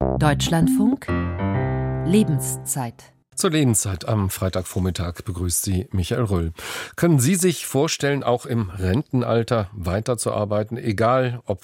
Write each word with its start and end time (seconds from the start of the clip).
Deutschlandfunk 0.00 1.08
Lebenszeit 2.06 3.12
zur 3.34 3.50
Lebenszeit 3.50 4.06
am 4.06 4.28
Freitagvormittag 4.28 5.22
begrüßt 5.24 5.62
Sie 5.62 5.88
Michael 5.92 6.24
Röll. 6.24 6.52
Können 6.96 7.18
Sie 7.18 7.36
sich 7.36 7.66
vorstellen, 7.66 8.22
auch 8.22 8.44
im 8.44 8.68
Rentenalter 8.68 9.70
weiterzuarbeiten, 9.72 10.76
egal 10.76 11.40
ob 11.46 11.62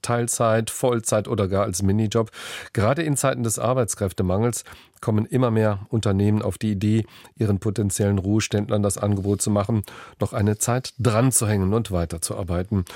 Teilzeit, 0.00 0.70
Vollzeit 0.70 1.28
oder 1.28 1.46
gar 1.46 1.64
als 1.64 1.82
Minijob? 1.82 2.30
Gerade 2.72 3.02
in 3.02 3.18
Zeiten 3.18 3.42
des 3.42 3.58
Arbeitskräftemangels 3.58 4.64
kommen 5.02 5.26
immer 5.26 5.50
mehr 5.50 5.86
Unternehmen 5.90 6.40
auf 6.40 6.56
die 6.56 6.72
Idee, 6.72 7.04
ihren 7.36 7.58
potenziellen 7.58 8.18
Ruheständlern 8.18 8.82
das 8.82 8.96
Angebot 8.96 9.42
zu 9.42 9.50
machen, 9.50 9.82
noch 10.20 10.32
eine 10.32 10.56
Zeit 10.56 10.94
dran 10.98 11.32
zu 11.32 11.46
hängen 11.46 11.74
und 11.74 11.90
weiterzuarbeiten. 11.90 12.86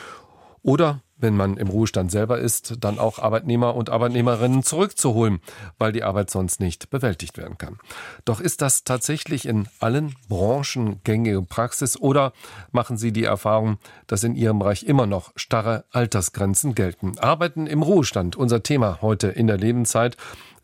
Oder 0.62 1.02
wenn 1.22 1.36
man 1.36 1.56
im 1.56 1.68
Ruhestand 1.68 2.10
selber 2.10 2.38
ist, 2.38 2.76
dann 2.80 2.98
auch 2.98 3.18
Arbeitnehmer 3.18 3.74
und 3.74 3.90
Arbeitnehmerinnen 3.90 4.62
zurückzuholen, 4.62 5.40
weil 5.78 5.92
die 5.92 6.02
Arbeit 6.02 6.30
sonst 6.30 6.60
nicht 6.60 6.90
bewältigt 6.90 7.38
werden 7.38 7.56
kann. 7.56 7.78
Doch 8.24 8.40
ist 8.40 8.60
das 8.60 8.84
tatsächlich 8.84 9.46
in 9.46 9.68
allen 9.80 10.16
Branchen 10.28 11.00
gängige 11.04 11.42
Praxis 11.42 11.96
oder 11.96 12.32
machen 12.72 12.96
Sie 12.96 13.12
die 13.12 13.24
Erfahrung, 13.24 13.78
dass 14.06 14.24
in 14.24 14.34
Ihrem 14.34 14.58
Bereich 14.58 14.82
immer 14.82 15.06
noch 15.06 15.32
starre 15.36 15.84
Altersgrenzen 15.92 16.74
gelten? 16.74 17.18
Arbeiten 17.18 17.66
im 17.66 17.82
Ruhestand, 17.82 18.36
unser 18.36 18.62
Thema 18.62 18.98
heute 19.00 19.28
in 19.28 19.46
der 19.46 19.58
Lebenszeit. 19.58 20.16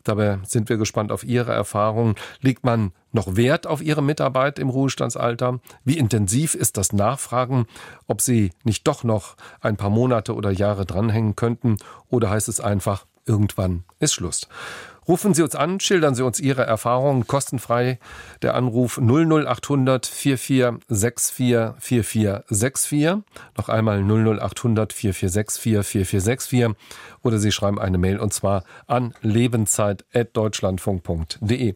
Dabei 0.09 0.39
sind 0.43 0.69
wir 0.69 0.77
gespannt 0.77 1.11
auf 1.11 1.23
Ihre 1.23 1.53
Erfahrungen. 1.53 2.15
Liegt 2.41 2.65
man 2.65 2.93
noch 3.11 3.35
Wert 3.35 3.67
auf 3.67 3.79
Ihre 3.79 4.01
Mitarbeit 4.01 4.57
im 4.57 4.69
Ruhestandsalter? 4.69 5.59
Wie 5.83 5.99
intensiv 5.99 6.55
ist 6.55 6.77
das 6.77 6.93
Nachfragen, 6.93 7.67
ob 8.07 8.19
Sie 8.19 8.49
nicht 8.63 8.87
doch 8.87 9.03
noch 9.03 9.35
ein 9.61 9.77
paar 9.77 9.91
Monate 9.91 10.33
oder 10.33 10.49
Jahre 10.49 10.87
dranhängen 10.87 11.35
könnten? 11.35 11.77
Oder 12.07 12.31
heißt 12.31 12.49
es 12.49 12.59
einfach, 12.59 13.05
irgendwann 13.27 13.83
ist 13.99 14.13
Schluss? 14.15 14.47
Rufen 15.09 15.33
Sie 15.33 15.41
uns 15.41 15.55
an, 15.55 15.79
schildern 15.79 16.13
Sie 16.13 16.23
uns 16.23 16.39
Ihre 16.39 16.67
Erfahrungen 16.67 17.25
kostenfrei. 17.25 17.97
Der 18.43 18.53
Anruf 18.53 18.99
00800 18.99 20.05
4464 20.05 21.73
4464. 21.79 23.15
Noch 23.57 23.69
einmal 23.69 24.03
00800 24.03 24.93
4464 24.93 25.83
4464. 25.83 26.75
Oder 27.23 27.39
Sie 27.39 27.51
schreiben 27.51 27.79
eine 27.79 27.97
Mail 27.97 28.19
und 28.19 28.35
zwar 28.35 28.63
an 28.85 29.15
lebenszeit.deutschlandfunk.de. 29.23 31.73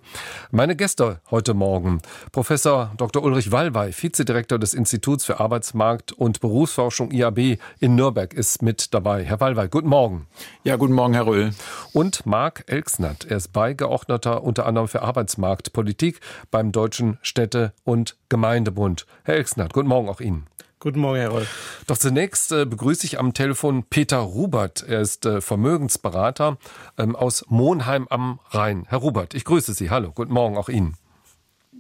Meine 0.52 0.76
Gäste 0.76 1.20
heute 1.32 1.56
Morgen. 1.56 2.04
Professor 2.32 2.92
Dr. 2.98 3.24
Ulrich 3.24 3.52
Wallwey, 3.52 3.94
Vizedirektor 3.94 4.60
des 4.60 4.76
Instituts 4.76 5.26
für 5.26 5.40
Arbeitsmarkt 5.40 6.12
und 6.12 6.40
Berufsforschung 6.40 7.12
IAB 7.12 7.58
in 7.80 7.96
Nürnberg 7.96 8.32
ist 8.32 8.62
mit 8.62 8.94
dabei. 8.94 9.24
Herr 9.24 9.40
Wallwey, 9.40 9.70
guten 9.70 9.90
Morgen. 9.90 10.28
Ja, 10.64 10.76
guten 10.76 10.94
Morgen, 10.94 11.16
Herr 11.16 11.26
Röhl. 11.26 11.50
Und 11.94 12.28
Marc 12.28 12.66
Elksnert. 12.68 13.23
Er 13.26 13.38
ist 13.38 13.54
Beigeordneter 13.54 14.44
unter 14.44 14.66
anderem 14.66 14.88
für 14.88 15.02
Arbeitsmarktpolitik 15.02 16.20
beim 16.52 16.72
Deutschen 16.72 17.18
Städte- 17.22 17.74
und 17.84 18.18
Gemeindebund. 18.30 19.06
Herr 19.24 19.36
Elksnert, 19.36 19.74
guten 19.74 19.88
Morgen 19.88 20.10
auch 20.10 20.22
Ihnen. 20.22 20.48
Guten 20.84 21.00
Morgen, 21.00 21.18
Herr 21.18 21.30
Rolf. 21.30 21.84
Doch 21.88 21.98
zunächst 21.98 22.52
äh, 22.52 22.66
begrüße 22.66 23.06
ich 23.06 23.18
am 23.18 23.34
Telefon 23.34 23.86
Peter 23.90 24.18
Rubert. 24.18 24.84
Er 24.86 25.00
ist 25.00 25.26
äh, 25.26 25.40
Vermögensberater 25.40 26.58
ähm, 26.98 27.16
aus 27.16 27.46
Monheim 27.48 28.06
am 28.10 28.40
Rhein. 28.50 28.86
Herr 28.90 28.98
Rubert, 28.98 29.34
ich 29.34 29.46
grüße 29.46 29.74
Sie. 29.74 29.90
Hallo, 29.90 30.12
guten 30.14 30.34
Morgen 30.34 30.58
auch 30.58 30.68
Ihnen. 30.68 30.98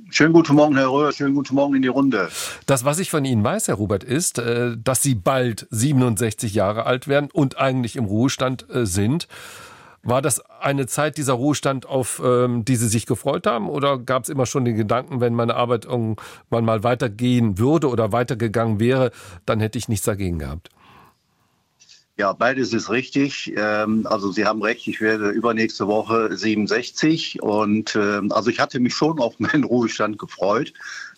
Schönen 0.09 0.31
guten 0.31 0.55
Morgen, 0.55 0.77
Herr 0.77 0.89
Röhr. 0.89 1.11
Schönen 1.11 1.33
guten 1.33 1.55
Morgen 1.55 1.75
in 1.75 1.81
die 1.81 1.87
Runde. 1.87 2.29
Das, 2.65 2.85
was 2.85 2.99
ich 2.99 3.09
von 3.09 3.25
Ihnen 3.25 3.43
weiß, 3.43 3.67
Herr 3.67 3.75
Rubert, 3.75 4.05
ist, 4.05 4.37
äh, 4.37 4.77
dass 4.77 5.01
Sie 5.01 5.15
bald 5.15 5.67
67 5.71 6.53
Jahre 6.53 6.85
alt 6.85 7.09
werden 7.09 7.29
und 7.33 7.57
eigentlich 7.57 7.95
im 7.97 8.05
Ruhestand 8.05 8.69
äh, 8.69 8.85
sind. 8.85 9.27
War 10.05 10.21
das 10.21 10.41
eine 10.59 10.85
Zeit 10.85 11.17
dieser 11.17 11.33
Ruhestand, 11.33 11.85
auf 11.85 12.21
ähm, 12.23 12.65
die 12.65 12.75
Sie 12.75 12.89
sich 12.89 13.05
gefreut 13.05 13.47
haben? 13.47 13.69
Oder 13.69 13.97
gab 13.97 14.23
es 14.23 14.29
immer 14.29 14.45
schon 14.45 14.65
den 14.65 14.75
Gedanken, 14.75 15.21
wenn 15.21 15.33
meine 15.33 15.55
Arbeit 15.55 15.85
irgendwann 15.85 16.65
mal 16.65 16.83
weitergehen 16.83 17.57
würde 17.57 17.87
oder 17.87 18.11
weitergegangen 18.11 18.81
wäre, 18.81 19.11
dann 19.45 19.61
hätte 19.61 19.77
ich 19.77 19.87
nichts 19.87 20.05
dagegen 20.05 20.39
gehabt? 20.39 20.69
Ja, 22.17 22.33
beides 22.33 22.73
ist 22.73 22.89
richtig. 22.89 23.53
Ähm, 23.55 24.05
also 24.05 24.29
Sie 24.29 24.45
haben 24.45 24.61
recht, 24.61 24.87
ich 24.87 24.99
werde 24.99 25.29
übernächste 25.29 25.87
Woche 25.87 26.35
67 26.35 27.41
und 27.41 27.95
ähm, 27.95 28.31
also 28.33 28.49
ich 28.49 28.59
hatte 28.59 28.81
mich 28.81 28.93
schon 28.93 29.19
auf 29.19 29.35
meinen 29.39 29.63
Ruhestand 29.63 30.19
gefreut 30.19 30.73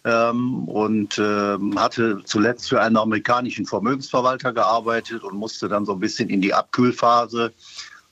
ähm, 0.05 0.65
und 0.65 1.17
hatte 1.17 2.21
zuletzt 2.23 2.69
für 2.69 2.81
einen 2.81 2.97
amerikanischen 2.97 3.65
Vermögensverwalter 3.65 4.53
gearbeitet 4.53 5.23
und 5.23 5.35
musste 5.35 5.67
dann 5.67 5.85
so 5.85 5.93
ein 5.93 5.99
bisschen 5.99 6.29
in 6.29 6.39
die 6.39 6.53
Abkühlphase. 6.53 7.51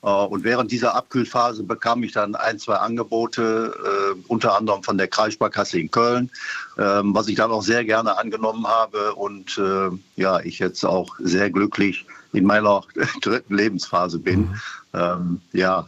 Äh, 0.04 0.08
und 0.08 0.44
während 0.44 0.72
dieser 0.72 0.96
Abkühlphase 0.96 1.64
bekam 1.64 2.04
ich 2.04 2.12
dann 2.12 2.36
ein, 2.36 2.60
zwei 2.60 2.76
Angebote, 2.76 3.74
äh, 3.84 4.24
unter 4.28 4.58
anderem 4.58 4.84
von 4.84 4.98
der 4.98 5.08
Kreissparkasse 5.08 5.80
in 5.80 5.90
Köln, 5.90 6.30
ähm, 6.78 7.16
was 7.16 7.28
ich 7.28 7.36
dann 7.36 7.52
auch 7.52 7.64
sehr 7.64 7.86
gerne 7.86 8.18
angenommen 8.18 8.68
habe. 8.68 9.16
Und 9.16 9.58
äh, 9.58 9.90
ja, 10.16 10.40
ich 10.42 10.60
jetzt 10.60 10.84
auch 10.84 11.16
sehr 11.20 11.50
glücklich 11.50 12.06
in 12.34 12.46
meiner 12.46 12.84
dritten 13.22 13.56
Lebensphase 13.56 14.20
bin. 14.20 14.40
Mhm. 14.42 14.62
Ähm, 14.94 15.42
ja. 15.54 15.86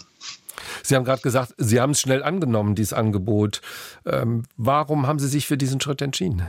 Sie 0.84 0.96
haben 0.96 1.04
gerade 1.04 1.22
gesagt, 1.22 1.54
Sie 1.58 1.80
haben 1.80 1.92
es 1.92 2.00
schnell 2.00 2.24
angenommen, 2.24 2.76
dieses 2.76 2.94
Angebot. 2.94 3.62
Ähm, 4.06 4.44
warum 4.58 5.06
haben 5.06 5.20
Sie 5.20 5.28
sich 5.28 5.48
für 5.48 5.58
diesen 5.58 5.82
Schritt 5.82 6.02
entschieden? 6.02 6.44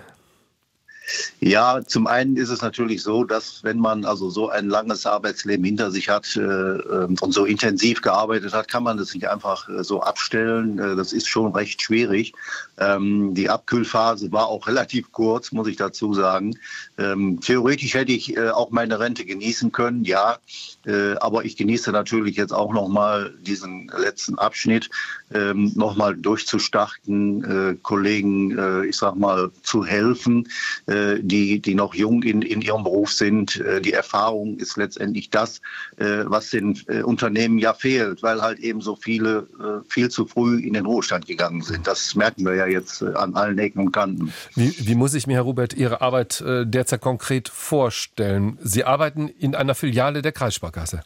Ja, 1.40 1.80
zum 1.86 2.06
einen 2.06 2.36
ist 2.36 2.48
es 2.48 2.62
natürlich 2.62 3.02
so, 3.02 3.24
dass 3.24 3.62
wenn 3.62 3.78
man 3.78 4.04
also 4.04 4.30
so 4.30 4.48
ein 4.48 4.68
langes 4.68 5.06
Arbeitsleben 5.06 5.64
hinter 5.64 5.90
sich 5.90 6.08
hat 6.08 6.36
äh, 6.36 6.40
ähm, 6.40 7.16
und 7.20 7.32
so 7.32 7.44
intensiv 7.44 8.02
gearbeitet 8.02 8.52
hat, 8.52 8.68
kann 8.68 8.82
man 8.82 8.96
das 8.96 9.14
nicht 9.14 9.28
einfach 9.28 9.68
äh, 9.68 9.84
so 9.84 10.02
abstellen. 10.02 10.78
Äh, 10.78 10.96
das 10.96 11.12
ist 11.12 11.28
schon 11.28 11.52
recht 11.52 11.82
schwierig. 11.82 12.32
Ähm, 12.78 13.34
die 13.34 13.48
Abkühlphase 13.48 14.32
war 14.32 14.48
auch 14.48 14.66
relativ 14.66 15.12
kurz, 15.12 15.52
muss 15.52 15.68
ich 15.68 15.76
dazu 15.76 16.14
sagen. 16.14 16.58
Ähm, 16.98 17.40
theoretisch 17.40 17.94
hätte 17.94 18.12
ich 18.12 18.36
äh, 18.36 18.50
auch 18.50 18.70
meine 18.70 18.98
Rente 18.98 19.24
genießen 19.24 19.72
können, 19.72 20.04
ja. 20.04 20.38
Äh, 20.86 21.14
aber 21.16 21.44
ich 21.44 21.56
genieße 21.56 21.92
natürlich 21.92 22.36
jetzt 22.36 22.52
auch 22.52 22.72
nochmal 22.72 23.34
diesen 23.40 23.90
letzten 23.96 24.38
Abschnitt, 24.38 24.90
ähm, 25.32 25.72
nochmal 25.74 26.16
durchzustarten, 26.16 27.44
äh, 27.44 27.76
Kollegen, 27.82 28.56
ich 28.88 28.96
sag 28.96 29.16
mal, 29.16 29.50
zu 29.62 29.84
helfen, 29.84 30.48
die, 31.20 31.60
die 31.60 31.74
noch 31.74 31.94
jung 31.94 32.22
in, 32.22 32.42
in 32.42 32.60
ihrem 32.60 32.84
Beruf 32.84 33.12
sind. 33.12 33.60
Äh, 33.60 33.80
die 33.80 33.92
Erfahrung 33.92 34.56
ist 34.58 34.76
letztendlich 34.76 35.30
das, 35.30 35.60
äh, 35.96 36.24
was 36.24 36.50
den 36.50 36.78
äh, 36.88 37.02
Unternehmen 37.02 37.58
ja 37.58 37.74
fehlt, 37.74 38.22
weil 38.22 38.42
halt 38.42 38.58
eben 38.60 38.80
so 38.80 38.96
viele 38.96 39.48
äh, 39.60 39.88
viel 39.88 40.08
zu 40.08 40.26
früh 40.26 40.60
in 40.60 40.74
den 40.74 40.86
Ruhestand 40.86 41.26
gegangen 41.26 41.62
sind. 41.62 41.86
Das 41.86 42.14
merken 42.14 42.44
wir 42.44 42.54
ja 42.54 42.66
jetzt 42.66 43.02
äh, 43.02 43.12
an 43.14 43.34
allen 43.34 43.58
Ecken 43.58 43.80
und 43.80 43.92
Kanten. 43.92 44.32
Wie, 44.54 44.74
wie 44.78 44.94
muss 44.94 45.14
ich 45.14 45.26
mir, 45.26 45.34
Herr 45.34 45.42
Robert, 45.42 45.74
Ihre 45.74 46.00
Arbeit 46.00 46.40
äh, 46.40 46.66
derzeit 46.66 47.00
konkret 47.00 47.48
vorstellen? 47.48 48.58
Sie 48.62 48.84
arbeiten 48.84 49.28
in 49.28 49.54
einer 49.54 49.74
Filiale 49.74 50.22
der 50.22 50.32
Kreissparkasse. 50.32 51.02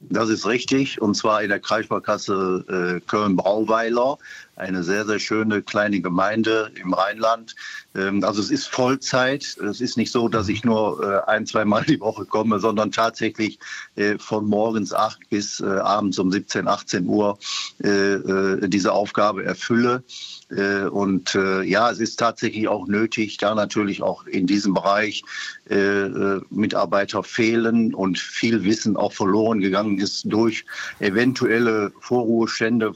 Das 0.00 0.28
ist 0.28 0.46
richtig, 0.46 1.02
und 1.02 1.16
zwar 1.16 1.42
in 1.42 1.48
der 1.48 1.58
Kreissparkasse 1.58 3.00
äh, 3.00 3.00
Köln-Brauweiler, 3.08 4.18
eine 4.58 4.82
sehr, 4.82 5.06
sehr 5.06 5.18
schöne 5.18 5.62
kleine 5.62 6.00
Gemeinde 6.00 6.72
im 6.80 6.92
Rheinland. 6.92 7.54
Ähm, 7.94 8.24
also 8.24 8.40
es 8.40 8.50
ist 8.50 8.66
Vollzeit. 8.66 9.56
Es 9.58 9.80
ist 9.80 9.96
nicht 9.96 10.12
so, 10.12 10.28
dass 10.28 10.48
ich 10.48 10.64
nur 10.64 11.02
äh, 11.02 11.30
ein, 11.30 11.46
zwei 11.46 11.64
Mal 11.64 11.84
die 11.84 12.00
Woche 12.00 12.24
komme, 12.24 12.58
sondern 12.58 12.90
tatsächlich 12.90 13.58
äh, 13.96 14.18
von 14.18 14.46
morgens 14.46 14.92
acht 14.92 15.20
bis 15.30 15.60
äh, 15.60 15.66
abends 15.66 16.18
um 16.18 16.30
17, 16.30 16.68
18 16.68 17.06
Uhr 17.06 17.38
diese 17.80 18.92
Aufgabe 18.92 19.44
erfülle. 19.44 20.02
Und 20.90 21.34
ja, 21.34 21.90
es 21.90 22.00
ist 22.00 22.16
tatsächlich 22.16 22.66
auch 22.68 22.86
nötig, 22.86 23.36
da 23.36 23.54
natürlich 23.54 24.02
auch 24.02 24.26
in 24.26 24.46
diesem 24.46 24.74
Bereich 24.74 25.22
Mitarbeiter 26.50 27.22
fehlen 27.22 27.94
und 27.94 28.18
viel 28.18 28.64
Wissen 28.64 28.96
auch 28.96 29.12
verloren 29.12 29.60
gegangen 29.60 29.98
ist 29.98 30.24
durch 30.26 30.64
eventuelle 30.98 31.92
Vorruhestände, 32.00 32.92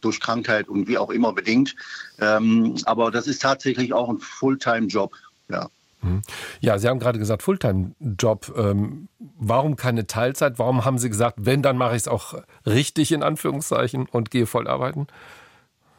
durch 0.00 0.20
Krankheit 0.20 0.68
und 0.68 0.88
wie 0.88 0.98
auch 0.98 1.10
immer 1.10 1.32
bedingt. 1.32 1.74
Ähm, 2.20 2.76
aber 2.84 3.10
das 3.10 3.26
ist 3.26 3.42
tatsächlich 3.42 3.92
auch 3.92 4.08
ein 4.08 4.18
Fulltime-Job. 4.18 5.14
Ja. 5.48 5.68
Mhm. 6.02 6.22
Ja, 6.60 6.78
Sie 6.78 6.88
haben 6.88 6.98
gerade 6.98 7.18
gesagt, 7.18 7.42
Fulltime-Job. 7.42 8.54
Ähm, 8.56 9.08
warum 9.38 9.76
keine 9.76 10.06
Teilzeit? 10.06 10.58
Warum 10.58 10.84
haben 10.84 10.98
Sie 10.98 11.10
gesagt, 11.10 11.38
wenn, 11.40 11.62
dann 11.62 11.76
mache 11.76 11.96
ich 11.96 12.02
es 12.02 12.08
auch 12.08 12.34
richtig 12.66 13.12
in 13.12 13.22
Anführungszeichen 13.22 14.06
und 14.10 14.30
gehe 14.30 14.46
voll 14.46 14.68
arbeiten? 14.68 15.06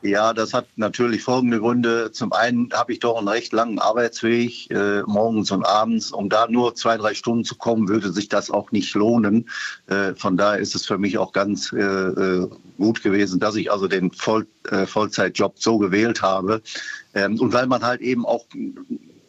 Ja, 0.04 0.34
das 0.34 0.54
hat 0.54 0.66
natürlich 0.78 1.22
folgende 1.22 1.60
Gründe. 1.60 2.12
Zum 2.12 2.34
einen 2.34 2.70
habe 2.74 2.92
ich 2.92 3.00
doch 3.00 3.18
einen 3.18 3.28
recht 3.28 3.54
langen 3.54 3.78
Arbeitsweg, 3.78 4.72
äh, 4.72 5.04
morgens 5.04 5.52
und 5.52 5.64
abends. 5.64 6.12
Um 6.12 6.28
da 6.28 6.48
nur 6.48 6.74
zwei, 6.74 6.98
drei 6.98 7.14
Stunden 7.14 7.44
zu 7.44 7.56
kommen, 7.56 7.88
würde 7.88 8.12
sich 8.12 8.28
das 8.28 8.50
auch 8.50 8.72
nicht 8.72 8.96
lohnen. 8.96 9.48
Äh, 9.88 10.16
von 10.16 10.38
daher 10.38 10.60
ist 10.60 10.74
es 10.74 10.88
für 10.88 10.98
mich 10.98 11.20
auch 11.20 11.34
ganz 11.34 11.72
äh, 11.72 11.80
äh 11.80 12.50
gut 12.78 13.04
gewesen, 13.04 13.40
dass 13.40 13.56
ich 13.56 13.72
also 13.72 13.88
den 13.88 14.12
Voll, 14.12 14.48
äh, 14.72 14.88
Vollzeitjob 14.88 15.60
so 15.60 15.78
gewählt 15.78 16.24
habe. 16.24 16.64
Ähm, 17.14 17.40
und 17.40 17.54
weil 17.54 17.68
man 17.68 17.84
halt 17.84 18.02
eben 18.02 18.26
auch 18.26 18.46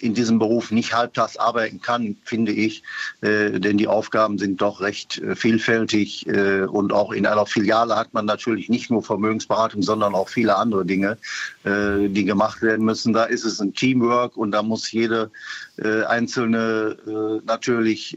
in 0.02 0.14
diesem 0.14 0.38
Beruf 0.38 0.72
nicht 0.72 0.92
halbtags 0.92 1.36
arbeiten 1.36 1.80
kann, 1.80 2.16
finde 2.24 2.52
ich, 2.52 2.82
äh, 3.20 3.60
denn 3.60 3.78
die 3.78 3.86
Aufgaben 3.86 4.36
sind 4.36 4.60
doch 4.60 4.80
recht 4.80 5.18
äh, 5.18 5.36
vielfältig 5.36 6.26
äh, 6.26 6.62
und 6.62 6.92
auch 6.92 7.12
in 7.12 7.24
einer 7.24 7.46
Filiale 7.46 7.94
hat 7.96 8.12
man 8.12 8.26
natürlich 8.26 8.68
nicht 8.68 8.90
nur 8.90 9.02
Vermögensberatung, 9.02 9.82
sondern 9.82 10.14
auch 10.14 10.28
viele 10.28 10.56
andere 10.56 10.84
Dinge, 10.84 11.18
äh, 11.64 12.08
die 12.08 12.24
gemacht 12.24 12.62
werden 12.62 12.84
müssen. 12.84 13.12
Da 13.12 13.24
ist 13.24 13.44
es 13.44 13.60
ein 13.60 13.74
Teamwork 13.74 14.36
und 14.36 14.50
da 14.50 14.62
muss 14.62 14.90
jede 14.90 15.30
äh, 15.78 16.02
Einzelne 16.04 16.96
äh, 17.06 17.44
natürlich 17.46 18.16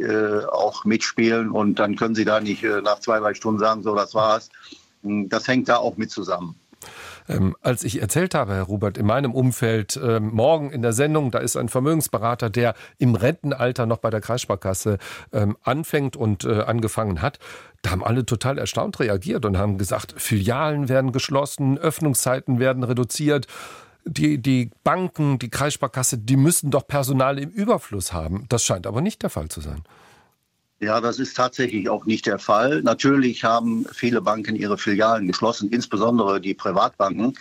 auch 0.52 0.86
mitspielen 0.86 1.52
und 1.52 1.76
dann 1.80 1.96
können 1.96 2.16
Sie 2.16 2.26
da 2.26 2.40
nicht 2.40 2.64
nach 2.64 3.00
zwei, 3.00 3.20
drei 3.20 3.34
Stunden 3.34 3.60
sagen, 3.60 3.84
so, 3.84 3.96
das 3.96 4.14
war's. 4.14 4.50
Das 5.04 5.48
hängt 5.48 5.70
da 5.70 5.78
auch 5.78 5.98
mit 5.98 6.12
zusammen. 6.12 6.56
Ähm, 7.27 7.56
als 7.62 7.83
ich 7.83 8.01
erzählt 8.01 8.36
habe, 8.36 8.54
Herr 8.54 8.63
Rubert, 8.63 8.98
in 8.98 9.06
meinem 9.06 9.33
Umfeld, 9.33 9.98
äh, 9.98 10.19
morgen 10.19 10.69
in 10.69 10.81
der 10.81 10.94
Sendung, 10.94 11.31
da 11.31 11.39
ist 11.39 11.56
ein 11.56 11.69
Vermögensberater, 11.69 12.50
der 12.50 12.75
im 12.98 13.16
Rentenalter 13.16 13.86
noch 13.86 13.98
bei 13.98 14.10
der 14.10 14.22
Kreissparkasse 14.22 14.98
ähm, 15.33 15.57
anfängt 15.63 16.16
und 16.16 16.45
äh, 16.45 16.62
angefangen 16.62 17.22
hat, 17.22 17.39
da 17.81 17.92
haben 17.92 18.04
alle 18.04 18.25
total 18.25 18.57
erstaunt 18.57 19.00
reagiert 19.00 19.45
und 19.45 19.57
haben 19.57 19.77
gesagt, 19.77 20.16
Filialen 20.18 20.89
werden 20.89 21.12
geschlossen, 21.12 21.77
Öffnungszeiten 21.77 22.60
werden 22.60 22.83
reduziert. 22.83 23.48
Die, 24.06 24.39
die 24.39 24.72
Banken, 24.83 25.39
die 25.39 25.50
Kreissparkasse, 25.50 26.18
die 26.19 26.38
müssen 26.38 26.69
doch 26.69 26.88
Personal 26.88 27.39
im 27.39 27.50
Überfluss 27.50 28.13
haben. 28.13 28.45
Das 28.50 28.63
scheint 28.63 28.86
aber 28.86 29.01
nicht 29.01 29.24
der 29.24 29.31
Fall 29.31 29.50
zu 29.50 29.62
sein. 29.62 29.83
Ja, 30.81 31.00
das 31.00 31.19
ist 31.19 31.38
tatsächlich 31.38 31.88
auch 31.88 32.06
nicht 32.06 32.25
der 32.25 32.38
Fall. 32.38 32.81
Natürlich 32.81 33.45
haben 33.45 33.86
viele 33.94 34.22
Banken 34.22 34.57
ihre 34.57 34.77
Filialen 34.77 35.27
geschlossen, 35.27 35.69
insbesondere 35.69 36.42
die 36.42 36.54
Privatbanken. 36.54 37.38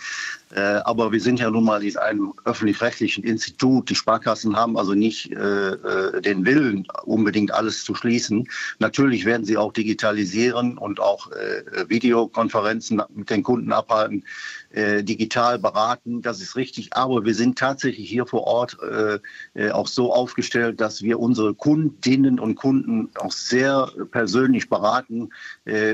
Äh, 0.51 0.59
aber 0.59 1.11
wir 1.11 1.19
sind 1.19 1.39
ja 1.39 1.49
nun 1.49 1.63
mal 1.65 1.83
in 1.83 1.97
einem 1.97 2.33
öffentlich-rechtlichen 2.45 3.23
Institut. 3.23 3.89
Die 3.89 3.95
Sparkassen 3.95 4.55
haben 4.55 4.77
also 4.77 4.93
nicht 4.93 5.31
äh, 5.31 5.37
äh, 5.37 6.21
den 6.21 6.45
Willen, 6.45 6.87
unbedingt 7.03 7.51
alles 7.51 7.83
zu 7.83 7.95
schließen. 7.95 8.47
Natürlich 8.79 9.25
werden 9.25 9.45
sie 9.45 9.57
auch 9.57 9.73
digitalisieren 9.73 10.77
und 10.77 10.99
auch 10.99 11.31
äh, 11.31 11.89
Videokonferenzen 11.89 13.01
mit 13.15 13.29
den 13.29 13.41
Kunden 13.41 13.73
abhalten, 13.73 14.23
äh, 14.69 15.03
digital 15.03 15.57
beraten. 15.57 16.21
Das 16.21 16.39
ist 16.41 16.55
richtig. 16.55 16.93
Aber 16.93 17.25
wir 17.25 17.33
sind 17.33 17.57
tatsächlich 17.57 18.07
hier 18.07 18.27
vor 18.27 18.43
Ort 18.43 18.77
äh, 19.55 19.71
auch 19.71 19.87
so 19.87 20.13
aufgestellt, 20.13 20.79
dass 20.79 21.01
wir 21.01 21.19
unsere 21.19 21.55
Kundinnen 21.55 22.39
und 22.39 22.55
Kunden 22.55 23.09
auch 23.15 23.31
sehr 23.31 23.89
persönlich 24.11 24.69
beraten. 24.69 25.29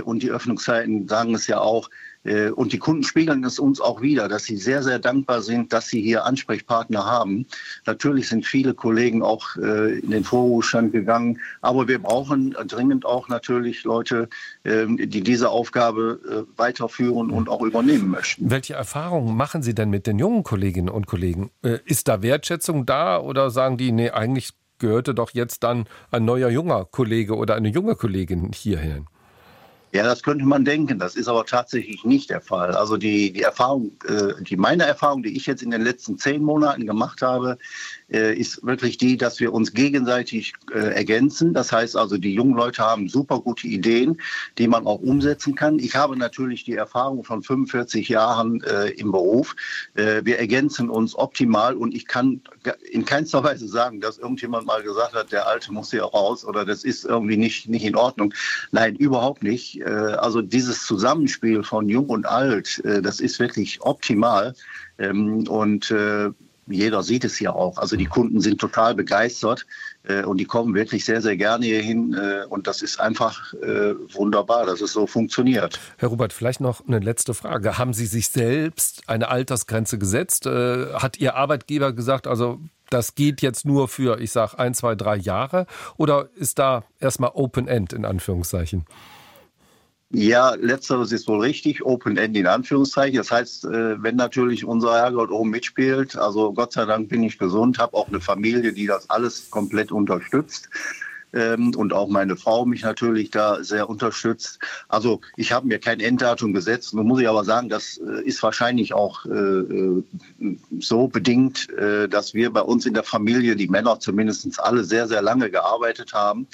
und 0.03 0.23
die 0.23 0.31
Öffnungszeiten 0.31 1.07
sagen 1.07 1.35
es 1.35 1.47
ja 1.47 1.59
auch, 1.59 1.89
und 2.23 2.71
die 2.71 2.77
Kunden 2.77 3.03
spiegeln 3.03 3.43
es 3.43 3.57
uns 3.57 3.81
auch 3.81 4.01
wieder, 4.01 4.27
dass 4.27 4.43
sie 4.43 4.57
sehr, 4.57 4.83
sehr 4.83 4.99
dankbar 4.99 5.41
sind, 5.41 5.73
dass 5.73 5.87
sie 5.87 6.01
hier 6.01 6.25
Ansprechpartner 6.25 7.05
haben. 7.05 7.47
Natürlich 7.85 8.29
sind 8.29 8.45
viele 8.45 8.73
Kollegen 8.73 9.23
auch 9.23 9.55
äh, 9.57 9.99
in 9.99 10.11
den 10.11 10.23
Vorruhestand 10.23 10.91
gegangen, 10.91 11.39
aber 11.61 11.87
wir 11.87 11.99
brauchen 11.99 12.55
dringend 12.67 13.05
auch 13.05 13.27
natürlich 13.27 13.83
Leute, 13.83 14.29
ähm, 14.65 14.97
die 14.97 15.21
diese 15.21 15.49
Aufgabe 15.49 16.19
äh, 16.29 16.59
weiterführen 16.59 17.31
und 17.31 17.49
auch 17.49 17.61
übernehmen 17.61 18.09
möchten. 18.09 18.49
Welche 18.49 18.73
Erfahrungen 18.73 19.35
machen 19.35 19.63
Sie 19.63 19.73
denn 19.73 19.89
mit 19.89 20.05
den 20.07 20.19
jungen 20.19 20.43
Kolleginnen 20.43 20.89
und 20.89 21.07
Kollegen? 21.07 21.51
Ist 21.85 22.07
da 22.07 22.21
Wertschätzung 22.21 22.85
da 22.85 23.19
oder 23.19 23.49
sagen 23.49 23.77
die, 23.77 23.91
nee, 23.91 24.11
eigentlich 24.11 24.53
gehörte 24.79 25.13
doch 25.13 25.31
jetzt 25.31 25.63
dann 25.63 25.85
ein 26.11 26.25
neuer 26.25 26.49
junger 26.49 26.85
Kollege 26.85 27.35
oder 27.35 27.55
eine 27.55 27.69
junge 27.69 27.95
Kollegin 27.95 28.51
hierhin? 28.53 29.05
Ja, 29.93 30.03
das 30.03 30.23
könnte 30.23 30.45
man 30.45 30.63
denken. 30.63 30.99
Das 30.99 31.15
ist 31.15 31.27
aber 31.27 31.45
tatsächlich 31.45 32.05
nicht 32.05 32.29
der 32.29 32.39
Fall. 32.39 32.71
Also 32.71 32.95
die, 32.95 33.33
die 33.33 33.41
Erfahrung, 33.41 33.91
äh, 34.07 34.41
die 34.41 34.55
meine 34.55 34.85
Erfahrung, 34.85 35.21
die 35.21 35.35
ich 35.35 35.45
jetzt 35.45 35.61
in 35.61 35.71
den 35.71 35.81
letzten 35.81 36.17
zehn 36.17 36.41
Monaten 36.41 36.85
gemacht 36.85 37.21
habe, 37.21 37.57
äh, 38.09 38.33
ist 38.33 38.65
wirklich 38.65 38.97
die, 38.97 39.17
dass 39.17 39.39
wir 39.41 39.51
uns 39.51 39.73
gegenseitig 39.73 40.53
äh, 40.73 40.79
ergänzen. 40.79 41.53
Das 41.53 41.71
heißt 41.71 41.97
also, 41.97 42.17
die 42.17 42.33
jungen 42.33 42.55
Leute 42.55 42.83
haben 42.83 43.09
super 43.09 43.41
gute 43.41 43.67
Ideen, 43.67 44.21
die 44.57 44.67
man 44.67 44.87
auch 44.87 44.99
umsetzen 44.99 45.55
kann. 45.55 45.77
Ich 45.79 45.95
habe 45.95 46.15
natürlich 46.17 46.63
die 46.63 46.75
Erfahrung 46.75 47.23
von 47.25 47.43
45 47.43 48.07
Jahren 48.07 48.63
äh, 48.63 48.89
im 48.91 49.11
Beruf. 49.11 49.55
Äh, 49.95 50.21
wir 50.23 50.39
ergänzen 50.39 50.89
uns 50.89 51.15
optimal 51.15 51.75
und 51.75 51.93
ich 51.93 52.07
kann 52.07 52.41
in 52.91 53.03
keinster 53.03 53.43
Weise 53.43 53.67
sagen, 53.67 53.99
dass 53.99 54.17
irgendjemand 54.17 54.67
mal 54.67 54.83
gesagt 54.83 55.13
hat, 55.13 55.33
der 55.33 55.47
Alte 55.47 55.73
muss 55.73 55.91
hier 55.91 56.03
raus 56.03 56.45
oder 56.45 56.63
das 56.63 56.85
ist 56.85 57.03
irgendwie 57.03 57.37
nicht, 57.37 57.67
nicht 57.67 57.83
in 57.83 57.95
Ordnung. 57.95 58.33
Nein, 58.71 58.95
überhaupt 58.95 59.43
nicht. 59.43 59.80
Äh, 59.81 59.89
also 59.89 60.41
dieses 60.41 60.85
Zusammenspiel 60.85 61.63
von 61.63 61.89
Jung 61.89 62.07
und 62.07 62.25
Alt, 62.25 62.81
äh, 62.85 63.01
das 63.01 63.19
ist 63.19 63.39
wirklich 63.39 63.81
optimal. 63.81 64.53
Ähm, 64.97 65.47
und 65.47 65.93
jeder 66.71 67.03
sieht 67.03 67.23
es 67.23 67.39
ja 67.39 67.53
auch. 67.53 67.77
Also 67.77 67.95
die 67.95 68.05
Kunden 68.05 68.41
sind 68.41 68.59
total 68.59 68.95
begeistert 68.95 69.65
äh, 70.03 70.23
und 70.23 70.37
die 70.37 70.45
kommen 70.45 70.73
wirklich 70.73 71.05
sehr, 71.05 71.21
sehr 71.21 71.37
gerne 71.37 71.65
hier 71.65 71.81
hin. 71.81 72.13
Äh, 72.13 72.45
und 72.47 72.67
das 72.67 72.81
ist 72.81 72.99
einfach 72.99 73.53
äh, 73.55 73.93
wunderbar, 74.13 74.65
dass 74.65 74.81
es 74.81 74.93
so 74.93 75.07
funktioniert. 75.07 75.79
Herr 75.97 76.09
Robert, 76.09 76.33
vielleicht 76.33 76.61
noch 76.61 76.85
eine 76.87 76.99
letzte 76.99 77.33
Frage. 77.33 77.77
Haben 77.77 77.93
Sie 77.93 78.05
sich 78.05 78.29
selbst 78.29 79.03
eine 79.07 79.29
Altersgrenze 79.29 79.97
gesetzt? 79.97 80.45
Äh, 80.45 80.93
hat 80.93 81.17
Ihr 81.17 81.35
Arbeitgeber 81.35 81.93
gesagt, 81.93 82.27
also 82.27 82.59
das 82.89 83.15
geht 83.15 83.41
jetzt 83.41 83.65
nur 83.65 83.87
für, 83.87 84.19
ich 84.19 84.31
sage, 84.31 84.59
ein, 84.59 84.73
zwei, 84.73 84.95
drei 84.95 85.15
Jahre? 85.15 85.65
Oder 85.97 86.29
ist 86.35 86.59
da 86.59 86.83
erstmal 86.99 87.31
Open 87.33 87.67
End 87.67 87.93
in 87.93 88.05
Anführungszeichen? 88.05 88.85
Ja, 90.13 90.55
letzteres 90.55 91.13
ist 91.13 91.27
wohl 91.29 91.39
richtig, 91.39 91.85
Open 91.85 92.17
End 92.17 92.35
in 92.35 92.45
Anführungszeichen. 92.45 93.17
Das 93.17 93.31
heißt, 93.31 93.63
äh, 93.65 94.03
wenn 94.03 94.17
natürlich 94.17 94.65
unser 94.65 94.93
Herrgott 94.95 95.31
oben 95.31 95.51
mitspielt, 95.51 96.17
also 96.17 96.51
Gott 96.51 96.73
sei 96.73 96.85
Dank 96.85 97.07
bin 97.07 97.23
ich 97.23 97.37
gesund, 97.37 97.79
habe 97.79 97.95
auch 97.95 98.09
eine 98.09 98.19
Familie, 98.19 98.73
die 98.73 98.87
das 98.87 99.09
alles 99.09 99.49
komplett 99.49 99.89
unterstützt. 99.91 100.69
Ähm, 101.33 101.73
und 101.77 101.93
auch 101.93 102.09
meine 102.09 102.35
Frau 102.35 102.65
mich 102.65 102.81
natürlich 102.81 103.31
da 103.31 103.63
sehr 103.63 103.89
unterstützt. 103.89 104.59
Also 104.89 105.21
ich 105.37 105.53
habe 105.53 105.65
mir 105.65 105.79
kein 105.79 106.01
Enddatum 106.01 106.53
gesetzt. 106.53 106.93
Nun 106.93 107.07
muss 107.07 107.21
ich 107.21 107.29
aber 107.29 107.45
sagen, 107.45 107.69
das 107.69 107.97
äh, 108.05 108.21
ist 108.25 108.43
wahrscheinlich 108.43 108.93
auch 108.93 109.25
äh, 109.25 110.03
so 110.79 111.07
bedingt, 111.07 111.67
dass 112.09 112.33
wir 112.33 112.51
bei 112.51 112.61
uns 112.61 112.85
in 112.85 112.93
der 112.93 113.03
Familie, 113.03 113.55
die 113.55 113.67
Männer 113.67 113.99
zumindest 113.99 114.59
alle 114.59 114.83
sehr, 114.83 115.07
sehr 115.07 115.21
lange 115.21 115.49
gearbeitet 115.49 116.13
haben. 116.13 116.47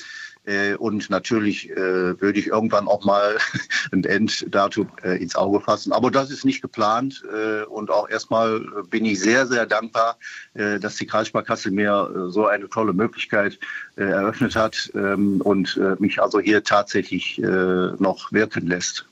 Äh, 0.48 0.76
und 0.76 1.10
natürlich 1.10 1.70
äh, 1.70 1.76
würde 2.22 2.40
ich 2.40 2.48
irgendwann 2.48 2.88
auch 2.88 3.04
mal 3.04 3.38
ein 3.92 4.06
Enddatum 4.06 4.90
äh, 5.04 5.22
ins 5.22 5.36
Auge 5.36 5.60
fassen. 5.60 5.92
Aber 5.92 6.10
das 6.10 6.32
ist 6.32 6.46
nicht 6.46 6.62
geplant. 6.62 7.24
und 7.70 7.92
auch 7.92 8.10
erstmal 8.10 8.60
bin 8.90 9.06
ich 9.06 9.20
sehr, 9.20 9.46
sehr 9.48 9.66
dankbar, 9.66 10.18
dass 10.54 10.96
die 10.96 11.06
Kreissparkasse 11.06 11.72
mir 11.72 12.28
so 12.30 12.48
eine 12.48 12.70
tolle 12.70 12.94
Möglichkeit 12.94 13.60
eröffnet 13.96 14.56
hat 14.56 14.92
ähm, 14.96 15.42
und 15.42 15.80
mich 16.00 16.22
also 16.22 16.40
hier 16.40 16.64
tatsächlich 16.64 17.40
noch 17.40 18.32
wirken 18.32 18.68
lässt. 18.68 19.06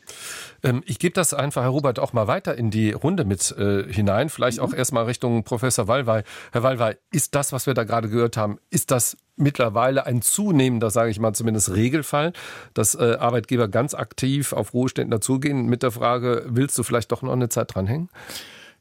Ähm, 0.63 0.83
ich 0.85 0.99
gebe 0.99 1.13
das 1.13 1.33
einfach, 1.33 1.63
Herr 1.63 1.69
Robert, 1.69 1.99
auch 1.99 2.13
mal 2.13 2.27
weiter 2.27 2.57
in 2.57 2.71
die 2.71 2.91
Runde 2.91 3.25
mit 3.25 3.51
äh, 3.57 3.91
hinein. 3.91 4.29
Vielleicht 4.29 4.59
auch 4.59 4.71
mhm. 4.71 4.77
erstmal 4.77 5.05
Richtung 5.05 5.43
Professor 5.43 5.87
Wallwey. 5.87 6.23
Herr 6.51 6.63
Wallwey, 6.63 6.95
ist 7.11 7.35
das, 7.35 7.51
was 7.51 7.67
wir 7.67 7.73
da 7.73 7.83
gerade 7.83 8.09
gehört 8.09 8.37
haben, 8.37 8.59
ist 8.69 8.91
das 8.91 9.17
mittlerweile 9.37 10.05
ein 10.05 10.21
zunehmender, 10.21 10.89
sage 10.89 11.11
ich 11.11 11.19
mal 11.19 11.33
zumindest 11.33 11.73
Regelfall, 11.73 12.33
dass 12.73 12.95
äh, 12.95 13.17
Arbeitgeber 13.19 13.67
ganz 13.67 13.93
aktiv 13.93 14.53
auf 14.53 14.73
Ruheständen 14.73 15.11
dazugehen 15.11 15.65
mit 15.67 15.83
der 15.83 15.91
Frage, 15.91 16.45
willst 16.47 16.77
du 16.77 16.83
vielleicht 16.83 17.11
doch 17.11 17.21
noch 17.21 17.33
eine 17.33 17.49
Zeit 17.49 17.75
dranhängen? 17.75 18.09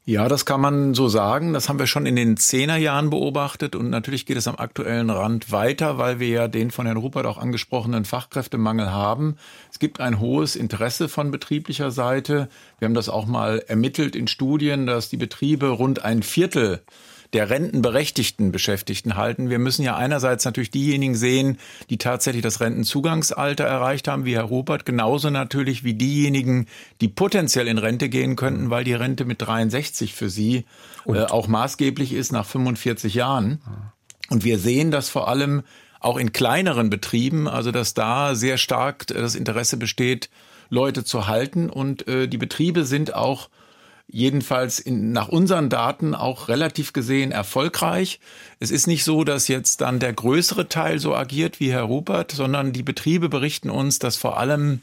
Ja, 0.07 0.27
das 0.27 0.45
kann 0.45 0.61
man 0.61 0.93
so 0.93 1.07
sagen. 1.07 1.53
Das 1.53 1.67
haben 1.67 1.79
wir 1.79 1.87
schon 1.87 2.05
in 2.05 2.15
den 2.15 2.37
Zehnerjahren 2.37 3.09
beobachtet 3.09 3.75
und 3.75 3.89
natürlich 3.89 4.27
geht 4.27 4.37
es 4.37 4.47
am 4.47 4.55
aktuellen 4.57 5.09
Rand 5.09 5.51
weiter, 5.51 5.97
weil 5.97 6.19
wir 6.19 6.27
ja 6.27 6.47
den 6.47 6.69
von 6.69 6.85
Herrn 6.85 6.97
Rupert 6.97 7.25
auch 7.25 7.39
angesprochenen 7.39 8.05
Fachkräftemangel 8.05 8.91
haben. 8.91 9.37
Es 9.71 9.79
gibt 9.79 9.99
ein 9.99 10.19
hohes 10.19 10.55
Interesse 10.55 11.09
von 11.09 11.31
betrieblicher 11.31 11.89
Seite. 11.89 12.49
Wir 12.77 12.85
haben 12.85 12.93
das 12.93 13.09
auch 13.09 13.25
mal 13.25 13.63
ermittelt 13.67 14.15
in 14.15 14.27
Studien, 14.27 14.85
dass 14.85 15.09
die 15.09 15.17
Betriebe 15.17 15.69
rund 15.69 16.05
ein 16.05 16.21
Viertel 16.21 16.83
der 17.35 17.49
rentenberechtigten 17.49 18.53
Beschäftigten 18.53 19.17
halten. 19.17 19.49
Wir 19.49 19.59
müssen 19.59 19.83
ja 19.83 19.97
einerseits 19.97 20.45
natürlich 20.45 20.71
diejenigen 20.71 21.15
sehen, 21.15 21.57
die 21.89 21.97
tatsächlich 21.97 22.41
das 22.41 22.61
Rentenzugangsalter 22.61 23.65
erreicht 23.65 24.07
haben, 24.07 24.23
wie 24.23 24.35
Herr 24.35 24.43
Robert, 24.43 24.85
genauso 24.85 25.29
natürlich 25.29 25.83
wie 25.83 25.95
diejenigen, 25.95 26.67
die 27.01 27.09
potenziell 27.09 27.67
in 27.67 27.77
Rente 27.77 28.07
gehen 28.07 28.37
könnten, 28.37 28.69
weil 28.69 28.85
die 28.85 28.93
Rente 28.93 29.25
mit 29.25 29.41
63 29.41 30.13
für 30.13 30.29
sie 30.29 30.63
äh, 31.07 31.23
auch 31.23 31.47
maßgeblich 31.47 32.13
ist 32.13 32.31
nach 32.31 32.45
45 32.45 33.13
Jahren. 33.15 33.61
Und 34.29 34.45
wir 34.45 34.57
sehen 34.57 34.89
das 34.89 35.09
vor 35.09 35.27
allem 35.27 35.63
auch 35.99 36.15
in 36.15 36.31
kleineren 36.31 36.89
Betrieben, 36.89 37.49
also 37.49 37.71
dass 37.71 37.93
da 37.93 38.33
sehr 38.35 38.57
stark 38.57 39.07
das 39.07 39.35
Interesse 39.35 39.75
besteht, 39.75 40.29
Leute 40.69 41.03
zu 41.03 41.27
halten. 41.27 41.69
Und 41.69 42.07
äh, 42.07 42.29
die 42.29 42.37
Betriebe 42.37 42.85
sind 42.85 43.13
auch 43.13 43.49
jedenfalls 44.07 44.79
in, 44.79 45.11
nach 45.11 45.27
unseren 45.27 45.69
Daten 45.69 46.13
auch 46.13 46.47
relativ 46.47 46.93
gesehen 46.93 47.31
erfolgreich. 47.31 48.19
Es 48.59 48.71
ist 48.71 48.87
nicht 48.87 49.03
so, 49.03 49.23
dass 49.23 49.47
jetzt 49.47 49.81
dann 49.81 49.99
der 49.99 50.13
größere 50.13 50.69
Teil 50.69 50.99
so 50.99 51.15
agiert 51.15 51.59
wie 51.59 51.71
Herr 51.71 51.83
Rupert, 51.83 52.31
sondern 52.31 52.71
die 52.71 52.83
Betriebe 52.83 53.29
berichten 53.29 53.69
uns, 53.69 53.99
dass 53.99 54.15
vor 54.15 54.37
allem 54.37 54.81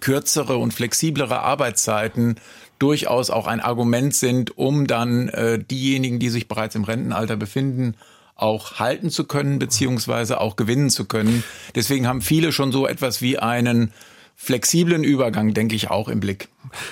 kürzere 0.00 0.58
und 0.58 0.74
flexiblere 0.74 1.40
Arbeitszeiten 1.40 2.36
durchaus 2.78 3.30
auch 3.30 3.46
ein 3.46 3.60
Argument 3.60 4.14
sind, 4.14 4.58
um 4.58 4.86
dann 4.86 5.28
äh, 5.30 5.58
diejenigen, 5.58 6.18
die 6.18 6.28
sich 6.28 6.46
bereits 6.46 6.74
im 6.74 6.84
Rentenalter 6.84 7.36
befinden, 7.36 7.94
auch 8.34 8.78
halten 8.78 9.08
zu 9.08 9.24
können, 9.24 9.58
beziehungsweise 9.58 10.40
auch 10.40 10.56
gewinnen 10.56 10.90
zu 10.90 11.06
können. 11.06 11.42
Deswegen 11.74 12.06
haben 12.06 12.20
viele 12.20 12.52
schon 12.52 12.70
so 12.70 12.86
etwas 12.86 13.22
wie 13.22 13.38
einen 13.38 13.92
flexiblen 14.36 15.02
Übergang, 15.02 15.54
denke 15.54 15.74
ich, 15.74 15.90
auch 15.90 16.08
im 16.08 16.20
Blick. 16.20 16.48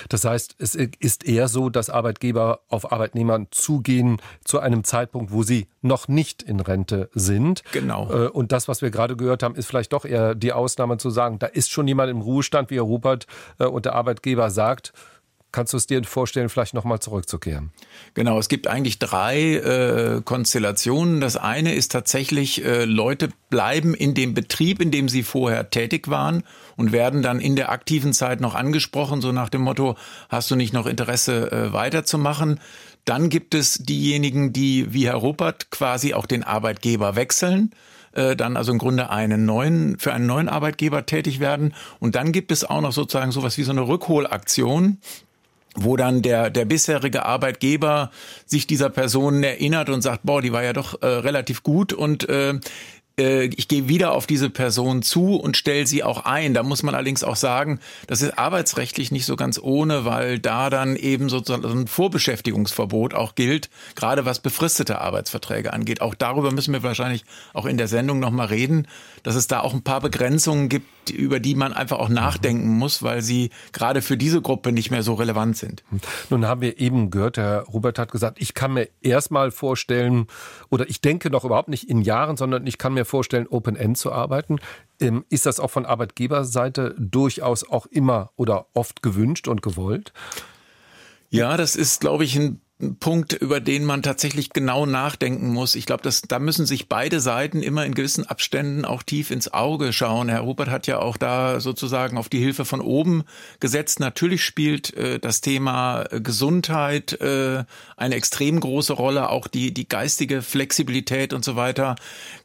Das 0.09 0.25
heißt, 0.25 0.55
es 0.57 0.73
ist 0.73 1.25
eher 1.25 1.47
so, 1.47 1.69
dass 1.69 1.89
Arbeitgeber 1.91 2.61
auf 2.69 2.91
Arbeitnehmer 2.91 3.45
zugehen 3.51 4.17
zu 4.43 4.59
einem 4.59 4.83
Zeitpunkt, 4.83 5.31
wo 5.31 5.43
sie 5.43 5.67
noch 5.81 6.07
nicht 6.07 6.41
in 6.41 6.59
Rente 6.59 7.09
sind. 7.13 7.63
Genau. 7.71 8.11
Äh, 8.11 8.27
und 8.29 8.51
das, 8.51 8.67
was 8.67 8.81
wir 8.81 8.89
gerade 8.89 9.15
gehört 9.15 9.43
haben, 9.43 9.55
ist 9.55 9.67
vielleicht 9.67 9.93
doch 9.93 10.05
eher 10.05 10.33
die 10.33 10.53
Ausnahme 10.53 10.97
zu 10.97 11.11
sagen, 11.11 11.37
da 11.37 11.45
ist 11.45 11.71
schon 11.71 11.87
jemand 11.87 12.09
im 12.09 12.21
Ruhestand, 12.21 12.71
wie 12.71 12.75
Herr 12.75 12.83
Rupert, 12.83 13.27
äh, 13.59 13.65
und 13.65 13.85
der 13.85 13.93
Arbeitgeber 13.93 14.49
sagt, 14.49 14.91
Kannst 15.55 15.71
du 15.71 15.77
es 15.77 15.87
dir 15.87 16.03
vorstellen, 16.03 16.49
vielleicht 16.49 16.73
nochmal 16.73 16.99
zurückzukehren? 16.99 17.71
Genau, 18.13 18.37
es 18.37 18.49
gibt 18.49 18.67
eigentlich 18.67 18.99
drei 18.99 19.53
äh, 19.53 20.21
Konstellationen. 20.21 21.21
Das 21.21 21.37
eine 21.37 21.73
ist 21.73 21.93
tatsächlich, 21.93 22.65
äh, 22.65 22.83
Leute 22.83 23.29
bleiben 23.49 23.93
in 23.93 24.13
dem 24.13 24.33
Betrieb, 24.33 24.81
in 24.81 24.91
dem 24.91 25.07
sie 25.07 25.23
vorher 25.23 25.69
tätig 25.69 26.09
waren 26.09 26.43
und 26.75 26.91
werden 26.91 27.21
dann 27.21 27.39
in 27.39 27.55
der 27.55 27.71
aktiven 27.71 28.11
Zeit 28.11 28.41
noch 28.41 28.53
angesprochen, 28.53 29.21
so 29.21 29.31
nach 29.31 29.47
dem 29.47 29.61
Motto, 29.61 29.95
hast 30.27 30.51
du 30.51 30.57
nicht 30.57 30.73
noch 30.73 30.87
Interesse 30.87 31.49
äh, 31.49 31.71
weiterzumachen? 31.71 32.59
Dann 33.05 33.29
gibt 33.29 33.53
es 33.53 33.75
diejenigen, 33.75 34.51
die 34.51 34.91
wie 34.93 35.05
Herr 35.05 35.15
Ruppert 35.15 35.71
quasi 35.71 36.13
auch 36.13 36.25
den 36.25 36.43
Arbeitgeber 36.43 37.15
wechseln 37.15 37.71
äh, 38.11 38.35
dann 38.35 38.57
also 38.57 38.71
im 38.71 38.77
Grunde 38.77 39.09
einen 39.09 39.45
neuen, 39.45 39.99
für 39.99 40.13
einen 40.13 40.25
neuen 40.25 40.49
Arbeitgeber 40.49 41.05
tätig 41.05 41.39
werden. 41.39 41.73
Und 41.99 42.15
dann 42.15 42.31
gibt 42.31 42.51
es 42.51 42.63
auch 42.63 42.81
noch 42.81 42.93
sozusagen 42.93 43.31
sowas 43.31 43.57
wie 43.57 43.63
so 43.63 43.71
eine 43.71 43.87
Rückholaktion 43.87 44.99
wo 45.75 45.97
dann 45.97 46.21
der, 46.21 46.49
der 46.49 46.65
bisherige 46.65 47.25
Arbeitgeber 47.25 48.11
sich 48.45 48.67
dieser 48.67 48.89
Person 48.89 49.43
erinnert 49.43 49.89
und 49.89 50.01
sagt, 50.01 50.21
boah, 50.23 50.41
die 50.41 50.51
war 50.51 50.63
ja 50.63 50.73
doch 50.73 51.01
äh, 51.01 51.05
relativ 51.05 51.63
gut 51.63 51.93
und 51.93 52.27
äh, 52.29 52.59
äh, 53.17 53.45
ich 53.45 53.67
gehe 53.67 53.87
wieder 53.87 54.11
auf 54.11 54.27
diese 54.27 54.49
Person 54.49 55.01
zu 55.01 55.35
und 55.35 55.57
stelle 55.57 55.87
sie 55.87 56.03
auch 56.03 56.25
ein. 56.25 56.53
Da 56.53 56.63
muss 56.63 56.83
man 56.83 56.95
allerdings 56.95 57.23
auch 57.23 57.35
sagen, 57.35 57.79
das 58.07 58.21
ist 58.21 58.37
arbeitsrechtlich 58.37 59.11
nicht 59.11 59.25
so 59.25 59.35
ganz 59.35 59.59
ohne, 59.61 60.05
weil 60.05 60.39
da 60.39 60.69
dann 60.69 60.95
eben 60.95 61.29
sozusagen 61.29 61.65
ein 61.65 61.87
Vorbeschäftigungsverbot 61.87 63.13
auch 63.13 63.35
gilt, 63.35 63.69
gerade 63.95 64.25
was 64.25 64.39
befristete 64.39 65.01
Arbeitsverträge 65.01 65.73
angeht. 65.73 66.01
Auch 66.01 66.15
darüber 66.15 66.51
müssen 66.51 66.73
wir 66.73 66.83
wahrscheinlich 66.83 67.25
auch 67.53 67.65
in 67.65 67.77
der 67.77 67.87
Sendung 67.87 68.19
nochmal 68.19 68.47
reden, 68.47 68.87
dass 69.23 69.35
es 69.35 69.47
da 69.47 69.61
auch 69.61 69.73
ein 69.73 69.83
paar 69.83 70.01
Begrenzungen 70.01 70.69
gibt, 70.69 70.87
über 71.09 71.39
die 71.39 71.55
man 71.55 71.73
einfach 71.73 71.99
auch 71.99 72.09
nachdenken 72.09 72.77
muss, 72.77 73.03
weil 73.03 73.21
sie 73.21 73.49
gerade 73.71 74.01
für 74.01 74.17
diese 74.17 74.41
Gruppe 74.41 74.71
nicht 74.71 74.91
mehr 74.91 75.03
so 75.03 75.13
relevant 75.13 75.57
sind. 75.57 75.83
Nun 76.29 76.45
haben 76.45 76.61
wir 76.61 76.79
eben 76.79 77.09
gehört, 77.11 77.37
Herr 77.37 77.61
Robert 77.61 77.99
hat 77.99 78.11
gesagt, 78.11 78.37
ich 78.41 78.53
kann 78.53 78.73
mir 78.73 78.89
erstmal 79.01 79.51
vorstellen, 79.51 80.27
oder 80.69 80.89
ich 80.89 81.01
denke 81.01 81.29
noch 81.29 81.45
überhaupt 81.45 81.69
nicht 81.69 81.89
in 81.89 82.01
Jahren, 82.01 82.37
sondern 82.37 82.65
ich 82.67 82.77
kann 82.77 82.93
mir 82.93 83.05
vorstellen, 83.05 83.47
Open 83.47 83.75
End 83.75 83.97
zu 83.97 84.11
arbeiten. 84.11 84.57
Ähm, 84.99 85.25
ist 85.29 85.45
das 85.45 85.59
auch 85.59 85.71
von 85.71 85.85
Arbeitgeberseite 85.85 86.95
durchaus 86.97 87.67
auch 87.69 87.85
immer 87.85 88.31
oder 88.35 88.67
oft 88.73 89.01
gewünscht 89.01 89.47
und 89.47 89.61
gewollt? 89.61 90.13
Ja, 91.29 91.57
das 91.57 91.75
ist, 91.75 92.01
glaube 92.01 92.23
ich, 92.23 92.37
ein 92.37 92.61
Punkt, 92.99 93.31
über 93.31 93.61
den 93.61 93.85
man 93.85 94.03
tatsächlich 94.03 94.49
genau 94.49 94.85
nachdenken 94.85 95.47
muss. 95.53 95.75
Ich 95.75 95.85
glaube, 95.85 96.09
da 96.27 96.39
müssen 96.39 96.65
sich 96.65 96.89
beide 96.89 97.21
Seiten 97.21 97.63
immer 97.63 97.85
in 97.85 97.95
gewissen 97.95 98.25
Abständen 98.25 98.83
auch 98.83 99.01
tief 99.01 99.31
ins 99.31 99.53
Auge 99.53 99.93
schauen. 99.93 100.27
Herr 100.27 100.41
Rupert 100.41 100.69
hat 100.69 100.85
ja 100.85 100.99
auch 100.99 101.15
da 101.15 101.61
sozusagen 101.61 102.17
auf 102.17 102.27
die 102.27 102.39
Hilfe 102.39 102.65
von 102.65 102.81
oben 102.81 103.23
gesetzt. 103.61 104.01
Natürlich 104.01 104.43
spielt 104.43 104.93
äh, 104.93 105.19
das 105.19 105.39
Thema 105.39 106.03
äh, 106.11 106.19
Gesundheit 106.19 107.13
äh, 107.21 107.63
eine 107.95 108.15
extrem 108.15 108.59
große 108.59 108.91
Rolle, 108.91 109.29
auch 109.29 109.47
die 109.47 109.73
die 109.73 109.87
geistige 109.87 110.41
Flexibilität 110.41 111.31
und 111.31 111.45
so 111.45 111.55
weiter. 111.55 111.95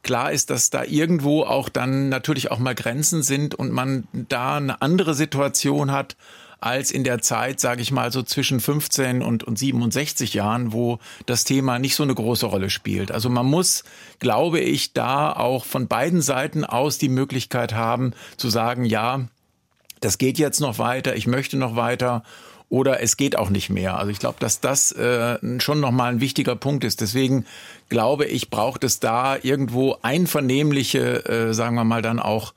Klar 0.01 0.31
ist, 0.31 0.49
dass 0.49 0.69
da 0.69 0.85
irgendwo 0.85 1.43
auch 1.43 1.67
dann 1.67 2.07
natürlich 2.07 2.51
auch 2.51 2.59
mal 2.59 2.73
Grenzen 2.73 3.21
sind 3.21 3.53
und 3.53 3.71
man 3.71 4.07
da 4.13 4.55
eine 4.55 4.81
andere 4.81 5.13
Situation 5.13 5.91
hat 5.91 6.15
als 6.61 6.91
in 6.91 7.03
der 7.03 7.21
Zeit, 7.21 7.59
sage 7.59 7.81
ich 7.81 7.91
mal, 7.91 8.11
so 8.11 8.21
zwischen 8.21 8.59
15 8.59 9.23
und, 9.23 9.43
und 9.43 9.57
67 9.57 10.35
Jahren, 10.35 10.71
wo 10.71 10.99
das 11.25 11.43
Thema 11.43 11.79
nicht 11.79 11.95
so 11.95 12.03
eine 12.03 12.13
große 12.13 12.45
Rolle 12.45 12.69
spielt. 12.69 13.11
Also 13.11 13.29
man 13.29 13.47
muss, 13.47 13.83
glaube 14.19 14.59
ich, 14.59 14.93
da 14.93 15.33
auch 15.33 15.65
von 15.65 15.87
beiden 15.87 16.21
Seiten 16.21 16.63
aus 16.63 16.99
die 16.99 17.09
Möglichkeit 17.09 17.73
haben 17.73 18.13
zu 18.37 18.49
sagen, 18.49 18.85
ja, 18.85 19.27
das 20.01 20.19
geht 20.19 20.37
jetzt 20.37 20.61
noch 20.61 20.77
weiter, 20.77 21.15
ich 21.15 21.25
möchte 21.25 21.57
noch 21.57 21.75
weiter 21.75 22.23
oder 22.69 23.01
es 23.01 23.17
geht 23.17 23.37
auch 23.37 23.49
nicht 23.49 23.69
mehr. 23.69 23.97
Also 23.97 24.11
ich 24.11 24.19
glaube, 24.19 24.37
dass 24.39 24.61
das 24.61 24.91
äh, 24.93 25.37
schon 25.59 25.79
nochmal 25.79 26.13
ein 26.13 26.21
wichtiger 26.21 26.55
Punkt 26.55 26.83
ist. 26.83 27.01
Deswegen 27.01 27.45
glaube 27.89 28.25
ich, 28.25 28.49
braucht 28.49 28.83
es 28.83 28.99
da 28.99 29.35
irgendwo 29.41 29.97
einvernehmliche, 30.03 31.25
äh, 31.25 31.53
sagen 31.53 31.75
wir 31.75 31.83
mal 31.83 32.01
dann 32.01 32.19
auch 32.19 32.53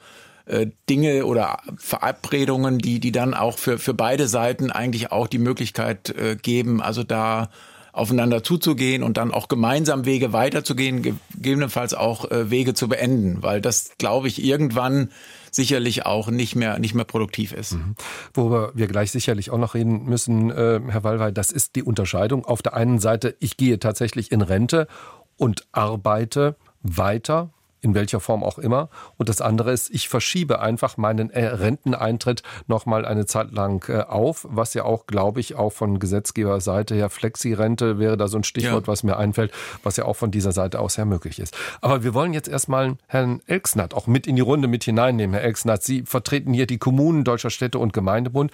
äh, 0.46 0.66
Dinge 0.88 1.26
oder 1.26 1.58
Verabredungen, 1.76 2.78
die, 2.78 3.00
die 3.00 3.12
dann 3.12 3.34
auch 3.34 3.58
für, 3.58 3.78
für 3.78 3.94
beide 3.94 4.28
Seiten 4.28 4.70
eigentlich 4.70 5.12
auch 5.12 5.26
die 5.26 5.38
Möglichkeit 5.38 6.10
äh, 6.10 6.36
geben, 6.36 6.82
also 6.82 7.02
da 7.02 7.50
aufeinander 7.92 8.42
zuzugehen 8.42 9.02
und 9.02 9.16
dann 9.16 9.32
auch 9.32 9.46
gemeinsam 9.46 10.04
Wege 10.04 10.32
weiterzugehen, 10.32 11.02
gegebenenfalls 11.02 11.94
auch 11.94 12.30
äh, 12.30 12.50
Wege 12.50 12.74
zu 12.74 12.88
beenden, 12.88 13.42
weil 13.42 13.60
das, 13.60 13.92
glaube 13.98 14.26
ich, 14.26 14.44
irgendwann 14.44 15.10
sicherlich 15.52 16.04
auch 16.04 16.28
nicht 16.28 16.56
mehr, 16.56 16.80
nicht 16.80 16.94
mehr 16.94 17.04
produktiv 17.04 17.52
ist. 17.52 17.74
Mhm. 17.74 17.94
Worüber 18.34 18.72
wir 18.74 18.88
gleich 18.88 19.12
sicherlich 19.12 19.50
auch 19.50 19.58
noch 19.58 19.74
reden 19.74 20.04
müssen, 20.06 20.50
äh, 20.50 20.80
Herr 20.88 21.04
Wallwey, 21.04 21.32
das 21.32 21.52
ist 21.52 21.76
die 21.76 21.84
Unterscheidung. 21.84 22.44
Auf 22.44 22.62
der 22.62 22.74
einen 22.74 22.98
Seite, 22.98 23.36
ich 23.38 23.56
gehe 23.56 23.78
tatsächlich 23.78 24.32
in 24.32 24.42
Rente 24.42 24.88
und 25.36 25.66
arbeite 25.70 26.56
weiter 26.82 27.50
in 27.84 27.94
welcher 27.94 28.18
Form 28.18 28.42
auch 28.42 28.58
immer. 28.58 28.88
Und 29.18 29.28
das 29.28 29.42
andere 29.42 29.70
ist, 29.70 29.90
ich 29.90 30.08
verschiebe 30.08 30.60
einfach 30.60 30.96
meinen 30.96 31.30
äh, 31.30 31.44
Renteneintritt 31.44 32.42
noch 32.66 32.86
mal 32.86 33.04
eine 33.04 33.26
Zeit 33.26 33.52
lang 33.52 33.86
äh, 33.88 34.00
auf, 34.00 34.46
was 34.48 34.72
ja 34.72 34.84
auch, 34.84 35.06
glaube 35.06 35.40
ich, 35.40 35.54
auch 35.54 35.70
von 35.70 35.98
Gesetzgeberseite 35.98 36.94
her, 36.94 37.10
Flexi-Rente 37.10 37.98
wäre 37.98 38.16
da 38.16 38.26
so 38.26 38.38
ein 38.38 38.44
Stichwort, 38.44 38.86
ja. 38.86 38.88
was 38.88 39.02
mir 39.02 39.18
einfällt, 39.18 39.52
was 39.82 39.98
ja 39.98 40.06
auch 40.06 40.16
von 40.16 40.30
dieser 40.30 40.52
Seite 40.52 40.80
aus 40.80 40.96
her 40.96 41.04
möglich 41.04 41.38
ist. 41.38 41.54
Aber 41.82 42.02
wir 42.02 42.14
wollen 42.14 42.32
jetzt 42.32 42.48
erstmal 42.48 42.96
Herrn 43.06 43.42
Elksnatt 43.46 43.92
auch 43.92 44.06
mit 44.06 44.26
in 44.26 44.36
die 44.36 44.42
Runde 44.42 44.66
mit 44.66 44.84
hineinnehmen. 44.84 45.34
Herr 45.34 45.44
Elksnatt, 45.44 45.82
Sie 45.82 46.02
vertreten 46.02 46.54
hier 46.54 46.66
die 46.66 46.78
Kommunen 46.78 47.22
Deutscher 47.24 47.50
Städte 47.50 47.78
und 47.78 47.92
Gemeindebund. 47.92 48.50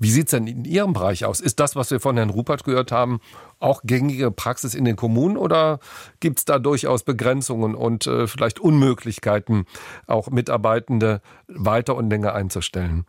Wie 0.00 0.10
sieht 0.10 0.26
es 0.26 0.32
denn 0.32 0.48
in 0.48 0.64
Ihrem 0.64 0.92
Bereich 0.92 1.24
aus? 1.24 1.40
Ist 1.40 1.60
das, 1.60 1.76
was 1.76 1.92
wir 1.92 2.00
von 2.00 2.16
Herrn 2.16 2.30
Rupert 2.30 2.64
gehört 2.64 2.90
haben, 2.90 3.20
auch 3.62 3.82
gängige 3.84 4.30
Praxis 4.30 4.74
in 4.74 4.84
den 4.84 4.96
Kommunen 4.96 5.36
oder 5.36 5.78
gibt 6.20 6.38
es 6.38 6.44
da 6.44 6.58
durchaus 6.58 7.02
Begrenzungen 7.02 7.74
und 7.74 8.06
äh, 8.06 8.26
vielleicht 8.26 8.58
Unmöglichkeiten, 8.58 9.66
auch 10.06 10.30
Mitarbeitende 10.30 11.20
weiter 11.46 11.96
und 11.96 12.10
länger 12.10 12.34
einzustellen? 12.34 13.06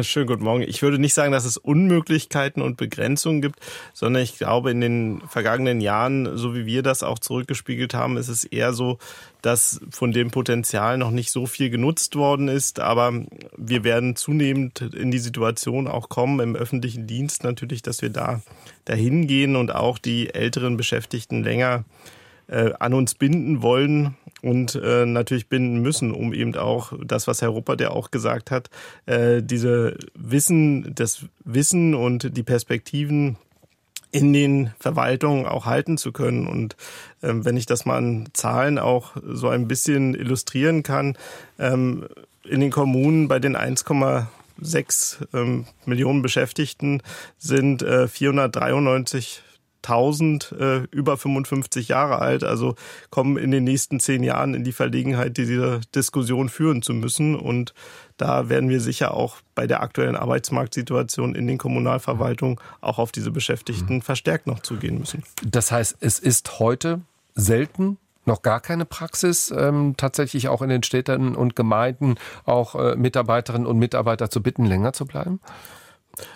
Schönen 0.00 0.26
guten 0.26 0.42
Morgen. 0.42 0.62
Ich 0.62 0.80
würde 0.80 0.98
nicht 0.98 1.12
sagen, 1.12 1.32
dass 1.32 1.44
es 1.44 1.58
Unmöglichkeiten 1.58 2.62
und 2.62 2.78
Begrenzungen 2.78 3.42
gibt, 3.42 3.60
sondern 3.92 4.22
ich 4.22 4.38
glaube, 4.38 4.70
in 4.70 4.80
den 4.80 5.20
vergangenen 5.28 5.82
Jahren, 5.82 6.38
so 6.38 6.54
wie 6.54 6.64
wir 6.64 6.82
das 6.82 7.02
auch 7.02 7.18
zurückgespiegelt 7.18 7.92
haben, 7.92 8.16
ist 8.16 8.28
es 8.28 8.44
eher 8.44 8.72
so, 8.72 8.96
dass 9.42 9.82
von 9.90 10.12
dem 10.12 10.30
Potenzial 10.30 10.96
noch 10.96 11.10
nicht 11.10 11.30
so 11.30 11.44
viel 11.44 11.68
genutzt 11.68 12.16
worden 12.16 12.48
ist. 12.48 12.80
Aber 12.80 13.12
wir 13.58 13.84
werden 13.84 14.16
zunehmend 14.16 14.80
in 14.80 15.10
die 15.10 15.18
Situation 15.18 15.88
auch 15.88 16.08
kommen, 16.08 16.40
im 16.40 16.56
öffentlichen 16.56 17.06
Dienst 17.06 17.44
natürlich, 17.44 17.82
dass 17.82 18.00
wir 18.00 18.10
da 18.10 18.40
dahin 18.86 19.26
gehen 19.26 19.56
und 19.56 19.74
auch 19.74 19.98
die 19.98 20.32
älteren 20.32 20.78
Beschäftigten 20.78 21.44
länger 21.44 21.84
äh, 22.48 22.72
an 22.78 22.94
uns 22.94 23.14
binden 23.14 23.60
wollen 23.60 24.16
und 24.42 24.74
äh, 24.74 25.06
natürlich 25.06 25.48
binden 25.48 25.80
müssen, 25.80 26.12
um 26.12 26.32
eben 26.32 26.54
auch 26.56 26.92
das, 27.04 27.26
was 27.26 27.42
Herr 27.42 27.48
Ruppert 27.48 27.80
ja 27.80 27.90
auch 27.90 28.10
gesagt 28.10 28.50
hat, 28.50 28.70
äh, 29.06 29.42
diese 29.42 29.96
Wissen, 30.14 30.94
das 30.94 31.24
Wissen 31.44 31.94
und 31.94 32.36
die 32.36 32.42
Perspektiven 32.42 33.36
in 34.12 34.32
den 34.32 34.70
Verwaltungen 34.78 35.46
auch 35.46 35.66
halten 35.66 35.98
zu 35.98 36.12
können. 36.12 36.46
Und 36.46 36.76
ähm, 37.22 37.44
wenn 37.44 37.56
ich 37.56 37.66
das 37.66 37.84
mal 37.84 37.96
an 37.96 38.28
Zahlen 38.32 38.78
auch 38.78 39.16
so 39.24 39.48
ein 39.48 39.68
bisschen 39.68 40.14
illustrieren 40.14 40.82
kann, 40.82 41.16
ähm, 41.58 42.06
in 42.44 42.60
den 42.60 42.70
Kommunen 42.70 43.28
bei 43.28 43.38
den 43.38 43.56
1,6 43.56 45.26
ähm, 45.34 45.66
Millionen 45.84 46.22
Beschäftigten 46.22 47.02
sind 47.38 47.82
äh, 47.82 48.08
493 48.08 49.42
1000 49.88 50.52
äh, 50.58 50.76
über 50.90 51.16
55 51.16 51.88
Jahre 51.88 52.18
alt, 52.18 52.44
also 52.44 52.74
kommen 53.10 53.36
in 53.36 53.50
den 53.50 53.64
nächsten 53.64 54.00
zehn 54.00 54.22
Jahren 54.22 54.54
in 54.54 54.64
die 54.64 54.72
Verlegenheit, 54.72 55.36
diese 55.36 55.80
Diskussion 55.94 56.48
führen 56.48 56.82
zu 56.82 56.92
müssen. 56.92 57.36
Und 57.36 57.74
da 58.16 58.48
werden 58.48 58.68
wir 58.68 58.80
sicher 58.80 59.14
auch 59.14 59.36
bei 59.54 59.66
der 59.66 59.82
aktuellen 59.82 60.16
Arbeitsmarktsituation 60.16 61.34
in 61.34 61.46
den 61.46 61.58
Kommunalverwaltungen 61.58 62.58
auch 62.80 62.98
auf 62.98 63.12
diese 63.12 63.30
Beschäftigten 63.30 63.96
mhm. 63.96 64.02
verstärkt 64.02 64.46
noch 64.46 64.60
zugehen 64.60 64.98
müssen. 64.98 65.22
Das 65.44 65.70
heißt, 65.72 65.96
es 66.00 66.18
ist 66.18 66.58
heute 66.58 67.00
selten 67.34 67.98
noch 68.26 68.42
gar 68.42 68.60
keine 68.60 68.84
Praxis, 68.84 69.52
ähm, 69.56 69.94
tatsächlich 69.96 70.48
auch 70.48 70.60
in 70.62 70.68
den 70.68 70.82
Städten 70.82 71.36
und 71.36 71.54
Gemeinden 71.54 72.16
auch 72.44 72.74
äh, 72.74 72.96
Mitarbeiterinnen 72.96 73.66
und 73.66 73.78
Mitarbeiter 73.78 74.30
zu 74.30 74.42
bitten, 74.42 74.64
länger 74.64 74.92
zu 74.92 75.06
bleiben? 75.06 75.40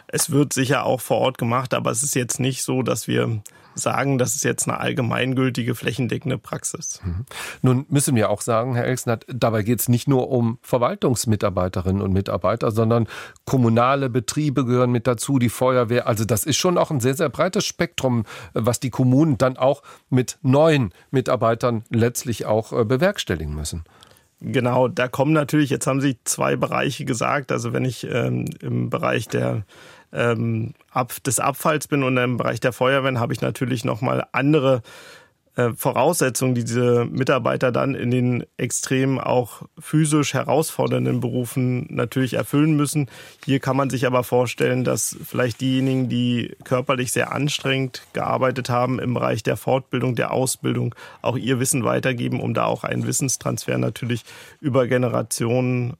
Es 0.08 0.30
wird 0.30 0.52
sicher 0.52 0.84
auch 0.84 1.00
vor 1.00 1.18
Ort 1.18 1.38
gemacht, 1.38 1.74
aber 1.74 1.90
es 1.90 2.02
ist 2.02 2.14
jetzt 2.14 2.40
nicht 2.40 2.62
so, 2.62 2.82
dass 2.82 3.06
wir 3.08 3.42
sagen, 3.74 4.18
das 4.18 4.34
ist 4.34 4.44
jetzt 4.44 4.68
eine 4.68 4.78
allgemeingültige, 4.78 5.74
flächendeckende 5.74 6.38
Praxis. 6.38 7.00
Mhm. 7.04 7.24
Nun 7.62 7.86
müssen 7.88 8.16
wir 8.16 8.30
auch 8.30 8.40
sagen, 8.40 8.74
Herr 8.74 8.84
Elksnath, 8.84 9.24
dabei 9.28 9.62
geht 9.62 9.80
es 9.80 9.88
nicht 9.88 10.08
nur 10.08 10.30
um 10.30 10.58
Verwaltungsmitarbeiterinnen 10.62 12.02
und 12.02 12.12
Mitarbeiter, 12.12 12.70
sondern 12.70 13.08
kommunale 13.44 14.10
Betriebe 14.10 14.64
gehören 14.64 14.90
mit 14.90 15.06
dazu, 15.06 15.38
die 15.38 15.48
Feuerwehr. 15.48 16.06
Also 16.06 16.24
das 16.24 16.44
ist 16.44 16.56
schon 16.56 16.78
auch 16.78 16.90
ein 16.90 17.00
sehr, 17.00 17.14
sehr 17.14 17.28
breites 17.28 17.64
Spektrum, 17.64 18.24
was 18.52 18.80
die 18.80 18.90
Kommunen 18.90 19.38
dann 19.38 19.56
auch 19.56 19.82
mit 20.08 20.38
neuen 20.42 20.92
Mitarbeitern 21.10 21.84
letztlich 21.90 22.46
auch 22.46 22.72
äh, 22.72 22.84
bewerkstelligen 22.84 23.54
müssen. 23.54 23.84
Genau, 24.40 24.88
da 24.88 25.06
kommen 25.06 25.32
natürlich, 25.32 25.68
jetzt 25.68 25.86
haben 25.86 26.00
Sie 26.00 26.18
zwei 26.24 26.56
Bereiche 26.56 27.04
gesagt. 27.04 27.52
Also 27.52 27.72
wenn 27.74 27.84
ich 27.84 28.06
ähm, 28.10 28.46
im 28.60 28.88
Bereich 28.88 29.28
der 29.28 29.64
ähm, 30.12 30.72
ab, 30.90 31.12
des 31.24 31.38
Abfalls 31.40 31.88
bin 31.88 32.02
und 32.02 32.16
im 32.16 32.38
Bereich 32.38 32.58
der 32.58 32.72
Feuerwehren 32.72 33.20
habe 33.20 33.32
ich 33.34 33.42
natürlich 33.42 33.84
nochmal 33.84 34.26
andere 34.32 34.82
äh, 35.60 35.72
Voraussetzungen, 35.74 36.54
die 36.54 36.64
diese 36.64 37.04
Mitarbeiter 37.04 37.72
dann 37.72 37.94
in 37.94 38.10
den 38.10 38.44
extrem 38.56 39.18
auch 39.18 39.62
physisch 39.78 40.34
herausfordernden 40.34 41.20
Berufen 41.20 41.86
natürlich 41.90 42.34
erfüllen 42.34 42.76
müssen. 42.76 43.08
Hier 43.44 43.60
kann 43.60 43.76
man 43.76 43.90
sich 43.90 44.06
aber 44.06 44.24
vorstellen, 44.24 44.84
dass 44.84 45.16
vielleicht 45.22 45.60
diejenigen, 45.60 46.08
die 46.08 46.56
körperlich 46.64 47.12
sehr 47.12 47.32
anstrengend 47.32 48.02
gearbeitet 48.12 48.70
haben 48.70 48.98
im 48.98 49.14
Bereich 49.14 49.42
der 49.42 49.56
Fortbildung, 49.56 50.14
der 50.14 50.32
Ausbildung, 50.32 50.94
auch 51.20 51.36
ihr 51.36 51.60
Wissen 51.60 51.84
weitergeben, 51.84 52.40
um 52.40 52.54
da 52.54 52.64
auch 52.64 52.84
einen 52.84 53.06
Wissenstransfer 53.06 53.78
natürlich 53.78 54.24
über 54.60 54.86
Generationen 54.86 55.94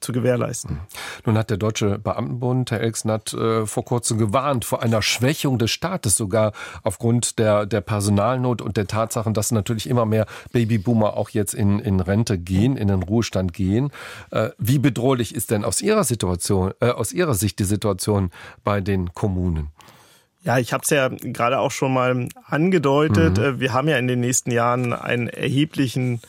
zu 0.00 0.12
gewährleisten. 0.12 0.80
Nun 1.26 1.36
hat 1.36 1.50
der 1.50 1.56
Deutsche 1.56 1.98
Beamtenbund, 1.98 2.70
Herr 2.70 2.80
Elksnatt, 2.80 3.32
äh, 3.34 3.66
vor 3.66 3.84
kurzem 3.84 4.18
gewarnt 4.18 4.64
vor 4.64 4.82
einer 4.82 5.02
Schwächung 5.02 5.58
des 5.58 5.70
Staates, 5.70 6.16
sogar 6.16 6.52
aufgrund 6.82 7.38
der, 7.38 7.66
der 7.66 7.80
Personalnot 7.80 8.62
und 8.62 8.76
der 8.76 8.86
Tatsachen, 8.86 9.34
dass 9.34 9.52
natürlich 9.52 9.88
immer 9.88 10.06
mehr 10.06 10.26
Babyboomer 10.52 11.16
auch 11.16 11.30
jetzt 11.30 11.54
in, 11.54 11.78
in 11.78 12.00
Rente 12.00 12.38
gehen, 12.38 12.76
in 12.76 12.88
den 12.88 13.02
Ruhestand 13.02 13.52
gehen. 13.52 13.90
Äh, 14.30 14.50
wie 14.58 14.78
bedrohlich 14.78 15.34
ist 15.34 15.50
denn 15.50 15.64
aus 15.64 15.82
Ihrer 15.82 16.04
Situation, 16.04 16.72
äh, 16.80 16.90
aus 16.90 17.12
Ihrer 17.12 17.34
Sicht 17.34 17.58
die 17.58 17.64
Situation 17.64 18.30
bei 18.64 18.80
den 18.80 19.12
Kommunen? 19.14 19.68
Ja, 20.42 20.58
ich 20.58 20.72
habe 20.72 20.82
es 20.84 20.90
ja 20.90 21.08
gerade 21.08 21.58
auch 21.58 21.70
schon 21.70 21.92
mal 21.92 22.28
angedeutet. 22.46 23.36
Mhm. 23.36 23.60
Wir 23.60 23.74
haben 23.74 23.88
ja 23.88 23.98
in 23.98 24.08
den 24.08 24.20
nächsten 24.20 24.50
Jahren 24.50 24.94
einen 24.94 25.28
erheblichen 25.28 26.20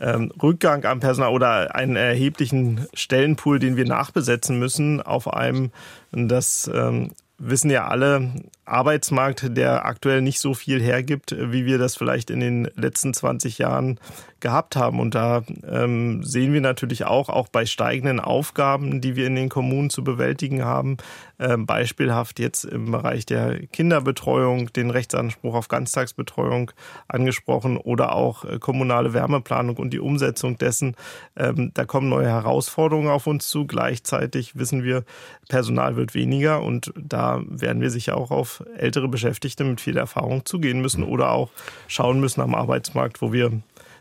ähm, 0.00 0.32
Rückgang 0.42 0.84
am 0.84 1.00
Personal 1.00 1.32
oder 1.32 1.74
einen 1.74 1.96
erheblichen 1.96 2.86
Stellenpool, 2.94 3.58
den 3.58 3.76
wir 3.76 3.86
nachbesetzen 3.86 4.58
müssen 4.58 5.00
auf 5.00 5.32
einem, 5.32 5.70
das 6.12 6.70
ähm, 6.72 7.12
wissen 7.38 7.70
ja 7.70 7.86
alle, 7.86 8.32
Arbeitsmarkt, 8.70 9.56
der 9.56 9.84
aktuell 9.84 10.22
nicht 10.22 10.40
so 10.40 10.54
viel 10.54 10.80
hergibt, 10.80 11.34
wie 11.38 11.66
wir 11.66 11.78
das 11.78 11.96
vielleicht 11.96 12.30
in 12.30 12.40
den 12.40 12.70
letzten 12.76 13.12
20 13.12 13.58
Jahren 13.58 13.98
gehabt 14.40 14.76
haben. 14.76 15.00
Und 15.00 15.14
da 15.14 15.42
ähm, 15.68 16.22
sehen 16.24 16.52
wir 16.52 16.60
natürlich 16.60 17.04
auch, 17.04 17.28
auch 17.28 17.48
bei 17.48 17.66
steigenden 17.66 18.20
Aufgaben, 18.20 19.00
die 19.00 19.16
wir 19.16 19.26
in 19.26 19.34
den 19.34 19.48
Kommunen 19.48 19.90
zu 19.90 20.02
bewältigen 20.02 20.64
haben, 20.64 20.96
äh, 21.38 21.56
beispielhaft 21.56 22.38
jetzt 22.38 22.64
im 22.64 22.90
Bereich 22.90 23.26
der 23.26 23.66
Kinderbetreuung, 23.66 24.72
den 24.72 24.90
Rechtsanspruch 24.90 25.54
auf 25.54 25.68
Ganztagsbetreuung 25.68 26.72
angesprochen 27.08 27.76
oder 27.76 28.14
auch 28.14 28.44
äh, 28.44 28.58
kommunale 28.58 29.12
Wärmeplanung 29.12 29.76
und 29.76 29.90
die 29.90 30.00
Umsetzung 30.00 30.58
dessen. 30.58 30.96
Ähm, 31.36 31.70
da 31.74 31.84
kommen 31.84 32.08
neue 32.08 32.28
Herausforderungen 32.28 33.08
auf 33.08 33.26
uns 33.26 33.48
zu. 33.48 33.66
Gleichzeitig 33.66 34.56
wissen 34.56 34.82
wir, 34.82 35.04
Personal 35.48 35.96
wird 35.96 36.14
weniger 36.14 36.62
und 36.62 36.92
da 36.96 37.42
werden 37.46 37.82
wir 37.82 37.90
sicher 37.90 38.16
auch 38.16 38.30
auf 38.30 38.59
ältere 38.76 39.08
Beschäftigte 39.08 39.64
mit 39.64 39.80
viel 39.80 39.96
Erfahrung 39.96 40.44
zugehen 40.44 40.80
müssen 40.80 41.04
oder 41.04 41.30
auch 41.30 41.50
schauen 41.88 42.20
müssen 42.20 42.40
am 42.40 42.54
Arbeitsmarkt, 42.54 43.22
wo 43.22 43.32
wir 43.32 43.60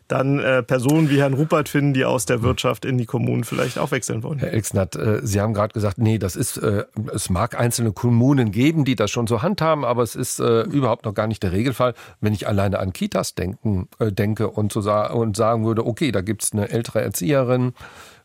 dann 0.10 0.40
äh, 0.40 0.64
Personen 0.64 1.10
wie 1.10 1.22
Herrn 1.22 1.36
Rupert 1.36 1.70
finden, 1.70 1.94
die 1.94 2.04
aus 2.04 2.26
der 2.26 2.42
Wirtschaft 2.42 2.84
in 2.84 2.98
die 2.98 3.06
Kommunen 3.06 3.44
vielleicht 3.44 3.78
auch 3.78 3.92
wechseln 3.92 4.24
wollen. 4.24 4.40
Herr 4.40 4.54
Exnat, 4.54 4.96
äh, 4.96 5.20
Sie 5.24 5.40
haben 5.40 5.54
gerade 5.54 5.72
gesagt, 5.72 6.00
nee, 6.00 6.18
das 6.18 6.36
ist, 6.36 6.58
äh, 6.58 6.86
es 7.14 7.30
mag 7.30 7.58
einzelne 7.58 7.92
Kommunen 7.92 8.52
geben, 8.52 8.86
die 8.86 8.96
das 8.96 9.12
schon 9.12 9.28
so 9.28 9.44
handhaben, 9.44 9.86
aber 9.86 10.02
es 10.02 10.16
ist 10.16 10.40
äh, 10.40 10.62
überhaupt 10.62 11.06
noch 11.06 11.14
gar 11.14 11.28
nicht 11.28 11.44
der 11.44 11.52
Regelfall. 11.52 11.94
Wenn 12.22 12.34
ich 12.34 12.48
alleine 12.48 12.80
an 12.80 12.92
Kitas 12.92 13.36
denken, 13.36 13.88
äh, 14.00 14.12
denke 14.12 14.50
und, 14.50 14.74
so 14.74 14.82
sa 14.82 15.12
und 15.12 15.38
sagen 15.38 15.64
würde, 15.64 15.86
okay, 15.86 16.12
da 16.12 16.22
gibt's 16.22 16.54
eine 16.54 16.70
ältere 16.70 17.02
Erzieherin, 17.02 17.74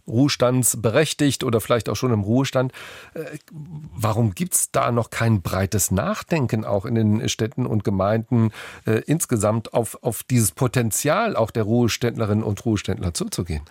ruhestandsberechtigt 0.07 1.45
oder 1.45 1.61
vielleicht 1.61 1.89
auch 1.89 1.97
schon 1.97 2.13
im 2.13 2.21
Ruhestand. 2.21 2.73
Äh, 3.15 3.25
warum 3.53 4.35
gibt 4.35 4.55
es 4.55 4.71
da 4.71 4.93
noch 4.93 5.11
kein 5.11 5.43
breites 5.43 5.91
Nachdenken 5.91 6.65
auch 6.65 6.85
in 6.85 6.95
den 6.95 7.29
Städten 7.29 7.67
und 7.67 7.85
Gemeinden 7.85 8.51
äh, 8.87 9.03
insgesamt 9.07 9.75
auf, 9.75 10.03
auf 10.03 10.23
dieses 10.23 10.53
Potenzial 10.53 11.37
auch 11.37 11.51
der 11.51 11.65
Ruheständlerinnen 11.65 12.45
und 12.45 12.65
Ruheständler 12.65 13.15
zuzugehen? 13.15 13.63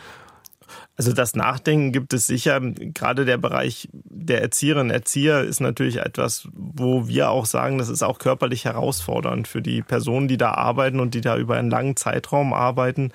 Also 0.95 1.11
das 1.11 1.35
Nachdenken 1.35 1.91
gibt 1.91 2.13
es 2.13 2.27
sicher. 2.27 2.59
Gerade 2.61 3.25
der 3.25 3.37
Bereich 3.37 3.89
der 3.91 4.41
Erzieherinnen 4.41 4.89
und 4.89 4.93
Erzieher 4.93 5.41
ist 5.41 5.59
natürlich 5.59 5.97
etwas, 5.97 6.47
wo 6.53 7.07
wir 7.07 7.29
auch 7.29 7.45
sagen, 7.45 7.79
das 7.79 7.89
ist 7.89 8.03
auch 8.03 8.19
körperlich 8.19 8.65
herausfordernd 8.65 9.47
für 9.47 9.61
die 9.61 9.81
Personen, 9.81 10.27
die 10.27 10.37
da 10.37 10.51
arbeiten 10.51 10.99
und 10.99 11.15
die 11.15 11.21
da 11.21 11.37
über 11.37 11.55
einen 11.55 11.71
langen 11.71 11.95
Zeitraum 11.95 12.53
arbeiten 12.53 13.11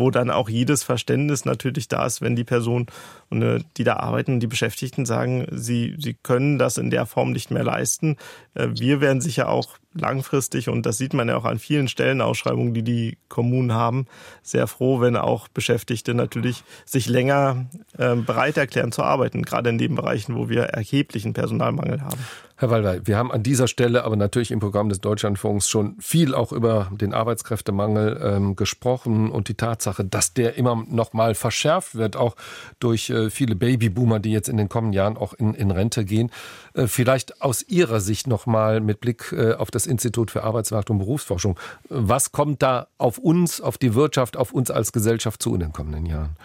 wo 0.00 0.10
dann 0.10 0.30
auch 0.30 0.48
jedes 0.48 0.82
Verständnis 0.82 1.44
natürlich 1.44 1.86
da 1.86 2.04
ist, 2.04 2.20
wenn 2.20 2.34
die 2.34 2.44
Person, 2.44 2.86
äh, 3.30 3.60
die 3.76 3.84
da 3.84 3.96
arbeiten, 3.96 4.40
die 4.40 4.48
Beschäftigten 4.48 5.06
sagen, 5.06 5.46
sie, 5.52 5.94
sie 5.98 6.14
können 6.14 6.58
das 6.58 6.78
in 6.78 6.90
der 6.90 7.06
Form 7.06 7.30
nicht 7.30 7.52
mehr 7.52 7.62
leisten. 7.62 8.16
Äh, 8.54 8.68
wir 8.72 9.00
werden 9.00 9.20
sicher 9.20 9.48
auch 9.48 9.78
langfristig, 9.94 10.68
und 10.68 10.86
das 10.86 10.98
sieht 10.98 11.14
man 11.14 11.28
ja 11.28 11.36
auch 11.36 11.44
an 11.44 11.58
vielen 11.58 11.88
Stellenausschreibungen, 11.88 12.74
die 12.74 12.82
die 12.82 13.18
Kommunen 13.28 13.72
haben, 13.72 14.06
sehr 14.42 14.66
froh, 14.66 15.00
wenn 15.00 15.16
auch 15.16 15.48
Beschäftigte 15.48 16.14
natürlich 16.14 16.62
sich 16.84 17.08
länger 17.08 17.66
äh, 17.98 18.14
bereit 18.14 18.56
erklären 18.56 18.92
zu 18.92 19.02
arbeiten, 19.02 19.42
gerade 19.42 19.70
in 19.70 19.78
den 19.78 19.94
Bereichen, 19.94 20.36
wo 20.36 20.48
wir 20.48 20.62
erheblichen 20.64 21.32
Personalmangel 21.32 22.02
haben. 22.02 22.18
Herr 22.60 22.68
Wallweil, 22.68 23.00
wir 23.06 23.16
haben 23.16 23.32
an 23.32 23.42
dieser 23.42 23.68
Stelle 23.68 24.04
aber 24.04 24.16
natürlich 24.16 24.50
im 24.50 24.60
Programm 24.60 24.90
des 24.90 25.00
Deutschlandfunks 25.00 25.66
schon 25.66 25.96
viel 25.98 26.34
auch 26.34 26.52
über 26.52 26.90
den 26.92 27.14
Arbeitskräftemangel 27.14 28.20
ähm, 28.22 28.54
gesprochen 28.54 29.30
und 29.30 29.48
die 29.48 29.54
Tatsache, 29.54 30.04
dass 30.04 30.34
der 30.34 30.56
immer 30.56 30.84
noch 30.86 31.14
mal 31.14 31.34
verschärft 31.34 31.94
wird, 31.94 32.16
auch 32.16 32.36
durch 32.78 33.08
äh, 33.08 33.30
viele 33.30 33.56
Babyboomer, 33.56 34.20
die 34.20 34.30
jetzt 34.30 34.50
in 34.50 34.58
den 34.58 34.68
kommenden 34.68 34.92
Jahren 34.92 35.16
auch 35.16 35.32
in, 35.32 35.54
in 35.54 35.70
Rente 35.70 36.04
gehen. 36.04 36.30
Äh, 36.74 36.86
vielleicht 36.86 37.40
aus 37.40 37.62
Ihrer 37.66 38.00
Sicht 38.00 38.26
noch 38.26 38.44
mal 38.44 38.82
mit 38.82 39.00
Blick 39.00 39.32
äh, 39.32 39.54
auf 39.54 39.70
das 39.70 39.79
Institut 39.86 40.30
für 40.30 40.44
Arbeitsmarkt 40.44 40.90
und 40.90 40.98
Berufsforschung. 40.98 41.58
Was 41.88 42.32
kommt 42.32 42.62
da 42.62 42.88
auf 42.98 43.18
uns, 43.18 43.60
auf 43.60 43.78
die 43.78 43.94
Wirtschaft, 43.94 44.36
auf 44.36 44.52
uns 44.52 44.70
als 44.70 44.92
Gesellschaft 44.92 45.42
zu 45.42 45.54
in 45.54 45.60
den 45.60 45.72
kommenden 45.72 46.06
Jahren? 46.06 46.36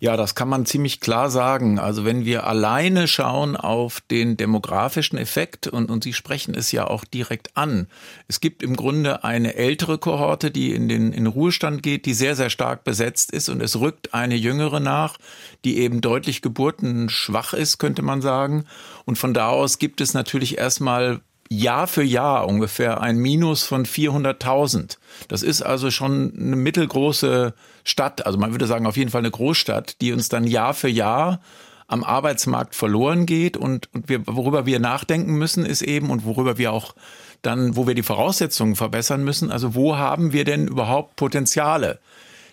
Ja, 0.00 0.16
das 0.16 0.36
kann 0.36 0.48
man 0.48 0.64
ziemlich 0.64 1.00
klar 1.00 1.28
sagen. 1.28 1.80
Also 1.80 2.04
wenn 2.04 2.24
wir 2.24 2.46
alleine 2.46 3.08
schauen 3.08 3.56
auf 3.56 4.00
den 4.00 4.36
demografischen 4.36 5.18
Effekt, 5.18 5.66
und, 5.66 5.90
und 5.90 6.04
Sie 6.04 6.12
sprechen 6.12 6.54
es 6.54 6.70
ja 6.70 6.86
auch 6.86 7.04
direkt 7.04 7.56
an, 7.56 7.88
es 8.28 8.40
gibt 8.40 8.62
im 8.62 8.76
Grunde 8.76 9.24
eine 9.24 9.56
ältere 9.56 9.98
Kohorte, 9.98 10.52
die 10.52 10.72
in 10.72 10.88
den 10.88 11.12
in 11.12 11.26
Ruhestand 11.26 11.82
geht, 11.82 12.06
die 12.06 12.14
sehr, 12.14 12.36
sehr 12.36 12.50
stark 12.50 12.84
besetzt 12.84 13.32
ist, 13.32 13.48
und 13.48 13.60
es 13.60 13.80
rückt 13.80 14.14
eine 14.14 14.36
jüngere 14.36 14.78
nach, 14.78 15.18
die 15.64 15.78
eben 15.78 16.00
deutlich 16.00 16.42
geburtenschwach 16.42 17.52
ist, 17.52 17.78
könnte 17.78 18.02
man 18.02 18.22
sagen. 18.22 18.66
Und 19.04 19.18
von 19.18 19.34
da 19.34 19.48
aus 19.48 19.80
gibt 19.80 20.00
es 20.00 20.14
natürlich 20.14 20.58
erstmal 20.58 21.20
Jahr 21.48 21.86
für 21.86 22.02
Jahr 22.02 22.46
ungefähr 22.46 23.00
ein 23.00 23.16
Minus 23.16 23.62
von 23.62 23.86
400.000. 23.86 24.98
Das 25.28 25.42
ist 25.42 25.62
also 25.62 25.90
schon 25.90 26.32
eine 26.38 26.56
mittelgroße 26.56 27.54
Stadt, 27.84 28.26
also 28.26 28.38
man 28.38 28.52
würde 28.52 28.66
sagen 28.66 28.86
auf 28.86 28.96
jeden 28.96 29.10
Fall 29.10 29.20
eine 29.20 29.30
Großstadt, 29.30 30.00
die 30.00 30.12
uns 30.12 30.28
dann 30.28 30.44
Jahr 30.44 30.74
für 30.74 30.88
Jahr 30.88 31.40
am 31.86 32.04
Arbeitsmarkt 32.04 32.74
verloren 32.74 33.24
geht 33.24 33.56
und, 33.56 33.88
und 33.94 34.10
wir, 34.10 34.26
worüber 34.26 34.66
wir 34.66 34.78
nachdenken 34.78 35.36
müssen, 35.36 35.64
ist 35.64 35.80
eben 35.80 36.10
und 36.10 36.26
worüber 36.26 36.58
wir 36.58 36.72
auch 36.72 36.94
dann, 37.40 37.76
wo 37.76 37.86
wir 37.86 37.94
die 37.94 38.02
Voraussetzungen 38.02 38.76
verbessern 38.76 39.24
müssen, 39.24 39.50
also 39.50 39.74
wo 39.74 39.96
haben 39.96 40.32
wir 40.32 40.44
denn 40.44 40.68
überhaupt 40.68 41.16
Potenziale? 41.16 41.98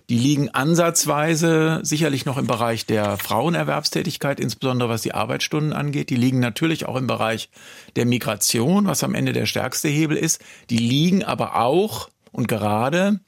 Die 0.10 0.20
liegen 0.20 0.50
ansatzweise 0.50 1.80
sicherlich 1.82 2.26
noch 2.26 2.38
im 2.38 2.46
Bereich 2.46 2.86
der 2.86 3.18
Frauenerwerbstätigkeit, 3.18 4.40
insbesondere 4.40 4.90
was 4.90 5.02
die 5.02 5.16
Arbeitsstunden 5.16 5.74
angeht. 5.74 6.12
Die 6.12 6.16
liegen 6.16 6.40
natürlich 6.40 6.86
auch 6.86 6.96
im 6.96 7.08
Bereich 7.08 7.50
der 7.96 8.06
Migration, 8.06 8.86
was 8.86 9.04
am 9.04 9.16
Ende 9.16 9.34
der 9.34 9.48
stärkste 9.48 9.88
Hebel 9.88 10.16
ist. 10.16 10.44
Die 10.70 10.78
liegen 10.78 11.24
aber 11.24 11.56
auch 11.56 12.10
und 12.32 12.48
gerade 12.48 13.20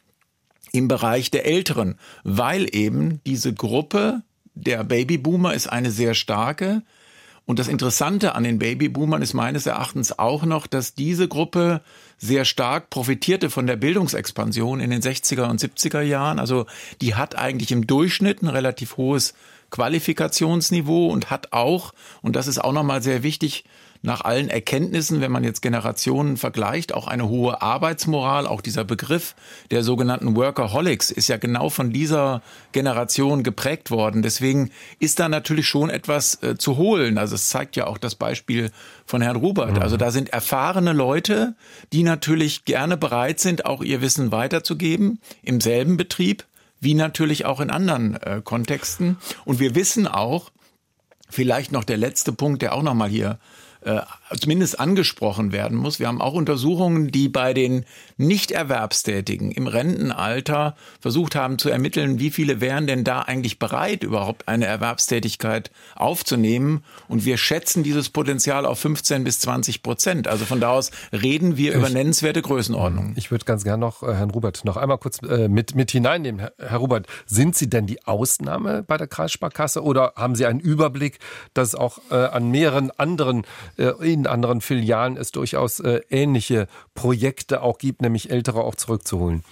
im 0.71 0.87
Bereich 0.87 1.31
der 1.31 1.45
Älteren, 1.45 1.95
weil 2.23 2.67
eben 2.75 3.21
diese 3.25 3.53
Gruppe 3.53 4.21
der 4.53 4.83
Babyboomer 4.83 5.53
ist 5.53 5.67
eine 5.67 5.89
sehr 5.91 6.13
starke. 6.13 6.83
Und 7.47 7.59
das 7.59 7.69
Interessante 7.69 8.35
an 8.35 8.43
den 8.43 8.59
Babyboomern 8.59 9.21
ist 9.21 9.33
meines 9.33 9.65
Erachtens 9.65 10.19
auch 10.19 10.43
noch, 10.43 10.67
dass 10.67 10.95
diese 10.95 11.29
Gruppe 11.29 11.79
sehr 12.17 12.43
stark 12.43 12.89
profitierte 12.89 13.49
von 13.49 13.65
der 13.67 13.77
Bildungsexpansion 13.77 14.81
in 14.81 14.89
den 14.89 15.01
60er 15.01 15.49
und 15.49 15.61
70er 15.61 16.01
Jahren. 16.01 16.39
Also 16.39 16.65
die 16.99 17.15
hat 17.15 17.37
eigentlich 17.37 17.71
im 17.71 17.87
Durchschnitt 17.87 18.43
ein 18.43 18.49
relativ 18.49 18.97
hohes 18.97 19.33
Qualifikationsniveau 19.71 21.07
und 21.07 21.29
hat 21.29 21.53
auch, 21.53 21.93
und 22.21 22.35
das 22.35 22.47
ist 22.47 22.61
auch 22.61 22.73
nochmal 22.73 23.01
sehr 23.01 23.23
wichtig, 23.23 23.63
nach 24.01 24.21
allen 24.21 24.49
Erkenntnissen, 24.49 25.21
wenn 25.21 25.31
man 25.31 25.43
jetzt 25.43 25.61
Generationen 25.61 26.37
vergleicht, 26.37 26.93
auch 26.93 27.07
eine 27.07 27.29
hohe 27.29 27.61
Arbeitsmoral. 27.61 28.47
Auch 28.47 28.61
dieser 28.61 28.83
Begriff 28.83 29.35
der 29.71 29.83
sogenannten 29.83 30.35
Workaholics 30.35 31.11
ist 31.11 31.27
ja 31.27 31.37
genau 31.37 31.69
von 31.69 31.91
dieser 31.91 32.41
Generation 32.71 33.43
geprägt 33.43 33.91
worden. 33.91 34.21
Deswegen 34.21 34.71
ist 34.99 35.19
da 35.19 35.29
natürlich 35.29 35.67
schon 35.67 35.89
etwas 35.89 36.41
äh, 36.43 36.57
zu 36.57 36.77
holen. 36.77 37.17
Also 37.17 37.35
es 37.35 37.49
zeigt 37.49 37.75
ja 37.75 37.87
auch 37.87 37.97
das 37.97 38.15
Beispiel 38.15 38.71
von 39.05 39.21
Herrn 39.21 39.37
Rubert. 39.37 39.75
Mhm. 39.75 39.81
Also 39.81 39.97
da 39.97 40.11
sind 40.11 40.29
erfahrene 40.29 40.93
Leute, 40.93 41.55
die 41.93 42.03
natürlich 42.03 42.65
gerne 42.65 42.97
bereit 42.97 43.39
sind, 43.39 43.65
auch 43.65 43.81
ihr 43.83 44.01
Wissen 44.01 44.31
weiterzugeben 44.31 45.19
im 45.43 45.61
selben 45.61 45.97
Betrieb 45.97 46.45
wie 46.79 46.93
natürlich 46.93 47.45
auch 47.45 47.59
in 47.59 47.69
anderen 47.69 48.15
äh, 48.21 48.41
Kontexten. 48.43 49.17
Und 49.45 49.59
wir 49.59 49.75
wissen 49.75 50.07
auch, 50.07 50.51
vielleicht 51.29 51.71
noch 51.71 51.83
der 51.83 51.97
letzte 51.97 52.31
Punkt, 52.31 52.61
der 52.61 52.73
auch 52.73 52.83
nochmal 52.83 53.09
hier 53.09 53.39
呃 53.81 54.05
zumindest 54.39 54.79
angesprochen 54.79 55.51
werden 55.51 55.77
muss. 55.77 55.99
Wir 55.99 56.07
haben 56.07 56.21
auch 56.21 56.33
Untersuchungen, 56.33 57.11
die 57.11 57.29
bei 57.29 57.53
den 57.53 57.85
Nichterwerbstätigen 58.17 59.51
im 59.51 59.67
Rentenalter 59.67 60.75
versucht 60.99 61.35
haben 61.35 61.57
zu 61.57 61.69
ermitteln, 61.69 62.19
wie 62.19 62.31
viele 62.31 62.61
wären 62.61 62.87
denn 62.87 63.03
da 63.03 63.21
eigentlich 63.21 63.59
bereit, 63.59 64.03
überhaupt 64.03 64.47
eine 64.47 64.65
Erwerbstätigkeit 64.65 65.71
aufzunehmen. 65.95 66.83
Und 67.07 67.25
wir 67.25 67.37
schätzen 67.37 67.83
dieses 67.83 68.09
Potenzial 68.09 68.65
auf 68.65 68.79
15 68.79 69.23
bis 69.23 69.39
20 69.39 69.83
Prozent. 69.83 70.27
Also 70.27 70.45
von 70.45 70.59
da 70.59 70.71
aus 70.71 70.91
reden 71.13 71.57
wir 71.57 71.71
ich, 71.71 71.77
über 71.77 71.89
nennenswerte 71.89 72.41
Größenordnungen. 72.41 73.13
Ich 73.15 73.31
würde 73.31 73.45
ganz 73.45 73.63
gerne 73.63 73.81
noch 73.81 74.03
äh, 74.03 74.13
Herrn 74.13 74.31
Rubert 74.31 74.65
noch 74.65 74.77
einmal 74.77 74.97
kurz 74.97 75.21
äh, 75.21 75.47
mit, 75.47 75.75
mit 75.75 75.91
hineinnehmen. 75.91 76.47
Herr, 76.57 76.77
Rubert, 76.77 77.07
sind 77.25 77.55
Sie 77.55 77.69
denn 77.69 77.85
die 77.85 78.05
Ausnahme 78.05 78.83
bei 78.83 78.97
der 78.97 79.07
Kreissparkasse 79.07 79.83
oder 79.83 80.13
haben 80.15 80.35
Sie 80.35 80.45
einen 80.45 80.59
Überblick, 80.59 81.19
dass 81.53 81.69
es 81.69 81.75
auch 81.75 81.99
äh, 82.09 82.15
an 82.15 82.49
mehreren 82.51 82.91
anderen 82.91 83.45
äh, 83.77 83.91
in 84.19 84.27
anderen 84.27 84.61
Filialen 84.61 85.17
es 85.17 85.31
durchaus 85.31 85.79
äh, 85.79 86.01
ähnliche 86.09 86.67
Projekte 86.93 87.61
auch 87.61 87.77
gibt, 87.77 88.01
nämlich 88.01 88.31
Ältere 88.31 88.61
auch 88.61 88.75
zurückzuholen. 88.75 89.43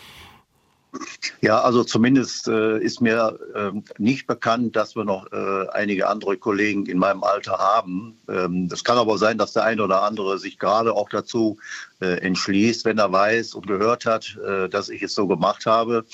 Ja, 1.41 1.61
also 1.61 1.83
zumindest 1.83 2.47
äh, 2.47 2.79
ist 2.79 3.01
mir 3.01 3.37
äh, 3.53 3.71
nicht 3.97 4.27
bekannt, 4.27 4.75
dass 4.75 4.95
wir 4.95 5.03
noch 5.03 5.31
äh, 5.31 5.67
einige 5.73 6.07
andere 6.07 6.37
Kollegen 6.37 6.85
in 6.85 6.97
meinem 6.97 7.23
Alter 7.23 7.57
haben. 7.57 8.17
Ähm, 8.29 8.69
kann 8.83 8.97
aber 8.97 9.17
sein, 9.17 9.37
dass 9.37 9.53
der 9.53 9.63
eine 9.63 9.83
oder 9.83 10.03
andere 10.03 10.37
sich 10.37 10.59
gerade 10.59 10.93
auch 10.93 11.09
dazu 11.09 11.57
äh, 12.01 12.19
entschließt, 12.19 12.85
wenn 12.85 12.97
er 12.97 13.11
weiß 13.11 13.55
und 13.55 13.67
gehört 13.67 14.05
hat, 14.05 14.37
äh, 14.45 14.69
dass 14.69 14.89
ich 14.89 15.01
es 15.01 15.15
so 15.15 15.27
gemacht 15.27 15.65
habe. 15.65 16.05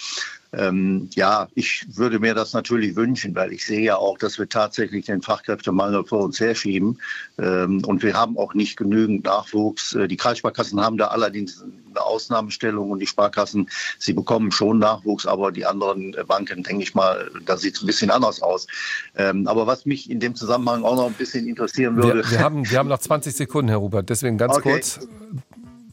Ähm, 0.54 1.10
ja, 1.14 1.48
ich 1.56 1.86
würde 1.96 2.20
mir 2.20 2.34
das 2.34 2.54
natürlich 2.54 2.96
wünschen, 2.96 3.34
weil 3.36 3.54
ich 3.54 3.66
sehe 3.66 3.82
ja 3.82 3.96
auch, 3.96 4.18
dass 4.18 4.38
wir 4.38 4.50
tatsächlich 4.50 5.06
den 5.06 5.22
Fachkräftemangel 5.22 6.04
vor 6.06 6.24
uns 6.24 6.40
herschieben. 6.40 7.00
Ähm, 7.40 7.84
und 7.86 8.04
wir 8.04 8.14
haben 8.14 8.38
auch 8.38 8.54
nicht 8.54 8.76
genügend 8.76 9.24
Nachwuchs. 9.24 9.94
Äh, 9.96 10.08
die 10.10 10.18
Kreissparkassen 10.18 10.82
haben 10.82 10.98
da 10.98 11.08
allerdings 11.08 11.64
eine 11.90 12.02
Ausnahmestellung 12.02 12.92
und 12.92 13.00
die 13.00 13.08
Sparkassen, 13.08 13.70
sie 13.98 14.14
bekommen 14.14 14.52
schon 14.52 14.80
Nachwuchs, 14.80 15.26
aber 15.26 15.52
die 15.52 15.66
anderen 15.66 16.16
Banken, 16.28 16.64
denke 16.64 16.84
ich 16.84 16.96
mal, 16.96 17.32
da 17.46 17.56
sieht 17.56 17.76
es 17.76 17.84
ein 17.84 17.88
bisschen 17.88 18.12
anders 18.12 18.42
aus. 18.42 18.68
Ähm, 19.16 19.48
aber 19.48 19.68
was 19.68 19.86
mich 19.86 20.10
in 20.10 20.20
dem 20.20 20.36
Zusammenhang 20.36 20.84
auch 20.84 20.96
noch 20.96 21.08
ein 21.08 21.14
bisschen 21.14 21.48
interessieren 21.48 21.96
würde. 21.96 22.24
Wir, 22.24 22.32
wir 22.32 22.40
haben, 22.40 22.70
wir 22.70 22.78
haben 22.78 22.90
noch 22.90 23.00
20 23.00 23.34
Sekunden, 23.34 23.70
Herr 23.70 23.78
Rubert, 23.78 24.10
deswegen 24.10 24.38
ganz 24.38 24.58
okay. 24.58 24.74
kurz. 24.74 25.00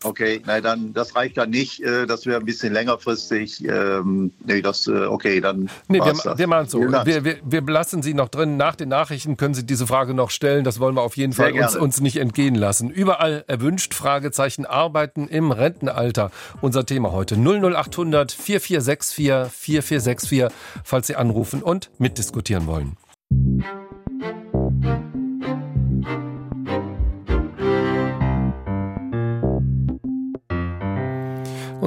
Okay, 0.05 0.41
nein, 0.47 0.63
dann 0.63 0.93
das 0.93 1.15
reicht 1.17 1.37
dann 1.37 1.51
nicht. 1.51 1.83
Äh, 1.83 2.07
das 2.07 2.27
wäre 2.27 2.39
ein 2.39 2.45
bisschen 2.45 2.73
längerfristig. 2.73 3.65
Ähm, 3.65 4.33
nee, 4.45 4.63
das 4.63 4.87
äh, 4.87 5.07
okay, 5.07 5.41
dann. 5.41 5.71
Nee, 5.89 5.99
wir, 5.99 6.13
das. 6.13 6.39
wir 6.39 6.47
machen 6.47 6.69
so. 6.69 6.81
Wir, 6.81 7.25
wir, 7.25 7.39
wir 7.43 7.63
lassen 7.63 8.03
Sie 8.03 8.15
noch 8.15 8.29
drin. 8.29 8.57
Nach 8.57 8.75
den 8.75 8.89
Nachrichten 8.89 9.37
können 9.37 9.55
Sie 9.55 9.65
diese 9.65 9.87
Frage 9.87 10.15
noch 10.15 10.31
stellen. 10.31 10.65
Das 10.65 10.81
wollen 10.81 10.95
wir 10.95 11.03
auf 11.03 11.17
jeden 11.17 11.33
Fall 11.33 11.53
uns, 11.53 11.77
uns 11.77 12.01
nicht 12.01 12.17
entgehen 12.17 12.55
lassen. 12.55 12.91
Überall 12.91 13.45
erwünscht 13.47 13.95
Fragezeichen 13.95 14.67
Arbeiten 14.67 15.29
im 15.29 15.51
Rentenalter. 15.51 16.31
Unser 16.61 16.87
Thema 16.87 17.13
heute 17.13 17.37
00800 17.37 18.33
4464 18.33 19.53
4464, 19.53 20.49
falls 20.85 21.07
Sie 21.07 21.17
anrufen 21.17 21.63
und 21.63 21.91
mitdiskutieren 21.99 22.67
wollen. 22.67 22.97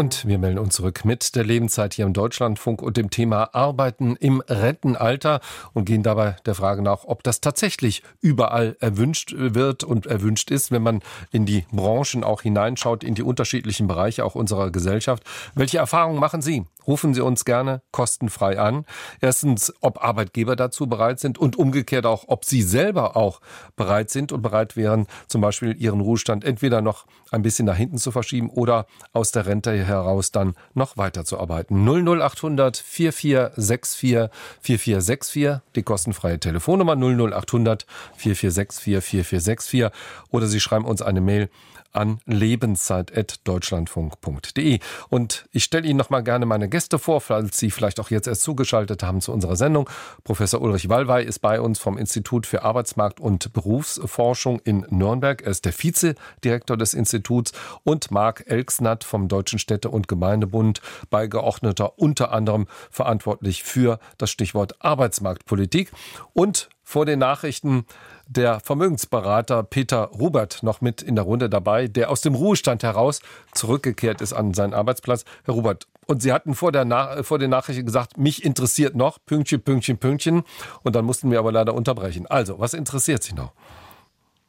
Und 0.01 0.25
wir 0.25 0.39
melden 0.39 0.57
uns 0.57 0.73
zurück 0.73 1.05
mit 1.05 1.35
der 1.35 1.43
Lebenszeit 1.43 1.93
hier 1.93 2.05
im 2.05 2.13
Deutschlandfunk 2.13 2.81
und 2.81 2.97
dem 2.97 3.11
Thema 3.11 3.53
Arbeiten 3.53 4.15
im 4.15 4.41
Rentenalter 4.47 5.41
und 5.73 5.85
gehen 5.85 6.01
dabei 6.01 6.37
der 6.47 6.55
Frage 6.55 6.81
nach, 6.81 7.03
ob 7.03 7.21
das 7.21 7.39
tatsächlich 7.39 8.01
überall 8.19 8.75
erwünscht 8.79 9.35
wird 9.37 9.83
und 9.83 10.07
erwünscht 10.07 10.49
ist, 10.49 10.71
wenn 10.71 10.81
man 10.81 11.03
in 11.29 11.45
die 11.45 11.67
Branchen 11.71 12.23
auch 12.23 12.41
hineinschaut, 12.41 13.03
in 13.03 13.13
die 13.13 13.21
unterschiedlichen 13.21 13.85
Bereiche 13.85 14.25
auch 14.25 14.33
unserer 14.33 14.71
Gesellschaft. 14.71 15.21
Welche 15.53 15.77
Erfahrungen 15.77 16.19
machen 16.19 16.41
Sie? 16.41 16.65
Rufen 16.87 17.13
Sie 17.13 17.21
uns 17.21 17.45
gerne 17.45 17.83
kostenfrei 17.91 18.59
an. 18.59 18.85
Erstens, 19.19 19.71
ob 19.81 20.03
Arbeitgeber 20.03 20.55
dazu 20.55 20.87
bereit 20.87 21.19
sind 21.19 21.37
und 21.37 21.55
umgekehrt 21.55 22.07
auch, 22.07 22.23
ob 22.25 22.43
Sie 22.45 22.63
selber 22.63 23.15
auch 23.15 23.39
bereit 23.75 24.09
sind 24.09 24.31
und 24.31 24.41
bereit 24.41 24.75
wären, 24.75 25.05
zum 25.27 25.41
Beispiel 25.41 25.75
Ihren 25.77 26.01
Ruhestand 26.01 26.43
entweder 26.43 26.81
noch 26.81 27.05
ein 27.29 27.43
bisschen 27.43 27.65
nach 27.65 27.77
hinten 27.77 27.99
zu 27.99 28.11
verschieben 28.11 28.49
oder 28.49 28.87
aus 29.13 29.31
der 29.31 29.45
Rente 29.45 29.71
heraus 29.91 30.31
dann 30.31 30.55
noch 30.73 30.97
weiterzuarbeiten. 30.97 31.85
00800 31.85 32.77
4464 32.77 34.29
4464, 34.61 35.61
die 35.75 35.83
kostenfreie 35.83 36.39
Telefonnummer 36.39 36.95
00800 36.95 37.85
4464 38.15 39.03
4464 39.03 39.89
oder 40.29 40.47
Sie 40.47 40.59
schreiben 40.59 40.85
uns 40.85 41.01
eine 41.01 41.21
Mail 41.21 41.49
an 41.93 42.19
lebenszeit.deutschlandfunk.de. 42.25 44.79
Und 45.09 45.45
ich 45.51 45.63
stelle 45.63 45.87
Ihnen 45.87 45.97
noch 45.97 46.09
mal 46.09 46.21
gerne 46.21 46.45
meine 46.45 46.69
Gäste 46.69 46.99
vor, 46.99 47.21
falls 47.21 47.57
Sie 47.57 47.71
vielleicht 47.71 47.99
auch 47.99 48.09
jetzt 48.09 48.27
erst 48.27 48.43
zugeschaltet 48.43 49.03
haben 49.03 49.21
zu 49.21 49.31
unserer 49.31 49.55
Sendung. 49.55 49.89
Professor 50.23 50.61
Ulrich 50.61 50.89
Wallwey 50.89 51.25
ist 51.25 51.39
bei 51.39 51.61
uns 51.61 51.79
vom 51.79 51.97
Institut 51.97 52.45
für 52.45 52.63
Arbeitsmarkt 52.63 53.19
und 53.19 53.53
Berufsforschung 53.53 54.59
in 54.59 54.85
Nürnberg. 54.89 55.41
Er 55.41 55.51
ist 55.51 55.65
der 55.65 55.73
Vizedirektor 55.73 56.77
des 56.77 56.93
Instituts 56.93 57.51
und 57.83 58.11
Marc 58.11 58.43
Elksnatt 58.47 59.03
vom 59.03 59.27
Deutschen 59.27 59.59
Städte- 59.59 59.89
und 59.89 60.07
Gemeindebund, 60.07 60.81
Beigeordneter 61.09 61.99
unter 61.99 62.31
anderem 62.31 62.67
verantwortlich 62.89 63.63
für 63.63 63.99
das 64.17 64.31
Stichwort 64.31 64.75
Arbeitsmarktpolitik. 64.79 65.91
Und 66.33 66.69
vor 66.91 67.05
den 67.05 67.19
Nachrichten 67.19 67.85
der 68.27 68.59
Vermögensberater 68.59 69.63
Peter 69.63 70.09
Rubert 70.13 70.61
noch 70.61 70.81
mit 70.81 71.01
in 71.01 71.15
der 71.15 71.23
Runde 71.23 71.49
dabei, 71.49 71.87
der 71.87 72.11
aus 72.11 72.19
dem 72.19 72.35
Ruhestand 72.35 72.83
heraus 72.83 73.21
zurückgekehrt 73.53 74.19
ist 74.19 74.33
an 74.33 74.53
seinen 74.53 74.73
Arbeitsplatz. 74.73 75.23
Herr 75.45 75.53
Rubert, 75.53 75.87
und 76.05 76.21
Sie 76.21 76.33
hatten 76.33 76.53
vor, 76.53 76.73
der 76.73 76.83
Na 76.83 77.23
vor 77.23 77.39
den 77.39 77.49
Nachrichten 77.49 77.85
gesagt, 77.85 78.17
mich 78.17 78.43
interessiert 78.43 78.93
noch, 78.93 79.19
Pünktchen, 79.25 79.61
Pünktchen, 79.61 79.99
Pünktchen. 79.99 80.43
Und 80.83 80.97
dann 80.97 81.05
mussten 81.05 81.31
wir 81.31 81.39
aber 81.39 81.53
leider 81.53 81.73
unterbrechen. 81.73 82.27
Also, 82.27 82.59
was 82.59 82.73
interessiert 82.73 83.23
Sie 83.23 83.33
noch? 83.33 83.53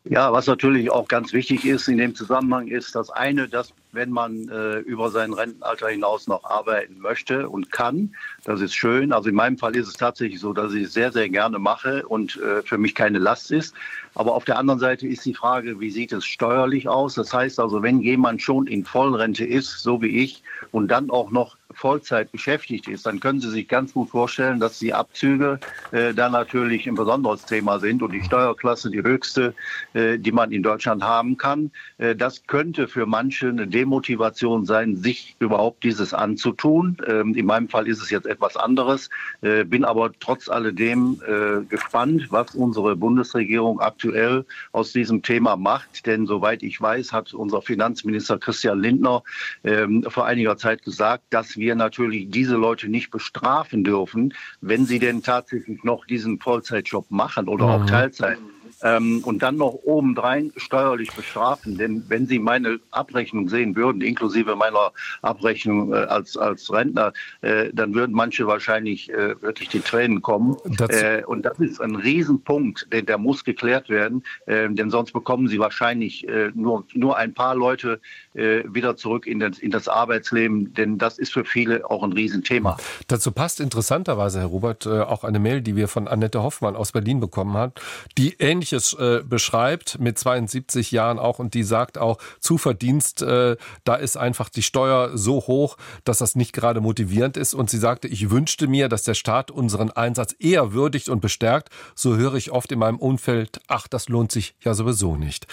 Ja, 0.05 0.33
was 0.33 0.49
natürlich 0.49 0.91
auch 0.91 1.07
ganz 1.07 1.33
wichtig 1.33 1.65
ist 1.65 1.87
in 1.87 1.99
dem 1.99 2.17
Zusammenhang 2.17 2.67
ist 2.67 2.97
das 2.97 3.09
eine, 3.11 3.49
dass 3.49 3.73
wenn 3.93 4.11
man 4.11 4.49
äh, 4.49 4.79
über 4.79 5.11
sein 5.11 5.33
Rentenalter 5.33 5.88
hinaus 5.88 6.27
noch 6.27 6.43
arbeiten 6.43 6.99
möchte 6.99 7.49
und 7.49 7.71
kann, 7.71 8.12
das 8.43 8.61
ist 8.61 8.75
schön. 8.75 9.12
Also 9.12 9.29
in 9.29 9.37
meinem 9.37 9.59
Fall 9.59 9.77
ist 9.77 9.87
es 9.87 9.95
tatsächlich 9.95 10.41
so, 10.41 10.53
dass 10.53 10.73
ich 10.73 10.85
es 10.85 10.93
sehr, 10.93 11.12
sehr 11.12 11.29
gerne 11.29 11.61
mache 11.61 12.05
und 12.09 12.37
äh, 12.38 12.62
für 12.62 12.79
mich 12.79 12.97
keine 12.97 13.19
Last 13.19 13.53
ist. 13.53 13.75
Aber 14.15 14.35
auf 14.35 14.45
der 14.45 14.59
anderen 14.59 14.81
Seite 14.81 15.07
ist 15.07 15.25
die 15.25 15.35
Frage, 15.35 15.79
wie 15.79 15.91
sieht 15.91 16.12
es 16.12 16.25
steuerlich 16.25 16.88
aus? 16.88 17.15
Das 17.15 17.33
heißt 17.33 17.61
also, 17.61 17.83
wenn 17.83 18.01
jemand 18.01 18.43
schon 18.43 18.67
in 18.67 18.85
Vollrente 18.85 19.45
ist, 19.45 19.81
so 19.81 20.03
wie 20.03 20.23
ich, 20.23 20.43
und 20.73 20.88
dann 20.88 21.11
auch 21.11 21.31
noch 21.31 21.57
Vollzeit 21.73 22.33
beschäftigt 22.33 22.89
ist, 22.89 23.07
dann 23.07 23.21
können 23.21 23.41
Sie 23.41 23.51
sich 23.51 23.69
ganz 23.69 23.93
gut 23.93 24.11
vorstellen, 24.11 24.61
dass 24.61 24.79
die 24.79 24.95
Abzüge 24.95 25.59
äh, 25.91 26.15
da 26.15 26.29
natürlich 26.29 26.87
ein 26.87 26.95
besonderes 26.95 27.45
Thema 27.45 27.79
sind 27.79 28.03
und 28.03 28.13
die 28.13 28.23
Steuerklasse 28.23 28.91
die 28.91 29.03
höchste, 29.03 29.55
äh, 29.95 30.19
die 30.19 30.33
man 30.33 30.53
in 30.53 30.63
Deutschland 30.63 31.03
haben 31.03 31.37
kann. 31.37 31.71
Äh, 31.99 32.15
das 32.15 32.47
könnte 32.47 32.89
für 32.89 33.07
manche 33.07 33.49
eine 33.49 33.67
Demotivation 33.67 34.65
sein, 34.65 34.97
sich 34.97 35.37
überhaupt 35.39 35.85
dieses 35.85 36.15
anzutun. 36.15 36.97
Ähm, 37.07 37.35
in 37.35 37.47
meinem 37.47 37.69
Fall 37.69 37.89
ist 37.89 38.03
es 38.03 38.11
jetzt 38.11 38.27
etwas 38.27 38.57
anderes, 38.57 39.09
äh, 39.41 39.65
bin 39.65 39.85
aber 39.85 40.13
trotz 40.21 40.49
alledem 40.49 41.21
äh, 41.27 41.65
gespannt, 41.65 42.27
was 42.31 42.55
unsere 42.55 42.97
Bundesregierung 42.97 43.81
aktuell 43.81 44.45
aus 44.73 44.93
diesem 44.93 45.23
Thema 45.23 45.57
macht. 45.57 46.07
Denn 46.07 46.27
soweit 46.27 46.63
ich 46.63 46.81
weiß, 46.81 47.13
hat 47.13 47.35
unser 47.35 47.63
Finanzminister 47.63 48.39
Christian 48.39 48.81
Lindner 48.81 49.23
ähm, 49.65 50.05
vor 50.09 50.27
einiger 50.27 50.57
Zeit 50.57 50.83
gesagt, 50.83 51.25
dass 51.31 51.57
wir 51.57 51.62
natürlich 51.75 52.31
diese 52.31 52.57
Leute 52.57 52.88
nicht 52.88 53.11
bestrafen 53.11 53.85
dürfen, 53.85 54.35
wenn 54.61 54.87
sie 54.87 54.98
denn 54.98 55.22
tatsächlich 55.22 55.85
noch 55.85 56.05
diesen 56.05 56.40
Vollzeitjob 56.40 57.11
machen 57.11 57.48
oder 57.48 57.66
mhm. 57.66 57.70
auch 57.70 57.87
Teilzeit. 57.87 58.38
Ähm, 58.83 59.23
und 59.25 59.42
dann 59.42 59.57
noch 59.57 59.79
obendrein 59.85 60.53
steuerlich 60.57 61.12
bestrafen. 61.12 61.79
Denn 61.79 62.05
wenn 62.09 62.27
Sie 62.27 62.38
meine 62.38 62.79
Abrechnung 62.90 63.49
sehen 63.49 63.77
würden, 63.77 64.03
inklusive 64.03 64.57
meiner 64.57 64.92
Abrechnung 65.23 65.92
äh, 65.92 65.97
als, 65.97 66.37
als 66.37 66.73
Rentner, 66.73 67.12
äh, 67.42 67.71
dann 67.73 67.95
würden 67.95 68.14
manche 68.14 68.47
wahrscheinlich 68.47 69.11
äh, 69.11 69.40
wirklich 69.42 69.68
die 69.68 69.81
Tränen 69.81 70.23
kommen. 70.23 70.57
Äh, 70.88 71.25
und 71.25 71.42
das 71.42 71.59
ist 71.61 71.81
ein 71.81 71.97
Riesenpunkt, 71.97 72.88
der, 72.92 73.03
der 73.03 73.18
muss 73.18 73.45
geklärt 73.45 73.88
werden, 73.88 74.23
äh, 74.47 74.68
denn 74.68 74.90
sonst 74.90 75.12
bekommen 75.12 75.49
Sie 75.49 75.59
wahrscheinlich 75.59 76.29
äh, 76.29 76.51
nur, 76.55 76.85
nur 76.95 77.16
ein 77.16 77.35
paar 77.35 77.55
Leute 77.55 78.01
wieder 78.35 78.97
zurück 78.97 79.27
in 79.27 79.40
das, 79.40 79.59
in 79.59 79.71
das 79.71 79.88
Arbeitsleben, 79.88 80.73
denn 80.73 80.97
das 80.97 81.18
ist 81.18 81.35
für 81.35 81.45
viele 81.45 81.90
auch 81.90 82.03
ein 82.03 82.14
Riesenthema. 82.14 82.79
Dazu 83.07 83.31
passt 83.31 83.61
interessanterweise, 83.61 84.40
Herr 84.40 84.47
Robert, 84.47 84.87
auch 84.87 85.25
eine 85.25 85.38
Mail, 85.38 85.61
die 85.61 85.77
wir 85.77 85.87
von 85.87 86.09
Annette 86.09 86.42
Hoffmann 86.42 86.75
aus 86.75 86.92
Berlin 86.92 87.21
bekommen 87.21 87.53
haben, 87.53 87.73
die 88.16 88.35
ähnlich 88.38 88.72
Ähnliches 88.73 88.95
äh, 88.95 89.23
beschreibt, 89.25 89.99
mit 89.99 90.19
72 90.19 90.93
Jahren 90.93 91.19
auch, 91.19 91.39
und 91.39 91.55
die 91.55 91.63
sagt 91.63 91.99
auch, 91.99 92.19
Zuverdienst, 92.41 93.23
äh, 93.23 93.57
da 93.85 93.95
ist 93.95 94.17
einfach 94.17 94.49
die 94.49 94.63
Steuer 94.63 95.17
so 95.17 95.47
hoch, 95.47 95.77
dass 96.05 96.19
das 96.19 96.35
nicht 96.35 96.53
gerade 96.53 96.81
motivierend 96.81 97.37
ist. 97.37 97.55
Und 97.55 97.71
sie 97.71 97.79
sagte, 97.79 98.09
ich 98.09 98.31
wünschte 98.31 98.67
mir, 98.67 98.89
dass 98.89 99.03
der 99.03 99.15
Staat 99.15 99.51
unseren 99.51 99.91
Einsatz 99.91 100.35
eher 100.39 100.73
würdigt 100.73 101.09
und 101.09 101.21
bestärkt. 101.21 101.69
So 101.95 102.17
höre 102.17 102.35
ich 102.35 102.51
oft 102.51 102.73
in 102.73 102.79
meinem 102.79 102.99
Umfeld, 102.99 103.61
ach, 103.69 103.89
das 103.89 104.09
lohnt 104.09 104.33
sich 104.33 104.55
ja 104.61 104.75
sowieso 104.75 105.17
nicht. 105.17 105.47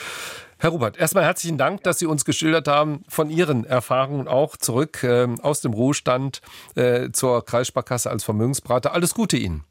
Herr 0.58 0.72
Robert, 0.72 0.98
erstmal 0.98 1.24
herzlichen 1.24 1.58
Dank, 1.58 1.84
dass 1.84 2.00
Sie 2.00 2.06
uns 2.06 2.26
geschildert 2.26 2.68
haben 2.68 3.04
von 3.08 3.30
Ihren 3.30 3.64
Erfahrungen 3.64 4.28
auch 4.28 4.58
zurück 4.58 5.04
äh, 5.04 5.28
aus 5.42 5.62
dem 5.62 5.74
Ruhestand 5.74 6.42
äh, 6.76 7.12
zur 7.12 7.46
Kreissparkasse 7.46 8.10
als 8.10 8.26
Vermögensberater. 8.26 8.94
Alles 8.94 9.14
Gute 9.14 9.38
Ihnen. 9.38 9.64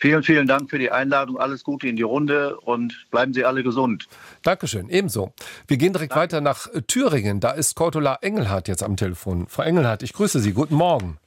Vielen, 0.00 0.22
vielen 0.22 0.46
Dank 0.46 0.70
für 0.70 0.78
die 0.78 0.92
Einladung. 0.92 1.38
Alles 1.38 1.64
Gute 1.64 1.88
in 1.88 1.96
die 1.96 2.02
Runde 2.02 2.58
und 2.60 3.06
bleiben 3.10 3.34
Sie 3.34 3.44
alle 3.44 3.64
gesund. 3.64 4.06
Dankeschön, 4.42 4.88
ebenso. 4.90 5.32
Wir 5.66 5.76
gehen 5.76 5.92
direkt 5.92 6.12
Danke. 6.12 6.22
weiter 6.22 6.40
nach 6.40 6.68
Thüringen. 6.86 7.40
Da 7.40 7.50
ist 7.50 7.74
Cordula 7.74 8.18
Engelhardt 8.22 8.68
jetzt 8.68 8.84
am 8.84 8.96
Telefon. 8.96 9.48
Frau 9.48 9.62
Engelhardt, 9.62 10.04
ich 10.04 10.12
grüße 10.12 10.38
Sie. 10.38 10.52
Guten 10.52 10.76
Morgen. 10.76 11.18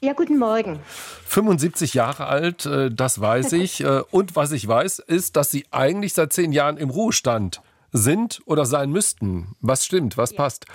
Ja, 0.00 0.14
guten 0.14 0.36
Morgen. 0.36 0.80
75 1.26 1.94
Jahre 1.94 2.26
alt, 2.26 2.66
äh, 2.66 2.90
das 2.90 3.20
weiß 3.20 3.52
ich. 3.52 3.84
Äh, 3.84 4.02
und 4.10 4.34
was 4.34 4.50
ich 4.50 4.66
weiß, 4.66 4.98
ist, 4.98 5.36
dass 5.36 5.52
Sie 5.52 5.64
eigentlich 5.70 6.14
seit 6.14 6.32
zehn 6.32 6.50
Jahren 6.50 6.78
im 6.78 6.90
Ruhestand 6.90 7.62
sind 7.92 8.40
oder 8.46 8.66
sein 8.66 8.90
müssten. 8.90 9.54
Was 9.60 9.84
stimmt? 9.86 10.16
Was 10.16 10.34
passt? 10.34 10.66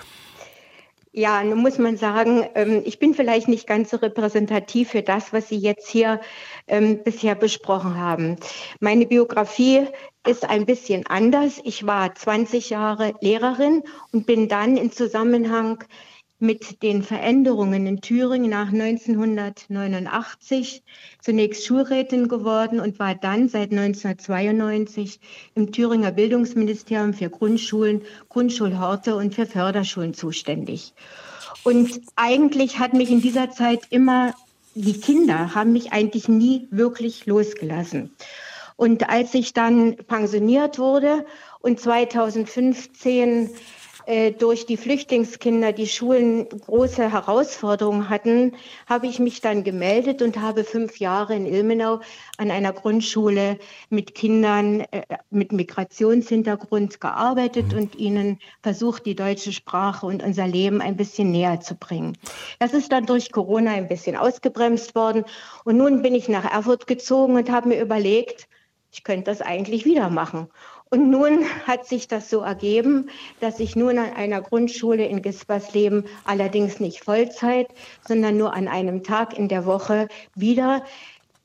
Ja, 1.17 1.43
nun 1.43 1.57
muss 1.63 1.79
man 1.79 1.97
sagen, 1.97 2.47
ähm, 2.53 2.83
ich 2.85 2.99
bin 2.99 3.15
vielleicht 3.15 3.47
nicht 3.47 3.65
ganz 3.65 3.89
so 3.89 3.97
repräsentativ 3.97 4.89
für 4.91 5.01
das, 5.01 5.33
was 5.33 5.49
Sie 5.49 5.57
jetzt 5.57 5.89
hier 5.89 6.21
ähm, 6.67 7.01
bisher 7.03 7.33
besprochen 7.33 7.99
haben. 7.99 8.35
Meine 8.81 9.07
Biografie 9.07 9.87
ist 10.27 10.47
ein 10.47 10.67
bisschen 10.67 11.07
anders. 11.07 11.59
Ich 11.63 11.87
war 11.87 12.13
20 12.13 12.69
Jahre 12.69 13.15
Lehrerin 13.19 13.81
und 14.11 14.27
bin 14.27 14.47
dann 14.47 14.77
in 14.77 14.91
Zusammenhang 14.91 15.83
mit 16.39 16.83
den 16.83 17.01
Veränderungen 17.01 17.87
in 17.87 18.01
Thüringen 18.01 18.51
nach 18.51 18.71
1989 18.71 20.83
zunächst 21.21 21.65
Schulrätin 21.65 22.27
geworden 22.27 22.79
und 22.79 22.99
war 22.99 23.15
dann 23.15 23.49
seit 23.49 23.71
1992 23.71 25.19
im 25.55 25.71
Thüringer 25.71 26.11
Bildungsministerium 26.11 27.15
für 27.15 27.31
Grundschulen, 27.31 28.03
Grundschulhorte 28.29 29.15
und 29.15 29.33
für 29.33 29.47
Förderschulen 29.47 30.13
zuständig. 30.13 30.93
Und 31.63 32.01
eigentlich 32.15 32.77
hat 32.79 32.93
mich 32.93 33.09
in 33.09 33.21
dieser 33.21 33.49
Zeit 33.49 33.81
immer, 33.89 34.35
die 34.75 34.99
Kinder 34.99 35.55
haben 35.55 35.73
mich 35.73 35.91
eigentlich 35.91 36.27
nie 36.27 36.67
wirklich 36.69 37.25
losgelassen. 37.25 38.11
Und 38.75 39.09
als 39.09 39.33
ich 39.33 39.53
dann 39.53 39.95
pensioniert 39.95 40.77
wurde 40.77 41.25
und 41.61 41.79
2015 41.79 43.45
äh, 43.45 43.49
durch 44.39 44.65
die 44.65 44.77
Flüchtlingskinder 44.77 45.73
die 45.73 45.87
Schulen 45.87 46.47
große 46.47 47.11
Herausforderungen 47.11 48.09
hatten, 48.09 48.55
habe 48.87 49.07
ich 49.07 49.19
mich 49.19 49.41
dann 49.41 49.65
gemeldet 49.65 50.21
und 50.21 50.39
habe 50.39 50.63
fünf 50.63 50.99
Jahre 50.99 51.35
in 51.35 51.45
Ilmenau 51.45 51.99
an 52.37 52.49
einer 52.49 52.71
Grundschule 52.71 53.59
mit 53.89 54.15
Kindern 54.15 54.81
äh, 54.91 55.03
mit 55.29 55.51
Migrationshintergrund 55.51 57.01
gearbeitet 57.01 57.73
mhm. 57.73 57.79
und 57.79 57.95
ihnen 57.95 58.39
versucht, 58.63 59.05
die 59.05 59.15
deutsche 59.15 59.51
Sprache 59.51 60.05
und 60.05 60.23
unser 60.23 60.47
Leben 60.47 60.81
ein 60.81 60.95
bisschen 60.95 61.31
näher 61.31 61.59
zu 61.59 61.75
bringen. 61.75 62.17
Das 62.59 62.73
ist 62.73 62.91
dann 62.91 63.05
durch 63.05 63.31
Corona 63.31 63.71
ein 63.71 63.87
bisschen 63.87 64.15
ausgebremst 64.15 64.95
worden. 64.95 65.25
Und 65.65 65.77
nun 65.77 66.01
bin 66.01 66.15
ich 66.15 66.29
nach 66.29 66.49
Erfurt 66.49 66.87
gezogen 66.87 67.35
und 67.35 67.51
habe 67.51 67.69
mir 67.69 67.81
überlegt, 67.81 68.47
ich 68.91 69.03
könnte 69.03 69.25
das 69.25 69.41
eigentlich 69.41 69.85
wieder 69.85 70.09
machen. 70.09 70.47
Und 70.89 71.09
nun 71.09 71.45
hat 71.65 71.85
sich 71.85 72.07
das 72.07 72.29
so 72.29 72.41
ergeben, 72.41 73.09
dass 73.39 73.59
ich 73.59 73.75
nun 73.75 73.97
an 73.97 74.13
einer 74.13 74.41
Grundschule 74.41 75.05
in 75.05 75.21
Gispersleben, 75.21 76.05
allerdings 76.25 76.79
nicht 76.79 77.03
Vollzeit, 77.03 77.67
sondern 78.07 78.37
nur 78.37 78.53
an 78.53 78.67
einem 78.67 79.03
Tag 79.03 79.37
in 79.37 79.47
der 79.47 79.65
Woche 79.65 80.07
wieder 80.35 80.83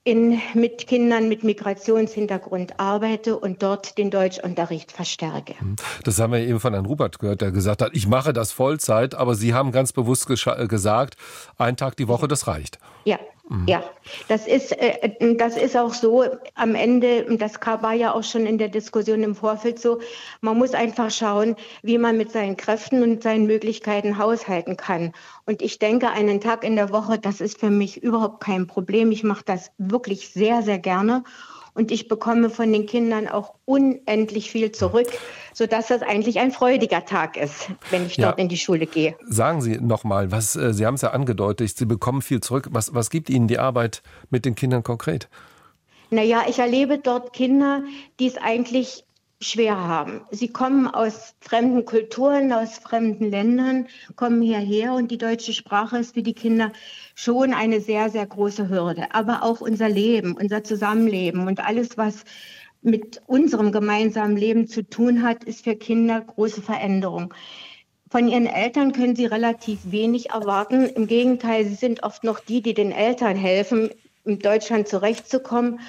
in, 0.04 0.40
mit 0.54 0.88
Kindern 0.88 1.28
mit 1.28 1.44
Migrationshintergrund 1.44 2.80
arbeite 2.80 3.38
und 3.38 3.62
dort 3.62 3.98
den 3.98 4.10
Deutschunterricht 4.10 4.90
verstärke. 4.90 5.54
Hm. 5.58 5.76
Das 6.02 6.18
haben 6.18 6.32
wir 6.32 6.40
eben 6.40 6.58
von 6.58 6.72
Herrn 6.72 6.86
Rupert 6.86 7.20
gehört, 7.20 7.40
der 7.40 7.52
gesagt 7.52 7.82
hat, 7.82 7.90
ich 7.94 8.08
mache 8.08 8.32
das 8.32 8.50
Vollzeit, 8.50 9.14
aber 9.14 9.36
Sie 9.36 9.54
haben 9.54 9.70
ganz 9.70 9.92
bewusst 9.92 10.26
gesagt, 10.26 11.16
ein 11.56 11.76
Tag 11.76 11.96
die 11.96 12.08
Woche, 12.08 12.26
das 12.26 12.48
reicht. 12.48 12.78
Ja, 13.04 13.18
Mhm. 13.41 13.41
Ja, 13.66 13.82
das 14.28 14.46
ist, 14.46 14.72
äh, 14.72 15.34
das 15.36 15.56
ist 15.56 15.76
auch 15.76 15.92
so 15.94 16.24
am 16.54 16.74
Ende, 16.74 17.36
das 17.36 17.54
war 17.64 17.92
ja 17.92 18.12
auch 18.14 18.24
schon 18.24 18.46
in 18.46 18.58
der 18.58 18.68
Diskussion 18.68 19.22
im 19.22 19.34
Vorfeld 19.34 19.78
so, 19.78 20.00
man 20.40 20.56
muss 20.58 20.74
einfach 20.74 21.10
schauen, 21.10 21.56
wie 21.82 21.98
man 21.98 22.16
mit 22.16 22.32
seinen 22.32 22.56
Kräften 22.56 23.02
und 23.02 23.22
seinen 23.22 23.46
Möglichkeiten 23.46 24.18
haushalten 24.18 24.76
kann. 24.76 25.12
Und 25.46 25.62
ich 25.62 25.78
denke, 25.78 26.10
einen 26.10 26.40
Tag 26.40 26.64
in 26.64 26.76
der 26.76 26.90
Woche, 26.90 27.18
das 27.18 27.40
ist 27.40 27.60
für 27.60 27.70
mich 27.70 28.02
überhaupt 28.02 28.42
kein 28.42 28.66
Problem. 28.66 29.12
Ich 29.12 29.22
mache 29.22 29.44
das 29.44 29.70
wirklich 29.78 30.30
sehr, 30.30 30.62
sehr 30.62 30.78
gerne 30.78 31.24
und 31.74 31.90
ich 31.90 32.08
bekomme 32.08 32.50
von 32.50 32.72
den 32.72 32.86
Kindern 32.86 33.28
auch 33.28 33.54
unendlich 33.64 34.50
viel 34.50 34.72
zurück, 34.72 35.08
sodass 35.54 35.88
das 35.88 36.02
eigentlich 36.02 36.38
ein 36.38 36.50
freudiger 36.50 37.04
Tag 37.04 37.36
ist, 37.36 37.70
wenn 37.90 38.06
ich 38.06 38.16
dort 38.16 38.38
ja. 38.38 38.42
in 38.42 38.48
die 38.48 38.56
Schule 38.56 38.86
gehe. 38.86 39.16
Sagen 39.28 39.62
Sie 39.62 39.78
noch 39.78 40.04
mal, 40.04 40.30
was 40.30 40.56
äh, 40.56 40.72
Sie 40.74 40.84
haben 40.84 40.94
es 40.94 41.02
ja 41.02 41.10
angedeutet, 41.10 41.76
Sie 41.76 41.86
bekommen 41.86 42.22
viel 42.22 42.40
zurück. 42.40 42.68
Was, 42.70 42.94
was 42.94 43.10
gibt 43.10 43.30
Ihnen 43.30 43.48
die 43.48 43.58
Arbeit 43.58 44.02
mit 44.30 44.44
den 44.44 44.54
Kindern 44.54 44.82
konkret? 44.82 45.28
Naja, 46.10 46.42
ich 46.46 46.58
erlebe 46.58 46.98
dort 46.98 47.32
Kinder, 47.32 47.82
die 48.20 48.26
es 48.26 48.36
eigentlich 48.36 49.04
schwer 49.42 49.76
haben. 49.76 50.22
Sie 50.30 50.48
kommen 50.48 50.86
aus 50.86 51.34
fremden 51.40 51.84
Kulturen, 51.84 52.52
aus 52.52 52.78
fremden 52.78 53.30
Ländern, 53.30 53.88
kommen 54.16 54.40
hierher 54.40 54.94
und 54.94 55.10
die 55.10 55.18
deutsche 55.18 55.52
Sprache 55.52 55.98
ist 55.98 56.14
für 56.14 56.22
die 56.22 56.34
Kinder 56.34 56.72
schon 57.14 57.52
eine 57.52 57.80
sehr, 57.80 58.08
sehr 58.08 58.26
große 58.26 58.68
Hürde. 58.68 59.14
Aber 59.14 59.42
auch 59.42 59.60
unser 59.60 59.88
Leben, 59.88 60.36
unser 60.36 60.64
Zusammenleben 60.64 61.46
und 61.46 61.60
alles, 61.60 61.98
was 61.98 62.24
mit 62.82 63.20
unserem 63.26 63.72
gemeinsamen 63.72 64.36
Leben 64.36 64.66
zu 64.66 64.82
tun 64.82 65.22
hat, 65.22 65.44
ist 65.44 65.64
für 65.64 65.76
Kinder 65.76 66.20
große 66.20 66.62
Veränderung. 66.62 67.34
Von 68.10 68.28
ihren 68.28 68.46
Eltern 68.46 68.92
können 68.92 69.16
sie 69.16 69.26
relativ 69.26 69.80
wenig 69.90 70.30
erwarten. 70.30 70.86
Im 70.86 71.06
Gegenteil, 71.06 71.64
sie 71.64 71.74
sind 71.74 72.02
oft 72.02 72.24
noch 72.24 72.40
die, 72.40 72.60
die 72.60 72.74
den 72.74 72.92
Eltern 72.92 73.36
helfen, 73.36 73.90
in 74.24 74.38
Deutschland 74.38 74.86
zurechtzukommen. 74.86 75.80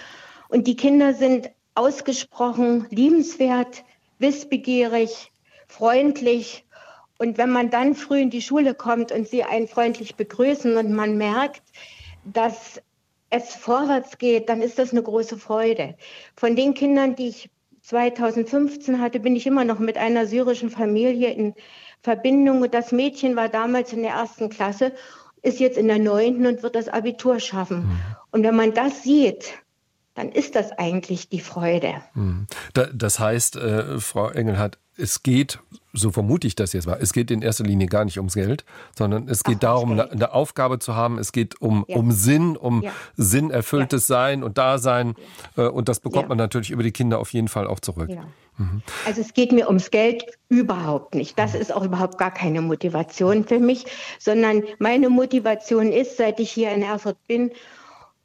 Und 0.48 0.68
die 0.68 0.76
Kinder 0.76 1.13
sind 1.13 1.50
ausgesprochen 1.76 2.88
liebenswert, 2.90 3.84
wissbegierig, 4.20 5.32
freundlich. 5.68 6.66
Und 7.18 7.38
wenn 7.38 7.52
man 7.52 7.70
dann 7.70 7.96
früh 7.96 8.20
in 8.20 8.30
die 8.30 8.42
Schule 8.42 8.74
kommt 8.74 9.12
und 9.12 9.28
sie 9.28 9.44
einen 9.44 9.68
freundlich 9.68 10.16
begrüßen 10.16 10.78
und 10.78 10.92
man 10.94 11.18
merkt, 11.18 11.64
dass 12.26 12.82
es 13.30 13.56
vorwärts 13.56 14.18
geht, 14.18 14.50
dann 14.50 14.62
ist 14.62 14.78
das 14.78 14.92
eine 14.92 15.02
große 15.02 15.38
Freude. 15.38 15.96
Von 16.36 16.56
den 16.56 16.74
Kindern, 16.74 17.16
die 17.16 17.30
ich 17.30 17.50
2015 17.82 19.02
hatte, 19.02 19.20
bin 19.20 19.36
ich 19.36 19.46
immer 19.46 19.66
noch 19.66 19.80
mit 19.80 19.98
einer 19.98 20.26
syrischen 20.28 20.70
Familie 20.70 21.32
in 21.32 21.54
Verbindung. 22.02 22.62
Und 22.62 22.74
das 22.74 22.92
Mädchen 22.92 23.36
war 23.36 23.50
damals 23.50 23.92
in 23.92 24.04
der 24.04 24.14
ersten 24.14 24.50
Klasse, 24.50 24.94
ist 25.42 25.60
jetzt 25.60 25.78
in 25.78 25.88
der 25.88 26.00
neunten 26.00 26.46
und 26.46 26.64
wird 26.64 26.76
das 26.76 26.88
Abitur 26.88 27.40
schaffen. 27.40 27.80
Mhm. 27.80 28.00
Und 28.32 28.44
wenn 28.44 28.56
man 28.56 28.74
das 28.74 29.04
sieht, 29.04 29.54
dann 30.15 30.30
ist 30.30 30.56
das 30.56 30.71
eigentlich 30.71 31.30
die 31.30 31.39
Freude. 31.39 31.95
Hm. 32.13 32.47
Das 32.93 33.19
heißt, 33.19 33.56
äh, 33.56 33.99
Frau 33.99 34.30
Engelhardt, 34.30 34.78
es 34.95 35.23
geht, 35.23 35.60
so 35.93 36.12
vermute 36.12 36.45
ich 36.45 36.56
das 36.56 36.73
jetzt 36.73 36.86
mal, 36.86 36.99
es 37.02 37.13
geht 37.13 37.32
in 37.32 37.41
erster 37.41 37.63
Linie 37.63 37.88
gar 37.88 38.06
nicht 38.06 38.17
ums 38.17 38.36
Geld, 38.36 38.63
sondern 38.95 39.28
es 39.28 39.43
geht 39.43 39.58
Ach, 39.58 39.62
darum, 39.62 39.91
eine, 39.93 40.12
eine, 40.12 40.34
Aufgabe 40.34 40.78
zu 40.78 40.95
haben. 40.95 41.17
Es 41.17 41.32
geht 41.32 41.60
um, 41.62 41.84
ja. 41.88 41.97
um 41.97 42.12
Sinn, 42.12 42.56
um 42.56 42.84
ja. 42.84 42.91
sinnerfülltes 43.15 44.08
ja. 44.08 44.15
Sein 44.15 44.43
und 44.43 44.58
Dasein. 44.58 45.15
Äh, 45.58 45.63
und 45.63 45.89
das 45.89 45.99
bekommt 45.99 46.30
man 46.30 46.38
natürlich 46.38 46.69
über 46.69 46.84
die 46.84 46.91
Kinder 46.91 47.19
auf 47.19 47.34
jeden 47.34 47.47
Fall 47.47 47.65
auch 47.65 47.80
zurück. 47.80 48.10
Mhm. 48.58 48.84
Also 49.08 49.21
es 49.21 49.34
geht 49.34 49.52
mir 49.52 49.67
ums 49.67 49.89
Geld 49.89 50.26
überhaupt 50.47 51.15
nicht. 51.15 51.39
Das 51.39 51.56
ist 51.56 51.73
auch 51.73 51.84
überhaupt 51.84 52.19
gar 52.19 52.32
keine 52.32 52.62
Motivation 52.62 53.45
für 53.45 53.60
mich, 53.60 53.86
sondern 54.19 54.63
meine 54.78 55.10
Motivation 55.10 55.91
ist, 55.91 56.17
seit 56.17 56.39
ich 56.39 56.52
hier 56.52 56.71
in 56.71 56.84
Erfurt 56.84 57.17
bin 57.28 57.52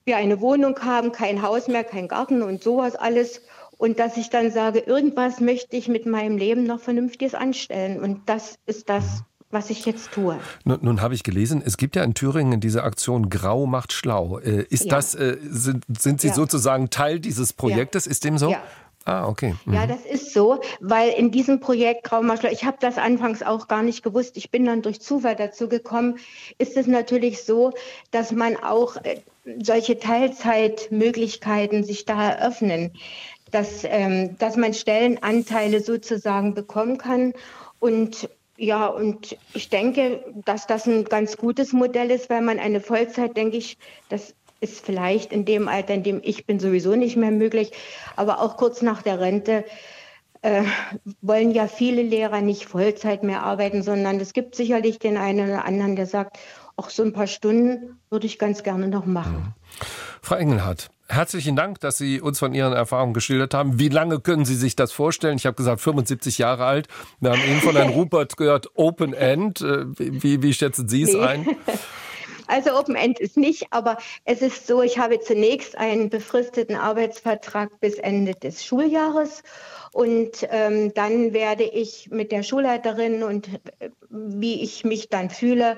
wir 0.09 0.17
eine 0.17 0.41
Wohnung 0.41 0.81
haben, 0.81 1.13
kein 1.13 1.43
Haus 1.43 1.69
mehr, 1.69 1.85
kein 1.85 2.09
Garten 2.09 2.43
und 2.43 2.65
sowas 2.65 2.97
alles 2.97 3.43
und 3.77 4.01
dass 4.01 4.17
ich 4.17 4.29
dann 4.29 4.51
sage, 4.51 4.81
irgendwas 4.81 5.41
möchte 5.41 5.77
ich 5.77 5.87
mit 5.87 6.05
meinem 6.05 6.37
Leben 6.37 6.65
noch 6.65 6.81
Vernünftiges 6.81 7.35
anstellen. 7.35 8.01
Und 8.01 8.23
das 8.27 8.59
ist 8.67 8.89
das, 8.89 9.23
was 9.51 9.71
ich 9.71 9.87
jetzt 9.87 10.11
tue. 10.11 10.37
Nun, 10.65 10.79
nun 10.83 11.01
habe 11.01 11.15
ich 11.15 11.23
gelesen, 11.23 11.63
es 11.65 11.77
gibt 11.77 11.95
ja 11.95 12.03
in 12.03 12.15
Thüringen 12.15 12.61
diese 12.61 12.83
Aktion 12.83 13.31
Grau 13.31 13.67
macht 13.67 13.93
schlau. 13.93 14.41
Äh, 14.41 14.65
ist 14.69 14.87
ja. 14.87 14.97
das, 14.97 15.15
äh, 15.15 15.39
sind, 15.49 15.85
sind 15.97 16.21
Sie 16.21 16.29
ja. 16.29 16.35
sozusagen 16.35 16.91
Teil 16.91 17.21
dieses 17.21 17.53
Projektes? 17.53 18.07
Ja. 18.07 18.11
Ist 18.11 18.25
dem 18.25 18.37
so? 18.37 18.51
Ja. 18.51 18.63
Ah, 19.05 19.27
okay. 19.27 19.55
Mhm. 19.65 19.73
Ja, 19.73 19.87
das 19.87 20.05
ist 20.05 20.35
so, 20.35 20.61
weil 20.81 21.11
in 21.11 21.31
diesem 21.31 21.61
Projekt 21.61 22.05
Graumaschler, 22.05 22.53
ich 22.53 22.65
habe 22.65 22.77
das 22.79 22.99
anfangs 22.99 23.43
auch 23.43 23.67
gar 23.67 23.83
nicht 23.83 24.03
gewusst, 24.03 24.37
ich 24.37 24.51
bin 24.51 24.67
dann 24.67 24.83
durch 24.83 25.01
Zufall 25.01 25.35
dazu 25.35 25.67
gekommen, 25.69 26.19
ist 26.59 26.77
es 26.77 26.87
natürlich 26.87 27.43
so, 27.43 27.73
dass 28.11 28.33
man 28.33 28.57
auch 28.57 28.97
äh, 28.97 29.21
solche 29.63 29.99
Teilzeitmöglichkeiten 29.99 31.85
sich 31.85 32.05
da 32.05 32.31
eröffnen, 32.31 32.93
dass, 33.51 33.85
ähm, 33.85 34.37
dass 34.39 34.57
man 34.57 34.75
Stellenanteile 34.75 35.81
sozusagen 35.81 36.55
bekommen 36.55 36.99
kann 36.99 37.33
und 37.79 38.29
ja, 38.61 38.89
und 38.89 39.37
ich 39.55 39.69
denke, 39.69 40.25
dass 40.45 40.67
das 40.67 40.87
ein 40.87 41.05
ganz 41.05 41.37
gutes 41.37 41.73
Modell 41.73 42.11
ist, 42.11 42.29
weil 42.29 42.43
man 42.43 42.59
eine 42.59 42.81
Vollzeit, 42.81 43.37
denke 43.37 43.57
ich, 43.57 43.79
das 44.09 44.35
ist 44.61 44.85
vielleicht 44.85 45.33
in 45.33 45.45
dem 45.45 45.69
Alter, 45.69 45.95
in 45.95 46.03
dem 46.03 46.21
ich 46.25 46.45
bin, 46.45 46.59
sowieso 46.59 46.97
nicht 46.97 47.17
mehr 47.17 47.31
möglich. 47.31 47.71
Aber 48.17 48.41
auch 48.41 48.57
kurz 48.57 48.83
nach 48.83 49.03
der 49.03 49.21
Rente 49.21 49.65
äh, 50.43 50.65
wollen 51.21 51.53
ja 51.53 51.69
viele 51.69 52.03
Lehrer 52.03 52.41
nicht 52.41 52.65
Vollzeit 52.65 53.23
mehr 53.23 53.45
arbeiten, 53.45 53.85
sondern 53.85 54.19
es 54.19 54.33
gibt 54.33 54.57
sicherlich 54.57 54.99
den 54.99 55.17
einen 55.17 55.49
oder 55.49 55.65
anderen, 55.65 55.95
der 55.95 56.07
sagt, 56.07 56.39
auch 56.79 56.91
so 56.91 57.03
ein 57.03 57.13
paar 57.13 57.27
Stunden 57.27 57.99
würde 58.09 58.27
ich 58.27 58.39
ganz 58.39 58.63
gerne 58.63 58.89
noch 58.89 59.05
machen. 59.05 59.35
Mhm. 59.35 59.53
Frau 60.23 60.37
Engelhardt, 60.37 60.91
herzlichen 61.09 61.57
Dank, 61.57 61.81
dass 61.81 61.99
Sie 61.99 62.21
uns 62.21 62.39
von 62.39 62.55
Ihren 62.55 62.73
Erfahrungen 62.73 63.15
geschildert 63.15 63.53
haben. 63.53 63.79
Wie 63.79 63.89
lange 63.89 64.21
können 64.21 64.45
Sie 64.45 64.55
sich 64.55 64.77
das 64.77 64.93
vorstellen? 64.93 65.37
Ich 65.37 65.47
habe 65.47 65.57
gesagt, 65.57 65.81
75 65.81 66.39
Jahre 66.39 66.65
alt. 66.67 66.89
Wir 67.21 67.33
haben 67.33 67.43
eben 67.43 67.61
von 67.61 67.77
Herrn 67.77 67.91
Rupert 67.95 68.37
gehört, 68.37 68.71
Open 68.75 69.13
End. 69.13 69.61
Äh, 69.61 69.87
wie, 69.99 70.43
wie 70.43 70.55
schätzen 70.55 70.89
Sie 70.89 71.03
es 71.03 71.13
nee. 71.13 71.21
ein? 71.21 71.47
Also 72.51 72.79
Open 72.79 72.95
End 72.95 73.21
ist 73.21 73.37
nicht, 73.37 73.67
aber 73.73 73.99
es 74.25 74.41
ist 74.41 74.67
so, 74.67 74.83
ich 74.83 74.99
habe 74.99 75.21
zunächst 75.21 75.77
einen 75.77 76.09
befristeten 76.09 76.77
Arbeitsvertrag 76.77 77.79
bis 77.79 77.97
Ende 77.99 78.33
des 78.33 78.65
Schuljahres 78.65 79.43
und 79.93 80.49
ähm, 80.51 80.95
dann 80.95 81.35
werde 81.35 81.65
ich 81.65 82.09
mit 82.11 82.33
der 82.33 82.43
Schulleiterin 82.43 83.23
und 83.23 83.49
äh, 83.81 83.91
wie 84.09 84.63
ich 84.63 84.83
mich 84.85 85.11
dann 85.11 85.29
fühle, 85.29 85.77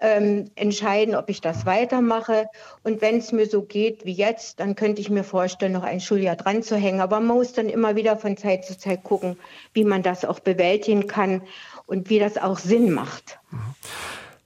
ähm, 0.00 0.50
entscheiden, 0.54 1.14
ob 1.14 1.28
ich 1.28 1.40
das 1.40 1.66
weitermache. 1.66 2.46
Und 2.82 3.00
wenn 3.00 3.18
es 3.18 3.32
mir 3.32 3.46
so 3.46 3.62
geht 3.62 4.04
wie 4.04 4.12
jetzt, 4.12 4.60
dann 4.60 4.74
könnte 4.74 5.00
ich 5.00 5.10
mir 5.10 5.24
vorstellen, 5.24 5.72
noch 5.72 5.82
ein 5.82 6.00
Schuljahr 6.00 6.36
dran 6.36 6.62
zu 6.62 6.76
hängen. 6.76 7.00
Aber 7.00 7.20
man 7.20 7.36
muss 7.36 7.52
dann 7.52 7.68
immer 7.68 7.96
wieder 7.96 8.16
von 8.16 8.36
Zeit 8.36 8.64
zu 8.64 8.76
Zeit 8.76 9.04
gucken, 9.04 9.36
wie 9.72 9.84
man 9.84 10.02
das 10.02 10.24
auch 10.24 10.40
bewältigen 10.40 11.06
kann 11.06 11.42
und 11.86 12.10
wie 12.10 12.18
das 12.18 12.36
auch 12.38 12.58
Sinn 12.58 12.92
macht. 12.92 13.38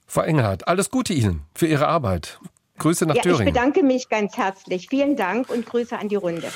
Frau 0.06 0.22
Engelhardt, 0.22 0.68
alles 0.68 0.90
Gute 0.90 1.12
Ihnen 1.12 1.42
für 1.54 1.66
Ihre 1.66 1.88
Arbeit. 1.88 2.38
Grüße 2.78 3.06
nach 3.06 3.16
ja, 3.16 3.22
Thüringen. 3.22 3.48
Ich 3.48 3.54
bedanke 3.54 3.82
mich 3.82 4.08
ganz 4.08 4.36
herzlich. 4.36 4.88
Vielen 4.88 5.16
Dank 5.16 5.50
und 5.50 5.66
Grüße 5.66 5.98
an 5.98 6.08
die 6.08 6.16
Runde. 6.16 6.48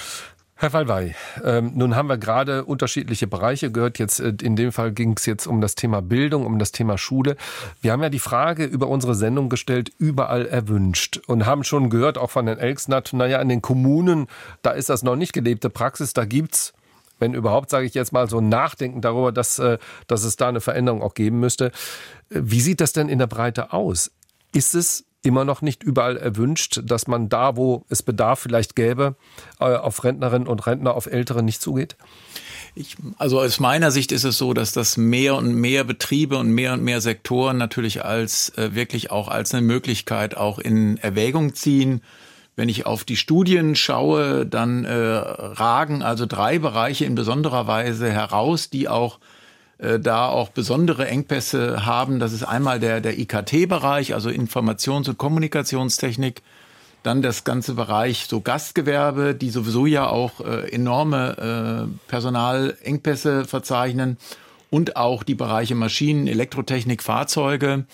Herr 0.62 0.72
Wallwey, 0.72 1.16
ähm, 1.42 1.72
nun 1.75 1.96
haben 1.96 2.09
wir 2.09 2.18
gerade 2.18 2.64
unterschiedliche 2.64 3.27
Bereiche 3.27 3.72
gehört. 3.72 3.98
Jetzt 3.98 4.20
äh, 4.20 4.33
in 4.42 4.55
dem 4.55 4.70
Fall 4.70 4.92
ging 4.92 5.14
es 5.16 5.27
jetzt 5.27 5.48
um 5.48 5.61
das 5.61 5.75
Thema 5.75 6.03
Bildung, 6.03 6.46
um 6.46 6.61
das 6.61 6.70
Thema 6.70 6.98
Schule. 6.98 7.37
Wir 7.81 7.90
haben 7.90 8.01
ja 8.01 8.11
die 8.11 8.20
Frage 8.20 8.64
über 8.64 8.87
unsere 8.87 9.16
Sendung 9.16 9.48
gestellt, 9.48 9.90
überall 9.98 10.46
erwünscht 10.46 11.20
und 11.27 11.46
haben 11.46 11.64
schon 11.64 11.90
gehört, 11.90 12.16
auch 12.16 12.31
von 12.31 12.46
den 12.46 12.59
Elksnat, 12.59 13.12
naja, 13.12 13.40
in 13.40 13.48
den 13.48 13.61
Kommunen, 13.61 14.29
da 14.62 14.70
ist 14.70 14.88
das 14.88 15.03
noch 15.03 15.16
nicht 15.16 15.33
gelebte 15.33 15.68
Praxis, 15.68 16.12
da 16.12 16.25
gibt's 16.27 16.72
wenn 17.18 17.35
überhaupt, 17.35 17.70
sage 17.70 17.87
ich 17.87 17.94
jetzt 17.94 18.12
mal, 18.12 18.29
so 18.29 18.40
nachdenken 18.40 19.01
darüber, 19.01 19.33
dass, 19.33 19.59
äh, 19.59 19.79
dass 20.07 20.22
es 20.22 20.37
da 20.37 20.48
eine 20.48 20.61
Veränderung 20.61 21.03
auch 21.03 21.14
geben 21.14 21.40
müsste. 21.40 21.72
Wie 22.31 22.61
sieht 22.61 22.81
das 22.81 22.92
denn 22.92 23.09
in 23.09 23.18
der 23.18 23.27
Breite 23.27 23.72
aus? 23.72 24.12
Ist 24.53 24.77
es 24.77 25.07
immer 25.22 25.44
noch 25.44 25.62
nicht 25.62 25.82
überall 25.82 26.16
erwünscht, 26.16 26.80
dass 26.85 27.06
man 27.06 27.28
da, 27.28 27.56
wo 27.56 27.85
es 27.88 28.02
Bedarf 28.02 28.40
vielleicht 28.40 28.76
gäbe, 28.76 29.14
äh, 29.61 29.64
auf 29.64 30.04
Rentnerinnen 30.04 30.48
und 30.48 30.66
Rentner, 30.66 30.94
auf 30.94 31.06
Ältere 31.06 31.42
nicht 31.42 31.62
zugeht? 31.62 31.96
Ich, 32.74 32.96
also 33.18 33.40
aus 33.40 33.61
meiner 33.61 33.90
Sicht 33.90 34.12
ist 34.12 34.24
es 34.24 34.38
so, 34.38 34.54
dass 34.54 34.72
das 34.72 34.96
mehr 34.96 35.37
und 35.37 35.54
mehr 35.54 35.85
Betriebe 35.85 36.38
und 36.38 36.50
mehr 36.50 36.72
und 36.72 36.82
mehr 36.82 37.00
Sektoren 37.00 37.58
natürlich 37.58 38.04
als 38.04 38.50
äh, 38.56 38.74
wirklich 38.74 39.11
auch 39.11 39.28
als 39.28 39.52
eine 39.54 39.62
Möglichkeit 39.62 40.37
auch 40.37 40.58
in 40.58 40.96
Erwägung 40.96 41.54
ziehen. 41.54 42.00
Wenn 42.56 42.68
ich 42.68 42.87
auf 42.87 43.04
die 43.04 43.16
Studien 43.16 43.76
schaue, 43.76 44.46
dann 44.46 44.85
äh, 44.85 44.92
ragen 44.94 46.02
also 46.02 46.26
drei 46.26 46.58
Bereiche 46.58 47.04
in 47.04 47.14
besonderer 47.14 47.66
Weise 47.66 48.11
heraus, 48.11 48.70
die 48.70 48.88
auch 48.88 49.18
äh, 49.83 49.99
da 49.99 50.29
auch 50.29 50.51
besondere 50.51 51.09
Engpässe 51.09 51.85
haben. 51.85 52.21
Das 52.21 52.33
ist 52.33 52.45
einmal 52.45 52.79
der, 52.79 53.01
der 53.01 53.18
IKT-Bereich, 53.18 54.14
also 54.14 54.29
Informations- 54.29 55.09
und 55.09 55.18
Kommunikationstechnik. 55.18 56.42
Dann 57.03 57.21
das 57.21 57.42
ganze 57.42 57.75
Bereich 57.75 58.27
so 58.29 58.40
Gastgewerbe, 58.40 59.35
die 59.35 59.51
sowieso 59.51 59.87
ja 59.87 60.07
auch 60.07 60.40
äh, 60.40 60.71
enorme 60.71 61.88
äh, 61.90 62.09
Personalengpässe 62.09 63.45
verzeichnen. 63.45 64.18
Und 64.71 64.97
auch 64.97 65.25
die 65.25 65.35
Bereiche 65.35 65.75
Maschinen, 65.75 66.29
Elektrotechnik, 66.29 67.03
Fahrzeuge. 67.03 67.85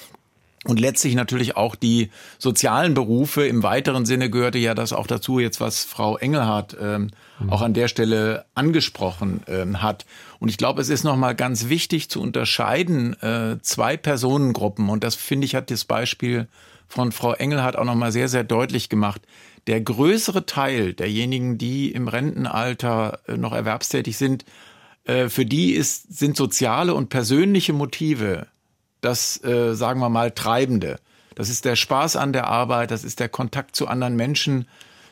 Und 0.64 0.80
letztlich 0.80 1.14
natürlich 1.14 1.56
auch 1.56 1.74
die 1.74 2.10
sozialen 2.38 2.92
Berufe. 2.92 3.46
Im 3.46 3.62
weiteren 3.62 4.04
Sinne 4.04 4.28
gehörte 4.28 4.58
ja 4.58 4.74
das 4.74 4.92
auch 4.92 5.06
dazu, 5.06 5.38
jetzt 5.38 5.60
was 5.60 5.84
Frau 5.84 6.18
Engelhardt 6.18 6.76
ähm, 6.80 7.10
mhm. 7.38 7.50
auch 7.50 7.62
an 7.62 7.72
der 7.72 7.88
Stelle 7.88 8.44
angesprochen 8.54 9.40
ähm, 9.46 9.80
hat. 9.80 10.04
Und 10.40 10.48
ich 10.48 10.56
glaube, 10.56 10.80
es 10.80 10.88
ist 10.88 11.04
nochmal 11.04 11.34
ganz 11.34 11.68
wichtig 11.68 12.08
zu 12.08 12.20
unterscheiden 12.20 13.20
äh, 13.22 13.58
zwei 13.60 13.96
Personengruppen. 13.96 14.88
Und 14.88 15.04
das 15.04 15.14
finde 15.14 15.44
ich 15.46 15.54
hat 15.54 15.70
das 15.70 15.84
Beispiel 15.84 16.48
von 16.86 17.12
Frau 17.12 17.34
Engelhardt 17.34 17.76
auch 17.76 17.84
nochmal 17.84 18.12
sehr, 18.12 18.28
sehr 18.28 18.44
deutlich 18.44 18.88
gemacht. 18.88 19.22
Der 19.66 19.80
größere 19.80 20.46
Teil 20.46 20.94
derjenigen, 20.94 21.58
die 21.58 21.90
im 21.90 22.08
Rentenalter 22.08 23.20
äh, 23.26 23.36
noch 23.36 23.52
erwerbstätig 23.52 24.16
sind, 24.16 24.44
äh, 25.04 25.28
für 25.28 25.44
die 25.44 25.72
ist, 25.72 26.16
sind 26.18 26.36
soziale 26.36 26.94
und 26.94 27.08
persönliche 27.08 27.72
Motive 27.72 28.46
das, 29.00 29.42
äh, 29.44 29.74
sagen 29.74 30.00
wir 30.00 30.08
mal, 30.08 30.30
Treibende. 30.30 30.98
Das 31.34 31.50
ist 31.50 31.64
der 31.64 31.76
Spaß 31.76 32.16
an 32.16 32.32
der 32.32 32.48
Arbeit, 32.48 32.90
das 32.90 33.04
ist 33.04 33.20
der 33.20 33.28
Kontakt 33.28 33.76
zu 33.76 33.86
anderen 33.86 34.16
Menschen, 34.16 34.66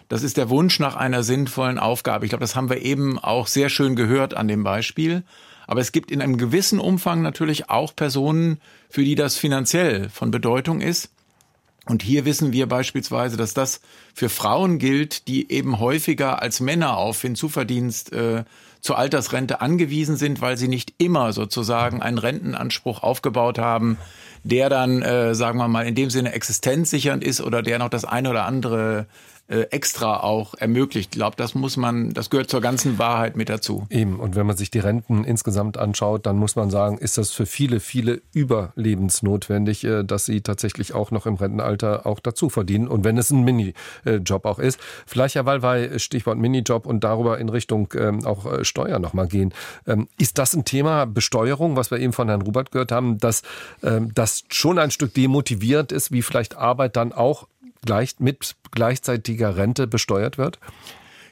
das 0.08 0.22
ist 0.22 0.36
der 0.36 0.48
Wunsch 0.50 0.78
nach 0.78 0.96
einer 0.96 1.22
sinnvollen 1.22 1.78
Aufgabe. 1.78 2.24
Ich 2.24 2.30
glaube, 2.30 2.42
das 2.42 2.54
haben 2.54 2.70
wir 2.70 2.82
eben 2.82 3.18
auch 3.18 3.46
sehr 3.46 3.68
schön 3.68 3.96
gehört 3.96 4.34
an 4.34 4.48
dem 4.48 4.62
Beispiel. 4.62 5.24
Aber 5.66 5.80
es 5.80 5.90
gibt 5.90 6.10
in 6.10 6.22
einem 6.22 6.38
gewissen 6.38 6.78
Umfang 6.78 7.22
natürlich 7.22 7.70
auch 7.70 7.94
Personen, 7.94 8.60
für 8.88 9.02
die 9.02 9.16
das 9.16 9.36
finanziell 9.36 10.08
von 10.08 10.30
Bedeutung 10.30 10.80
ist. 10.80 11.10
Und 11.86 12.02
hier 12.02 12.24
wissen 12.24 12.52
wir 12.52 12.66
beispielsweise, 12.66 13.36
dass 13.36 13.54
das 13.54 13.80
für 14.12 14.28
Frauen 14.28 14.78
gilt, 14.78 15.28
die 15.28 15.50
eben 15.50 15.78
häufiger 15.78 16.42
als 16.42 16.60
Männer 16.60 16.96
auf 16.96 17.22
Hinzuverdienst 17.22 18.12
äh, 18.12 18.44
zur 18.80 18.98
Altersrente 18.98 19.60
angewiesen 19.60 20.16
sind, 20.16 20.40
weil 20.40 20.56
sie 20.56 20.68
nicht 20.68 20.94
immer 20.98 21.32
sozusagen 21.32 22.02
einen 22.02 22.18
Rentenanspruch 22.18 23.02
aufgebaut 23.02 23.58
haben, 23.58 23.98
der 24.42 24.68
dann, 24.68 25.02
äh, 25.02 25.34
sagen 25.34 25.58
wir 25.58 25.68
mal, 25.68 25.86
in 25.86 25.94
dem 25.94 26.10
Sinne 26.10 26.32
existenzsichernd 26.32 27.24
ist 27.24 27.40
oder 27.40 27.62
der 27.62 27.78
noch 27.78 27.88
das 27.88 28.04
eine 28.04 28.30
oder 28.30 28.46
andere 28.46 29.06
äh, 29.48 29.62
extra 29.70 30.20
auch 30.20 30.54
ermöglicht. 30.54 31.14
Ich 31.14 31.18
glaube, 31.18 31.36
das 31.36 31.54
muss 31.54 31.76
man, 31.76 32.12
das 32.12 32.30
gehört 32.30 32.50
zur 32.50 32.60
ganzen 32.60 32.98
Wahrheit 32.98 33.36
mit 33.36 33.48
dazu. 33.48 33.86
Eben. 33.90 34.18
Und 34.18 34.36
wenn 34.36 34.46
man 34.46 34.56
sich 34.56 34.70
die 34.70 34.78
Renten 34.78 35.24
insgesamt 35.24 35.78
anschaut, 35.78 36.26
dann 36.26 36.36
muss 36.36 36.56
man 36.56 36.70
sagen, 36.70 36.98
ist 36.98 37.18
das 37.18 37.30
für 37.30 37.46
viele, 37.46 37.80
viele 37.80 38.22
überlebensnotwendig, 38.32 39.84
äh, 39.84 40.04
dass 40.04 40.26
sie 40.26 40.40
tatsächlich 40.40 40.94
auch 40.94 41.10
noch 41.10 41.26
im 41.26 41.34
Rentenalter 41.34 42.06
auch 42.06 42.20
dazu 42.20 42.48
verdienen. 42.48 42.88
Und 42.88 43.04
wenn 43.04 43.18
es 43.18 43.30
ein 43.30 43.44
Minijob 43.44 44.44
auch 44.44 44.58
ist. 44.58 44.78
Vielleicht, 45.06 45.34
Herr 45.34 45.46
Wallwey, 45.46 45.98
Stichwort 45.98 46.38
Minijob 46.38 46.86
und 46.86 47.04
darüber 47.04 47.38
in 47.38 47.48
Richtung 47.48 47.88
ähm, 47.96 48.24
auch 48.26 48.46
äh, 48.46 48.64
Steuer 48.64 48.98
nochmal 48.98 49.28
gehen. 49.28 49.54
Ähm, 49.86 50.08
ist 50.18 50.38
das 50.38 50.54
ein 50.54 50.64
Thema 50.64 51.06
Besteuerung, 51.06 51.76
was 51.76 51.90
wir 51.90 51.98
eben 51.98 52.12
von 52.12 52.28
Herrn 52.28 52.42
Rubert 52.42 52.72
gehört 52.72 52.92
haben, 52.92 53.18
dass 53.18 53.42
ähm, 53.82 54.12
das 54.14 54.44
schon 54.48 54.78
ein 54.78 54.90
Stück 54.90 55.14
demotiviert 55.14 55.92
ist, 55.92 56.12
wie 56.12 56.22
vielleicht 56.22 56.56
Arbeit 56.56 56.96
dann 56.96 57.12
auch 57.12 57.46
gleich, 57.86 58.16
mit 58.18 58.54
gleichzeitiger 58.72 59.56
Rente 59.56 59.86
besteuert 59.86 60.36
wird? 60.36 60.58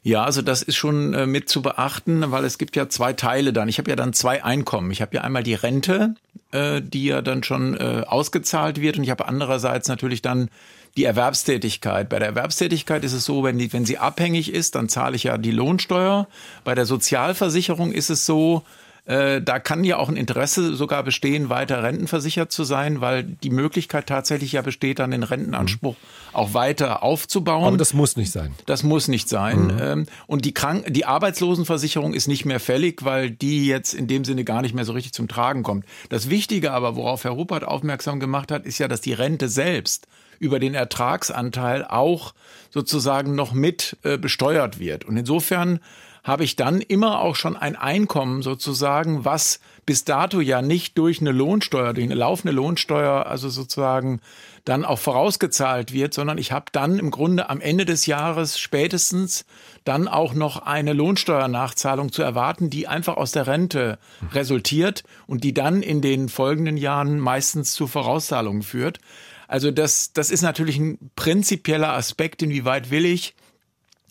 Ja, 0.03 0.25
also 0.25 0.43
das 0.43 0.63
ist 0.63 0.77
schon 0.77 1.15
äh, 1.15 1.27
mit 1.27 1.49
zu 1.49 1.63
beachten, 1.63 2.31
weil 2.31 2.45
es 2.45 2.59
gibt 2.59 2.77
ja 2.77 2.91
zwei 2.91 3.15
Teile 3.15 3.55
dann. 3.55 3.71
Ich 3.71 3.79
habe 3.79 3.89
ja 3.89 3.97
dann 3.97 4.13
zwei 4.13 4.45
Einkommen. 4.45 4.91
Ich 4.91 5.01
habe 5.01 5.17
ja 5.17 5.23
einmal 5.23 5.43
die 5.43 5.55
Rente, 5.55 6.15
äh, 6.53 6.83
die 6.83 7.07
ja 7.07 7.23
dann 7.23 7.43
schon 7.43 7.75
äh, 7.75 8.03
ausgezahlt 8.07 8.81
wird, 8.81 8.99
und 8.99 9.05
ich 9.05 9.11
habe 9.11 9.27
andererseits 9.27 9.89
natürlich 9.89 10.21
dann 10.21 10.51
die 10.99 11.05
Erwerbstätigkeit. 11.05 12.11
Bei 12.11 12.19
der 12.19 12.29
Erwerbstätigkeit 12.29 13.03
ist 13.03 13.15
es 13.15 13.25
so, 13.25 13.43
wenn, 13.45 13.59
die, 13.59 13.73
wenn 13.73 13.87
sie 13.87 13.97
abhängig 13.97 14.53
ist, 14.53 14.75
dann 14.75 14.91
zahle 14.91 15.17
ich 15.17 15.25
ja 15.25 15.39
die 15.39 15.51
Lohnsteuer. 15.51 16.29
Bei 16.65 16.75
der 16.75 16.85
Sozialversicherung 16.85 17.91
ist 17.91 18.11
es 18.11 18.27
so, 18.27 18.63
Äh, 19.07 19.43
da 19.43 19.59
kann 19.59 19.85
ja 19.85 19.99
auch 19.99 20.09
ein 20.09 20.17
Interesse 20.17 20.75
sogar 20.75 21.03
bestehen, 21.03 21.51
weiter 21.51 21.83
rentenversichert 21.83 22.51
zu 22.51 22.65
sein, 22.65 23.03
weil 23.03 23.23
die 23.23 23.51
Möglichkeit 23.51 24.07
tatsächlich 24.07 24.53
ja 24.53 24.63
besteht, 24.63 24.99
dann 24.99 25.11
den 25.11 25.23
Rentenanspruch 25.23 25.95
mhm. 25.95 26.35
auch 26.37 26.55
weiter 26.55 27.03
aufzubauen. 27.03 27.65
Aber 27.65 27.77
das 27.77 27.93
muss 27.93 28.17
nicht 28.17 28.33
sein. 28.33 28.55
Das 28.65 28.83
muss 28.83 29.09
nicht 29.09 29.29
sein. 29.29 29.67
Mhm. 29.67 29.79
Ähm, 29.81 30.07
und 30.27 30.47
die, 30.47 30.55
Krank 30.55 30.87
die 30.89 31.05
Arbeitslosenversicherung 31.05 32.15
ist 32.15 32.29
nicht 32.29 32.47
mehr 32.47 32.61
fällig, 32.61 33.05
weil 33.05 33.31
die 33.31 33.67
jetzt 33.67 33.93
in 33.93 34.07
dem 34.07 34.25
Sinne 34.25 34.43
gar 34.43 34.63
nicht 34.63 34.75
mehr 34.75 34.87
so 34.87 34.95
richtig 34.95 35.13
zum 35.13 35.29
Tragen 35.29 35.63
kommt. 35.63 35.85
Das 36.09 36.31
Wichtige 36.31 36.73
aber, 36.73 36.97
worauf 36.97 37.25
Herr 37.25 37.33
Ruppert 37.33 37.65
aufmerksam 37.65 38.21
gemacht 38.21 38.51
hat, 38.51 38.65
ist 38.65 38.79
ja, 38.79 38.89
dass 38.89 39.03
die 39.03 39.13
Rente 39.13 39.51
selbst 39.51 40.07
über 40.39 40.59
den 40.59 40.75
Ertragsanteil 40.75 41.85
auch 41.85 42.35
sozusagen 42.71 43.35
noch 43.35 43.53
mit 43.53 43.99
äh, 44.03 44.17
besteuert 44.19 44.79
wird. 44.79 45.05
Und 45.05 45.17
insofern 45.17 45.81
habe 46.25 46.43
ich 46.43 46.57
dann 46.57 46.81
immer 46.81 47.21
auch 47.21 47.37
schon 47.37 47.55
ein 47.55 47.77
Einkommen 47.77 48.41
sozusagen, 48.41 49.27
was 49.27 49.61
bis 49.85 50.05
dato 50.05 50.41
ja 50.41 50.63
nicht 50.63 50.97
durch 50.97 51.21
eine 51.21 51.33
Lohnsteuer, 51.33 51.93
durch 51.93 52.07
eine 52.07 52.15
laufende 52.15 52.53
Lohnsteuer, 52.53 53.27
also 53.27 53.51
sozusagen 53.51 54.21
dann 54.65 54.87
auch 54.87 54.99
vorausgezahlt 54.99 55.93
wird, 55.93 56.15
sondern 56.15 56.39
ich 56.39 56.51
habe 56.51 56.65
dann 56.73 56.99
im 56.99 57.11
Grunde 57.11 57.51
am 57.51 57.61
Ende 57.61 57.85
des 57.85 58.07
Jahres 58.07 58.59
spätestens 58.59 59.45
dann 59.85 60.09
auch 60.09 60.33
noch 60.33 60.63
eine 60.63 60.95
Lohnsteuernachzahlung 60.95 62.11
zu 62.11 62.23
erwarten, 62.23 62.71
die 62.71 62.89
einfach 62.89 63.19
aus 63.19 63.33
der 63.33 63.47
Rente 63.47 63.99
resultiert 64.33 65.05
und 65.27 65.45
die 65.45 65.53
dann 65.53 65.83
in 65.83 66.01
den 66.01 66.31
folgenden 66.31 66.79
Jahren 66.79 67.21
meistens 67.21 67.73
zu 67.73 67.87
Vorauszahlungen 67.87 68.63
führt. 68.63 68.99
Also 69.47 69.71
das, 69.71 70.15
das 70.15 70.31
ist 70.31 70.41
natürlich 70.41 70.79
ein 70.79 71.11
prinzipieller 71.17 71.93
Aspekt, 71.93 72.43
inwieweit 72.43 72.91
will 72.91 73.05
ich 73.05 73.35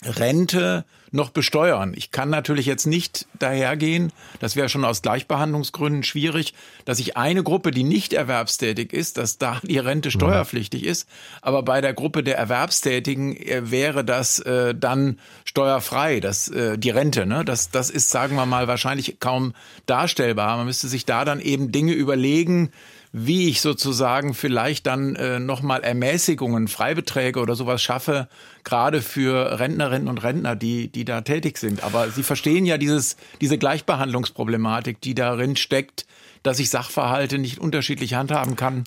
Rente 0.04 0.86
noch 1.14 1.30
besteuern. 1.30 1.94
Ich 1.96 2.12
kann 2.12 2.30
natürlich 2.30 2.66
jetzt 2.66 2.88
nicht 2.88 3.28
dahergehen, 3.38 4.12
das 4.40 4.56
wäre 4.56 4.70
schon 4.70 4.84
aus 4.84 5.02
Gleichbehandlungsgründen 5.02 6.04
schwierig, 6.04 6.54
dass 6.86 7.00
ich 7.00 7.16
eine 7.18 7.44
Gruppe, 7.44 7.72
die 7.72 7.84
nicht 7.84 8.14
erwerbstätig 8.14 8.94
ist, 8.94 9.18
dass 9.18 9.38
da 9.38 9.60
die 9.64 9.78
Rente 9.78 10.10
mhm. 10.10 10.14
steuerpflichtig 10.14 10.84
ist, 10.84 11.08
aber 11.42 11.64
bei 11.64 11.82
der 11.82 11.94
Gruppe 11.94 12.24
der 12.24 12.38
Erwerbstätigen 12.38 13.38
äh, 13.38 13.70
wäre 13.72 14.04
das 14.04 14.40
äh, 14.40 14.74
dann 14.74 15.20
steuerfrei, 15.46 16.20
das, 16.20 16.48
äh, 16.50 16.78
die 16.78 16.90
Rente. 16.90 17.26
Ne? 17.26 17.46
Das, 17.46 17.70
das 17.70 17.90
ist, 17.90 18.10
sagen 18.10 18.36
wir 18.36 18.46
mal, 18.46 18.68
wahrscheinlich 18.68 19.18
kaum 19.20 19.54
darstellbar. 19.86 20.58
Man 20.58 20.66
müsste 20.66 20.88
sich 20.88 21.06
da 21.06 21.26
dann 21.26 21.40
eben 21.40 21.72
Dinge 21.72 21.94
überlegen, 21.94 22.72
wie 23.16 23.48
ich 23.48 23.62
sozusagen 23.62 24.34
vielleicht 24.34 24.88
dann 24.88 25.16
äh, 25.16 25.40
nochmal 25.40 25.84
Ermäßigungen, 25.84 26.68
Freibeträge 26.68 27.40
oder 27.40 27.56
sowas 27.56 27.82
schaffe, 27.82 28.28
gerade 28.64 29.04
für 29.04 29.60
Rentnerinnen 29.60 30.08
und 30.08 30.24
Rentner, 30.24 30.56
die, 30.56 30.88
die 30.88 31.06
da 31.06 31.22
tätig 31.22 31.60
sind. 31.60 31.84
Aber 31.84 32.10
Sie 32.10 32.24
verstehen 32.24 32.66
ja 32.66 32.80
dieses, 32.80 33.16
diese 33.40 33.60
Gleichbehandlungsproblematik, 33.60 35.00
die 35.00 35.14
darin 35.14 35.56
steckt, 35.56 36.08
dass 36.42 36.58
ich 36.58 36.72
Sachverhalte 36.72 37.38
nicht 37.38 37.60
unterschiedlich 37.60 38.16
handhaben 38.16 38.56
kann. 38.56 38.84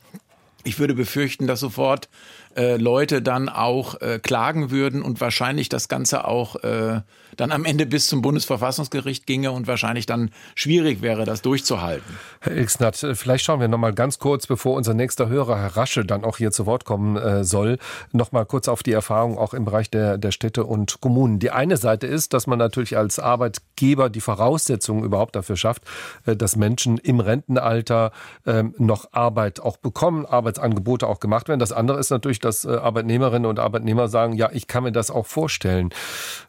Ich 0.67 0.81
würde 0.81 0.95
befürchten, 0.95 1.47
dass 1.47 1.61
sofort 1.61 2.09
äh, 2.57 2.77
Leute 2.77 3.23
dann 3.23 3.49
auch 3.49 4.01
äh, 4.01 4.19
klagen 4.19 4.71
würden 4.71 5.03
und 5.03 5.21
wahrscheinlich 5.21 5.69
das 5.69 5.89
Ganze 5.89 6.25
auch 6.25 6.57
äh, 6.57 7.03
dann 7.37 7.53
am 7.53 7.65
Ende 7.65 7.87
bis 7.87 8.09
zum 8.09 8.23
Bundesverfassungsgericht 8.23 9.27
ginge 9.27 9.53
und 9.53 9.67
wahrscheinlich 9.67 10.07
dann 10.07 10.31
schwierig 10.55 11.03
wäre, 11.03 11.25
das 11.25 11.43
durchzuhalten. 11.43 12.17
Herr 12.41 12.57
Ilksnatt, 12.57 13.03
äh, 13.03 13.15
vielleicht 13.15 13.45
schauen 13.45 13.61
wir 13.61 13.69
noch 13.69 13.79
mal 13.79 13.93
ganz 13.93 14.19
kurz, 14.19 14.47
bevor 14.47 14.75
unser 14.75 14.95
nächster 14.95 15.29
Hörer, 15.29 15.59
Herr 15.59 15.77
Rasche, 15.77 16.05
dann 16.05 16.25
auch 16.25 16.39
hier 16.39 16.51
zu 16.51 16.67
Wort 16.67 16.85
kommen 16.85 17.17
äh, 17.17 17.45
soll, 17.45 17.79
noch 18.13 18.33
mal 18.33 18.45
kurz 18.45 18.69
auf 18.69 18.83
die 18.83 18.93
Erfahrung 18.93 19.39
auch 19.39 19.55
im 19.55 19.65
Bereich 19.65 19.91
der, 19.91 20.19
der 20.19 20.31
Städte 20.31 20.65
und 20.65 21.01
Kommunen. 21.01 21.39
Die 21.39 21.51
eine 21.51 21.77
Seite 21.77 22.07
ist, 22.07 22.33
dass 22.33 22.47
man 22.47 22.59
natürlich 22.59 22.97
als 22.97 23.19
Arbeitgeber 23.19 24.09
die 24.09 24.21
Voraussetzungen 24.21 25.05
überhaupt 25.05 25.37
dafür 25.37 25.57
schafft, 25.57 25.83
äh, 26.25 26.35
dass 26.35 26.57
Menschen 26.57 26.99
im 26.99 27.21
Rentenalter 27.21 28.13
äh, 28.47 28.65
noch 28.79 29.13
Arbeit 29.13 29.61
auch 29.61 29.77
bekommen, 29.77 30.27
Arbeitsangebote 30.57 31.07
auch 31.07 31.21
gemacht 31.21 31.49
werden. 31.49 31.61
Das 31.61 31.73
andere 31.73 31.99
ist 31.99 32.11
natürlich, 32.11 32.41
dass 32.41 32.65
äh, 32.65 32.71
Arbeitnehmerinnen 32.71 33.49
und 33.49 33.59
Arbeitnehmer 33.59 34.09
sagen, 34.09 34.35
ja, 34.35 34.51
ich 34.53 34.67
kann 34.67 34.85
mir 34.85 34.93
das 34.93 35.11
auch 35.11 35.27
vorstellen. 35.27 35.91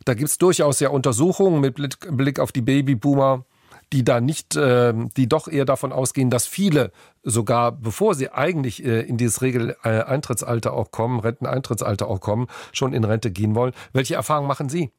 Da 0.05 0.13
gibt 0.13 0.29
es 0.29 0.37
durchaus 0.37 0.79
ja 0.79 0.89
Untersuchungen 0.89 1.61
mit 1.61 1.75
Blick 1.75 2.39
auf 2.39 2.51
die 2.51 2.61
Babyboomer, 2.61 3.45
die 3.93 4.03
da 4.03 4.19
nicht, 4.19 4.55
äh, 4.55 4.93
die 5.15 5.27
doch 5.27 5.47
eher 5.47 5.65
davon 5.65 5.91
ausgehen, 5.91 6.29
dass 6.29 6.47
viele 6.47 6.91
sogar, 7.23 7.71
bevor 7.71 8.15
sie 8.15 8.29
eigentlich 8.29 8.83
äh, 8.83 9.01
in 9.01 9.17
dieses 9.17 9.41
Regel-Eintrittsalter 9.41 10.73
auch 10.73 10.91
kommen, 10.91 11.19
Renteneintrittsalter 11.19 12.07
auch 12.07 12.19
kommen, 12.19 12.47
schon 12.73 12.93
in 12.93 13.03
Rente 13.03 13.31
gehen 13.31 13.55
wollen. 13.55 13.73
Welche 13.93 14.15
Erfahrungen 14.15 14.47
machen 14.47 14.69
Sie 14.69 14.91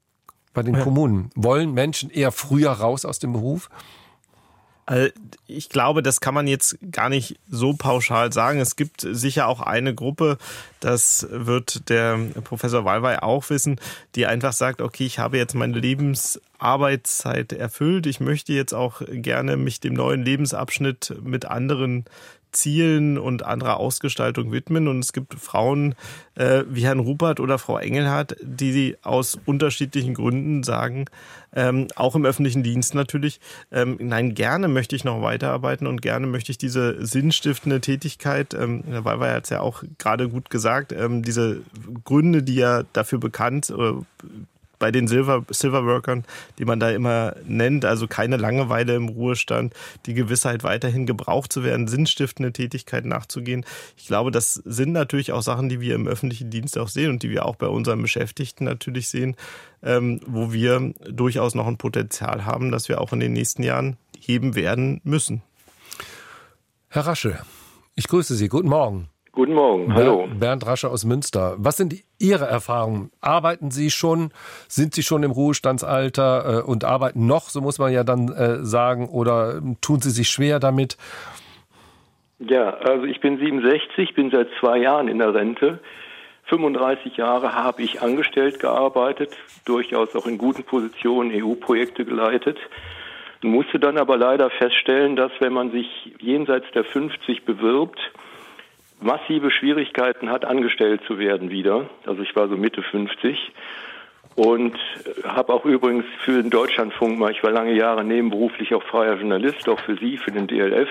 bei 0.54 0.62
den 0.62 0.74
ja. 0.74 0.82
Kommunen? 0.82 1.30
Wollen 1.34 1.72
Menschen 1.72 2.10
eher 2.10 2.32
früher 2.32 2.70
raus 2.70 3.04
aus 3.04 3.18
dem 3.18 3.32
Beruf? 3.32 3.68
Also 4.88 5.10
ich 5.46 5.68
glaube, 5.68 6.02
das 6.02 6.22
kann 6.22 6.32
man 6.32 6.46
jetzt 6.46 6.78
gar 6.90 7.10
nicht 7.10 7.38
so 7.50 7.74
pauschal 7.74 8.32
sagen. 8.32 8.58
Es 8.58 8.74
gibt 8.74 9.02
sicher 9.02 9.46
auch 9.46 9.60
eine 9.60 9.94
Gruppe, 9.94 10.38
das 10.80 11.26
wird 11.30 11.90
der 11.90 12.16
Professor 12.42 12.86
Walwey 12.86 13.18
auch 13.18 13.50
wissen, 13.50 13.78
die 14.14 14.24
einfach 14.24 14.54
sagt, 14.54 14.80
okay, 14.80 15.04
ich 15.04 15.18
habe 15.18 15.36
jetzt 15.36 15.54
meine 15.54 15.78
Lebensarbeitszeit 15.78 17.52
erfüllt. 17.52 18.06
Ich 18.06 18.20
möchte 18.20 18.54
jetzt 18.54 18.72
auch 18.72 19.02
gerne 19.06 19.58
mich 19.58 19.80
dem 19.80 19.92
neuen 19.92 20.22
Lebensabschnitt 20.22 21.16
mit 21.22 21.44
anderen 21.44 22.06
Zielen 22.52 23.18
und 23.18 23.44
anderer 23.44 23.78
Ausgestaltung 23.78 24.52
widmen. 24.52 24.88
Und 24.88 25.00
es 25.00 25.12
gibt 25.12 25.34
Frauen 25.34 25.94
äh, 26.34 26.64
wie 26.68 26.84
Herrn 26.84 27.00
Rupert 27.00 27.40
oder 27.40 27.58
Frau 27.58 27.78
Engelhardt, 27.78 28.36
die 28.42 28.96
aus 29.02 29.38
unterschiedlichen 29.46 30.14
Gründen 30.14 30.62
sagen, 30.62 31.06
ähm, 31.54 31.88
auch 31.96 32.14
im 32.14 32.24
öffentlichen 32.24 32.62
Dienst 32.62 32.94
natürlich, 32.94 33.40
ähm, 33.72 33.96
nein, 34.00 34.34
gerne 34.34 34.68
möchte 34.68 34.94
ich 34.94 35.04
noch 35.04 35.22
weiterarbeiten 35.22 35.86
und 35.86 36.02
gerne 36.02 36.26
möchte 36.26 36.52
ich 36.52 36.58
diese 36.58 37.04
sinnstiftende 37.04 37.80
Tätigkeit, 37.80 38.54
ähm, 38.54 38.84
Walwey 38.86 39.30
hat 39.30 39.44
es 39.44 39.50
ja 39.50 39.60
auch 39.60 39.82
gerade 39.98 40.28
gut 40.28 40.50
gesagt, 40.50 40.92
ähm, 40.92 41.22
diese 41.22 41.62
Gründe, 42.04 42.42
die 42.42 42.56
ja 42.56 42.82
dafür 42.92 43.18
bekannt, 43.18 43.70
äh, 43.70 43.92
bei 44.78 44.90
den 44.90 45.08
Silver, 45.08 45.44
Silverworkern, 45.50 46.24
die 46.58 46.64
man 46.64 46.80
da 46.80 46.90
immer 46.90 47.34
nennt, 47.44 47.84
also 47.84 48.06
keine 48.06 48.36
Langeweile 48.36 48.94
im 48.94 49.08
Ruhestand, 49.08 49.74
die 50.06 50.14
Gewissheit 50.14 50.64
weiterhin 50.64 51.06
gebraucht 51.06 51.52
zu 51.52 51.64
werden, 51.64 51.88
sinnstiftende 51.88 52.52
Tätigkeiten 52.52 53.08
nachzugehen. 53.08 53.64
Ich 53.96 54.06
glaube, 54.06 54.30
das 54.30 54.54
sind 54.54 54.92
natürlich 54.92 55.32
auch 55.32 55.42
Sachen, 55.42 55.68
die 55.68 55.80
wir 55.80 55.94
im 55.94 56.06
öffentlichen 56.06 56.50
Dienst 56.50 56.78
auch 56.78 56.88
sehen 56.88 57.10
und 57.10 57.22
die 57.22 57.30
wir 57.30 57.46
auch 57.46 57.56
bei 57.56 57.66
unseren 57.66 58.02
Beschäftigten 58.02 58.64
natürlich 58.64 59.08
sehen, 59.08 59.36
ähm, 59.82 60.20
wo 60.26 60.52
wir 60.52 60.92
durchaus 61.08 61.54
noch 61.54 61.66
ein 61.66 61.78
Potenzial 61.78 62.44
haben, 62.44 62.70
dass 62.70 62.88
wir 62.88 63.00
auch 63.00 63.12
in 63.12 63.20
den 63.20 63.32
nächsten 63.32 63.62
Jahren 63.62 63.96
heben 64.18 64.54
werden 64.54 65.00
müssen. 65.04 65.42
Herr 66.88 67.06
Rasche, 67.06 67.38
ich 67.94 68.08
grüße 68.08 68.34
Sie. 68.34 68.48
Guten 68.48 68.68
Morgen. 68.68 69.08
Guten 69.38 69.54
Morgen, 69.54 69.94
hallo. 69.94 70.26
Bernd 70.34 70.66
Rasche 70.66 70.90
aus 70.90 71.04
Münster. 71.04 71.54
Was 71.58 71.76
sind 71.76 71.94
Ihre 72.18 72.46
Erfahrungen? 72.46 73.12
Arbeiten 73.20 73.70
Sie 73.70 73.92
schon? 73.92 74.32
Sind 74.66 74.94
Sie 74.94 75.04
schon 75.04 75.22
im 75.22 75.30
Ruhestandsalter 75.30 76.64
äh, 76.64 76.68
und 76.68 76.82
arbeiten 76.82 77.28
noch, 77.28 77.42
so 77.42 77.60
muss 77.60 77.78
man 77.78 77.92
ja 77.92 78.02
dann 78.02 78.32
äh, 78.32 78.64
sagen, 78.64 79.08
oder 79.08 79.62
tun 79.80 80.00
Sie 80.00 80.10
sich 80.10 80.28
schwer 80.28 80.58
damit? 80.58 80.96
Ja, 82.40 82.78
also 82.78 83.04
ich 83.04 83.20
bin 83.20 83.38
67, 83.38 84.12
bin 84.16 84.32
seit 84.32 84.48
zwei 84.58 84.78
Jahren 84.78 85.06
in 85.06 85.20
der 85.20 85.32
Rente. 85.32 85.78
35 86.46 87.16
Jahre 87.16 87.54
habe 87.54 87.80
ich 87.82 88.02
angestellt 88.02 88.58
gearbeitet, 88.58 89.30
durchaus 89.64 90.16
auch 90.16 90.26
in 90.26 90.38
guten 90.38 90.64
Positionen 90.64 91.30
EU-Projekte 91.32 92.04
geleitet. 92.04 92.58
Musste 93.42 93.78
dann 93.78 93.98
aber 93.98 94.16
leider 94.16 94.50
feststellen, 94.50 95.14
dass 95.14 95.30
wenn 95.38 95.52
man 95.52 95.70
sich 95.70 95.86
jenseits 96.18 96.66
der 96.74 96.82
50 96.82 97.44
bewirbt, 97.44 98.00
massive 99.00 99.50
Schwierigkeiten 99.50 100.30
hat, 100.30 100.44
angestellt 100.44 101.02
zu 101.06 101.18
werden 101.18 101.50
wieder. 101.50 101.88
Also 102.06 102.22
ich 102.22 102.34
war 102.34 102.48
so 102.48 102.56
Mitte 102.56 102.82
50 102.82 103.52
und 104.34 104.76
habe 105.24 105.52
auch 105.52 105.64
übrigens 105.64 106.04
für 106.24 106.42
den 106.42 106.50
Deutschlandfunk 106.50 107.18
mal, 107.18 107.32
ich 107.32 107.42
war 107.42 107.50
lange 107.50 107.74
Jahre 107.74 108.04
nebenberuflich 108.04 108.74
auch 108.74 108.82
freier 108.84 109.16
Journalist, 109.16 109.68
auch 109.68 109.80
für 109.80 109.96
Sie, 109.96 110.16
für 110.16 110.30
den 110.30 110.46
DLF, 110.46 110.88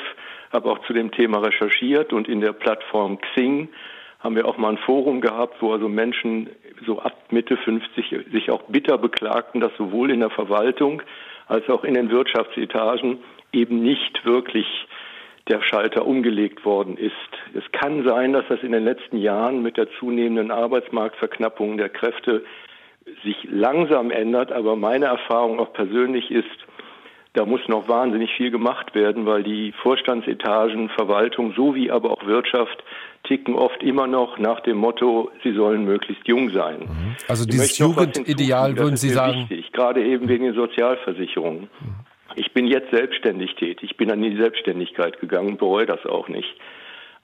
habe 0.51 0.69
auch 0.69 0.79
zu 0.85 0.93
dem 0.93 1.11
Thema 1.11 1.39
recherchiert 1.39 2.13
und 2.13 2.27
in 2.27 2.41
der 2.41 2.53
Plattform 2.53 3.19
Xing 3.19 3.69
haben 4.19 4.35
wir 4.35 4.47
auch 4.47 4.57
mal 4.57 4.71
ein 4.71 4.77
Forum 4.79 5.21
gehabt, 5.21 5.61
wo 5.61 5.71
also 5.71 5.87
Menschen 5.87 6.49
so 6.85 6.99
ab 6.99 7.31
Mitte 7.31 7.55
50 7.55 8.31
sich 8.31 8.51
auch 8.51 8.63
bitter 8.63 8.97
beklagten, 8.97 9.61
dass 9.61 9.71
sowohl 9.77 10.11
in 10.11 10.19
der 10.19 10.29
Verwaltung 10.29 11.01
als 11.47 11.69
auch 11.69 11.83
in 11.83 11.93
den 11.93 12.09
Wirtschaftsetagen 12.09 13.19
eben 13.53 13.81
nicht 13.81 14.25
wirklich 14.25 14.67
der 15.49 15.61
Schalter 15.61 16.05
umgelegt 16.05 16.65
worden 16.65 16.97
ist. 16.97 17.13
Es 17.53 17.63
kann 17.71 18.03
sein, 18.07 18.33
dass 18.33 18.45
das 18.49 18.61
in 18.61 18.71
den 18.71 18.83
letzten 18.83 19.17
Jahren 19.17 19.61
mit 19.61 19.77
der 19.77 19.87
zunehmenden 19.99 20.51
Arbeitsmarktverknappung 20.51 21.77
der 21.77 21.89
Kräfte 21.89 22.43
sich 23.23 23.37
langsam 23.49 24.11
ändert, 24.11 24.51
aber 24.51 24.75
meine 24.75 25.05
Erfahrung 25.05 25.59
auch 25.59 25.73
persönlich 25.73 26.29
ist, 26.31 26.45
da 27.33 27.45
muss 27.45 27.61
noch 27.67 27.87
wahnsinnig 27.87 28.31
viel 28.35 28.49
gemacht 28.49 28.95
werden, 28.95 29.27
weil 29.27 29.43
die 29.43 29.71
Vorstandsetagen, 29.83 30.89
Verwaltung 30.89 31.53
sowie 31.53 31.91
aber 31.91 32.09
auch 32.11 32.25
Wirtschaft 32.25 32.83
ticken 33.27 33.53
oft 33.53 33.83
immer 33.83 34.07
noch 34.07 34.39
nach 34.39 34.61
dem 34.61 34.77
Motto, 34.77 35.29
sie 35.43 35.53
sollen 35.53 35.85
möglichst 35.85 36.27
jung 36.27 36.49
sein. 36.49 36.79
Mhm. 36.79 37.15
Also 37.27 37.45
dieses 37.45 37.77
Jugendideal 37.77 38.77
würden 38.77 38.97
Sie 38.97 39.09
sagen? 39.09 39.47
Wichtig, 39.49 39.71
gerade 39.71 40.03
eben 40.03 40.27
wegen 40.27 40.45
den 40.45 40.55
Sozialversicherungen. 40.55 41.69
Ich 42.37 42.53
bin 42.53 42.67
jetzt 42.67 42.91
selbstständig 42.91 43.55
tätig. 43.55 43.89
Ich 43.89 43.97
bin 43.97 44.09
in 44.09 44.21
die 44.21 44.37
Selbstständigkeit 44.37 45.19
gegangen 45.19 45.49
und 45.49 45.57
bereue 45.57 45.87
das 45.87 46.05
auch 46.05 46.27
nicht. 46.27 46.53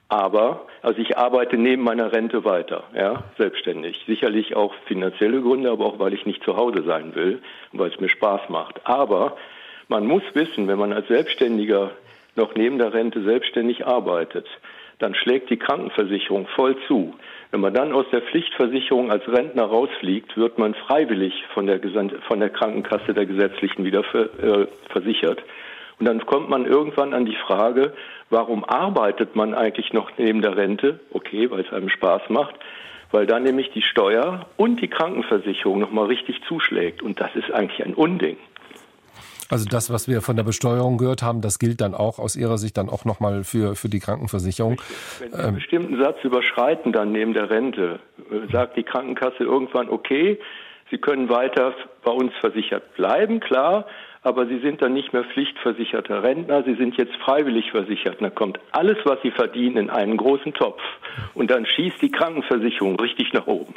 Aber, 0.09 0.65
also 0.81 0.99
ich 0.99 1.17
arbeite 1.17 1.55
neben 1.55 1.83
meiner 1.83 2.11
Rente 2.11 2.43
weiter, 2.45 2.83
ja, 2.95 3.23
selbstständig. 3.37 4.03
Sicherlich 4.07 4.55
auch 4.55 4.73
finanzielle 4.87 5.39
Gründe, 5.41 5.69
aber 5.69 5.85
auch 5.85 5.99
weil 5.99 6.15
ich 6.15 6.25
nicht 6.25 6.43
zu 6.43 6.57
Hause 6.57 6.83
sein 6.83 7.13
will 7.13 7.43
und 7.71 7.79
weil 7.79 7.91
es 7.91 7.99
mir 7.99 8.09
Spaß 8.09 8.49
macht. 8.49 8.81
Aber 8.85 9.37
man 9.87 10.07
muss 10.07 10.23
wissen, 10.33 10.67
wenn 10.67 10.79
man 10.79 10.93
als 10.93 11.07
Selbstständiger 11.07 11.91
noch 12.35 12.55
neben 12.55 12.79
der 12.79 12.95
Rente 12.95 13.21
selbstständig 13.21 13.85
arbeitet, 13.85 14.47
dann 14.97 15.13
schlägt 15.13 15.51
die 15.51 15.57
Krankenversicherung 15.57 16.47
voll 16.47 16.75
zu. 16.87 17.13
Wenn 17.53 17.61
man 17.61 17.75
dann 17.75 17.93
aus 17.93 18.07
der 18.11 18.23
Pflichtversicherung 18.23 19.11
als 19.11 19.27
Rentner 19.27 19.65
rausfliegt, 19.65 20.35
wird 20.37 20.57
man 20.57 20.73
freiwillig 20.73 21.35
von 21.53 21.67
der, 21.67 21.79
von 22.27 22.39
der 22.39 22.49
Krankenkasse 22.49 23.13
der 23.13 23.27
gesetzlichen 23.27 23.85
wieder 23.85 23.99
äh, 24.15 24.65
versichert. 24.89 25.43
Und 25.99 26.07
dann 26.07 26.25
kommt 26.25 26.49
man 26.49 26.65
irgendwann 26.65 27.13
an 27.13 27.27
die 27.27 27.35
Frage, 27.35 27.93
warum 28.31 28.65
arbeitet 28.65 29.35
man 29.35 29.53
eigentlich 29.53 29.93
noch 29.93 30.09
neben 30.17 30.41
der 30.41 30.57
Rente? 30.57 30.99
Okay, 31.11 31.51
weil 31.51 31.59
es 31.59 31.71
einem 31.71 31.89
Spaß 31.89 32.23
macht, 32.29 32.55
weil 33.11 33.27
dann 33.27 33.43
nämlich 33.43 33.69
die 33.69 33.83
Steuer 33.83 34.47
und 34.57 34.81
die 34.81 34.87
Krankenversicherung 34.87 35.77
nochmal 35.77 36.07
richtig 36.07 36.41
zuschlägt. 36.47 37.03
Und 37.03 37.21
das 37.21 37.35
ist 37.35 37.51
eigentlich 37.51 37.85
ein 37.85 37.93
Unding. 37.93 38.37
Also 39.53 39.69
das, 39.69 39.91
was 39.91 40.07
wir 40.07 40.21
von 40.21 40.35
der 40.35 40.43
Besteuerung 40.43 40.97
gehört 40.97 41.21
haben, 41.21 41.41
das 41.41 41.59
gilt 41.59 41.79
dann 41.79 41.93
auch 41.93 42.17
aus 42.19 42.35
Ihrer 42.35 42.57
Sicht 42.57 42.77
dann 42.77 42.89
auch 42.89 43.05
nochmal 43.05 43.43
für, 43.43 43.75
für 43.75 43.87
die 43.87 43.99
Krankenversicherung. 43.99 44.81
Wenn 45.19 45.31
Sie 45.31 45.37
einen 45.37 45.49
ähm, 45.49 45.55
bestimmten 45.55 46.01
Satz 46.01 46.17
überschreiten 46.23 46.91
dann 46.91 47.11
neben 47.11 47.33
der 47.33 47.49
Rente, 47.49 47.99
äh, 48.31 48.51
sagt 48.51 48.77
die 48.77 48.83
Krankenkasse 48.83 49.43
irgendwann, 49.43 49.89
okay, 49.89 50.39
Sie 50.89 50.97
können 50.97 51.29
weiter 51.29 51.73
bei 52.03 52.11
uns 52.11 52.33
versichert 52.39 52.95
bleiben, 52.95 53.39
klar, 53.39 53.85
aber 54.23 54.47
Sie 54.47 54.59
sind 54.59 54.81
dann 54.81 54.93
nicht 54.93 55.11
mehr 55.13 55.23
pflichtversicherter 55.23 56.23
Rentner, 56.23 56.63
Sie 56.63 56.75
sind 56.75 56.95
jetzt 56.97 57.15
freiwillig 57.17 57.71
versichert. 57.71 58.19
Und 58.19 58.23
da 58.23 58.29
kommt 58.29 58.59
alles, 58.71 58.97
was 59.03 59.19
Sie 59.21 59.31
verdienen, 59.31 59.77
in 59.77 59.89
einen 59.89 60.17
großen 60.17 60.53
Topf. 60.53 60.81
Und 61.33 61.51
dann 61.51 61.65
schießt 61.65 62.01
die 62.01 62.11
Krankenversicherung 62.11 62.99
richtig 62.99 63.33
nach 63.33 63.47
oben. 63.47 63.73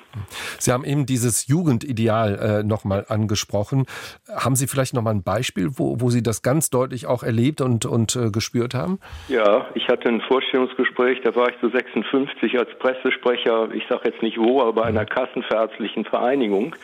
Sie 0.58 0.72
haben 0.72 0.84
eben 0.84 1.04
dieses 1.04 1.48
Jugendideal 1.48 2.60
äh, 2.62 2.62
nochmal 2.62 3.04
angesprochen. 3.08 3.86
Haben 4.28 4.54
Sie 4.54 4.66
vielleicht 4.66 4.94
nochmal 4.94 5.14
ein 5.14 5.22
Beispiel, 5.22 5.70
wo, 5.74 6.00
wo 6.00 6.10
Sie 6.10 6.22
das 6.22 6.42
ganz 6.42 6.70
deutlich 6.70 7.06
auch 7.06 7.22
erlebt 7.22 7.60
und, 7.60 7.84
und 7.84 8.14
äh, 8.14 8.30
gespürt 8.30 8.74
haben? 8.74 9.00
Ja, 9.28 9.66
ich 9.74 9.88
hatte 9.88 10.08
ein 10.08 10.20
Vorstellungsgespräch, 10.20 11.20
da 11.22 11.34
war 11.34 11.48
ich 11.48 11.56
so 11.60 11.68
56 11.68 12.58
als 12.58 12.70
Pressesprecher, 12.78 13.70
ich 13.72 13.84
sage 13.88 14.10
jetzt 14.10 14.22
nicht 14.22 14.38
wo, 14.38 14.60
aber 14.60 14.74
bei 14.74 14.84
einer 14.84 15.04
kassenverärztlichen 15.04 16.04
Vereinigung. 16.04 16.76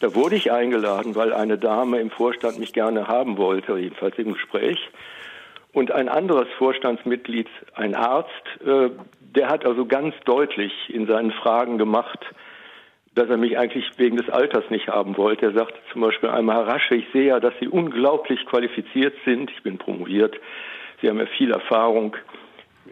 Da 0.00 0.14
wurde 0.14 0.34
ich 0.34 0.50
eingeladen, 0.50 1.14
weil 1.14 1.34
eine 1.34 1.58
Dame 1.58 2.00
im 2.00 2.10
Vorstand 2.10 2.58
mich 2.58 2.72
gerne 2.72 3.06
haben 3.06 3.36
wollte, 3.36 3.76
jedenfalls 3.76 4.18
im 4.18 4.32
Gespräch. 4.32 4.78
Und 5.72 5.92
ein 5.92 6.08
anderes 6.08 6.48
Vorstandsmitglied, 6.56 7.48
ein 7.74 7.94
Arzt, 7.94 8.32
äh, 8.66 8.90
der 9.20 9.48
hat 9.48 9.64
also 9.66 9.84
ganz 9.84 10.14
deutlich 10.24 10.72
in 10.88 11.06
seinen 11.06 11.32
Fragen 11.32 11.76
gemacht, 11.76 12.18
dass 13.14 13.28
er 13.28 13.36
mich 13.36 13.58
eigentlich 13.58 13.84
wegen 13.98 14.16
des 14.16 14.30
Alters 14.30 14.64
nicht 14.70 14.88
haben 14.88 15.18
wollte. 15.18 15.46
Er 15.46 15.52
sagte 15.52 15.78
zum 15.92 16.00
Beispiel 16.00 16.30
einmal, 16.30 16.56
Herr 16.56 16.74
Rasche, 16.74 16.94
ich 16.94 17.06
sehe 17.12 17.26
ja, 17.26 17.38
dass 17.38 17.52
Sie 17.60 17.68
unglaublich 17.68 18.46
qualifiziert 18.46 19.14
sind. 19.26 19.50
Ich 19.50 19.62
bin 19.62 19.76
promoviert. 19.76 20.34
Sie 21.00 21.08
haben 21.08 21.18
ja 21.18 21.26
viel 21.26 21.52
Erfahrung. 21.52 22.16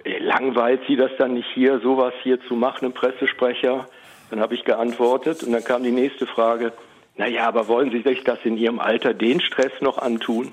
Langweilt 0.05 0.83
Sie 0.87 0.97
das 0.97 1.11
dann 1.19 1.35
nicht 1.35 1.49
hier, 1.55 1.81
sowas 1.81 2.13
hier 2.23 2.39
zu 2.43 2.55
machen, 2.55 2.87
ein 2.87 2.93
Pressesprecher? 2.93 3.87
Dann 4.31 4.41
habe 4.41 4.55
ich 4.55 4.65
geantwortet 4.65 5.43
und 5.43 5.53
dann 5.53 5.65
kam 5.65 5.83
die 5.83 5.91
nächste 5.91 6.27
Frage. 6.27 6.73
Naja, 7.19 7.49
aber 7.49 7.69
wollen 7.69 7.91
Sie 7.91 8.03
sich 8.03 8.25
das 8.25 8.39
in 8.45 8.57
Ihrem 8.57 8.79
Alter 8.79 9.13
den 9.13 9.41
Stress 9.41 9.73
noch 9.81 9.99
antun? 9.99 10.53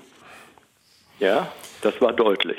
Ja, 1.20 1.50
das 1.80 2.00
war 2.00 2.12
deutlich. 2.12 2.58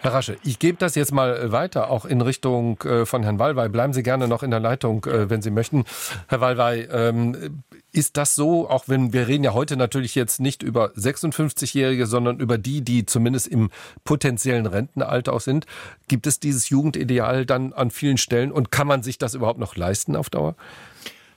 Herr 0.00 0.14
Rasche, 0.14 0.36
ich 0.44 0.58
gebe 0.58 0.78
das 0.78 0.94
jetzt 0.94 1.12
mal 1.12 1.52
weiter, 1.52 1.90
auch 1.90 2.04
in 2.04 2.20
Richtung 2.20 2.80
äh, 2.82 3.04
von 3.04 3.22
Herrn 3.22 3.38
Wallwey. 3.38 3.68
Bleiben 3.68 3.92
Sie 3.92 4.02
gerne 4.02 4.26
noch 4.26 4.42
in 4.42 4.50
der 4.50 4.60
Leitung, 4.60 5.04
äh, 5.06 5.28
wenn 5.28 5.42
Sie 5.42 5.50
möchten. 5.50 5.84
Herr 6.28 6.40
Wallwey, 6.40 6.88
ähm, 6.90 7.62
ist 7.92 8.16
das 8.16 8.34
so, 8.34 8.68
auch 8.68 8.84
wenn 8.86 9.12
wir 9.12 9.28
reden 9.28 9.44
ja 9.44 9.54
heute 9.54 9.76
natürlich 9.76 10.14
jetzt 10.14 10.40
nicht 10.40 10.62
über 10.62 10.90
56-Jährige, 10.92 12.06
sondern 12.06 12.40
über 12.40 12.58
die, 12.58 12.80
die 12.82 13.06
zumindest 13.06 13.48
im 13.48 13.70
potenziellen 14.04 14.66
Rentenalter 14.66 15.32
auch 15.32 15.40
sind, 15.40 15.66
gibt 16.08 16.26
es 16.26 16.40
dieses 16.40 16.68
Jugendideal 16.68 17.44
dann 17.44 17.72
an 17.72 17.90
vielen 17.90 18.18
Stellen 18.18 18.50
und 18.50 18.70
kann 18.70 18.86
man 18.86 19.02
sich 19.02 19.18
das 19.18 19.34
überhaupt 19.34 19.58
noch 19.58 19.76
leisten 19.76 20.16
auf 20.16 20.30
Dauer? 20.30 20.54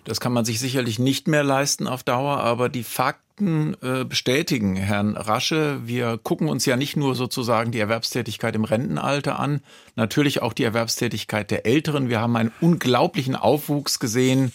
Das 0.06 0.20
kann 0.20 0.34
man 0.34 0.46
sich 0.46 0.60
sicherlich 0.60 1.00
nicht 1.00 1.28
mehr 1.28 1.44
leisten 1.44 1.88
auf 1.88 2.04
Dauer, 2.04 2.38
aber 2.38 2.70
die 2.70 2.84
Fakten 2.84 3.76
äh, 3.82 4.06
bestätigen 4.06 4.76
Herrn 4.76 5.18
Rasche. 5.18 5.80
Wir 5.84 6.20
gucken 6.20 6.48
uns 6.48 6.66
ja 6.68 6.78
nicht 6.78 6.96
nur 6.96 7.16
sozusagen 7.16 7.72
die 7.72 7.80
Erwerbstätigkeit 7.80 8.56
im 8.56 8.66
Rentenalter 8.66 9.40
an, 9.40 9.62
natürlich 9.96 10.44
auch 10.44 10.54
die 10.54 10.64
Erwerbstätigkeit 10.64 11.50
der 11.50 11.66
Älteren. 11.66 12.08
Wir 12.08 12.22
haben 12.22 12.36
einen 12.36 12.52
unglaublichen 12.62 13.36
Aufwuchs 13.36 14.00
gesehen 14.00 14.54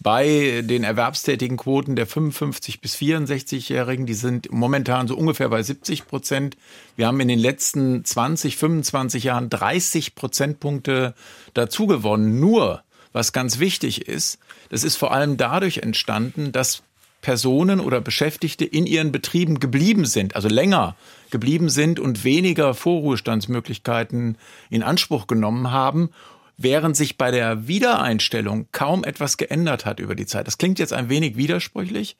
bei 0.00 0.62
den 0.64 0.84
erwerbstätigen 0.84 1.56
Quoten 1.56 1.96
der 1.96 2.06
55 2.06 2.82
bis 2.82 2.96
64-Jährigen. 2.96 4.04
Die 4.04 4.14
sind 4.14 4.52
momentan 4.52 5.08
so 5.08 5.16
ungefähr 5.16 5.48
bei 5.48 5.62
70 5.62 6.06
Prozent. 6.06 6.58
Wir 6.96 7.06
haben 7.06 7.20
in 7.20 7.28
den 7.28 7.38
letzten 7.38 8.04
20, 8.04 8.56
25 8.56 9.24
Jahren 9.24 9.48
30 9.48 10.14
Prozentpunkte 10.14 11.14
dazu 11.54 11.86
gewonnen. 11.86 12.38
Nur 12.38 12.82
was 13.12 13.32
ganz 13.32 13.58
wichtig 13.58 14.08
ist, 14.08 14.38
das 14.68 14.84
ist 14.84 14.96
vor 14.96 15.12
allem 15.12 15.36
dadurch 15.36 15.78
entstanden, 15.78 16.52
dass 16.52 16.82
Personen 17.20 17.80
oder 17.80 18.00
Beschäftigte 18.00 18.64
in 18.64 18.86
ihren 18.86 19.12
Betrieben 19.12 19.60
geblieben 19.60 20.06
sind, 20.06 20.36
also 20.36 20.48
länger 20.48 20.96
geblieben 21.30 21.68
sind 21.68 22.00
und 22.00 22.24
weniger 22.24 22.74
Vorruhestandsmöglichkeiten 22.74 24.38
in 24.70 24.82
Anspruch 24.82 25.26
genommen 25.26 25.70
haben, 25.70 26.10
während 26.56 26.96
sich 26.96 27.18
bei 27.18 27.30
der 27.30 27.66
Wiedereinstellung 27.66 28.68
kaum 28.72 29.04
etwas 29.04 29.36
geändert 29.36 29.86
hat 29.86 30.00
über 30.00 30.14
die 30.14 30.26
Zeit. 30.26 30.46
Das 30.46 30.58
klingt 30.58 30.78
jetzt 30.78 30.92
ein 30.92 31.08
wenig 31.08 31.36
widersprüchlich, 31.36 32.16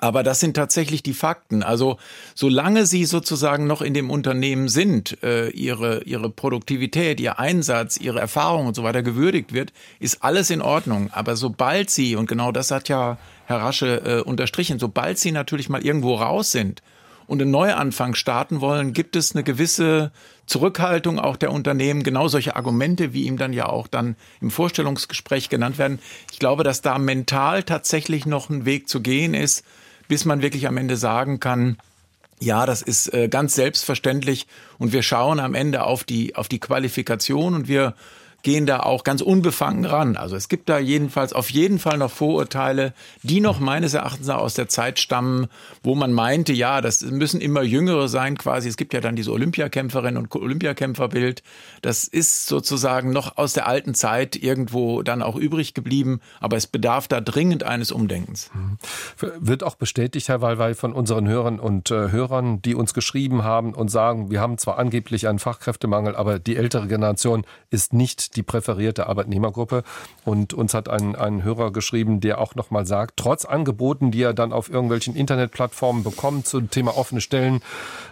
aber 0.00 0.22
das 0.22 0.40
sind 0.40 0.54
tatsächlich 0.54 1.02
die 1.02 1.14
Fakten. 1.14 1.62
Also 1.62 1.98
solange 2.34 2.86
Sie 2.86 3.04
sozusagen 3.04 3.66
noch 3.66 3.82
in 3.82 3.94
dem 3.94 4.10
Unternehmen 4.10 4.68
sind, 4.68 5.22
äh, 5.22 5.48
Ihre, 5.50 6.02
Ihre 6.04 6.30
Produktivität, 6.30 7.20
Ihr 7.20 7.38
Einsatz, 7.38 7.96
Ihre 7.96 8.20
Erfahrung 8.20 8.66
und 8.66 8.74
so 8.74 8.82
weiter 8.82 9.02
gewürdigt 9.02 9.52
wird, 9.52 9.72
ist 10.00 10.22
alles 10.22 10.50
in 10.50 10.62
Ordnung. 10.62 11.10
Aber 11.12 11.36
sobald 11.36 11.90
Sie, 11.90 12.16
und 12.16 12.26
genau 12.28 12.52
das 12.52 12.70
hat 12.70 12.88
ja 12.88 13.18
Herr 13.46 13.60
Rasche 13.60 14.02
äh, 14.04 14.20
unterstrichen, 14.20 14.78
sobald 14.78 15.18
Sie 15.18 15.32
natürlich 15.32 15.68
mal 15.68 15.84
irgendwo 15.84 16.14
raus 16.14 16.52
sind 16.52 16.82
und 17.26 17.42
einen 17.42 17.50
Neuanfang 17.50 18.14
starten 18.14 18.60
wollen, 18.60 18.92
gibt 18.92 19.16
es 19.16 19.34
eine 19.34 19.44
gewisse 19.44 20.12
Zurückhaltung 20.46 21.18
auch 21.18 21.36
der 21.36 21.52
Unternehmen, 21.52 22.02
genau 22.02 22.28
solche 22.28 22.56
Argumente, 22.56 23.12
wie 23.12 23.24
ihm 23.24 23.36
dann 23.36 23.52
ja 23.52 23.66
auch 23.68 23.88
dann 23.88 24.16
im 24.40 24.50
Vorstellungsgespräch 24.50 25.48
genannt 25.48 25.78
werden. 25.78 25.98
Ich 26.32 26.38
glaube, 26.38 26.62
dass 26.62 26.82
da 26.82 26.98
mental 26.98 27.64
tatsächlich 27.64 28.26
noch 28.26 28.48
ein 28.48 28.64
Weg 28.64 28.88
zu 28.88 29.00
gehen 29.00 29.34
ist, 29.34 29.64
bis 30.08 30.24
man 30.24 30.42
wirklich 30.42 30.66
am 30.66 30.76
Ende 30.76 30.96
sagen 30.96 31.40
kann, 31.40 31.78
ja, 32.38 32.66
das 32.66 32.82
ist 32.82 33.12
äh, 33.14 33.28
ganz 33.28 33.54
selbstverständlich. 33.54 34.46
Und 34.78 34.92
wir 34.92 35.02
schauen 35.02 35.40
am 35.40 35.54
Ende 35.54 35.84
auf 35.84 36.04
die, 36.04 36.36
auf 36.36 36.48
die 36.48 36.60
Qualifikation 36.60 37.54
und 37.54 37.68
wir 37.68 37.94
gehen 38.42 38.66
da 38.66 38.80
auch 38.80 39.02
ganz 39.02 39.22
unbefangen 39.22 39.84
ran. 39.84 40.16
Also 40.16 40.36
es 40.36 40.48
gibt 40.48 40.68
da 40.68 40.78
jedenfalls 40.78 41.32
auf 41.32 41.50
jeden 41.50 41.78
Fall 41.78 41.98
noch 41.98 42.10
Vorurteile, 42.10 42.94
die 43.22 43.40
noch 43.40 43.58
meines 43.58 43.94
Erachtens 43.94 44.28
aus 44.28 44.54
der 44.54 44.68
Zeit 44.68 45.00
stammen, 45.00 45.48
wo 45.82 45.94
man 45.94 46.12
meinte, 46.12 46.52
ja, 46.52 46.80
das 46.80 47.02
müssen 47.02 47.40
immer 47.40 47.62
Jüngere 47.62 48.08
sein 48.08 48.38
quasi. 48.38 48.68
Es 48.68 48.76
gibt 48.76 48.94
ja 48.94 49.00
dann 49.00 49.16
diese 49.16 49.32
Olympiakämpferin 49.32 50.16
und 50.16 50.32
Olympiakämpferbild. 50.34 51.42
Das 51.82 52.04
ist 52.04 52.46
sozusagen 52.46 53.10
noch 53.10 53.36
aus 53.36 53.52
der 53.52 53.66
alten 53.66 53.94
Zeit 53.94 54.36
irgendwo 54.36 55.02
dann 55.02 55.22
auch 55.22 55.36
übrig 55.36 55.74
geblieben, 55.74 56.20
aber 56.40 56.56
es 56.56 56.66
bedarf 56.66 57.08
da 57.08 57.20
dringend 57.20 57.64
eines 57.64 57.90
Umdenkens. 57.90 58.50
Mhm. 58.54 58.78
Wird 59.40 59.64
auch 59.64 59.74
bestätigt, 59.74 60.28
Herr 60.28 60.40
Wallweil, 60.40 60.74
von 60.74 60.92
unseren 60.92 61.26
Hörern 61.26 61.58
und 61.58 61.90
äh, 61.90 62.12
Hörern, 62.12 62.62
die 62.62 62.74
uns 62.76 62.94
geschrieben 62.94 63.42
haben 63.42 63.74
und 63.74 63.88
sagen, 63.90 64.30
wir 64.30 64.40
haben 64.40 64.56
zwar 64.58 64.78
angeblich 64.78 65.26
einen 65.26 65.40
Fachkräftemangel, 65.40 66.14
aber 66.14 66.38
die 66.38 66.56
ältere 66.56 66.86
Generation 66.86 67.44
ist 67.70 67.92
nicht 67.92 68.35
die 68.36 68.42
präferierte 68.42 69.06
Arbeitnehmergruppe. 69.06 69.82
Und 70.24 70.54
uns 70.54 70.74
hat 70.74 70.88
ein, 70.88 71.16
ein 71.16 71.42
Hörer 71.42 71.72
geschrieben, 71.72 72.20
der 72.20 72.40
auch 72.40 72.54
nochmal 72.54 72.86
sagt, 72.86 73.16
trotz 73.16 73.44
Angeboten, 73.44 74.10
die 74.10 74.22
er 74.22 74.34
dann 74.34 74.52
auf 74.52 74.70
irgendwelchen 74.70 75.16
Internetplattformen 75.16 76.04
bekommt 76.04 76.46
zum 76.46 76.70
Thema 76.70 76.96
offene 76.96 77.20
Stellen, 77.20 77.60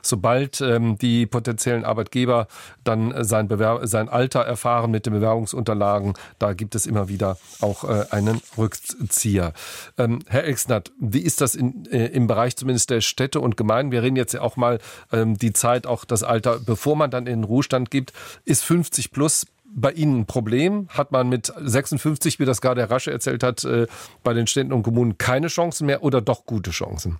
sobald 0.02 0.60
ähm, 0.60 0.98
die 0.98 1.26
potenziellen 1.26 1.84
Arbeitgeber 1.84 2.48
dann 2.82 3.24
sein, 3.24 3.48
Bewerb 3.48 3.80
sein 3.84 4.08
Alter 4.08 4.40
erfahren 4.40 4.90
mit 4.90 5.06
den 5.06 5.12
Bewerbungsunterlagen, 5.12 6.14
da 6.38 6.52
gibt 6.52 6.74
es 6.74 6.86
immer 6.86 7.08
wieder 7.08 7.36
auch 7.60 7.84
äh, 7.84 8.06
einen 8.10 8.40
Rückzieher. 8.56 9.52
Ähm, 9.98 10.20
Herr 10.28 10.44
Exnert, 10.44 10.92
wie 10.98 11.20
ist 11.20 11.40
das 11.40 11.54
in, 11.54 11.86
äh, 11.86 12.06
im 12.06 12.26
Bereich 12.26 12.56
zumindest 12.56 12.90
der 12.90 13.00
Städte 13.00 13.40
und 13.40 13.56
Gemeinden? 13.56 13.92
Wir 13.92 14.02
reden 14.02 14.16
jetzt 14.16 14.34
ja 14.34 14.40
auch 14.40 14.56
mal 14.56 14.78
ähm, 15.12 15.36
die 15.36 15.52
Zeit, 15.52 15.86
auch 15.86 16.04
das 16.04 16.22
Alter, 16.22 16.58
bevor 16.58 16.96
man 16.96 17.10
dann 17.10 17.26
in 17.26 17.40
den 17.40 17.44
Ruhestand 17.44 17.90
gibt, 17.90 18.12
ist 18.44 18.64
50 18.64 19.10
plus 19.10 19.46
bei 19.74 19.92
Ihnen 19.92 20.20
ein 20.20 20.26
Problem? 20.26 20.88
Hat 20.88 21.12
man 21.12 21.28
mit 21.28 21.52
56, 21.60 22.38
wie 22.38 22.44
das 22.44 22.60
gerade 22.60 22.80
Herr 22.80 22.90
Rasche 22.90 23.10
erzählt 23.10 23.42
hat, 23.42 23.64
äh, 23.64 23.86
bei 24.22 24.32
den 24.32 24.46
Städten 24.46 24.72
und 24.72 24.82
Kommunen 24.82 25.18
keine 25.18 25.48
Chancen 25.48 25.86
mehr 25.86 26.02
oder 26.02 26.20
doch 26.20 26.46
gute 26.46 26.70
Chancen? 26.70 27.18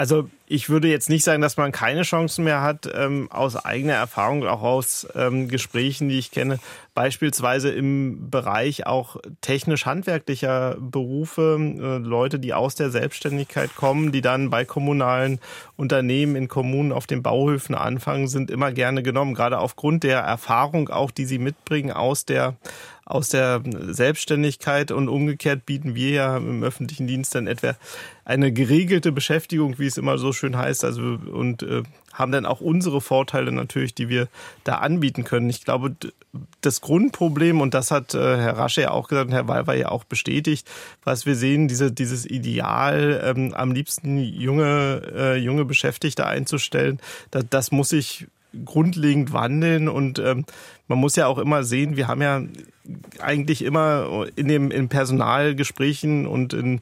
Also 0.00 0.30
ich 0.46 0.70
würde 0.70 0.88
jetzt 0.88 1.10
nicht 1.10 1.24
sagen, 1.24 1.42
dass 1.42 1.58
man 1.58 1.72
keine 1.72 2.04
Chancen 2.04 2.44
mehr 2.44 2.62
hat, 2.62 2.88
ähm, 2.94 3.30
aus 3.30 3.54
eigener 3.54 3.92
Erfahrung, 3.92 4.46
auch 4.46 4.62
aus 4.62 5.06
ähm, 5.14 5.46
Gesprächen, 5.46 6.08
die 6.08 6.18
ich 6.18 6.30
kenne, 6.30 6.58
beispielsweise 6.94 7.68
im 7.68 8.30
Bereich 8.30 8.86
auch 8.86 9.16
technisch-handwerklicher 9.42 10.78
Berufe, 10.80 11.58
äh, 11.60 11.98
Leute, 11.98 12.38
die 12.38 12.54
aus 12.54 12.76
der 12.76 12.88
Selbstständigkeit 12.88 13.76
kommen, 13.76 14.10
die 14.10 14.22
dann 14.22 14.48
bei 14.48 14.64
kommunalen 14.64 15.38
Unternehmen 15.76 16.34
in 16.34 16.48
Kommunen 16.48 16.92
auf 16.92 17.06
den 17.06 17.22
Bauhöfen 17.22 17.74
anfangen, 17.74 18.26
sind 18.26 18.50
immer 18.50 18.72
gerne 18.72 19.02
genommen, 19.02 19.34
gerade 19.34 19.58
aufgrund 19.58 20.02
der 20.02 20.20
Erfahrung 20.20 20.88
auch, 20.88 21.10
die 21.10 21.26
sie 21.26 21.38
mitbringen 21.38 21.92
aus 21.92 22.24
der 22.24 22.56
aus 23.10 23.28
der 23.28 23.62
Selbstständigkeit 23.88 24.92
und 24.92 25.08
umgekehrt 25.08 25.66
bieten 25.66 25.94
wir 25.94 26.10
ja 26.10 26.36
im 26.36 26.62
öffentlichen 26.62 27.06
Dienst 27.06 27.34
dann 27.34 27.46
etwa 27.46 27.76
eine 28.24 28.52
geregelte 28.52 29.10
Beschäftigung, 29.10 29.78
wie 29.78 29.86
es 29.86 29.98
immer 29.98 30.16
so 30.18 30.32
schön 30.32 30.56
heißt, 30.56 30.84
also 30.84 31.18
und 31.32 31.62
äh, 31.62 31.82
haben 32.12 32.32
dann 32.32 32.46
auch 32.46 32.60
unsere 32.60 33.00
Vorteile 33.00 33.50
natürlich, 33.50 33.94
die 33.94 34.08
wir 34.08 34.28
da 34.64 34.76
anbieten 34.76 35.24
können. 35.24 35.50
Ich 35.50 35.64
glaube, 35.64 35.96
das 36.60 36.80
Grundproblem, 36.80 37.60
und 37.60 37.74
das 37.74 37.90
hat 37.90 38.14
äh, 38.14 38.36
Herr 38.36 38.58
Rasche 38.58 38.82
ja 38.82 38.90
auch 38.90 39.08
gesagt 39.08 39.28
und 39.28 39.32
Herr 39.32 39.48
Walwer 39.48 39.74
ja 39.74 39.88
auch 39.88 40.04
bestätigt, 40.04 40.68
was 41.02 41.26
wir 41.26 41.34
sehen, 41.34 41.66
diese, 41.66 41.90
dieses 41.90 42.26
Ideal, 42.26 43.20
ähm, 43.24 43.54
am 43.54 43.72
liebsten 43.72 44.18
junge, 44.18 45.02
äh, 45.14 45.36
junge 45.36 45.64
Beschäftigte 45.64 46.26
einzustellen, 46.26 47.00
das, 47.30 47.44
das 47.48 47.72
muss 47.72 47.88
sich 47.88 48.26
grundlegend 48.64 49.32
wandeln 49.32 49.88
und 49.88 50.18
ähm, 50.18 50.44
man 50.88 50.98
muss 50.98 51.16
ja 51.16 51.26
auch 51.26 51.38
immer 51.38 51.62
sehen, 51.62 51.96
wir 51.96 52.08
haben 52.08 52.22
ja 52.22 52.42
eigentlich 53.18 53.62
immer 53.62 54.26
in 54.36 54.48
dem 54.48 54.70
in 54.70 54.88
Personalgesprächen 54.88 56.26
und 56.26 56.52
in 56.54 56.80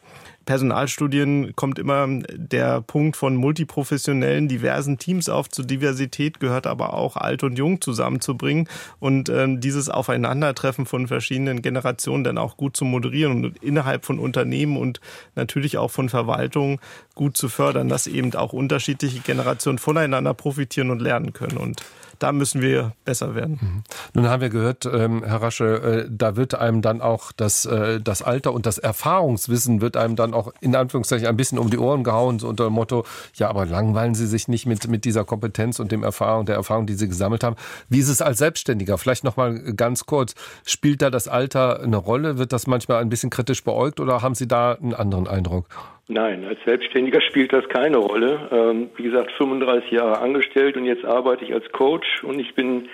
Personalstudien 0.49 1.55
kommt 1.57 1.79
immer 1.79 2.09
der 2.33 2.81
Punkt 2.81 3.19
von 3.19 3.37
multiprofessionellen, 3.37 4.49
diversen 4.49 4.97
Teams 4.97 5.29
auf. 5.29 5.51
Zur 5.51 5.67
Diversität 5.67 6.41
gehört 6.41 6.67
aber 6.67 6.95
auch 6.95 7.19
alt 7.19 7.43
und 7.43 7.59
jung 7.59 7.83
zusammenzubringen 7.83 8.67
und 8.99 9.29
ähm, 9.29 9.61
dieses 9.61 9.91
Aufeinandertreffen 9.91 10.87
von 10.87 11.07
verschiedenen 11.07 11.61
Generationen 11.61 12.25
dann 12.25 12.39
auch 12.39 12.57
gut 12.57 12.79
zu 12.79 12.87
moderieren 12.87 13.45
und 13.45 13.63
innerhalb 13.63 14.07
von 14.07 14.19
Unternehmen 14.19 14.79
und 14.79 15.03
natürlich 15.35 15.77
auch 15.77 15.91
von 15.91 16.09
Verwaltungen 16.09 16.79
gut 17.15 17.37
zu 17.37 17.51
fördern, 17.51 17.91
dass 17.91 18.07
eben 18.07 18.33
auch 18.35 18.55
unterschiedliche 18.55 19.21
Generationen 19.21 19.77
voneinander 19.77 20.33
profitieren 20.33 20.91
und 20.91 21.03
lernen 21.03 21.35
können. 21.35 21.59
Und 21.59 21.83
da 22.19 22.33
müssen 22.33 22.61
wir 22.61 22.93
besser 23.05 23.35
werden. 23.35 23.59
Mhm. 23.61 23.83
Nun 24.15 24.29
haben 24.29 24.41
wir 24.41 24.49
gehört, 24.49 24.87
ähm, 24.87 25.23
Herr 25.25 25.43
Rasche, 25.43 26.07
äh, 26.07 26.09
da 26.11 26.37
wird 26.37 26.55
einem 26.55 26.83
dann 26.83 27.01
auch 27.01 27.33
das, 27.33 27.65
äh, 27.67 28.01
das 28.01 28.23
Alter 28.23 28.53
und 28.53 28.67
das 28.67 28.79
Erfahrungswissen 28.79 29.81
wird 29.81 29.97
einem 29.97 30.17
dann 30.17 30.35
auch 30.35 30.53
in 30.61 30.75
Anführungszeichen 30.75 31.27
ein 31.27 31.37
bisschen 31.37 31.59
um 31.59 31.71
die 31.71 31.79
Ohren 31.79 32.05
gehauen, 32.05 32.39
so 32.39 32.49
unter 32.49 32.65
dem 32.65 32.73
Motto, 32.73 33.05
ja, 33.35 33.49
aber 33.49 33.67
langweilen 33.67 34.15
Sie 34.15 34.27
sich 34.27 34.49
nicht 34.49 34.67
mit, 34.67 34.89
mit 34.89 35.05
dieser 35.05 35.25
Kompetenz 35.25 35.79
und 35.81 35.93
dem 35.93 36.03
Erfahrung, 36.03 36.47
der 36.47 36.57
Erfahrung, 36.57 36.87
die 36.87 36.95
Sie 36.95 37.09
gesammelt 37.09 37.45
haben. 37.45 37.57
Wie 37.89 37.99
ist 37.99 38.09
es 38.09 38.23
als 38.23 38.39
Selbstständiger? 38.39 38.99
Vielleicht 38.99 39.25
noch 39.25 39.37
mal 39.37 39.59
ganz 39.75 40.07
kurz, 40.07 40.35
spielt 40.67 41.03
da 41.03 41.11
das 41.11 41.29
Alter 41.29 41.81
eine 41.81 41.97
Rolle? 41.97 42.39
Wird 42.39 42.53
das 42.53 42.67
manchmal 42.67 43.01
ein 43.01 43.09
bisschen 43.09 43.31
kritisch 43.31 43.65
beäugt 43.65 44.01
oder 44.01 44.23
haben 44.23 44.35
Sie 44.35 44.49
da 44.49 44.73
einen 44.73 44.95
anderen 44.95 45.27
Eindruck? 45.29 45.67
Nein, 46.09 46.47
als 46.47 46.59
Selbstständiger 46.65 47.21
spielt 47.21 47.53
das 47.53 47.69
keine 47.69 47.99
Rolle. 47.99 48.49
Ähm, 48.51 48.91
wie 48.97 49.03
gesagt, 49.03 49.31
35 49.33 49.91
Jahre 49.91 50.21
angestellt 50.21 50.77
und 50.79 50.87
jetzt 50.87 51.05
arbeite 51.05 51.45
ich 51.45 51.53
als 51.53 51.71
Coach 51.73 52.25
und 52.25 52.41
ich 52.41 52.55
bin 52.55 52.89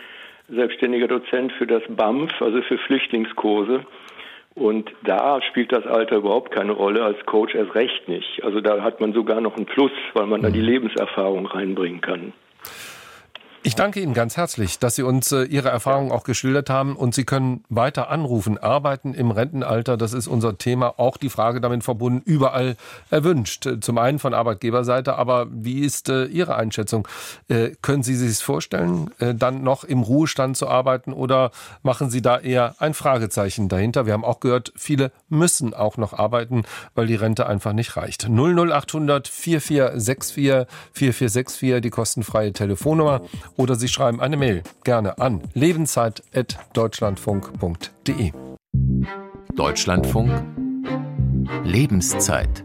selbstständiger 0.48 1.06
Dozent 1.06 1.52
für 1.52 1.66
das 1.66 1.82
BAMF, 1.88 2.42
also 2.42 2.60
für 2.62 2.76
Flüchtlingskurse. 2.76 3.86
Und 4.56 4.90
da 5.04 5.40
spielt 5.42 5.72
das 5.72 5.86
Alter 5.86 6.16
überhaupt 6.16 6.52
keine 6.52 6.72
Rolle, 6.72 7.04
als 7.04 7.24
Coach 7.24 7.54
erst 7.54 7.74
recht 7.76 8.08
nicht. 8.08 8.42
Also 8.42 8.60
da 8.60 8.82
hat 8.82 9.00
man 9.00 9.12
sogar 9.12 9.40
noch 9.40 9.56
einen 9.56 9.66
Plus, 9.66 9.92
weil 10.12 10.26
man 10.26 10.42
da 10.42 10.50
die 10.50 10.60
mhm. 10.60 10.66
Lebenserfahrung 10.66 11.46
reinbringen 11.46 12.00
kann. 12.00 12.32
Ich 13.66 13.74
danke 13.74 14.00
Ihnen 14.00 14.12
ganz 14.12 14.36
herzlich, 14.36 14.78
dass 14.78 14.94
Sie 14.94 15.02
uns 15.02 15.32
äh, 15.32 15.44
Ihre 15.44 15.70
Erfahrungen 15.70 16.12
auch 16.12 16.24
geschildert 16.24 16.68
haben 16.68 16.96
und 16.96 17.14
Sie 17.14 17.24
können 17.24 17.64
weiter 17.70 18.10
anrufen. 18.10 18.58
Arbeiten 18.58 19.14
im 19.14 19.30
Rentenalter, 19.30 19.96
das 19.96 20.12
ist 20.12 20.28
unser 20.28 20.58
Thema. 20.58 20.98
Auch 20.98 21.16
die 21.16 21.30
Frage 21.30 21.62
damit 21.62 21.82
verbunden, 21.82 22.20
überall 22.26 22.76
erwünscht. 23.08 23.66
Zum 23.80 23.96
einen 23.96 24.18
von 24.18 24.34
Arbeitgeberseite, 24.34 25.14
aber 25.16 25.46
wie 25.50 25.80
ist 25.80 26.10
äh, 26.10 26.26
Ihre 26.26 26.56
Einschätzung? 26.56 27.08
Äh, 27.48 27.70
können 27.80 28.02
Sie 28.02 28.16
sich 28.16 28.44
vorstellen, 28.44 29.10
dann 29.18 29.62
noch 29.62 29.84
im 29.84 30.02
Ruhestand 30.02 30.58
zu 30.58 30.68
arbeiten 30.68 31.14
oder 31.14 31.50
machen 31.82 32.10
Sie 32.10 32.20
da 32.20 32.38
eher 32.38 32.74
ein 32.80 32.92
Fragezeichen 32.92 33.70
dahinter? 33.70 34.04
Wir 34.04 34.12
haben 34.12 34.26
auch 34.26 34.40
gehört, 34.40 34.74
viele 34.76 35.10
müssen 35.30 35.72
auch 35.72 35.96
noch 35.96 36.12
arbeiten, 36.12 36.64
weil 36.94 37.06
die 37.06 37.14
Rente 37.14 37.46
einfach 37.46 37.72
nicht 37.72 37.96
reicht. 37.96 38.24
00800 38.28 39.26
4464 39.26 40.34
4464, 40.92 41.80
die 41.80 41.90
kostenfreie 41.90 42.52
Telefonnummer 42.52 43.22
oder 43.56 43.76
Sie 43.76 43.88
schreiben 43.88 44.20
eine 44.20 44.36
Mail 44.36 44.62
gerne 44.84 45.18
an 45.18 45.40
lebenszeit.deutschlandfunk.de. 45.54 48.32
Deutschlandfunk 49.54 50.30
Lebenszeit 51.62 52.64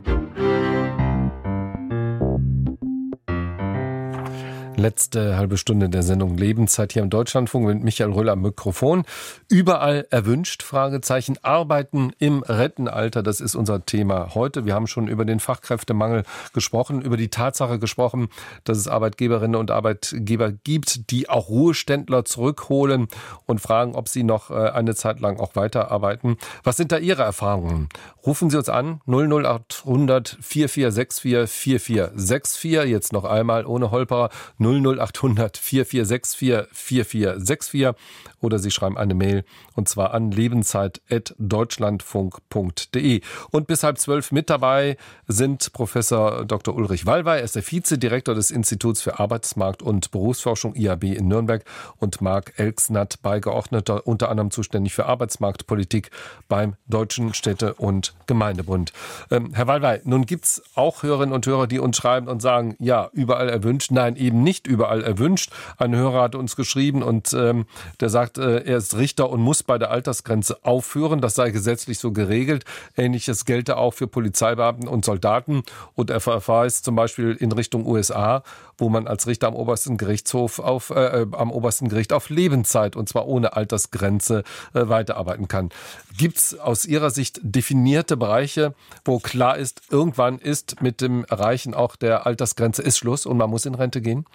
Letzte 4.79 5.35
halbe 5.35 5.57
Stunde 5.57 5.89
der 5.89 6.03
Sendung 6.03 6.37
Lebenszeit 6.37 6.93
hier 6.93 7.01
im 7.01 7.09
Deutschlandfunk 7.09 7.67
mit 7.67 7.83
Michael 7.83 8.13
Röller 8.13 8.31
am 8.31 8.43
Mikrofon. 8.43 9.03
Überall 9.49 10.07
erwünscht, 10.09 10.63
Fragezeichen, 10.63 11.37
Arbeiten 11.41 12.13
im 12.17 12.43
Rentenalter, 12.43 13.21
das 13.21 13.41
ist 13.41 13.55
unser 13.55 13.85
Thema 13.85 14.35
heute. 14.35 14.65
Wir 14.65 14.73
haben 14.75 14.87
schon 14.87 15.09
über 15.09 15.25
den 15.25 15.41
Fachkräftemangel 15.41 16.23
gesprochen, 16.53 17.01
über 17.01 17.17
die 17.17 17.27
Tatsache 17.27 17.77
gesprochen, 17.77 18.29
dass 18.63 18.77
es 18.77 18.87
Arbeitgeberinnen 18.87 19.59
und 19.59 19.69
Arbeitgeber 19.69 20.53
gibt, 20.53 21.11
die 21.11 21.27
auch 21.27 21.49
Ruheständler 21.49 22.23
zurückholen 22.23 23.09
und 23.45 23.59
fragen, 23.59 23.95
ob 23.95 24.07
sie 24.07 24.23
noch 24.23 24.49
äh, 24.49 24.69
eine 24.69 24.95
Zeit 24.95 25.19
lang 25.19 25.41
auch 25.41 25.57
weiterarbeiten. 25.57 26.37
Was 26.63 26.77
sind 26.77 26.93
da 26.93 26.99
Ihre 26.99 27.23
Erfahrungen? 27.23 27.89
Rufen 28.25 28.49
Sie 28.49 28.57
uns 28.57 28.69
an 28.69 29.01
00800 29.07 30.37
4464 30.39 31.49
4464. 31.49 32.71
Jetzt 32.89 33.11
noch 33.11 33.25
einmal 33.25 33.65
ohne 33.65 33.91
Holperer 33.91 34.29
00800 34.69 35.57
4464 35.57 36.69
4464 36.71 37.95
oder 38.41 38.59
Sie 38.59 38.71
schreiben 38.71 38.97
eine 38.97 39.13
Mail 39.13 39.43
und 39.75 39.89
zwar 39.89 40.13
an 40.13 40.31
lebenszeit.deutschlandfunk.de. 40.31 43.21
Und 43.51 43.67
bis 43.67 43.83
halb 43.83 43.97
zwölf 43.97 44.31
mit 44.31 44.49
dabei 44.49 44.95
sind 45.27 45.73
Professor 45.73 46.45
Dr. 46.45 46.73
Ulrich 46.75 47.05
Wallwey, 47.05 47.39
er 47.39 47.43
ist 47.43 47.55
der 47.55 47.69
Vizedirektor 47.69 48.33
des 48.35 48.51
Instituts 48.51 49.01
für 49.01 49.19
Arbeitsmarkt 49.19 49.81
und 49.81 50.11
Berufsforschung 50.11 50.75
IAB 50.75 51.03
in 51.05 51.27
Nürnberg 51.27 51.63
und 51.97 52.21
Marc 52.21 52.53
Elksnatt, 52.57 53.21
Beigeordneter, 53.21 54.07
unter 54.07 54.29
anderem 54.29 54.51
zuständig 54.51 54.93
für 54.93 55.05
Arbeitsmarktpolitik 55.05 56.11
beim 56.47 56.75
Deutschen 56.87 57.33
Städte- 57.33 57.73
und 57.75 58.13
Gemeindebund. 58.27 58.93
Ähm, 59.31 59.53
Herr 59.53 59.67
Wallwey, 59.67 59.99
nun 60.03 60.25
gibt 60.25 60.45
es 60.45 60.61
auch 60.75 61.03
Hörerinnen 61.03 61.33
und 61.33 61.45
Hörer, 61.45 61.67
die 61.67 61.79
uns 61.79 61.97
schreiben 61.97 62.27
und 62.27 62.41
sagen, 62.41 62.75
ja, 62.79 63.09
überall 63.13 63.49
erwünscht. 63.49 63.91
Nein, 63.91 64.15
eben 64.15 64.43
nicht 64.43 64.58
überall 64.67 65.03
erwünscht. 65.03 65.51
Ein 65.77 65.95
Hörer 65.95 66.21
hat 66.21 66.35
uns 66.35 66.55
geschrieben 66.55 67.03
und 67.03 67.33
ähm, 67.33 67.65
der 67.99 68.09
sagt, 68.09 68.19
sagt, 68.19 68.37
äh, 68.37 68.63
er 68.65 68.77
ist 68.77 68.97
Richter 68.97 69.29
und 69.29 69.41
muss 69.41 69.63
bei 69.63 69.77
der 69.77 69.91
Altersgrenze 69.91 70.59
aufhören. 70.63 71.21
Das 71.21 71.35
sei 71.35 71.51
gesetzlich 71.51 71.99
so 71.99 72.11
geregelt. 72.11 72.65
Ähnliches 72.97 73.45
gelte 73.45 73.77
auch 73.77 73.93
für 73.93 74.07
Polizeibeamten 74.07 74.87
und 74.87 75.05
Soldaten. 75.05 75.63
Und 75.95 76.09
er 76.09 76.19
verweist 76.19 76.85
zum 76.85 76.95
Beispiel 76.95 77.31
in 77.39 77.51
Richtung 77.51 77.85
USA, 77.85 78.43
wo 78.77 78.89
man 78.89 79.07
als 79.07 79.27
Richter 79.27 79.47
am 79.47 79.55
obersten 79.55 79.97
Gerichtshof 79.97 80.59
auf, 80.59 80.89
äh, 80.89 81.21
äh, 81.21 81.27
am 81.31 81.51
obersten 81.51 81.89
Gericht 81.89 82.13
auf 82.13 82.29
Lebenszeit 82.29 82.95
und 82.95 83.07
zwar 83.09 83.27
ohne 83.27 83.55
Altersgrenze 83.55 84.43
äh, 84.73 84.87
weiterarbeiten 84.87 85.47
kann. 85.47 85.69
Gibt 86.17 86.37
es 86.37 86.59
aus 86.59 86.85
Ihrer 86.85 87.11
Sicht 87.11 87.39
definierte 87.41 88.17
Bereiche, 88.17 88.73
wo 89.05 89.19
klar 89.19 89.57
ist, 89.57 89.81
irgendwann 89.89 90.39
ist 90.39 90.81
mit 90.81 91.01
dem 91.01 91.25
Erreichen 91.25 91.73
auch 91.73 91.95
der 91.95 92.25
Altersgrenze 92.25 92.81
ist 92.81 92.97
Schluss 92.97 93.25
und 93.25 93.37
man 93.37 93.49
muss 93.49 93.65
in 93.65 93.75
Rente 93.75 94.01
gehen? 94.01 94.25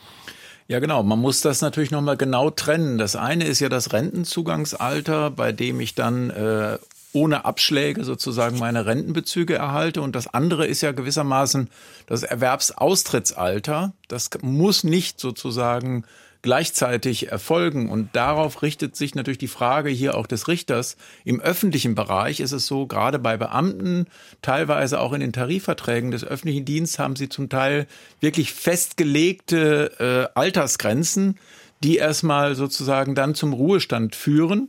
Ja, 0.66 0.78
genau. 0.78 1.02
Man 1.02 1.18
muss 1.18 1.40
das 1.42 1.60
natürlich 1.60 1.90
nochmal 1.90 2.16
genau 2.16 2.50
trennen. 2.50 2.96
Das 2.96 3.16
eine 3.16 3.44
ist 3.44 3.60
ja 3.60 3.68
das 3.68 3.92
Rentenzugangsalter, 3.92 5.30
bei 5.30 5.52
dem 5.52 5.78
ich 5.80 5.94
dann 5.94 6.30
äh, 6.30 6.78
ohne 7.12 7.44
Abschläge 7.44 8.02
sozusagen 8.04 8.58
meine 8.58 8.86
Rentenbezüge 8.86 9.54
erhalte. 9.54 10.00
Und 10.00 10.16
das 10.16 10.26
andere 10.26 10.66
ist 10.66 10.80
ja 10.80 10.92
gewissermaßen 10.92 11.68
das 12.06 12.22
Erwerbsaustrittsalter. 12.22 13.92
Das 14.08 14.30
muss 14.40 14.84
nicht 14.84 15.20
sozusagen 15.20 16.04
gleichzeitig 16.44 17.32
erfolgen. 17.32 17.88
Und 17.88 18.14
darauf 18.14 18.60
richtet 18.60 18.96
sich 18.96 19.14
natürlich 19.14 19.38
die 19.38 19.48
Frage 19.48 19.88
hier 19.88 20.14
auch 20.14 20.26
des 20.26 20.46
Richters. 20.46 20.98
Im 21.24 21.40
öffentlichen 21.40 21.94
Bereich 21.94 22.38
ist 22.38 22.52
es 22.52 22.66
so, 22.66 22.86
gerade 22.86 23.18
bei 23.18 23.38
Beamten, 23.38 24.04
teilweise 24.42 25.00
auch 25.00 25.14
in 25.14 25.20
den 25.20 25.32
Tarifverträgen 25.32 26.10
des 26.10 26.22
öffentlichen 26.22 26.66
Dienstes 26.66 26.98
haben 26.98 27.16
sie 27.16 27.30
zum 27.30 27.48
Teil 27.48 27.86
wirklich 28.20 28.52
festgelegte 28.52 30.28
äh, 30.34 30.38
Altersgrenzen, 30.38 31.38
die 31.82 31.96
erstmal 31.96 32.54
sozusagen 32.54 33.14
dann 33.14 33.34
zum 33.34 33.54
Ruhestand 33.54 34.14
führen. 34.14 34.68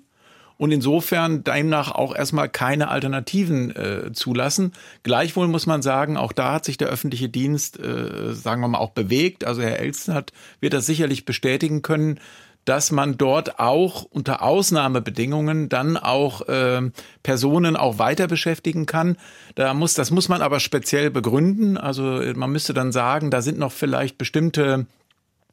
Und 0.58 0.72
insofern 0.72 1.44
demnach 1.44 1.92
auch 1.92 2.16
erstmal 2.16 2.50
keine 2.50 2.88
Alternativen 2.88 3.76
äh, 3.76 4.12
zulassen. 4.14 4.72
Gleichwohl 5.04 5.48
muss 5.48 5.66
man 5.66 5.82
sagen, 5.82 6.18
auch 6.18 6.32
da 6.32 6.54
hat 6.54 6.66
sich 6.66 6.78
der 6.78 6.88
öffentliche 6.88 7.30
Dienst, 7.30 7.80
äh, 7.80 8.34
sagen 8.34 8.62
wir 8.62 8.68
mal, 8.68 8.78
auch 8.78 8.92
bewegt. 8.92 9.44
Also 9.44 9.62
Herr 9.62 9.80
Elstner 9.80 10.24
wird 10.62 10.74
das 10.74 10.86
sicherlich 10.86 11.26
bestätigen 11.26 11.82
können, 11.82 12.20
dass 12.64 12.92
man 12.92 13.18
dort 13.18 13.60
auch 13.60 14.04
unter 14.04 14.42
Ausnahmebedingungen 14.42 15.70
dann 15.70 15.98
auch 15.98 16.48
äh, 16.48 16.90
Personen 17.22 17.76
auch 17.76 18.00
weiter 18.00 18.28
beschäftigen 18.28 18.86
kann. 18.86 19.18
Da 19.54 19.74
muss, 19.74 19.94
das 19.94 20.10
muss 20.10 20.30
man 20.30 20.42
aber 20.42 20.60
speziell 20.60 21.12
begründen. 21.12 21.78
Also 21.78 22.22
man 22.36 22.52
müsste 22.52 22.74
dann 22.74 22.92
sagen, 22.92 23.30
da 23.30 23.42
sind 23.42 23.60
noch 23.60 23.72
vielleicht 23.72 24.18
bestimmte 24.18 24.88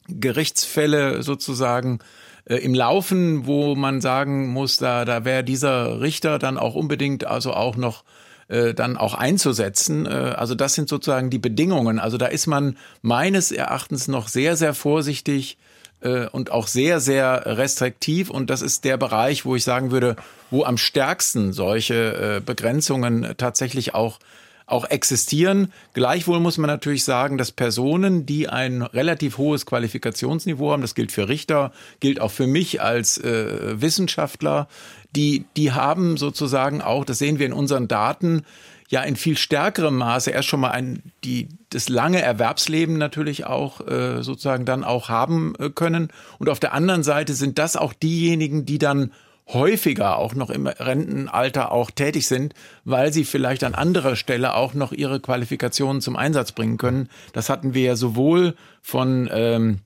Gerichtsfälle 0.07 1.23
sozusagen 1.23 1.99
äh, 2.45 2.55
im 2.57 2.73
Laufen, 2.73 3.45
wo 3.45 3.75
man 3.75 4.01
sagen 4.01 4.49
muss, 4.49 4.77
da, 4.77 5.05
da 5.05 5.25
wäre 5.25 5.43
dieser 5.43 6.01
Richter 6.01 6.39
dann 6.39 6.57
auch 6.57 6.75
unbedingt 6.75 7.25
also 7.25 7.53
auch 7.53 7.75
noch 7.75 8.03
äh, 8.47 8.73
dann 8.73 8.97
auch 8.97 9.13
einzusetzen. 9.13 10.05
Äh, 10.05 10.09
also 10.09 10.55
das 10.55 10.73
sind 10.73 10.89
sozusagen 10.89 11.29
die 11.29 11.39
Bedingungen. 11.39 11.99
Also 11.99 12.17
da 12.17 12.27
ist 12.27 12.47
man 12.47 12.77
meines 13.01 13.51
Erachtens 13.51 14.07
noch 14.07 14.27
sehr, 14.27 14.55
sehr 14.55 14.73
vorsichtig 14.73 15.57
äh, 16.01 16.27
und 16.27 16.51
auch 16.51 16.67
sehr, 16.67 16.99
sehr 16.99 17.43
restriktiv. 17.45 18.29
Und 18.29 18.49
das 18.49 18.61
ist 18.61 18.83
der 18.83 18.97
Bereich, 18.97 19.45
wo 19.45 19.55
ich 19.55 19.63
sagen 19.63 19.91
würde, 19.91 20.15
wo 20.51 20.63
am 20.65 20.77
stärksten 20.77 21.53
solche 21.53 22.37
äh, 22.37 22.41
Begrenzungen 22.41 23.33
tatsächlich 23.37 23.93
auch 23.93 24.19
auch 24.65 24.85
existieren. 24.85 25.71
Gleichwohl 25.93 26.39
muss 26.39 26.57
man 26.57 26.69
natürlich 26.69 27.03
sagen, 27.03 27.37
dass 27.37 27.51
Personen, 27.51 28.25
die 28.25 28.49
ein 28.49 28.81
relativ 28.81 29.37
hohes 29.37 29.65
Qualifikationsniveau 29.65 30.71
haben, 30.71 30.81
das 30.81 30.95
gilt 30.95 31.11
für 31.11 31.29
Richter, 31.29 31.71
gilt 31.99 32.19
auch 32.19 32.31
für 32.31 32.47
mich 32.47 32.81
als 32.81 33.17
äh, 33.17 33.81
Wissenschaftler, 33.81 34.67
die, 35.15 35.45
die 35.57 35.71
haben 35.71 36.17
sozusagen 36.17 36.81
auch, 36.81 37.05
das 37.05 37.19
sehen 37.19 37.39
wir 37.39 37.45
in 37.45 37.53
unseren 37.53 37.87
Daten, 37.87 38.43
ja 38.89 39.01
in 39.01 39.15
viel 39.15 39.37
stärkerem 39.37 39.97
Maße 39.97 40.31
erst 40.31 40.47
schon 40.47 40.59
mal 40.59 40.71
ein, 40.71 41.01
die, 41.23 41.49
das 41.69 41.89
lange 41.89 42.21
Erwerbsleben 42.21 42.97
natürlich 42.97 43.45
auch 43.45 43.85
äh, 43.87 44.21
sozusagen 44.21 44.65
dann 44.65 44.83
auch 44.83 45.09
haben 45.09 45.55
äh, 45.57 45.69
können. 45.69 46.09
Und 46.37 46.47
auf 46.49 46.59
der 46.59 46.73
anderen 46.73 47.03
Seite 47.03 47.33
sind 47.33 47.57
das 47.57 47.75
auch 47.75 47.93
diejenigen, 47.93 48.65
die 48.65 48.77
dann 48.77 49.11
häufiger 49.47 50.17
auch 50.17 50.35
noch 50.35 50.49
im 50.49 50.67
Rentenalter 50.67 51.71
auch 51.71 51.91
tätig 51.91 52.27
sind, 52.27 52.53
weil 52.85 53.11
sie 53.11 53.25
vielleicht 53.25 53.63
an 53.63 53.75
anderer 53.75 54.15
Stelle 54.15 54.55
auch 54.55 54.73
noch 54.73 54.91
ihre 54.91 55.19
Qualifikationen 55.19 56.01
zum 56.01 56.15
Einsatz 56.15 56.53
bringen 56.53 56.77
können. 56.77 57.09
Das 57.33 57.49
hatten 57.49 57.73
wir 57.73 57.83
ja 57.83 57.95
sowohl 57.95 58.55
von 58.81 59.29
ähm, 59.31 59.79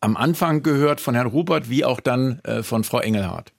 am 0.00 0.16
Anfang 0.16 0.62
gehört 0.62 1.00
von 1.00 1.14
Herrn 1.14 1.28
Rupert 1.28 1.70
wie 1.70 1.84
auch 1.84 2.00
dann 2.00 2.40
äh, 2.40 2.62
von 2.62 2.82
Frau 2.82 2.98
Engelhardt. 2.98 3.52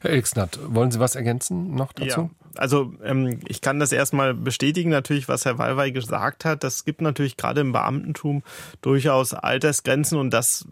Herr 0.00 0.12
Ilksnatt, 0.12 0.58
wollen 0.62 0.90
Sie 0.90 1.00
was 1.00 1.16
ergänzen 1.16 1.74
noch 1.74 1.92
dazu? 1.92 2.20
Ja 2.20 2.45
also 2.58 2.92
ähm, 3.04 3.40
ich 3.46 3.60
kann 3.60 3.78
das 3.78 3.92
erstmal 3.92 4.34
bestätigen, 4.34 4.90
natürlich, 4.90 5.28
was 5.28 5.44
Herr 5.44 5.58
Wallwey 5.58 5.92
gesagt 5.92 6.44
hat. 6.44 6.64
Das 6.64 6.84
gibt 6.84 7.00
natürlich 7.00 7.36
gerade 7.36 7.60
im 7.60 7.72
Beamtentum 7.72 8.42
durchaus 8.80 9.34
Altersgrenzen 9.34 10.18
und 10.18 10.30
das 10.30 10.66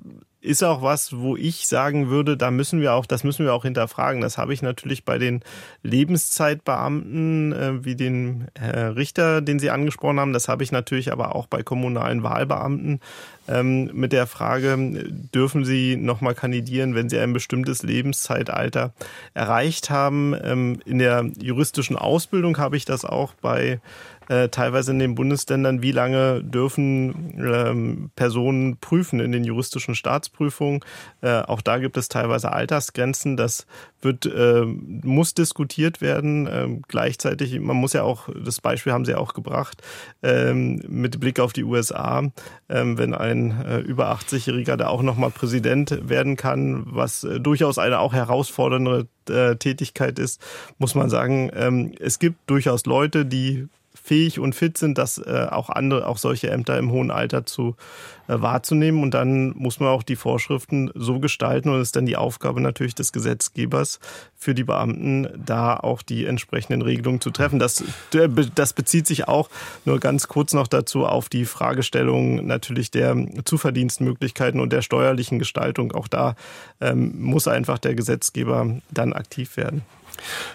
ist 0.44 0.62
auch 0.62 0.82
was, 0.82 1.16
wo 1.16 1.36
ich 1.36 1.66
sagen 1.66 2.10
würde, 2.10 2.36
da 2.36 2.50
müssen 2.50 2.82
wir 2.82 2.92
auch, 2.92 3.06
das 3.06 3.24
müssen 3.24 3.46
wir 3.46 3.54
auch 3.54 3.64
hinterfragen. 3.64 4.20
Das 4.20 4.36
habe 4.36 4.52
ich 4.52 4.60
natürlich 4.60 5.04
bei 5.04 5.16
den 5.16 5.40
Lebenszeitbeamten, 5.82 7.52
äh, 7.52 7.84
wie 7.84 7.96
den 7.96 8.48
Herr 8.54 8.94
Richter, 8.94 9.40
den 9.40 9.58
Sie 9.58 9.70
angesprochen 9.70 10.20
haben. 10.20 10.34
Das 10.34 10.48
habe 10.48 10.62
ich 10.62 10.70
natürlich 10.70 11.12
aber 11.12 11.34
auch 11.34 11.46
bei 11.46 11.62
kommunalen 11.62 12.22
Wahlbeamten 12.22 13.00
ähm, 13.48 13.90
mit 13.92 14.12
der 14.12 14.26
Frage, 14.26 14.76
dürfen 15.34 15.64
Sie 15.64 15.96
nochmal 15.96 16.34
kandidieren, 16.34 16.94
wenn 16.94 17.08
Sie 17.08 17.18
ein 17.18 17.32
bestimmtes 17.32 17.82
Lebenszeitalter 17.82 18.92
erreicht 19.34 19.90
haben? 19.90 20.34
Ähm, 20.42 20.80
in 20.84 20.98
der 20.98 21.30
juristischen 21.40 21.96
Ausbildung 21.96 22.58
habe 22.58 22.76
ich 22.76 22.84
das 22.84 23.04
auch 23.04 23.34
bei 23.34 23.80
äh, 24.28 24.48
teilweise 24.48 24.92
in 24.92 24.98
den 24.98 25.14
Bundesländern, 25.14 25.82
wie 25.82 25.92
lange 25.92 26.42
dürfen 26.42 27.34
ähm, 27.38 28.10
Personen 28.16 28.78
prüfen 28.78 29.20
in 29.20 29.32
den 29.32 29.44
juristischen 29.44 29.94
Staatsprüfungen. 29.94 30.80
Äh, 31.20 31.40
auch 31.42 31.60
da 31.60 31.78
gibt 31.78 31.96
es 31.96 32.08
teilweise 32.08 32.52
Altersgrenzen. 32.52 33.36
Das 33.36 33.66
wird, 34.00 34.26
äh, 34.26 34.64
muss 34.64 35.34
diskutiert 35.34 36.00
werden. 36.00 36.48
Ähm, 36.50 36.82
gleichzeitig, 36.88 37.58
man 37.60 37.76
muss 37.76 37.92
ja 37.92 38.02
auch, 38.02 38.28
das 38.44 38.60
Beispiel 38.60 38.92
haben 38.92 39.04
Sie 39.04 39.14
auch 39.14 39.34
gebracht, 39.34 39.82
ähm, 40.22 40.82
mit 40.88 41.20
Blick 41.20 41.40
auf 41.40 41.52
die 41.52 41.64
USA, 41.64 42.22
ähm, 42.68 42.98
wenn 42.98 43.14
ein 43.14 43.62
äh, 43.64 43.78
über 43.80 44.12
80-Jähriger 44.12 44.76
da 44.76 44.88
auch 44.88 45.02
nochmal 45.02 45.30
Präsident 45.30 46.08
werden 46.08 46.36
kann, 46.36 46.84
was 46.86 47.24
äh, 47.24 47.40
durchaus 47.40 47.78
eine 47.78 47.98
auch 47.98 48.12
herausfordernde 48.12 49.08
Tätigkeit 49.58 50.18
ist, 50.18 50.38
muss 50.76 50.94
man 50.94 51.08
sagen, 51.08 51.50
ähm, 51.54 51.94
es 51.98 52.18
gibt 52.18 52.36
durchaus 52.46 52.84
Leute, 52.84 53.24
die 53.24 53.68
fähig 54.04 54.38
und 54.38 54.54
fit 54.54 54.76
sind, 54.76 54.98
das 54.98 55.16
äh, 55.16 55.46
auch 55.50 55.70
andere, 55.70 56.06
auch 56.06 56.18
solche 56.18 56.50
Ämter 56.50 56.78
im 56.78 56.90
hohen 56.90 57.10
Alter 57.10 57.46
zu 57.46 57.74
äh, 58.28 58.34
wahrzunehmen. 58.38 59.02
Und 59.02 59.14
dann 59.14 59.54
muss 59.56 59.80
man 59.80 59.88
auch 59.88 60.02
die 60.02 60.16
Vorschriften 60.16 60.90
so 60.94 61.20
gestalten 61.20 61.70
und 61.70 61.76
es 61.76 61.88
ist 61.88 61.96
dann 61.96 62.04
die 62.04 62.16
Aufgabe 62.16 62.60
natürlich 62.60 62.94
des 62.94 63.12
Gesetzgebers 63.12 64.00
für 64.36 64.54
die 64.54 64.64
Beamten, 64.64 65.28
da 65.42 65.78
auch 65.78 66.02
die 66.02 66.26
entsprechenden 66.26 66.82
Regelungen 66.82 67.22
zu 67.22 67.30
treffen. 67.30 67.58
Das, 67.58 67.82
das 68.54 68.74
bezieht 68.74 69.06
sich 69.06 69.26
auch 69.26 69.48
nur 69.86 69.98
ganz 70.00 70.28
kurz 70.28 70.52
noch 70.52 70.68
dazu 70.68 71.06
auf 71.06 71.30
die 71.30 71.46
Fragestellung 71.46 72.46
natürlich 72.46 72.90
der 72.90 73.16
Zuverdienstmöglichkeiten 73.46 74.60
und 74.60 74.70
der 74.70 74.82
steuerlichen 74.82 75.38
Gestaltung. 75.38 75.92
Auch 75.92 76.08
da 76.08 76.36
ähm, 76.82 77.14
muss 77.22 77.48
einfach 77.48 77.78
der 77.78 77.94
Gesetzgeber 77.94 78.80
dann 78.90 79.14
aktiv 79.14 79.56
werden. 79.56 79.80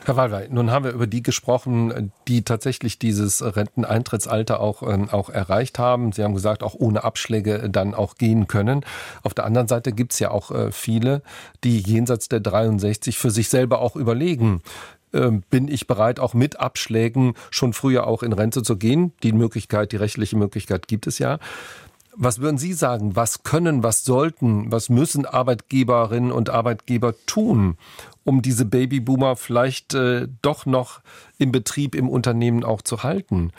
Herr 0.06 0.16
Wallwey, 0.16 0.48
nun 0.50 0.72
haben 0.72 0.86
wir 0.86 0.92
über 0.92 1.08
die 1.08 1.24
gesprochen, 1.24 2.12
die 2.28 2.44
tatsächlich 2.44 3.00
dieses 3.00 3.44
Renteneintrittsalter 3.44 4.60
auch, 4.60 4.84
äh, 4.84 5.08
auch 5.12 5.30
erreicht 5.30 5.80
haben. 5.80 6.12
Sie 6.12 6.24
haben 6.24 6.34
gesagt, 6.34 6.64
auch 6.64 6.76
ohne 6.76 7.04
Abschläge 7.04 7.70
dann 7.70 7.94
auch 7.94 8.16
gehen 8.16 8.48
können. 8.48 8.86
Auf 9.24 9.34
der 9.34 9.46
anderen 9.46 9.68
Seite 9.68 9.92
gibt 9.92 10.14
es 10.14 10.20
ja 10.20 10.32
auch 10.32 10.52
äh, 10.52 10.72
viele, 10.72 11.22
die 11.64 11.80
jenseits 11.80 12.30
der 12.30 12.40
63 12.40 13.18
für 13.18 13.32
sich 13.32 13.50
selber 13.50 13.80
auch 13.80 13.96
überlegen, 13.96 14.62
ähm, 15.12 15.44
bin 15.50 15.68
ich 15.68 15.88
bereit, 15.88 16.20
auch 16.20 16.34
mit 16.34 16.60
Abschlägen 16.60 17.34
schon 17.50 17.74
früher 17.74 18.06
auch 18.06 18.22
in 18.22 18.34
Rente 18.34 18.62
zu 18.62 18.78
gehen. 18.78 19.14
Die 19.24 19.34
Möglichkeit, 19.34 19.92
die 19.92 19.98
rechtliche 19.98 20.38
Möglichkeit 20.38 20.88
gibt 20.88 21.08
es 21.08 21.20
ja. 21.20 21.40
Was 22.16 22.42
würden 22.42 22.58
Sie 22.58 22.74
sagen? 22.74 23.16
Was 23.16 23.44
können, 23.44 23.84
was 23.84 24.04
sollten, 24.04 24.72
was 24.72 24.90
müssen 24.90 25.26
Arbeitgeberinnen 25.26 26.32
und 26.32 26.50
Arbeitgeber 26.50 27.14
tun, 27.26 27.78
um 28.24 28.42
diese 28.42 28.66
Babyboomer 28.66 29.36
vielleicht 29.36 29.94
äh, 29.94 30.28
doch 30.42 30.66
noch 30.66 31.02
im 31.38 31.52
Betrieb, 31.52 31.96
im 31.96 32.10
Unternehmen 32.10 32.64
auch 32.64 32.82
zu 32.82 33.04
halten? 33.04 33.52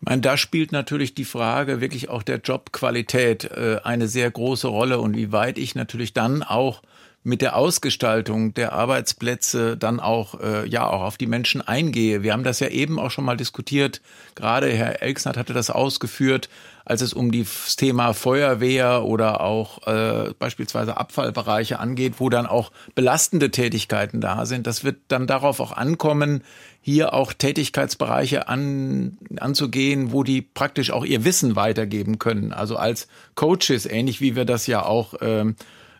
Ich 0.00 0.08
meine, 0.08 0.20
da 0.20 0.36
spielt 0.36 0.72
natürlich 0.72 1.14
die 1.14 1.24
Frage 1.24 1.80
wirklich 1.80 2.10
auch 2.10 2.22
der 2.22 2.38
Jobqualität 2.38 3.44
äh, 3.44 3.80
eine 3.82 4.08
sehr 4.08 4.30
große 4.30 4.68
Rolle 4.68 4.98
und 4.98 5.16
wie 5.16 5.32
weit 5.32 5.56
ich 5.56 5.74
natürlich 5.74 6.12
dann 6.12 6.42
auch 6.42 6.82
mit 7.26 7.42
der 7.42 7.56
Ausgestaltung 7.56 8.54
der 8.54 8.72
Arbeitsplätze 8.72 9.76
dann 9.76 9.98
auch 9.98 10.40
äh, 10.40 10.68
ja 10.68 10.86
auch 10.86 11.02
auf 11.02 11.16
die 11.16 11.26
Menschen 11.26 11.60
eingehe. 11.60 12.22
Wir 12.22 12.32
haben 12.32 12.44
das 12.44 12.60
ja 12.60 12.68
eben 12.68 13.00
auch 13.00 13.10
schon 13.10 13.24
mal 13.24 13.36
diskutiert. 13.36 14.00
Gerade 14.36 14.68
Herr 14.68 15.02
Elksnat 15.02 15.36
hatte 15.36 15.52
das 15.52 15.70
ausgeführt, 15.70 16.48
als 16.86 17.02
es 17.02 17.12
um 17.12 17.32
das 17.32 17.74
Thema 17.74 18.14
Feuerwehr 18.14 19.02
oder 19.04 19.40
auch 19.40 19.86
äh, 19.88 20.32
beispielsweise 20.38 20.96
Abfallbereiche 20.96 21.80
angeht, 21.80 22.14
wo 22.18 22.30
dann 22.30 22.46
auch 22.46 22.70
belastende 22.94 23.50
Tätigkeiten 23.50 24.20
da 24.20 24.46
sind. 24.46 24.68
Das 24.68 24.84
wird 24.84 24.96
dann 25.08 25.26
darauf 25.26 25.58
auch 25.58 25.72
ankommen, 25.72 26.44
hier 26.80 27.12
auch 27.12 27.32
Tätigkeitsbereiche 27.32 28.46
an, 28.46 29.18
anzugehen, 29.40 30.12
wo 30.12 30.22
die 30.22 30.42
praktisch 30.42 30.92
auch 30.92 31.04
ihr 31.04 31.24
Wissen 31.24 31.56
weitergeben 31.56 32.20
können. 32.20 32.52
Also 32.52 32.76
als 32.76 33.08
Coaches, 33.34 33.84
ähnlich 33.86 34.20
wie 34.20 34.36
wir 34.36 34.44
das 34.44 34.68
ja 34.68 34.86
auch 34.86 35.14
ähm, 35.20 35.56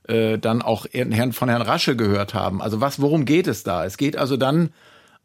äh, 0.07 0.39
dann 0.39 0.63
auch 0.63 0.87
von 1.33 1.49
Herrn 1.49 1.63
Rasche 1.63 1.97
gehört 1.97 2.33
haben. 2.33 2.63
Also 2.63 2.81
was, 2.81 3.01
worum 3.01 3.25
geht 3.25 3.49
es 3.49 3.65
da? 3.65 3.85
Es 3.85 3.97
geht 3.97 4.17
also 4.17 4.37
dann 4.37 4.71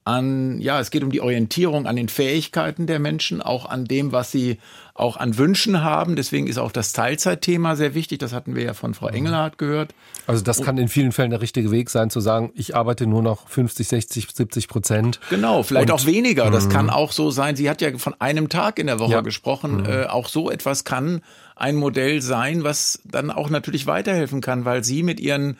an, 0.03 0.59
ja, 0.59 0.79
es 0.79 0.89
geht 0.89 1.03
um 1.03 1.11
die 1.11 1.21
Orientierung 1.21 1.85
an 1.85 1.95
den 1.95 2.09
Fähigkeiten 2.09 2.87
der 2.87 2.99
Menschen, 2.99 3.41
auch 3.41 3.67
an 3.67 3.85
dem, 3.85 4.11
was 4.11 4.31
sie 4.31 4.57
auch 4.95 5.15
an 5.17 5.37
Wünschen 5.37 5.83
haben. 5.83 6.15
Deswegen 6.15 6.47
ist 6.47 6.57
auch 6.57 6.71
das 6.71 6.93
Teilzeitthema 6.93 7.75
sehr 7.75 7.93
wichtig. 7.93 8.19
Das 8.19 8.33
hatten 8.33 8.55
wir 8.55 8.63
ja 8.63 8.73
von 8.73 8.93
Frau 8.93 9.07
mhm. 9.07 9.15
Engelhardt 9.15 9.57
gehört. 9.57 9.93
Also 10.25 10.43
das 10.43 10.61
kann 10.61 10.77
in 10.77 10.87
vielen 10.87 11.11
Fällen 11.11 11.29
der 11.29 11.41
richtige 11.41 11.71
Weg 11.71 11.89
sein, 11.89 12.09
zu 12.09 12.19
sagen, 12.19 12.51
ich 12.55 12.75
arbeite 12.75 13.05
nur 13.05 13.21
noch 13.21 13.47
50, 13.47 13.87
60, 13.87 14.27
70 14.33 14.67
Prozent. 14.67 15.19
Genau, 15.29 15.61
vielleicht 15.63 15.91
auch 15.91 16.05
weniger. 16.05 16.49
Das 16.49 16.69
kann 16.69 16.85
mhm. 16.85 16.91
auch 16.91 17.11
so 17.11 17.29
sein. 17.29 17.55
Sie 17.55 17.69
hat 17.69 17.81
ja 17.81 17.95
von 17.97 18.15
einem 18.19 18.49
Tag 18.49 18.79
in 18.79 18.87
der 18.87 18.99
Woche 18.99 19.13
ja. 19.13 19.21
gesprochen. 19.21 19.81
Mhm. 19.81 19.85
Äh, 19.85 20.05
auch 20.05 20.27
so 20.27 20.49
etwas 20.49 20.83
kann 20.83 21.21
ein 21.55 21.75
Modell 21.75 22.21
sein, 22.21 22.63
was 22.63 23.01
dann 23.05 23.29
auch 23.29 23.49
natürlich 23.49 23.85
weiterhelfen 23.85 24.41
kann, 24.41 24.65
weil 24.65 24.83
sie 24.83 25.03
mit 25.03 25.19
ihren 25.19 25.57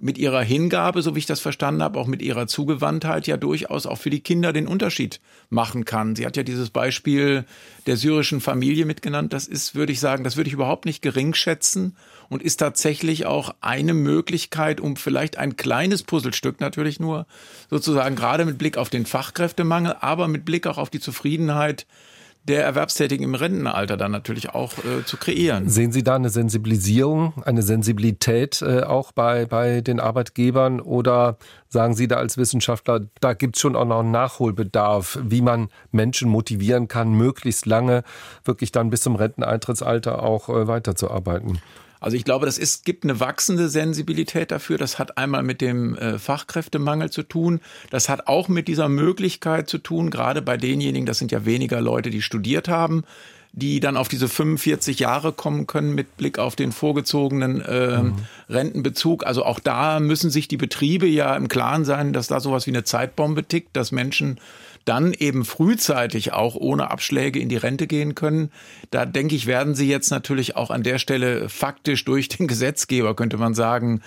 mit 0.00 0.18
ihrer 0.18 0.42
Hingabe, 0.42 1.02
so 1.02 1.14
wie 1.14 1.20
ich 1.20 1.26
das 1.26 1.40
verstanden 1.40 1.82
habe, 1.82 1.98
auch 1.98 2.06
mit 2.06 2.22
ihrer 2.22 2.46
Zugewandtheit 2.46 3.26
ja 3.26 3.36
durchaus 3.36 3.86
auch 3.86 3.98
für 3.98 4.10
die 4.10 4.20
Kinder 4.20 4.52
den 4.52 4.66
Unterschied 4.66 5.20
machen 5.50 5.84
kann. 5.84 6.16
Sie 6.16 6.26
hat 6.26 6.36
ja 6.36 6.42
dieses 6.42 6.70
Beispiel 6.70 7.44
der 7.86 7.96
syrischen 7.96 8.40
Familie 8.40 8.86
mitgenannt. 8.86 9.32
Das 9.32 9.46
ist, 9.46 9.74
würde 9.74 9.92
ich 9.92 10.00
sagen, 10.00 10.24
das 10.24 10.36
würde 10.36 10.48
ich 10.48 10.54
überhaupt 10.54 10.84
nicht 10.84 11.02
gering 11.02 11.34
schätzen 11.34 11.96
und 12.28 12.42
ist 12.42 12.56
tatsächlich 12.56 13.26
auch 13.26 13.54
eine 13.60 13.94
Möglichkeit, 13.94 14.80
um 14.80 14.96
vielleicht 14.96 15.36
ein 15.36 15.56
kleines 15.56 16.02
Puzzlestück 16.02 16.60
natürlich 16.60 17.00
nur 17.00 17.26
sozusagen 17.68 18.16
gerade 18.16 18.44
mit 18.44 18.58
Blick 18.58 18.78
auf 18.78 18.88
den 18.88 19.06
Fachkräftemangel, 19.06 19.96
aber 20.00 20.28
mit 20.28 20.44
Blick 20.44 20.66
auch 20.66 20.78
auf 20.78 20.90
die 20.90 21.00
Zufriedenheit 21.00 21.86
der 22.44 22.64
Erwerbstätigen 22.64 23.24
im 23.24 23.34
Rentenalter 23.34 23.96
dann 23.96 24.12
natürlich 24.12 24.50
auch 24.50 24.72
äh, 24.78 25.04
zu 25.04 25.16
kreieren. 25.16 25.68
Sehen 25.68 25.92
Sie 25.92 26.02
da 26.02 26.16
eine 26.16 26.30
Sensibilisierung, 26.30 27.42
eine 27.44 27.62
Sensibilität 27.62 28.62
äh, 28.62 28.82
auch 28.82 29.12
bei, 29.12 29.46
bei 29.46 29.80
den 29.82 30.00
Arbeitgebern 30.00 30.80
oder 30.80 31.36
sagen 31.68 31.94
Sie 31.94 32.08
da 32.08 32.16
als 32.16 32.38
Wissenschaftler, 32.38 33.02
da 33.20 33.34
gibt 33.34 33.56
es 33.56 33.62
schon 33.62 33.76
auch 33.76 33.84
noch 33.84 34.00
einen 34.00 34.10
Nachholbedarf, 34.10 35.18
wie 35.22 35.42
man 35.42 35.68
Menschen 35.92 36.28
motivieren 36.28 36.88
kann, 36.88 37.12
möglichst 37.12 37.66
lange 37.66 38.04
wirklich 38.44 38.72
dann 38.72 38.90
bis 38.90 39.02
zum 39.02 39.16
Renteneintrittsalter 39.16 40.22
auch 40.22 40.48
äh, 40.48 40.66
weiterzuarbeiten? 40.66 41.60
Also 42.00 42.16
ich 42.16 42.24
glaube, 42.24 42.46
das 42.46 42.58
ist, 42.58 42.84
gibt 42.84 43.04
eine 43.04 43.20
wachsende 43.20 43.68
Sensibilität 43.68 44.50
dafür. 44.50 44.78
Das 44.78 44.98
hat 44.98 45.18
einmal 45.18 45.42
mit 45.42 45.60
dem 45.60 45.96
äh, 45.96 46.18
Fachkräftemangel 46.18 47.10
zu 47.10 47.22
tun. 47.22 47.60
Das 47.90 48.08
hat 48.08 48.26
auch 48.26 48.48
mit 48.48 48.68
dieser 48.68 48.88
Möglichkeit 48.88 49.68
zu 49.68 49.78
tun, 49.78 50.10
gerade 50.10 50.40
bei 50.42 50.56
denjenigen, 50.56 51.06
das 51.06 51.18
sind 51.18 51.30
ja 51.30 51.44
weniger 51.44 51.80
Leute, 51.80 52.10
die 52.10 52.22
studiert 52.22 52.68
haben, 52.68 53.04
die 53.52 53.80
dann 53.80 53.96
auf 53.96 54.08
diese 54.08 54.28
45 54.28 54.98
Jahre 55.00 55.32
kommen 55.32 55.66
können 55.66 55.94
mit 55.94 56.16
Blick 56.16 56.38
auf 56.38 56.56
den 56.56 56.72
vorgezogenen 56.72 57.60
äh, 57.60 58.02
mhm. 58.02 58.14
Rentenbezug. 58.48 59.26
Also 59.26 59.44
auch 59.44 59.60
da 59.60 60.00
müssen 60.00 60.30
sich 60.30 60.48
die 60.48 60.56
Betriebe 60.56 61.06
ja 61.06 61.36
im 61.36 61.48
Klaren 61.48 61.84
sein, 61.84 62.12
dass 62.12 62.28
da 62.28 62.40
sowas 62.40 62.66
wie 62.66 62.70
eine 62.70 62.84
Zeitbombe 62.84 63.44
tickt, 63.44 63.76
dass 63.76 63.92
Menschen 63.92 64.38
dann 64.84 65.12
eben 65.12 65.44
frühzeitig 65.44 66.32
auch 66.32 66.54
ohne 66.54 66.90
Abschläge 66.90 67.38
in 67.38 67.48
die 67.48 67.56
Rente 67.56 67.86
gehen 67.86 68.14
können. 68.14 68.50
Da 68.90 69.06
denke 69.06 69.34
ich, 69.34 69.46
werden 69.46 69.74
sie 69.74 69.88
jetzt 69.88 70.10
natürlich 70.10 70.56
auch 70.56 70.70
an 70.70 70.82
der 70.82 70.98
Stelle 70.98 71.48
faktisch 71.48 72.04
durch 72.04 72.28
den 72.28 72.48
Gesetzgeber, 72.48 73.14
könnte 73.14 73.36
man 73.36 73.54
sagen, 73.54 74.00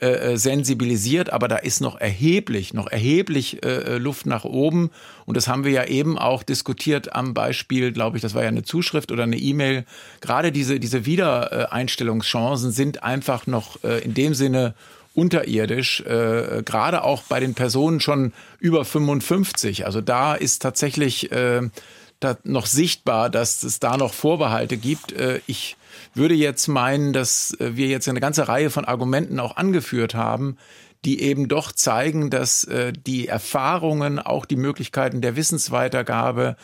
äh, 0.00 0.32
äh, 0.32 0.36
sensibilisiert. 0.36 1.30
Aber 1.32 1.48
da 1.48 1.56
ist 1.56 1.80
noch 1.80 2.00
erheblich, 2.00 2.72
noch 2.72 2.86
erheblich 2.86 3.64
äh, 3.64 3.98
Luft 3.98 4.26
nach 4.26 4.44
oben. 4.44 4.90
Und 5.26 5.36
das 5.36 5.48
haben 5.48 5.64
wir 5.64 5.72
ja 5.72 5.84
eben 5.84 6.16
auch 6.18 6.42
diskutiert 6.42 7.14
am 7.14 7.34
Beispiel, 7.34 7.92
glaube 7.92 8.16
ich, 8.16 8.22
das 8.22 8.34
war 8.34 8.42
ja 8.42 8.48
eine 8.48 8.62
Zuschrift 8.62 9.12
oder 9.12 9.24
eine 9.24 9.36
E-Mail. 9.36 9.84
Gerade 10.20 10.52
diese, 10.52 10.80
diese 10.80 11.06
Wiedereinstellungschancen 11.06 12.70
sind 12.70 13.02
einfach 13.02 13.46
noch 13.46 13.82
äh, 13.84 13.98
in 13.98 14.14
dem 14.14 14.34
Sinne 14.34 14.74
unterirdisch, 15.14 16.00
äh, 16.00 16.62
gerade 16.64 17.02
auch 17.04 17.22
bei 17.24 17.40
den 17.40 17.54
Personen 17.54 18.00
schon 18.00 18.32
über 18.58 18.84
55. 18.84 19.86
Also 19.86 20.00
da 20.00 20.34
ist 20.34 20.62
tatsächlich 20.62 21.32
äh, 21.32 21.62
da 22.20 22.36
noch 22.44 22.66
sichtbar, 22.66 23.30
dass 23.30 23.62
es 23.62 23.80
da 23.80 23.96
noch 23.96 24.12
Vorbehalte 24.12 24.76
gibt. 24.76 25.12
Äh, 25.12 25.40
ich 25.46 25.76
würde 26.14 26.34
jetzt 26.34 26.68
meinen, 26.68 27.12
dass 27.12 27.54
äh, 27.58 27.76
wir 27.76 27.88
jetzt 27.88 28.08
eine 28.08 28.20
ganze 28.20 28.48
Reihe 28.48 28.70
von 28.70 28.84
Argumenten 28.84 29.40
auch 29.40 29.56
angeführt 29.56 30.14
haben, 30.14 30.56
die 31.04 31.22
eben 31.22 31.48
doch 31.48 31.72
zeigen, 31.72 32.30
dass 32.30 32.64
äh, 32.64 32.92
die 32.92 33.26
Erfahrungen, 33.26 34.18
auch 34.18 34.44
die 34.44 34.56
Möglichkeiten 34.56 35.22
der 35.22 35.34
Wissensweitergabe, 35.34 36.56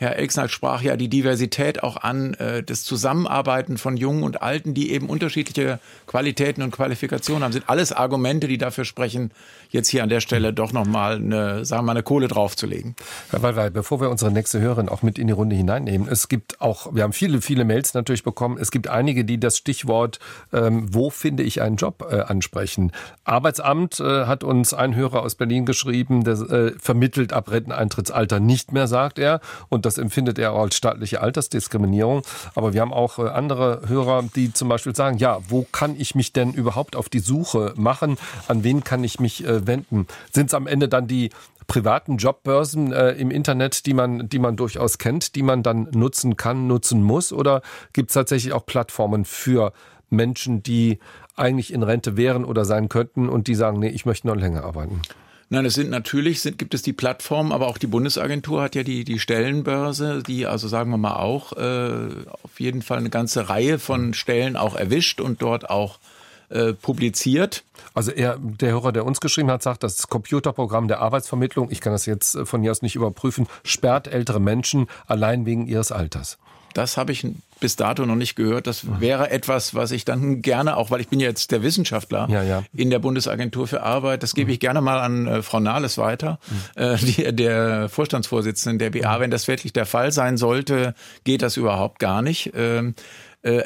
Herr 0.00 0.14
Elksnall 0.14 0.48
sprach 0.48 0.80
ja 0.80 0.96
die 0.96 1.08
Diversität 1.08 1.82
auch 1.82 1.96
an, 1.96 2.34
äh, 2.34 2.62
das 2.62 2.84
Zusammenarbeiten 2.84 3.78
von 3.78 3.96
Jungen 3.96 4.22
und 4.22 4.42
Alten, 4.42 4.72
die 4.72 4.92
eben 4.92 5.08
unterschiedliche 5.08 5.80
Qualitäten 6.06 6.62
und 6.62 6.70
Qualifikationen 6.70 7.42
haben, 7.42 7.52
sind 7.52 7.68
alles 7.68 7.92
Argumente, 7.92 8.46
die 8.46 8.58
dafür 8.58 8.84
sprechen, 8.84 9.32
jetzt 9.70 9.88
hier 9.88 10.02
an 10.02 10.08
der 10.08 10.20
Stelle 10.20 10.52
doch 10.52 10.72
nochmal 10.72 11.16
eine, 11.16 11.64
sagen 11.64 11.82
wir 11.82 11.86
mal, 11.86 11.92
eine 11.92 12.02
Kohle 12.02 12.28
draufzulegen. 12.28 12.96
Herr 13.30 13.42
Wallweil, 13.42 13.70
bevor 13.70 14.00
wir 14.00 14.10
unsere 14.10 14.30
nächste 14.30 14.60
Hörerin 14.60 14.88
auch 14.88 15.02
mit 15.02 15.18
in 15.18 15.26
die 15.26 15.32
Runde 15.32 15.56
hineinnehmen, 15.56 16.08
es 16.08 16.28
gibt 16.28 16.60
auch, 16.60 16.94
wir 16.94 17.02
haben 17.02 17.12
viele, 17.12 17.40
viele 17.40 17.64
Mails 17.64 17.94
natürlich 17.94 18.22
bekommen, 18.22 18.58
es 18.58 18.70
gibt 18.70 18.88
einige, 18.88 19.24
die 19.24 19.38
das 19.38 19.56
Stichwort, 19.56 20.18
ähm, 20.52 20.92
wo 20.92 21.10
finde 21.10 21.42
ich 21.42 21.60
einen 21.62 21.76
Job, 21.76 22.06
äh, 22.10 22.20
ansprechen. 22.20 22.92
Arbeitsamt 23.24 24.00
äh, 24.00 24.26
hat 24.26 24.44
uns 24.44 24.74
ein 24.74 24.94
Hörer 24.94 25.22
aus 25.22 25.34
Berlin 25.34 25.66
geschrieben, 25.66 26.24
der 26.24 26.34
äh, 26.34 26.72
vermittelt 26.78 27.32
ab 27.32 27.50
Renteneintrittsalter 27.50 28.40
nicht 28.40 28.72
mehr, 28.72 28.86
sagt 28.86 29.18
er, 29.18 29.40
und 29.68 29.86
das 29.86 29.98
empfindet 29.98 30.38
er 30.38 30.52
auch 30.52 30.62
als 30.62 30.76
staatliche 30.76 31.20
Altersdiskriminierung. 31.20 32.22
Aber 32.54 32.72
wir 32.72 32.80
haben 32.80 32.92
auch 32.92 33.18
äh, 33.18 33.28
andere 33.28 33.82
Hörer, 33.86 34.24
die 34.34 34.52
zum 34.52 34.68
Beispiel 34.68 34.94
sagen, 34.94 35.18
ja, 35.18 35.38
wo 35.48 35.66
kann 35.70 35.94
ich 35.98 36.14
mich 36.14 36.32
denn 36.32 36.52
überhaupt 36.52 36.96
auf 36.96 37.08
die 37.08 37.20
Suche 37.20 37.74
machen? 37.76 38.16
An 38.46 38.64
wen 38.64 38.84
kann 38.84 39.04
ich 39.04 39.20
mich 39.20 39.44
äh, 39.44 39.57
wenden? 39.66 40.06
Sind 40.32 40.46
es 40.46 40.54
am 40.54 40.66
Ende 40.66 40.88
dann 40.88 41.06
die 41.06 41.30
privaten 41.66 42.16
Jobbörsen 42.16 42.92
äh, 42.92 43.12
im 43.12 43.30
Internet, 43.30 43.86
die 43.86 43.94
man, 43.94 44.28
die 44.28 44.38
man 44.38 44.56
durchaus 44.56 44.98
kennt, 44.98 45.34
die 45.34 45.42
man 45.42 45.62
dann 45.62 45.88
nutzen 45.92 46.36
kann, 46.36 46.66
nutzen 46.66 47.02
muss? 47.02 47.32
Oder 47.32 47.62
gibt 47.92 48.10
es 48.10 48.14
tatsächlich 48.14 48.52
auch 48.52 48.66
Plattformen 48.66 49.24
für 49.24 49.72
Menschen, 50.10 50.62
die 50.62 50.98
eigentlich 51.36 51.72
in 51.72 51.82
Rente 51.82 52.16
wären 52.16 52.44
oder 52.44 52.64
sein 52.64 52.88
könnten 52.88 53.28
und 53.28 53.46
die 53.46 53.54
sagen, 53.54 53.78
nee, 53.78 53.88
ich 53.90 54.06
möchte 54.06 54.26
noch 54.26 54.36
länger 54.36 54.64
arbeiten? 54.64 55.02
Nein, 55.50 55.64
es 55.64 55.74
sind 55.74 55.88
natürlich, 55.88 56.42
sind, 56.42 56.58
gibt 56.58 56.74
es 56.74 56.82
die 56.82 56.92
Plattformen, 56.92 57.52
aber 57.52 57.68
auch 57.68 57.78
die 57.78 57.86
Bundesagentur 57.86 58.60
hat 58.60 58.74
ja 58.74 58.82
die, 58.82 59.04
die 59.04 59.18
Stellenbörse, 59.18 60.22
die 60.26 60.46
also 60.46 60.68
sagen 60.68 60.90
wir 60.90 60.98
mal 60.98 61.16
auch 61.16 61.52
äh, 61.54 62.08
auf 62.42 62.60
jeden 62.60 62.82
Fall 62.82 62.98
eine 62.98 63.08
ganze 63.08 63.48
Reihe 63.48 63.78
von 63.78 64.12
Stellen 64.12 64.56
auch 64.56 64.76
erwischt 64.76 65.22
und 65.22 65.40
dort 65.40 65.70
auch 65.70 65.98
äh, 66.50 66.72
publiziert. 66.72 67.64
Also 67.94 68.10
er, 68.10 68.38
der 68.38 68.70
Hörer, 68.70 68.92
der 68.92 69.04
uns 69.04 69.20
geschrieben 69.20 69.50
hat, 69.50 69.62
sagt, 69.62 69.82
das 69.82 70.08
Computerprogramm 70.08 70.88
der 70.88 71.00
Arbeitsvermittlung, 71.00 71.70
ich 71.70 71.80
kann 71.80 71.92
das 71.92 72.06
jetzt 72.06 72.34
äh, 72.34 72.46
von 72.46 72.62
hier 72.62 72.70
aus 72.70 72.82
nicht 72.82 72.96
überprüfen, 72.96 73.46
sperrt 73.64 74.08
ältere 74.08 74.40
Menschen 74.40 74.86
allein 75.06 75.46
wegen 75.46 75.66
ihres 75.66 75.92
Alters. 75.92 76.38
Das 76.74 76.96
habe 76.96 77.12
ich 77.12 77.26
bis 77.60 77.76
dato 77.76 78.06
noch 78.06 78.14
nicht 78.14 78.36
gehört. 78.36 78.66
Das 78.66 79.00
wäre 79.00 79.30
etwas, 79.30 79.74
was 79.74 79.90
ich 79.90 80.04
dann 80.04 80.42
gerne, 80.42 80.76
auch 80.76 80.90
weil 80.90 81.00
ich 81.00 81.08
bin 81.08 81.18
jetzt 81.18 81.50
der 81.50 81.62
Wissenschaftler 81.62 82.28
ja, 82.30 82.42
ja. 82.42 82.62
in 82.72 82.90
der 82.90 83.00
Bundesagentur 83.00 83.66
für 83.66 83.82
Arbeit, 83.82 84.22
das 84.22 84.34
gebe 84.34 84.52
ich 84.52 84.60
gerne 84.60 84.80
mal 84.80 85.00
an 85.00 85.26
äh, 85.26 85.42
Frau 85.42 85.58
Nahles 85.58 85.98
weiter, 85.98 86.38
mhm. 86.76 86.82
äh, 86.82 86.96
die, 86.98 87.34
der 87.34 87.88
Vorstandsvorsitzenden 87.88 88.78
der 88.78 88.90
BA. 88.90 89.18
Wenn 89.18 89.30
das 89.30 89.48
wirklich 89.48 89.72
der 89.72 89.86
Fall 89.86 90.12
sein 90.12 90.36
sollte, 90.36 90.94
geht 91.24 91.42
das 91.42 91.56
überhaupt 91.56 91.98
gar 91.98 92.22
nicht. 92.22 92.52
Ähm, 92.54 92.90
äh, 92.90 93.02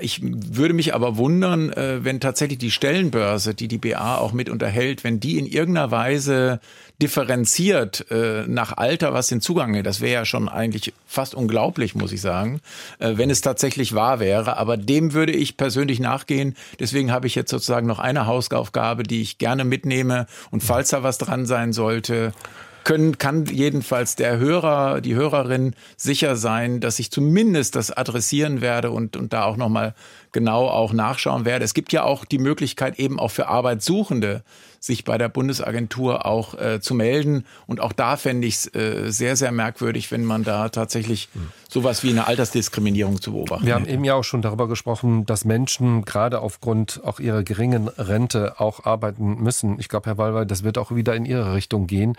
ich 0.00 0.20
würde 0.22 0.74
mich 0.74 0.94
aber 0.94 1.16
wundern, 1.16 1.72
äh, 1.72 2.04
wenn 2.04 2.20
tatsächlich 2.20 2.58
die 2.58 2.70
Stellenbörse, 2.70 3.54
die 3.54 3.68
die 3.68 3.78
BA 3.78 4.18
auch 4.18 4.32
mit 4.32 4.50
unterhält, 4.50 5.02
wenn 5.02 5.18
die 5.18 5.38
in 5.38 5.46
irgendeiner 5.46 5.90
Weise 5.90 6.60
differenziert 7.00 8.06
äh, 8.10 8.44
nach 8.46 8.76
Alter, 8.76 9.14
was 9.14 9.28
den 9.28 9.40
Zugang 9.40 9.72
geht. 9.72 9.86
Das 9.86 10.00
wäre 10.00 10.12
ja 10.12 10.24
schon 10.24 10.48
eigentlich 10.48 10.92
fast 11.06 11.34
unglaublich, 11.34 11.94
muss 11.94 12.12
ich 12.12 12.20
sagen, 12.20 12.60
wenn 12.98 13.30
es 13.30 13.40
tatsächlich 13.40 13.94
wahr 13.94 14.20
wäre. 14.20 14.56
Aber 14.56 14.76
dem 14.76 15.14
würde 15.14 15.32
ich 15.32 15.56
persönlich 15.56 16.00
nachgehen. 16.00 16.54
Deswegen 16.78 17.10
habe 17.10 17.26
ich 17.26 17.34
jetzt 17.34 17.50
sozusagen 17.50 17.86
noch 17.86 17.98
eine 17.98 18.26
Hausaufgabe, 18.26 19.02
die 19.02 19.22
ich 19.22 19.38
gerne 19.38 19.64
mitnehme. 19.64 20.26
Und 20.50 20.62
falls 20.62 20.90
da 20.90 21.02
was 21.02 21.18
dran 21.18 21.46
sein 21.46 21.72
sollte, 21.72 22.32
können, 22.84 23.18
kann 23.18 23.46
jedenfalls 23.46 24.16
der 24.16 24.38
Hörer, 24.38 25.00
die 25.00 25.14
Hörerin 25.14 25.74
sicher 25.96 26.36
sein, 26.36 26.80
dass 26.80 26.98
ich 26.98 27.10
zumindest 27.10 27.76
das 27.76 27.90
adressieren 27.90 28.60
werde 28.60 28.90
und, 28.90 29.16
und 29.16 29.32
da 29.32 29.44
auch 29.44 29.56
nochmal 29.56 29.94
genau 30.32 30.68
auch 30.68 30.92
nachschauen 30.92 31.44
werde. 31.44 31.64
Es 31.64 31.74
gibt 31.74 31.92
ja 31.92 32.04
auch 32.04 32.24
die 32.24 32.38
Möglichkeit 32.38 32.98
eben 32.98 33.20
auch 33.20 33.30
für 33.30 33.48
Arbeitssuchende 33.48 34.42
sich 34.80 35.04
bei 35.04 35.16
der 35.16 35.28
Bundesagentur 35.28 36.26
auch 36.26 36.58
äh, 36.58 36.80
zu 36.80 36.94
melden. 36.94 37.44
Und 37.66 37.80
auch 37.80 37.92
da 37.92 38.16
fände 38.16 38.48
ich 38.48 38.54
es 38.54 38.74
äh, 38.74 39.10
sehr, 39.12 39.36
sehr 39.36 39.52
merkwürdig, 39.52 40.10
wenn 40.10 40.24
man 40.24 40.42
da 40.42 40.70
tatsächlich 40.70 41.28
sowas 41.72 42.02
wie 42.02 42.10
eine 42.10 42.26
Altersdiskriminierung 42.26 43.20
zu 43.20 43.32
beobachten 43.32 43.64
Wir 43.64 43.74
haben 43.74 43.86
eben 43.86 44.04
ja 44.04 44.14
auch 44.14 44.24
schon 44.24 44.42
darüber 44.42 44.68
gesprochen, 44.68 45.24
dass 45.24 45.46
Menschen 45.46 46.04
gerade 46.04 46.40
aufgrund 46.40 47.00
auch 47.02 47.18
ihrer 47.18 47.42
geringen 47.42 47.88
Rente 47.88 48.60
auch 48.60 48.84
arbeiten 48.84 49.42
müssen. 49.42 49.80
Ich 49.80 49.88
glaube, 49.88 50.10
Herr 50.10 50.18
Wallweil, 50.18 50.44
das 50.44 50.64
wird 50.64 50.76
auch 50.76 50.94
wieder 50.94 51.14
in 51.16 51.24
Ihre 51.24 51.54
Richtung 51.54 51.86
gehen. 51.86 52.16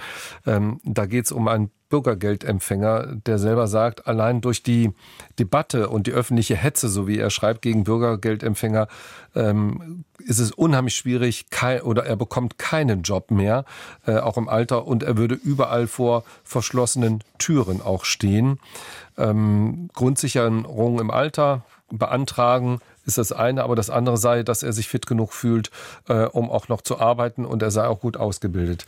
Ähm, 0.48 0.80
da 0.84 1.06
geht 1.06 1.26
es 1.26 1.32
um 1.32 1.48
ein 1.48 1.70
Bürgergeldempfänger, 1.94 3.18
der 3.28 3.38
selber 3.38 3.68
sagt, 3.68 4.08
allein 4.08 4.42
durch 4.42 4.64
die 4.64 4.90
Debatte 5.38 5.90
und 5.90 6.08
die 6.08 6.12
öffentliche 6.12 6.56
Hetze, 6.56 6.90
so 6.90 7.08
wie 7.08 7.20
er 7.20 7.30
schreibt, 7.30 7.62
gegen 7.62 7.84
Bürgergeldempfänger, 7.84 8.88
ähm, 9.36 10.04
ist 10.18 10.40
es 10.40 10.52
unheimlich 10.52 10.96
schwierig 10.96 11.52
kein, 11.52 11.82
oder 11.82 12.04
er 12.08 12.16
bekommt 12.16 12.58
keinen 12.58 13.04
Job 13.04 13.30
mehr, 13.30 13.66
äh, 14.08 14.18
auch 14.18 14.38
im 14.38 14.50
Alter, 14.50 14.88
und 14.88 15.04
er 15.04 15.18
würde 15.18 15.36
überall 15.36 15.86
vor 15.86 16.24
verschlossenen 16.44 17.24
Türen 17.38 17.80
auch 17.80 18.06
stehen. 18.06 18.58
Ähm, 19.18 19.90
Grundsicherung 19.94 21.00
im 21.00 21.12
Alter 21.12 21.64
beantragen, 21.92 22.80
ist 23.06 23.18
das 23.18 23.32
eine, 23.32 23.64
aber 23.64 23.76
das 23.76 23.90
andere 23.90 24.18
sei, 24.18 24.44
dass 24.44 24.64
er 24.64 24.74
sich 24.74 24.88
fit 24.88 25.06
genug 25.08 25.34
fühlt, 25.34 25.72
äh, 26.08 26.26
um 26.26 26.50
auch 26.50 26.68
noch 26.68 26.82
zu 26.82 27.00
arbeiten 27.00 27.46
und 27.46 27.62
er 27.62 27.72
sei 27.72 27.86
auch 27.86 28.00
gut 28.00 28.18
ausgebildet. 28.18 28.86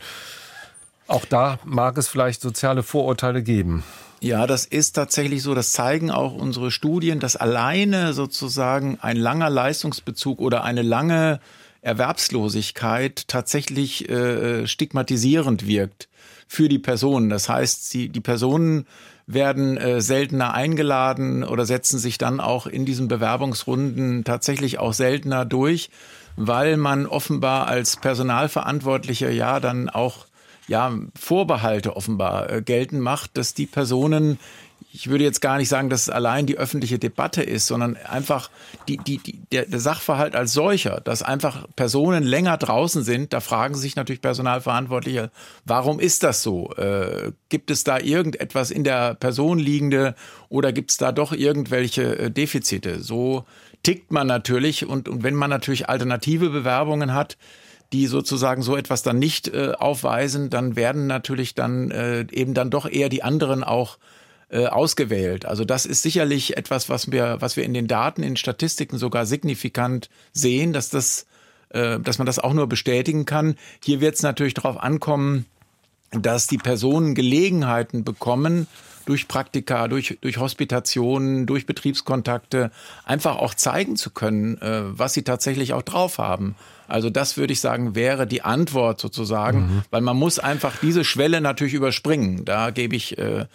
Auch 1.08 1.24
da 1.24 1.58
mag 1.64 1.98
es 1.98 2.08
vielleicht 2.08 2.40
soziale 2.40 2.82
Vorurteile 2.82 3.42
geben. 3.42 3.84
Ja, 4.20 4.46
das 4.46 4.64
ist 4.64 4.92
tatsächlich 4.92 5.42
so. 5.42 5.54
Das 5.54 5.72
zeigen 5.72 6.10
auch 6.10 6.34
unsere 6.34 6.70
Studien, 6.70 7.20
dass 7.20 7.36
alleine 7.36 8.12
sozusagen 8.12 8.98
ein 9.00 9.16
langer 9.16 9.50
Leistungsbezug 9.50 10.40
oder 10.40 10.64
eine 10.64 10.82
lange 10.82 11.38
Erwerbslosigkeit 11.82 13.28
tatsächlich 13.28 14.08
äh, 14.08 14.66
stigmatisierend 14.66 15.66
wirkt 15.68 16.08
für 16.48 16.68
die 16.68 16.80
Personen. 16.80 17.28
Das 17.28 17.48
heißt, 17.48 17.88
sie, 17.88 18.08
die 18.08 18.20
Personen 18.20 18.86
werden 19.26 19.76
äh, 19.76 20.00
seltener 20.00 20.54
eingeladen 20.54 21.42
oder 21.42 21.66
setzen 21.66 21.98
sich 21.98 22.16
dann 22.16 22.40
auch 22.40 22.66
in 22.66 22.84
diesen 22.84 23.08
Bewerbungsrunden 23.08 24.24
tatsächlich 24.24 24.78
auch 24.78 24.92
seltener 24.92 25.44
durch, 25.44 25.90
weil 26.36 26.76
man 26.76 27.06
offenbar 27.06 27.66
als 27.66 27.96
Personalverantwortlicher 27.96 29.30
ja 29.30 29.58
dann 29.58 29.88
auch 29.88 30.26
ja 30.68 30.92
Vorbehalte 31.18 31.96
offenbar 31.96 32.50
äh, 32.50 32.62
geltend 32.62 33.02
macht, 33.02 33.36
dass 33.36 33.54
die 33.54 33.66
Personen 33.66 34.38
ich 34.96 35.10
würde 35.10 35.24
jetzt 35.24 35.42
gar 35.42 35.58
nicht 35.58 35.68
sagen, 35.68 35.90
dass 35.90 36.02
es 36.02 36.08
allein 36.08 36.46
die 36.46 36.56
öffentliche 36.56 36.98
Debatte 36.98 37.42
ist, 37.42 37.66
sondern 37.66 37.96
einfach 37.96 38.50
die, 38.88 38.96
die, 38.96 39.18
die, 39.18 39.40
der, 39.52 39.66
der 39.66 39.78
Sachverhalt 39.78 40.34
als 40.34 40.54
solcher, 40.54 41.02
dass 41.02 41.22
einfach 41.22 41.66
Personen 41.76 42.24
länger 42.24 42.56
draußen 42.56 43.02
sind, 43.02 43.34
da 43.34 43.40
fragen 43.40 43.74
sich 43.74 43.94
natürlich 43.94 44.22
Personalverantwortliche, 44.22 45.30
warum 45.66 46.00
ist 46.00 46.22
das 46.22 46.42
so? 46.42 46.72
Äh, 46.76 47.32
gibt 47.50 47.70
es 47.70 47.84
da 47.84 47.98
irgendetwas 47.98 48.70
in 48.70 48.84
der 48.84 49.14
Person 49.14 49.58
liegende 49.58 50.14
oder 50.48 50.72
gibt 50.72 50.90
es 50.90 50.96
da 50.96 51.12
doch 51.12 51.32
irgendwelche 51.34 52.18
äh, 52.18 52.30
Defizite? 52.30 53.02
So 53.02 53.44
tickt 53.82 54.12
man 54.12 54.26
natürlich 54.26 54.86
und, 54.86 55.10
und 55.10 55.22
wenn 55.22 55.34
man 55.34 55.50
natürlich 55.50 55.90
alternative 55.90 56.48
Bewerbungen 56.48 57.12
hat, 57.12 57.36
die 57.92 58.06
sozusagen 58.06 58.62
so 58.62 58.76
etwas 58.76 59.02
dann 59.02 59.18
nicht 59.18 59.48
äh, 59.48 59.72
aufweisen, 59.78 60.48
dann 60.48 60.74
werden 60.74 61.06
natürlich 61.06 61.54
dann 61.54 61.90
äh, 61.90 62.26
eben 62.32 62.54
dann 62.54 62.70
doch 62.70 62.90
eher 62.90 63.10
die 63.10 63.22
anderen 63.22 63.62
auch 63.62 63.98
äh, 64.48 64.66
ausgewählt. 64.66 65.44
Also 65.44 65.64
das 65.64 65.86
ist 65.86 66.02
sicherlich 66.02 66.56
etwas, 66.56 66.88
was 66.88 67.10
wir, 67.10 67.36
was 67.40 67.56
wir 67.56 67.64
in 67.64 67.74
den 67.74 67.86
Daten, 67.86 68.22
in 68.22 68.36
Statistiken 68.36 68.98
sogar 68.98 69.26
signifikant 69.26 70.08
sehen, 70.32 70.72
dass 70.72 70.90
das, 70.90 71.26
äh, 71.70 71.98
dass 71.98 72.18
man 72.18 72.26
das 72.26 72.38
auch 72.38 72.52
nur 72.52 72.68
bestätigen 72.68 73.24
kann. 73.24 73.56
Hier 73.82 74.00
wird 74.00 74.14
es 74.14 74.22
natürlich 74.22 74.54
darauf 74.54 74.80
ankommen, 74.80 75.46
dass 76.12 76.46
die 76.46 76.58
Personen 76.58 77.14
Gelegenheiten 77.14 78.04
bekommen, 78.04 78.68
durch 79.06 79.28
Praktika, 79.28 79.88
durch, 79.88 80.18
durch 80.20 80.36
Hospitationen, 80.36 81.46
durch 81.46 81.64
Betriebskontakte 81.64 82.70
einfach 83.04 83.36
auch 83.36 83.54
zeigen 83.54 83.96
zu 83.96 84.10
können, 84.10 84.60
äh, 84.60 84.82
was 84.84 85.14
sie 85.14 85.22
tatsächlich 85.22 85.72
auch 85.72 85.82
drauf 85.82 86.18
haben. 86.18 86.56
Also 86.88 87.08
das 87.08 87.36
würde 87.36 87.52
ich 87.52 87.60
sagen, 87.60 87.94
wäre 87.94 88.26
die 88.26 88.42
Antwort 88.42 89.00
sozusagen, 89.00 89.58
mhm. 89.58 89.82
weil 89.90 90.02
man 90.02 90.16
muss 90.16 90.38
einfach 90.38 90.76
diese 90.82 91.04
Schwelle 91.04 91.40
natürlich 91.40 91.74
überspringen. 91.74 92.44
Da 92.44 92.70
gebe 92.70 92.94
ich 92.94 93.16
äh, 93.16 93.46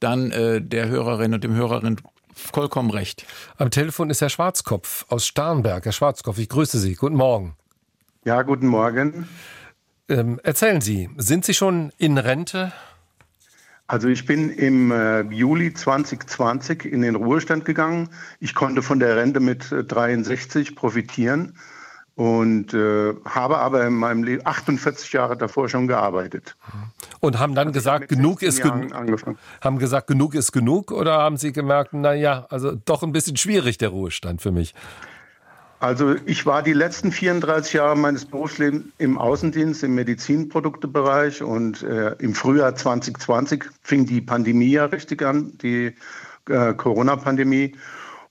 dann 0.00 0.30
äh, 0.30 0.60
der 0.60 0.88
Hörerin 0.88 1.34
und 1.34 1.44
dem 1.44 1.54
Hörerin 1.54 1.96
vollkommen 2.34 2.90
recht. 2.90 3.26
Am 3.56 3.70
Telefon 3.70 4.10
ist 4.10 4.20
Herr 4.20 4.28
Schwarzkopf 4.28 5.06
aus 5.08 5.26
Starnberg. 5.26 5.84
Herr 5.84 5.92
Schwarzkopf, 5.92 6.38
ich 6.38 6.48
grüße 6.48 6.78
Sie. 6.78 6.94
Guten 6.94 7.16
Morgen. 7.16 7.56
Ja, 8.24 8.42
guten 8.42 8.68
Morgen. 8.68 9.28
Ähm, 10.08 10.40
erzählen 10.42 10.80
Sie, 10.80 11.10
sind 11.16 11.44
Sie 11.44 11.54
schon 11.54 11.92
in 11.98 12.18
Rente? 12.18 12.72
Also 13.86 14.08
ich 14.08 14.26
bin 14.26 14.50
im 14.50 14.90
äh, 14.90 15.22
Juli 15.22 15.72
2020 15.72 16.84
in 16.84 17.02
den 17.02 17.14
Ruhestand 17.14 17.64
gegangen. 17.64 18.10
Ich 18.38 18.54
konnte 18.54 18.82
von 18.82 19.00
der 19.00 19.16
Rente 19.16 19.40
mit 19.40 19.72
äh, 19.72 19.82
63 19.82 20.76
profitieren 20.76 21.54
und 22.18 22.74
äh, 22.74 23.14
habe 23.24 23.58
aber 23.58 23.86
in 23.86 23.94
meinem 23.94 24.24
Leben 24.24 24.44
48 24.44 25.12
Jahre 25.12 25.36
davor 25.36 25.68
schon 25.68 25.86
gearbeitet. 25.86 26.56
Und 27.20 27.38
haben 27.38 27.54
dann 27.54 27.68
also 27.68 27.78
gesagt, 27.78 28.08
genug 28.08 28.42
ist 28.42 28.60
genug. 28.60 28.92
Haben 29.60 29.78
gesagt, 29.78 30.08
genug 30.08 30.34
ist 30.34 30.50
genug 30.50 30.90
oder 30.90 31.18
haben 31.18 31.36
Sie 31.36 31.52
gemerkt, 31.52 31.90
na 31.92 32.14
ja, 32.14 32.44
also 32.50 32.72
doch 32.74 33.04
ein 33.04 33.12
bisschen 33.12 33.36
schwierig 33.36 33.78
der 33.78 33.90
Ruhestand 33.90 34.42
für 34.42 34.50
mich? 34.50 34.74
Also 35.78 36.16
ich 36.26 36.44
war 36.44 36.64
die 36.64 36.72
letzten 36.72 37.12
34 37.12 37.74
Jahre 37.74 37.96
meines 37.96 38.24
Berufslebens 38.24 38.86
im 38.98 39.16
Außendienst 39.16 39.84
im 39.84 39.94
Medizinproduktebereich 39.94 41.40
und 41.40 41.84
äh, 41.84 42.16
im 42.18 42.34
Frühjahr 42.34 42.74
2020 42.74 43.64
fing 43.82 44.06
die 44.06 44.20
Pandemie 44.20 44.72
ja 44.72 44.86
richtig 44.86 45.22
an, 45.22 45.56
die 45.62 45.94
äh, 46.48 46.74
Corona-Pandemie. 46.74 47.76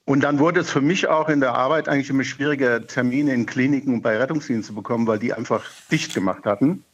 Und 0.07 0.21
dann 0.21 0.39
wurde 0.39 0.61
es 0.61 0.69
für 0.69 0.79
mich 0.79 1.09
auch 1.09 1.27
in 1.27 1.41
der 1.41 1.53
Arbeit 1.53 1.89
eigentlich 1.89 2.09
immer 2.09 2.23
schwieriger, 2.23 2.87
Termine 2.87 3.33
in 3.33 3.45
Kliniken 3.45 3.93
und 3.93 4.01
bei 4.03 4.17
Rettungsdiensten 4.17 4.73
zu 4.73 4.73
bekommen, 4.73 5.05
weil 5.05 5.19
die 5.19 5.33
einfach 5.33 5.65
dicht 5.91 6.13
gemacht 6.13 6.45
hatten. 6.45 6.85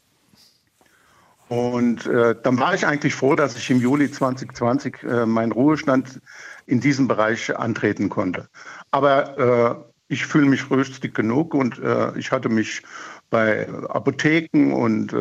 Und 1.47 2.07
äh, 2.07 2.35
dann 2.41 2.59
war 2.59 2.73
ich 2.73 2.87
eigentlich 2.87 3.13
froh, 3.13 3.35
dass 3.35 3.55
ich 3.55 3.69
im 3.69 3.79
Juli 3.79 4.09
2020 4.09 5.03
äh, 5.03 5.27
meinen 5.27 5.51
Ruhestand 5.51 6.21
in 6.65 6.79
diesem 6.79 7.07
Bereich 7.07 7.55
antreten 7.55 8.09
konnte. 8.09 8.49
Aber 8.89 9.37
äh, 9.37 9.75
ich 10.11 10.25
fühle 10.25 10.47
mich 10.47 10.71
rüstig 10.71 11.13
genug 11.13 11.53
und 11.53 11.77
äh, 11.77 12.17
ich 12.17 12.31
hatte 12.31 12.49
mich 12.49 12.81
bei 13.29 13.69
Apotheken 13.89 14.73
und 14.73 15.13
äh, 15.13 15.17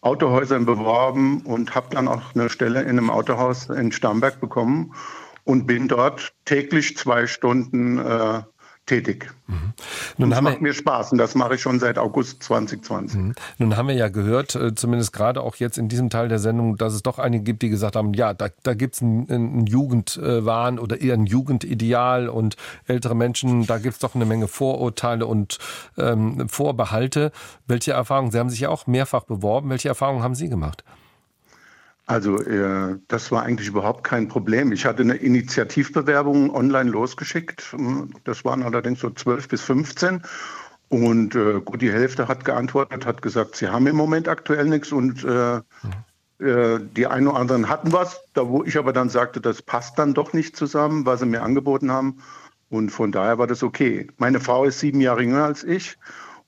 Autohäusern 0.00 0.64
beworben 0.64 1.42
und 1.42 1.74
habe 1.74 1.94
dann 1.94 2.08
auch 2.08 2.34
eine 2.34 2.48
Stelle 2.48 2.80
in 2.80 2.88
einem 2.88 3.10
Autohaus 3.10 3.68
in 3.68 3.92
Starnberg 3.92 4.40
bekommen 4.40 4.94
und 5.44 5.66
bin 5.66 5.88
dort 5.88 6.32
täglich 6.44 6.96
zwei 6.96 7.26
Stunden 7.26 7.98
äh, 7.98 8.42
tätig. 8.86 9.30
Mhm. 9.46 9.72
Nun 10.18 10.30
das 10.30 10.40
macht 10.40 10.60
mir 10.60 10.74
Spaß 10.74 11.12
und 11.12 11.18
das 11.18 11.34
mache 11.34 11.54
ich 11.54 11.62
schon 11.62 11.78
seit 11.78 11.98
August 11.98 12.42
2020. 12.42 13.18
Mhm. 13.18 13.34
Nun 13.58 13.76
haben 13.76 13.88
wir 13.88 13.94
ja 13.94 14.08
gehört, 14.08 14.56
äh, 14.56 14.74
zumindest 14.74 15.12
gerade 15.12 15.40
auch 15.40 15.56
jetzt 15.56 15.78
in 15.78 15.88
diesem 15.88 16.10
Teil 16.10 16.28
der 16.28 16.40
Sendung, 16.40 16.76
dass 16.76 16.92
es 16.92 17.02
doch 17.02 17.18
einige 17.18 17.44
gibt, 17.44 17.62
die 17.62 17.68
gesagt 17.68 17.94
haben, 17.94 18.12
ja, 18.14 18.34
da, 18.34 18.48
da 18.62 18.74
gibt 18.74 18.96
es 18.96 19.02
einen, 19.02 19.30
einen 19.30 19.66
Jugendwahn 19.66 20.78
oder 20.78 21.00
eher 21.00 21.14
ein 21.14 21.26
Jugendideal 21.26 22.28
und 22.28 22.56
ältere 22.86 23.14
Menschen, 23.14 23.66
da 23.66 23.78
gibt 23.78 23.94
es 23.94 24.00
doch 24.00 24.14
eine 24.14 24.26
Menge 24.26 24.48
Vorurteile 24.48 25.26
und 25.26 25.58
ähm, 25.96 26.48
Vorbehalte. 26.48 27.30
Welche 27.66 27.92
Erfahrungen, 27.92 28.32
Sie 28.32 28.38
haben 28.38 28.50
sich 28.50 28.60
ja 28.60 28.68
auch 28.68 28.86
mehrfach 28.86 29.24
beworben, 29.24 29.70
welche 29.70 29.88
Erfahrungen 29.88 30.22
haben 30.22 30.34
Sie 30.34 30.48
gemacht? 30.48 30.82
Also 32.06 32.42
äh, 32.42 32.98
das 33.08 33.30
war 33.30 33.44
eigentlich 33.44 33.68
überhaupt 33.68 34.04
kein 34.04 34.28
Problem. 34.28 34.72
Ich 34.72 34.84
hatte 34.84 35.02
eine 35.02 35.14
Initiativbewerbung 35.14 36.54
online 36.54 36.90
losgeschickt. 36.90 37.76
Das 38.24 38.44
waren 38.44 38.62
allerdings 38.62 39.00
so 39.00 39.10
12 39.10 39.48
bis 39.48 39.62
15. 39.62 40.22
Und 40.88 41.34
äh, 41.34 41.60
gut, 41.60 41.80
die 41.80 41.92
Hälfte 41.92 42.28
hat 42.28 42.44
geantwortet, 42.44 43.06
hat 43.06 43.22
gesagt, 43.22 43.56
sie 43.56 43.68
haben 43.68 43.86
im 43.86 43.96
Moment 43.96 44.28
aktuell 44.28 44.66
nichts 44.66 44.92
und 44.92 45.24
äh, 45.24 45.60
äh, 46.42 46.80
die 46.96 47.06
einen 47.06 47.28
oder 47.28 47.38
anderen 47.38 47.68
hatten 47.68 47.92
was, 47.92 48.20
da 48.34 48.46
wo 48.48 48.64
ich 48.64 48.76
aber 48.76 48.92
dann 48.92 49.08
sagte, 49.08 49.40
das 49.40 49.62
passt 49.62 49.98
dann 49.98 50.12
doch 50.12 50.32
nicht 50.32 50.56
zusammen, 50.56 51.06
was 51.06 51.20
sie 51.20 51.26
mir 51.26 51.42
angeboten 51.42 51.90
haben. 51.90 52.18
Und 52.68 52.90
von 52.90 53.12
daher 53.12 53.38
war 53.38 53.46
das 53.46 53.62
okay. 53.62 54.08
Meine 54.18 54.40
Frau 54.40 54.64
ist 54.64 54.80
sieben 54.80 55.00
Jahre 55.00 55.22
jünger 55.22 55.44
als 55.44 55.62
ich 55.62 55.98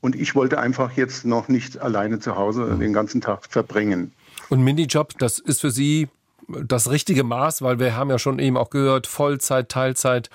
und 0.01 0.17
ich 0.17 0.35
wollte 0.35 0.59
einfach 0.59 0.93
jetzt 0.93 1.25
noch 1.25 1.49
nicht 1.49 1.79
alleine 1.79 2.19
zu 2.19 2.37
Hause 2.37 2.77
den 2.79 2.93
ganzen 2.93 3.21
Tag 3.21 3.47
verbringen. 3.49 4.13
Und 4.49 4.63
Minijob, 4.63 5.19
das 5.19 5.39
ist 5.39 5.61
für 5.61 5.71
Sie 5.71 6.09
das 6.49 6.91
richtige 6.91 7.25
Maß, 7.25 7.63
weil 7.63 7.79
wir 7.79 7.97
haben 7.97 8.11
ja 8.11 8.19
schon 8.19 8.39
eben 8.39 8.57
auch 8.57 8.71
gehört, 8.71 9.07
Vollzeit, 9.07 9.69
Teilzeit, 9.69 10.29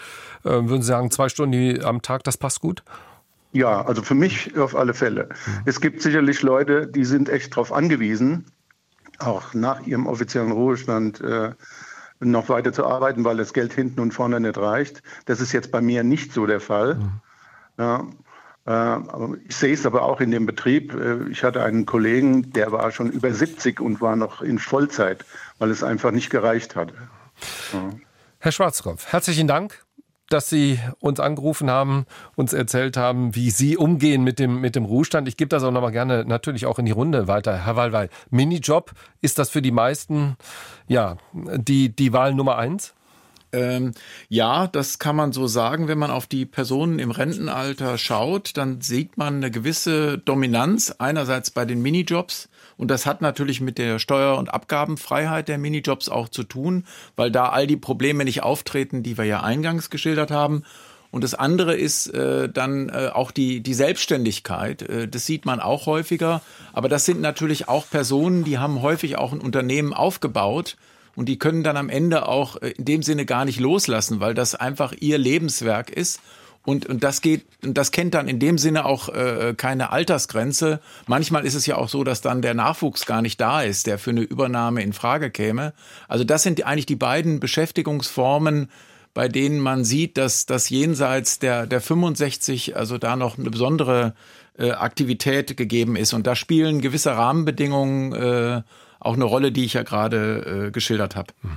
äh, 0.43 0.49
würden 0.49 0.81
Sie 0.81 0.87
sagen, 0.87 1.11
zwei 1.11 1.29
Stunden 1.29 1.83
am 1.83 2.01
Tag, 2.01 2.23
das 2.23 2.37
passt 2.37 2.61
gut? 2.61 2.83
Ja, 3.51 3.83
also 3.83 4.01
für 4.01 4.15
mich 4.15 4.57
auf 4.57 4.75
alle 4.75 4.93
Fälle. 4.93 5.25
Mhm. 5.25 5.61
Es 5.65 5.81
gibt 5.81 6.01
sicherlich 6.01 6.41
Leute, 6.41 6.87
die 6.87 7.05
sind 7.05 7.29
echt 7.29 7.51
darauf 7.53 7.71
angewiesen, 7.71 8.45
auch 9.19 9.53
nach 9.53 9.85
ihrem 9.85 10.07
offiziellen 10.07 10.51
Ruhestand 10.51 11.21
äh, 11.21 11.51
noch 12.19 12.49
weiter 12.49 12.73
zu 12.73 12.85
arbeiten, 12.85 13.23
weil 13.23 13.37
das 13.37 13.53
Geld 13.53 13.73
hinten 13.73 13.99
und 14.01 14.13
vorne 14.13 14.39
nicht 14.39 14.57
reicht. 14.57 15.01
Das 15.25 15.41
ist 15.41 15.51
jetzt 15.51 15.71
bei 15.71 15.81
mir 15.81 16.03
nicht 16.03 16.33
so 16.33 16.45
der 16.45 16.59
Fall. 16.59 16.95
Mhm. 16.95 17.11
Ja, 17.77 18.07
ich 19.47 19.55
sehe 19.55 19.73
es 19.73 19.85
aber 19.85 20.03
auch 20.03 20.21
in 20.21 20.31
dem 20.31 20.45
Betrieb. 20.45 20.93
Äh, 20.93 21.29
ich 21.29 21.43
hatte 21.43 21.63
einen 21.63 21.85
Kollegen, 21.85 22.51
der 22.53 22.71
war 22.71 22.91
schon 22.91 23.09
über 23.09 23.33
70 23.33 23.79
und 23.79 24.01
war 24.01 24.15
noch 24.15 24.41
in 24.41 24.59
Vollzeit, 24.59 25.25
weil 25.57 25.71
es 25.71 25.83
einfach 25.83 26.11
nicht 26.11 26.29
gereicht 26.29 26.75
hatte. 26.75 26.93
Herr 28.39 28.51
Schwarzkopf, 28.51 29.07
herzlichen 29.07 29.47
Dank 29.47 29.83
dass 30.29 30.49
Sie 30.49 30.79
uns 30.99 31.19
angerufen 31.19 31.69
haben, 31.69 32.05
uns 32.35 32.53
erzählt 32.53 32.97
haben, 32.97 33.35
wie 33.35 33.49
Sie 33.49 33.77
umgehen 33.77 34.23
mit 34.23 34.39
dem, 34.39 34.61
mit 34.61 34.75
dem 34.75 34.85
Ruhestand. 34.85 35.27
Ich 35.27 35.37
gebe 35.37 35.49
das 35.49 35.63
auch 35.63 35.71
nochmal 35.71 35.91
gerne 35.91 36.23
natürlich 36.25 36.65
auch 36.65 36.79
in 36.79 36.85
die 36.85 36.91
Runde 36.91 37.27
weiter. 37.27 37.65
Herr 37.65 37.75
Wallweil, 37.75 38.09
Minijob, 38.29 38.91
ist 39.21 39.39
das 39.39 39.49
für 39.49 39.61
die 39.61 39.71
meisten 39.71 40.37
ja, 40.87 41.17
die, 41.33 41.89
die 41.89 42.13
Wahl 42.13 42.33
Nummer 42.33 42.57
eins? 42.57 42.93
Ähm, 43.51 43.93
ja, 44.27 44.67
das 44.67 44.99
kann 44.99 45.15
man 45.15 45.31
so 45.31 45.47
sagen. 45.47 45.87
Wenn 45.87 45.97
man 45.97 46.11
auf 46.11 46.27
die 46.27 46.45
Personen 46.45 46.99
im 46.99 47.11
Rentenalter 47.11 47.97
schaut, 47.97 48.57
dann 48.57 48.81
sieht 48.81 49.17
man 49.17 49.37
eine 49.37 49.51
gewisse 49.51 50.17
Dominanz 50.17 50.95
einerseits 50.97 51.51
bei 51.51 51.65
den 51.65 51.81
Minijobs. 51.81 52.49
Und 52.77 52.89
das 52.89 53.05
hat 53.05 53.21
natürlich 53.21 53.59
mit 53.59 53.77
der 53.77 53.99
Steuer- 53.99 54.37
und 54.37 54.53
Abgabenfreiheit 54.53 55.47
der 55.47 55.57
Minijobs 55.57 56.09
auch 56.09 56.29
zu 56.29 56.43
tun, 56.43 56.85
weil 57.15 57.31
da 57.31 57.49
all 57.49 57.67
die 57.67 57.77
Probleme 57.77 58.23
nicht 58.23 58.43
auftreten, 58.43 59.03
die 59.03 59.17
wir 59.17 59.25
ja 59.25 59.41
eingangs 59.41 59.89
geschildert 59.89 60.31
haben. 60.31 60.63
Und 61.11 61.23
das 61.23 61.33
andere 61.33 61.75
ist 61.75 62.07
äh, 62.13 62.49
dann 62.49 62.89
äh, 62.89 63.09
auch 63.11 63.31
die, 63.31 63.61
die 63.61 63.73
Selbstständigkeit. 63.73 64.83
Äh, 64.83 65.07
das 65.07 65.25
sieht 65.25 65.45
man 65.45 65.59
auch 65.59 65.87
häufiger. 65.87 66.41
Aber 66.71 66.87
das 66.87 67.05
sind 67.05 67.19
natürlich 67.19 67.67
auch 67.67 67.89
Personen, 67.89 68.43
die 68.43 68.59
haben 68.59 68.81
häufig 68.81 69.17
auch 69.17 69.33
ein 69.33 69.41
Unternehmen 69.41 69.93
aufgebaut 69.93 70.77
und 71.19 71.25
die 71.25 71.37
können 71.37 71.63
dann 71.63 71.75
am 71.75 71.89
Ende 71.89 72.29
auch 72.29 72.61
äh, 72.61 72.69
in 72.77 72.85
dem 72.85 73.03
Sinne 73.03 73.25
gar 73.25 73.43
nicht 73.43 73.59
loslassen, 73.59 74.21
weil 74.21 74.33
das 74.33 74.55
einfach 74.55 74.93
ihr 74.97 75.17
Lebenswerk 75.17 75.89
ist. 75.89 76.21
Und, 76.63 76.85
und 76.85 77.03
das 77.03 77.19
geht, 77.19 77.45
das 77.61 77.91
kennt 77.91 78.13
dann 78.13 78.29
in 78.29 78.39
dem 78.39 78.57
Sinne 78.57 78.85
auch 78.85 79.09
äh, 79.09 79.53
keine 79.57 79.91
Altersgrenze. 79.91 80.79
Manchmal 81.07 81.45
ist 81.45 81.55
es 81.55 81.65
ja 81.65 81.75
auch 81.75 81.89
so, 81.89 82.05
dass 82.05 82.21
dann 82.21 82.41
der 82.41 82.53
Nachwuchs 82.53 83.05
gar 83.05 83.21
nicht 83.21 83.41
da 83.41 83.63
ist, 83.63 83.85
der 83.85 83.99
für 83.99 84.11
eine 84.11 84.21
Übernahme 84.21 84.81
in 84.81 84.93
Frage 84.93 85.29
käme. 85.29 85.73
Also 86.07 86.23
das 86.23 86.43
sind 86.43 86.65
eigentlich 86.65 86.85
die 86.85 86.95
beiden 86.95 87.41
Beschäftigungsformen, 87.41 88.69
bei 89.13 89.27
denen 89.27 89.59
man 89.59 89.83
sieht, 89.83 90.15
dass 90.15 90.45
das 90.45 90.69
jenseits 90.69 91.37
der, 91.37 91.67
der 91.67 91.81
65, 91.81 92.77
also 92.77 92.97
da 92.97 93.17
noch 93.17 93.37
eine 93.37 93.49
besondere 93.49 94.13
äh, 94.57 94.71
Aktivität 94.71 95.57
gegeben 95.57 95.97
ist. 95.97 96.13
Und 96.13 96.27
da 96.27 96.37
spielen 96.37 96.79
gewisse 96.79 97.11
Rahmenbedingungen 97.11 98.13
äh, 98.13 98.61
auch 98.99 99.13
eine 99.13 99.23
Rolle, 99.23 99.51
die 99.51 99.65
ich 99.65 99.73
ja 99.73 99.83
gerade 99.83 100.67
äh, 100.67 100.71
geschildert 100.71 101.15
habe. 101.15 101.33
Mhm. 101.41 101.49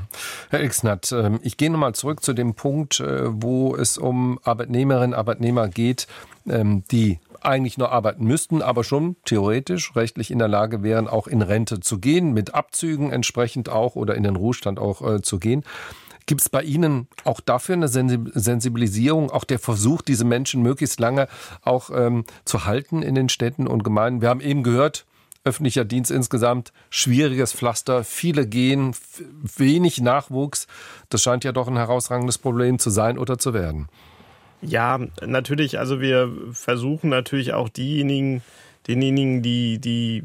Herr 0.50 0.62
Ixnat, 0.62 1.12
äh, 1.12 1.30
ich 1.42 1.56
gehe 1.56 1.70
nochmal 1.70 1.94
zurück 1.94 2.22
zu 2.22 2.32
dem 2.32 2.54
Punkt, 2.54 3.00
äh, 3.00 3.24
wo 3.30 3.74
es 3.76 3.98
um 3.98 4.38
Arbeitnehmerinnen 4.44 5.12
und 5.12 5.18
Arbeitnehmer 5.18 5.68
geht, 5.68 6.06
ähm, 6.48 6.84
die 6.90 7.18
eigentlich 7.40 7.78
nur 7.78 7.90
arbeiten 7.90 8.24
müssten, 8.24 8.62
aber 8.62 8.84
schon 8.84 9.16
theoretisch 9.24 9.96
rechtlich 9.96 10.30
in 10.30 10.38
der 10.38 10.48
Lage 10.48 10.82
wären, 10.82 11.08
auch 11.08 11.26
in 11.26 11.42
Rente 11.42 11.80
zu 11.80 11.98
gehen, 11.98 12.32
mit 12.32 12.54
Abzügen 12.54 13.10
entsprechend 13.10 13.68
auch 13.68 13.96
oder 13.96 14.14
in 14.14 14.22
den 14.22 14.36
Ruhestand 14.36 14.78
auch 14.78 15.02
äh, 15.02 15.22
zu 15.22 15.38
gehen. 15.38 15.64
Gibt 16.26 16.40
es 16.40 16.48
bei 16.48 16.62
Ihnen 16.62 17.08
auch 17.24 17.40
dafür 17.40 17.74
eine 17.74 17.88
Sensibilisierung, 17.88 19.32
auch 19.32 19.42
der 19.42 19.58
Versuch, 19.58 20.02
diese 20.02 20.24
Menschen 20.24 20.62
möglichst 20.62 21.00
lange 21.00 21.26
auch 21.62 21.90
ähm, 21.92 22.24
zu 22.44 22.64
halten 22.64 23.02
in 23.02 23.16
den 23.16 23.28
Städten 23.28 23.66
und 23.66 23.82
Gemeinden? 23.82 24.20
Wir 24.20 24.28
haben 24.28 24.40
eben 24.40 24.62
gehört, 24.62 25.04
öffentlicher 25.44 25.84
Dienst 25.84 26.10
insgesamt 26.10 26.72
schwieriges 26.90 27.52
Pflaster, 27.52 28.04
viele 28.04 28.46
gehen, 28.46 28.94
wenig 29.56 30.00
Nachwuchs. 30.00 30.66
Das 31.08 31.22
scheint 31.22 31.44
ja 31.44 31.52
doch 31.52 31.68
ein 31.68 31.76
herausragendes 31.76 32.38
Problem 32.38 32.78
zu 32.78 32.90
sein 32.90 33.18
oder 33.18 33.38
zu 33.38 33.54
werden. 33.54 33.88
Ja, 34.60 35.00
natürlich. 35.26 35.78
Also 35.78 36.00
wir 36.00 36.32
versuchen 36.52 37.10
natürlich 37.10 37.52
auch 37.52 37.68
diejenigen, 37.68 38.42
denjenigen, 38.86 39.42
die, 39.42 39.80
die 39.80 40.22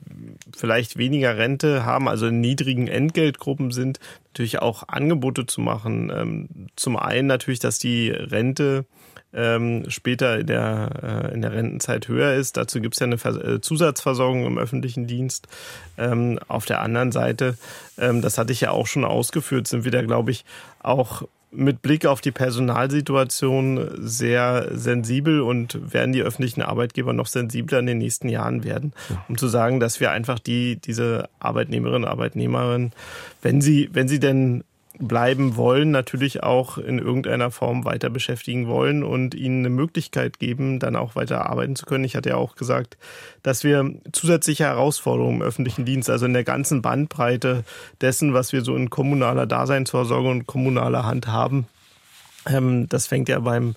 vielleicht 0.55 0.97
weniger 0.97 1.38
Rente 1.38 1.86
haben, 1.86 2.07
also 2.07 2.28
in 2.28 2.39
niedrigen 2.39 2.88
Entgeltgruppen 2.88 3.72
sind, 3.72 3.99
natürlich 4.28 4.59
auch 4.59 4.84
Angebote 4.88 5.47
zu 5.47 5.61
machen. 5.61 6.11
Ähm, 6.13 6.49
zum 6.76 6.97
einen 6.97 7.28
natürlich, 7.28 7.59
dass 7.59 7.80
die 7.80 8.09
Rente 8.09 8.86
ähm, 9.34 9.86
später 9.89 10.39
in 10.39 10.47
der, 10.47 11.30
äh, 11.30 11.34
in 11.34 11.41
der 11.41 11.51
Rentenzeit 11.51 12.07
höher 12.07 12.34
ist. 12.34 12.57
Dazu 12.57 12.82
gibt 12.82 12.95
es 12.95 12.99
ja 12.99 13.05
eine 13.05 13.17
Vers 13.17 13.38
äh, 13.38 13.61
Zusatzversorgung 13.61 14.45
im 14.45 14.57
öffentlichen 14.57 15.07
Dienst. 15.07 15.47
Ähm, 15.97 16.39
auf 16.47 16.65
der 16.65 16.82
anderen 16.82 17.11
Seite, 17.11 17.57
ähm, 17.97 18.21
das 18.21 18.38
hatte 18.38 18.53
ich 18.53 18.61
ja 18.61 18.71
auch 18.71 18.88
schon 18.88 19.05
ausgeführt, 19.05 19.67
sind 19.67 19.84
wir 19.84 19.91
da, 19.91 20.01
glaube 20.01 20.32
ich, 20.32 20.45
auch 20.82 21.23
mit 21.49 21.82
Blick 21.82 22.05
auf 22.05 22.19
die 22.19 22.32
Personalsituation 22.32 23.89
sehr 23.99 24.67
sensibel 24.71 25.41
und 25.41 25.93
werden 25.93 26.11
die 26.11 26.21
öffentlichen 26.21 26.61
Arbeitgeber 26.61 27.13
noch 27.13 27.28
sensibler 27.28 27.80
in 27.80 27.86
den 27.86 27.97
nächsten 27.99 28.28
Jahren 28.28 28.63
werden, 28.63 28.93
um 29.30 29.38
zu 29.38 29.47
sagen, 29.47 29.80
dass 29.80 29.99
wir 29.99 30.11
einfach 30.11 30.39
die, 30.39 30.75
diese 30.75 31.30
Arbeitnehmerinnen 31.39 32.03
und 32.03 32.09
Arbeitnehmerinnen, 32.09 32.91
wenn 33.41 33.61
sie, 33.61 33.89
wenn 33.93 34.09
sie 34.09 34.19
denn 34.19 34.63
bleiben 35.00 35.56
wollen, 35.56 35.91
natürlich 35.91 36.43
auch 36.43 36.78
in 36.78 37.00
irgendeiner 37.00 37.52
Form 37.52 37.86
weiter 37.86 38.10
beschäftigen 38.10 38.68
wollen 38.68 39.04
und 39.04 39.36
ihnen 39.36 39.60
eine 39.60 39.70
Möglichkeit 39.70 40.39
geben, 40.39 40.80
dann 40.80 40.95
auch 40.95 41.16
weiter 41.16 41.50
arbeiten 41.50 41.76
zu 41.76 41.86
können. 41.86 42.04
Ich 42.04 42.16
hatte 42.16 42.30
ja 42.30 42.36
auch 42.36 42.56
gesagt, 42.56 42.98
dass 43.43 43.64
wir 43.64 43.91
zusätzliche 44.12 44.66
Herausforderungen 44.66 45.41
im 45.41 45.48
öffentlichen 45.48 45.86
Dienst, 45.86 46.10
also 46.10 46.26
in 46.26 46.34
der 46.34 46.43
ganzen 46.43 46.82
Bandbreite 46.82 47.64
dessen, 48.02 48.34
was 48.34 48.54
wir 48.54 48.62
so 48.62 48.76
in 48.76 48.89
kommunaler 48.89 49.45
Daseinsvorsorge 49.45 50.30
und 50.30 50.48
kommunaler 50.48 51.06
Hand 51.06 51.28
haben, 51.28 51.68
ähm, 52.48 52.88
das 52.89 53.08
fängt 53.08 53.30
ja 53.30 53.39
beim 53.39 53.76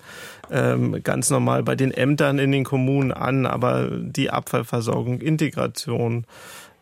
ähm, 0.49 1.01
ganz 1.03 1.29
normal 1.29 1.63
bei 1.63 1.75
den 1.75 1.91
Ämtern 1.91 2.39
in 2.39 2.51
den 2.51 2.63
Kommunen 2.63 3.11
an, 3.11 3.45
aber 3.45 3.89
die 3.91 4.29
Abfallversorgung, 4.29 5.21
Integration, 5.21 6.25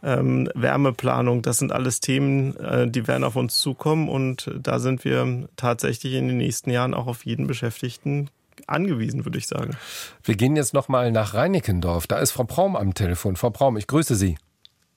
ähm, 0.03 0.49
Wärmeplanung, 0.55 1.41
das 1.41 1.57
sind 1.57 1.71
alles 1.71 1.99
Themen, 1.99 2.55
äh, 2.57 2.89
die 2.89 3.07
werden 3.07 3.23
auf 3.23 3.35
uns 3.35 3.59
zukommen 3.59 4.09
und 4.09 4.49
da 4.57 4.79
sind 4.79 5.03
wir 5.03 5.49
tatsächlich 5.55 6.13
in 6.13 6.27
den 6.27 6.37
nächsten 6.37 6.71
Jahren 6.71 6.93
auch 6.93 7.07
auf 7.07 7.25
jeden 7.25 7.47
Beschäftigten 7.47 8.29
angewiesen, 8.67 9.25
würde 9.25 9.37
ich 9.37 9.47
sagen. 9.47 9.75
Wir 10.23 10.35
gehen 10.35 10.55
jetzt 10.55 10.73
noch 10.73 10.87
mal 10.87 11.11
nach 11.11 11.33
Reinickendorf. 11.33 12.07
Da 12.07 12.19
ist 12.19 12.31
Frau 12.31 12.43
Braum 12.43 12.75
am 12.75 12.93
Telefon. 12.93 13.35
Frau 13.35 13.49
Braum, 13.49 13.77
ich 13.77 13.87
grüße 13.87 14.15
Sie. 14.15 14.37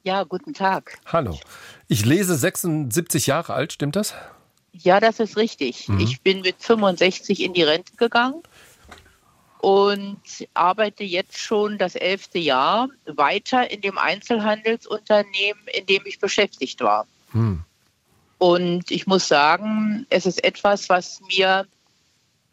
Ja, 0.05 0.24
guten 0.24 0.53
Tag. 0.53 0.98
Hallo. 1.07 1.38
Ich 1.86 2.05
lese 2.05 2.34
76 2.34 3.28
Jahre 3.28 3.55
alt, 3.55 3.72
stimmt 3.72 3.96
das? 3.96 4.14
Ja, 4.72 5.00
das 5.00 5.20
ist 5.20 5.36
richtig. 5.36 5.88
Mhm. 5.88 6.00
Ich 6.00 6.22
bin 6.22 6.40
mit 6.40 6.57
65 6.59 7.42
in 7.42 7.53
die 7.53 7.62
Rente 7.62 7.94
gegangen 7.96 8.42
und 9.62 10.18
arbeite 10.54 11.04
jetzt 11.04 11.38
schon 11.38 11.78
das 11.78 11.94
elfte 11.94 12.40
Jahr 12.40 12.88
weiter 13.06 13.70
in 13.70 13.80
dem 13.80 13.96
Einzelhandelsunternehmen, 13.96 15.62
in 15.72 15.86
dem 15.86 16.02
ich 16.04 16.18
beschäftigt 16.18 16.80
war. 16.80 17.06
Hm. 17.30 17.62
Und 18.38 18.90
ich 18.90 19.06
muss 19.06 19.28
sagen, 19.28 20.04
es 20.10 20.26
ist 20.26 20.42
etwas, 20.42 20.88
was 20.88 21.20
mir 21.28 21.68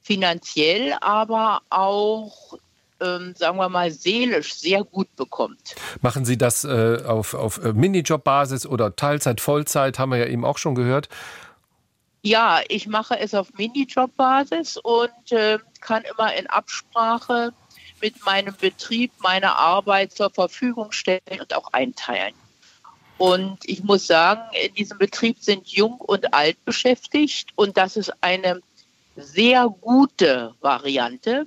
finanziell, 0.04 0.94
aber 1.02 1.62
auch, 1.72 2.60
ähm, 3.02 3.34
sagen 3.36 3.58
wir 3.58 3.70
mal, 3.70 3.90
seelisch 3.90 4.54
sehr 4.54 4.84
gut 4.84 5.08
bekommt. 5.16 5.76
Machen 6.02 6.26
Sie 6.26 6.38
das 6.38 6.64
äh, 6.64 7.02
auf, 7.08 7.34
auf 7.34 7.58
äh, 7.64 7.74
Minijob-Basis 7.74 8.68
oder 8.68 8.96
Teilzeit, 8.96 9.42
Vollzeit, 9.42 9.98
haben 9.98 10.12
wir 10.12 10.20
ja 10.20 10.28
eben 10.28 10.46
auch 10.46 10.60
schon 10.60 10.76
gehört? 10.76 11.10
Ja, 12.22 12.62
ich 12.68 12.88
mache 12.88 13.18
es 13.18 13.34
auf 13.34 13.54
Minijob-Basis 13.54 14.78
und 14.78 15.32
äh, 15.32 15.58
kann 15.80 16.04
immer 16.04 16.34
in 16.36 16.48
Absprache 16.48 17.54
mit 18.02 18.26
meinem 18.26 18.54
Betrieb 18.56 19.12
meine 19.20 19.56
Arbeit 19.56 20.12
zur 20.12 20.30
Verfügung 20.30 20.92
stellen 20.92 21.40
und 21.40 21.54
auch 21.56 21.72
einteilen. 21.72 22.34
Und 23.18 23.60
ich 23.64 23.84
muss 23.84 24.08
sagen, 24.08 24.42
in 24.66 24.74
diesem 24.74 24.98
Betrieb 24.98 25.38
sind 25.40 25.68
jung 25.70 26.00
und 26.00 26.34
alt 26.34 26.64
beschäftigt 26.66 27.50
und 27.56 27.78
das 27.78 27.96
ist 27.96 28.12
eine 28.22 28.62
sehr 29.16 29.68
gute 29.68 30.56
Variante, 30.62 31.46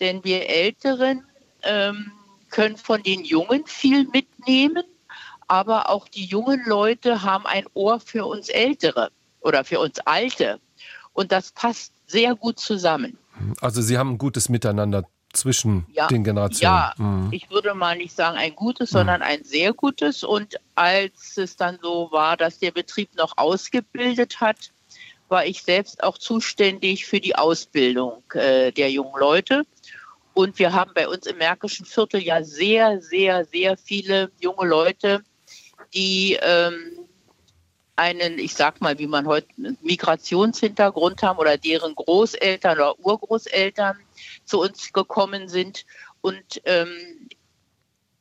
denn 0.00 0.22
wir 0.24 0.48
Älteren 0.48 1.24
ähm, 1.62 2.12
können 2.50 2.76
von 2.76 3.02
den 3.02 3.24
Jungen 3.24 3.66
viel 3.66 4.06
mitnehmen, 4.08 4.84
aber 5.48 5.90
auch 5.90 6.06
die 6.08 6.24
jungen 6.24 6.62
Leute 6.64 7.22
haben 7.22 7.46
ein 7.46 7.66
Ohr 7.74 8.00
für 8.00 8.24
uns 8.24 8.48
Ältere 8.48 9.10
oder 9.42 9.64
für 9.64 9.80
uns 9.80 9.98
Alte. 10.00 10.60
Und 11.12 11.32
das 11.32 11.52
passt 11.52 11.92
sehr 12.06 12.34
gut 12.34 12.58
zusammen. 12.58 13.18
Also 13.60 13.82
Sie 13.82 13.98
haben 13.98 14.10
ein 14.10 14.18
gutes 14.18 14.48
Miteinander 14.48 15.04
zwischen 15.32 15.86
ja, 15.92 16.06
den 16.08 16.24
Generationen. 16.24 16.74
Ja, 16.74 16.94
mhm. 16.96 17.28
ich 17.32 17.50
würde 17.50 17.74
mal 17.74 17.96
nicht 17.96 18.14
sagen 18.14 18.36
ein 18.36 18.54
gutes, 18.54 18.92
mhm. 18.92 18.98
sondern 18.98 19.22
ein 19.22 19.44
sehr 19.44 19.72
gutes. 19.72 20.22
Und 20.24 20.56
als 20.74 21.36
es 21.36 21.56
dann 21.56 21.78
so 21.82 22.08
war, 22.12 22.36
dass 22.36 22.58
der 22.58 22.70
Betrieb 22.70 23.14
noch 23.16 23.36
ausgebildet 23.36 24.40
hat, 24.40 24.70
war 25.28 25.46
ich 25.46 25.62
selbst 25.62 26.02
auch 26.02 26.18
zuständig 26.18 27.06
für 27.06 27.20
die 27.20 27.34
Ausbildung 27.34 28.22
äh, 28.34 28.70
der 28.70 28.90
jungen 28.90 29.18
Leute. 29.18 29.64
Und 30.34 30.58
wir 30.58 30.72
haben 30.72 30.92
bei 30.94 31.08
uns 31.08 31.26
im 31.26 31.38
Märkischen 31.38 31.86
Viertel 31.86 32.22
ja 32.22 32.42
sehr, 32.42 33.00
sehr, 33.00 33.44
sehr 33.46 33.76
viele 33.76 34.30
junge 34.40 34.66
Leute, 34.66 35.22
die 35.94 36.38
ähm, 36.40 36.98
einen, 38.02 38.40
ich 38.40 38.54
sag 38.54 38.80
mal, 38.80 38.98
wie 38.98 39.06
man 39.06 39.26
heute 39.28 39.46
Migrationshintergrund 39.80 41.22
haben 41.22 41.38
oder 41.38 41.56
deren 41.56 41.94
Großeltern 41.94 42.78
oder 42.78 42.98
Urgroßeltern 42.98 43.96
zu 44.44 44.60
uns 44.60 44.92
gekommen 44.92 45.48
sind. 45.48 45.86
Und 46.20 46.60
ähm, 46.64 47.28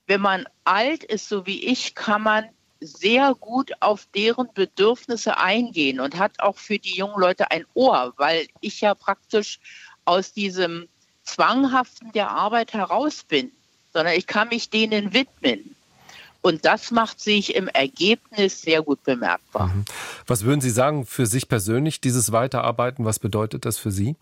wenn 0.05 0.21
man 0.21 0.45
alt 0.65 1.03
ist, 1.03 1.27
so 1.27 1.47
wie 1.47 1.65
ich, 1.65 1.95
kann 1.95 2.21
man 2.21 2.45
sehr 2.79 3.33
gut 3.33 3.71
auf 3.79 4.07
deren 4.13 4.53
Bedürfnisse 4.53 5.37
eingehen 5.37 5.99
und 5.99 6.17
hat 6.17 6.39
auch 6.39 6.57
für 6.57 6.77
die 6.77 6.95
jungen 6.95 7.19
Leute 7.19 7.49
ein 7.49 7.65
Ohr, 7.73 8.13
weil 8.17 8.47
ich 8.59 8.81
ja 8.81 8.93
praktisch 8.93 9.59
aus 10.05 10.31
diesem 10.31 10.87
Zwanghaften 11.23 12.11
der 12.11 12.29
Arbeit 12.29 12.73
heraus 12.73 13.23
bin, 13.23 13.51
sondern 13.93 14.13
ich 14.13 14.27
kann 14.27 14.49
mich 14.49 14.69
denen 14.69 15.11
widmen. 15.13 15.75
Und 16.41 16.65
das 16.65 16.91
macht 16.91 17.19
sich 17.19 17.55
im 17.55 17.67
Ergebnis 17.67 18.61
sehr 18.61 18.81
gut 18.81 19.03
bemerkbar. 19.03 19.67
Mhm. 19.67 19.85
Was 20.25 20.43
würden 20.43 20.61
Sie 20.61 20.71
sagen 20.71 21.05
für 21.05 21.27
sich 21.27 21.47
persönlich, 21.47 22.01
dieses 22.01 22.31
Weiterarbeiten? 22.31 23.05
Was 23.05 23.19
bedeutet 23.19 23.65
das 23.65 23.77
für 23.77 23.91
Sie? 23.91 24.15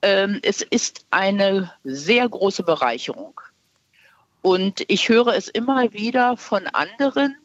Ähm, 0.00 0.40
es 0.42 0.62
ist 0.62 1.04
eine 1.10 1.72
sehr 1.84 2.28
große 2.28 2.62
Bereicherung. 2.62 3.40
Und 4.42 4.84
ich 4.88 5.08
höre 5.08 5.28
es 5.28 5.48
immer 5.48 5.92
wieder 5.92 6.36
von 6.36 6.66
anderen 6.66 7.36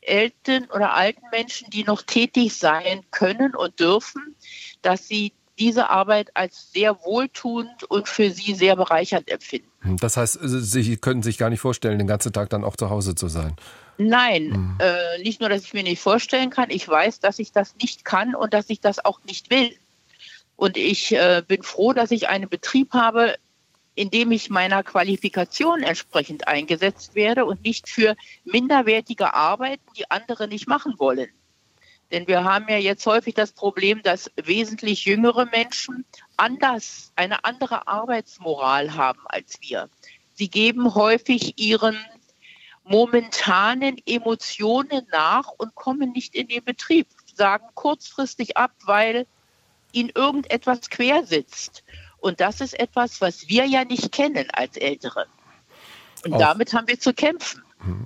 älteren 0.00 0.66
oder 0.70 0.94
alten 0.94 1.22
Menschen, 1.30 1.68
die 1.70 1.84
noch 1.84 2.02
tätig 2.02 2.56
sein 2.56 3.04
können 3.10 3.54
und 3.54 3.78
dürfen, 3.80 4.34
dass 4.82 5.06
sie 5.08 5.32
diese 5.60 5.90
Arbeit 5.90 6.30
als 6.34 6.72
sehr 6.72 7.04
wohltuend 7.04 7.84
und 7.84 8.08
für 8.08 8.30
sie 8.30 8.54
sehr 8.54 8.74
bereichernd 8.74 9.30
empfinden. 9.30 9.96
Das 10.00 10.16
heißt, 10.16 10.38
Sie 10.42 10.96
können 10.96 11.22
sich 11.22 11.38
gar 11.38 11.50
nicht 11.50 11.60
vorstellen, 11.60 11.98
den 11.98 12.08
ganzen 12.08 12.32
Tag 12.32 12.50
dann 12.50 12.64
auch 12.64 12.76
zu 12.76 12.90
Hause 12.90 13.14
zu 13.14 13.28
sein. 13.28 13.54
Nein, 13.98 14.48
mhm. 14.48 14.78
äh, 14.80 15.22
nicht 15.22 15.40
nur, 15.40 15.50
dass 15.50 15.62
ich 15.62 15.74
mir 15.74 15.82
nicht 15.82 16.00
vorstellen 16.00 16.48
kann, 16.48 16.70
ich 16.70 16.88
weiß, 16.88 17.20
dass 17.20 17.38
ich 17.38 17.52
das 17.52 17.76
nicht 17.76 18.04
kann 18.06 18.34
und 18.34 18.54
dass 18.54 18.70
ich 18.70 18.80
das 18.80 19.04
auch 19.04 19.20
nicht 19.24 19.50
will. 19.50 19.76
Und 20.56 20.78
ich 20.78 21.12
äh, 21.12 21.42
bin 21.46 21.62
froh, 21.62 21.92
dass 21.92 22.10
ich 22.10 22.28
einen 22.28 22.48
Betrieb 22.48 22.92
habe, 22.94 23.34
in 23.94 24.10
dem 24.10 24.32
ich 24.32 24.48
meiner 24.48 24.82
Qualifikation 24.82 25.82
entsprechend 25.82 26.48
eingesetzt 26.48 27.14
werde 27.14 27.44
und 27.44 27.62
nicht 27.62 27.88
für 27.88 28.16
minderwertige 28.44 29.34
Arbeiten, 29.34 29.84
die 29.98 30.10
andere 30.10 30.48
nicht 30.48 30.66
machen 30.66 30.94
wollen. 30.98 31.28
Denn 32.10 32.26
wir 32.26 32.44
haben 32.44 32.66
ja 32.68 32.76
jetzt 32.76 33.06
häufig 33.06 33.34
das 33.34 33.52
Problem, 33.52 34.02
dass 34.02 34.30
wesentlich 34.36 35.04
jüngere 35.04 35.46
Menschen 35.46 36.04
anders, 36.36 37.12
eine 37.16 37.44
andere 37.44 37.86
Arbeitsmoral 37.86 38.94
haben 38.94 39.20
als 39.26 39.58
wir. 39.60 39.88
Sie 40.34 40.48
geben 40.48 40.94
häufig 40.94 41.58
ihren 41.58 41.98
momentanen 42.84 43.96
Emotionen 44.06 45.06
nach 45.12 45.50
und 45.58 45.74
kommen 45.74 46.10
nicht 46.12 46.34
in 46.34 46.48
den 46.48 46.64
Betrieb, 46.64 47.06
sagen 47.34 47.66
kurzfristig 47.74 48.56
ab, 48.56 48.72
weil 48.84 49.26
ihnen 49.92 50.10
irgendetwas 50.14 50.90
quer 50.90 51.24
sitzt. 51.24 51.84
Und 52.18 52.40
das 52.40 52.60
ist 52.60 52.78
etwas, 52.78 53.20
was 53.20 53.48
wir 53.48 53.64
ja 53.66 53.84
nicht 53.84 54.12
kennen 54.12 54.48
als 54.52 54.76
Ältere. 54.76 55.26
Und 56.24 56.34
Auch. 56.34 56.38
damit 56.38 56.72
haben 56.74 56.88
wir 56.88 56.98
zu 56.98 57.14
kämpfen. 57.14 57.62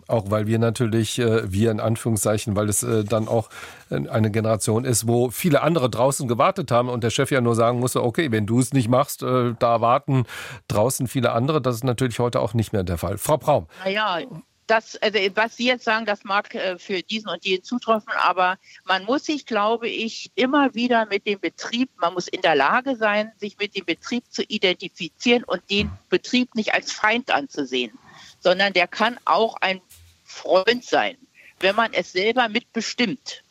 Auch 0.06 0.30
weil 0.30 0.46
wir 0.46 0.58
natürlich, 0.58 1.18
äh, 1.18 1.50
wir 1.50 1.70
in 1.70 1.80
Anführungszeichen, 1.80 2.54
weil 2.54 2.68
es 2.68 2.82
äh, 2.82 3.04
dann 3.04 3.26
auch 3.26 3.50
äh, 3.90 4.08
eine 4.08 4.30
Generation 4.30 4.84
ist, 4.84 5.08
wo 5.08 5.30
viele 5.30 5.62
andere 5.62 5.90
draußen 5.90 6.28
gewartet 6.28 6.70
haben 6.70 6.88
und 6.88 7.02
der 7.02 7.10
Chef 7.10 7.30
ja 7.30 7.40
nur 7.40 7.56
sagen 7.56 7.80
musste, 7.80 8.02
okay, 8.02 8.30
wenn 8.30 8.46
du 8.46 8.60
es 8.60 8.72
nicht 8.72 8.88
machst, 8.88 9.22
da 9.22 9.80
warten 9.80 10.24
draußen 10.68 11.08
viele 11.08 11.32
andere. 11.32 11.60
Das 11.60 11.76
ist 11.76 11.84
natürlich 11.84 12.18
heute 12.18 12.40
auch 12.40 12.54
nicht 12.54 12.72
mehr 12.72 12.84
der 12.84 12.98
Fall. 12.98 13.18
Frau 13.18 13.36
Braum. 13.36 13.66
Naja, 13.84 14.20
das, 14.66 14.96
also 14.96 15.18
was 15.34 15.56
Sie 15.56 15.66
jetzt 15.66 15.84
sagen, 15.84 16.06
das 16.06 16.24
mag 16.24 16.56
für 16.78 17.02
diesen 17.02 17.28
und 17.28 17.44
jeden 17.44 17.64
zutreffen, 17.64 18.12
aber 18.22 18.56
man 18.84 19.04
muss 19.04 19.24
sich, 19.24 19.46
glaube 19.46 19.88
ich, 19.88 20.30
immer 20.34 20.74
wieder 20.74 21.06
mit 21.06 21.26
dem 21.26 21.40
Betrieb, 21.40 21.90
man 21.96 22.14
muss 22.14 22.28
in 22.28 22.42
der 22.42 22.54
Lage 22.54 22.96
sein, 22.96 23.32
sich 23.36 23.58
mit 23.58 23.76
dem 23.76 23.84
Betrieb 23.84 24.24
zu 24.30 24.42
identifizieren 24.42 25.44
und 25.44 25.62
den 25.70 25.90
Betrieb 26.08 26.54
nicht 26.54 26.74
als 26.74 26.92
Feind 26.92 27.30
anzusehen 27.30 27.98
sondern 28.44 28.74
der 28.74 28.86
kann 28.86 29.18
auch 29.24 29.56
ein 29.60 29.80
Freund 30.22 30.84
sein, 30.84 31.16
wenn 31.60 31.74
man 31.74 31.92
es 31.92 32.12
selber 32.12 32.48
mitbestimmt. 32.48 33.42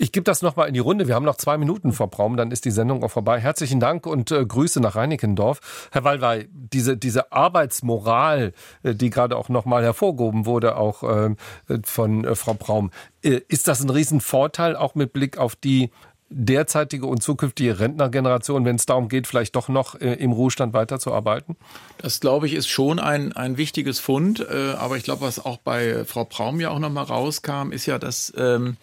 Ich 0.00 0.12
gebe 0.12 0.22
das 0.22 0.42
nochmal 0.42 0.68
in 0.68 0.74
die 0.74 0.80
Runde. 0.80 1.08
Wir 1.08 1.16
haben 1.16 1.24
noch 1.24 1.38
zwei 1.38 1.58
Minuten 1.58 1.92
vor 1.92 2.08
Braum, 2.08 2.36
dann 2.36 2.52
ist 2.52 2.64
die 2.64 2.70
Sendung 2.70 3.02
auch 3.02 3.10
vorbei. 3.10 3.40
Herzlichen 3.40 3.80
Dank 3.80 4.06
und 4.06 4.30
äh, 4.30 4.46
Grüße 4.46 4.80
nach 4.80 4.94
Reinickendorf. 4.94 5.88
Herr 5.90 6.04
Wallwey, 6.04 6.46
diese, 6.52 6.96
diese 6.96 7.32
Arbeitsmoral, 7.32 8.52
äh, 8.84 8.94
die 8.94 9.10
gerade 9.10 9.36
auch 9.36 9.48
nochmal 9.48 9.82
hervorgehoben 9.82 10.46
wurde, 10.46 10.76
auch 10.76 11.02
äh, 11.02 11.34
von 11.82 12.24
äh, 12.24 12.36
Frau 12.36 12.54
Braum, 12.54 12.92
äh, 13.24 13.40
ist 13.48 13.66
das 13.66 13.80
ein 13.80 13.90
Riesenvorteil, 13.90 14.76
auch 14.76 14.94
mit 14.94 15.12
Blick 15.12 15.36
auf 15.36 15.56
die 15.56 15.90
derzeitige 16.30 17.06
und 17.06 17.22
zukünftige 17.22 17.78
Rentnergeneration, 17.78 18.64
wenn 18.64 18.76
es 18.76 18.86
darum 18.86 19.08
geht, 19.08 19.26
vielleicht 19.26 19.56
doch 19.56 19.68
noch 19.68 19.94
äh, 19.94 20.14
im 20.14 20.32
Ruhestand 20.32 20.74
weiterzuarbeiten? 20.74 21.56
Das, 21.98 22.20
glaube 22.20 22.46
ich, 22.46 22.54
ist 22.54 22.68
schon 22.68 22.98
ein, 22.98 23.32
ein 23.32 23.56
wichtiges 23.56 23.98
Fund. 23.98 24.40
Äh, 24.40 24.72
aber 24.72 24.96
ich 24.96 25.04
glaube, 25.04 25.22
was 25.22 25.44
auch 25.44 25.58
bei 25.58 26.04
Frau 26.04 26.24
Praum 26.24 26.60
ja 26.60 26.70
auch 26.70 26.78
nochmal 26.78 27.04
rauskam, 27.04 27.72
ist 27.72 27.86
ja, 27.86 27.98
dass 27.98 28.32
ähm, 28.36 28.76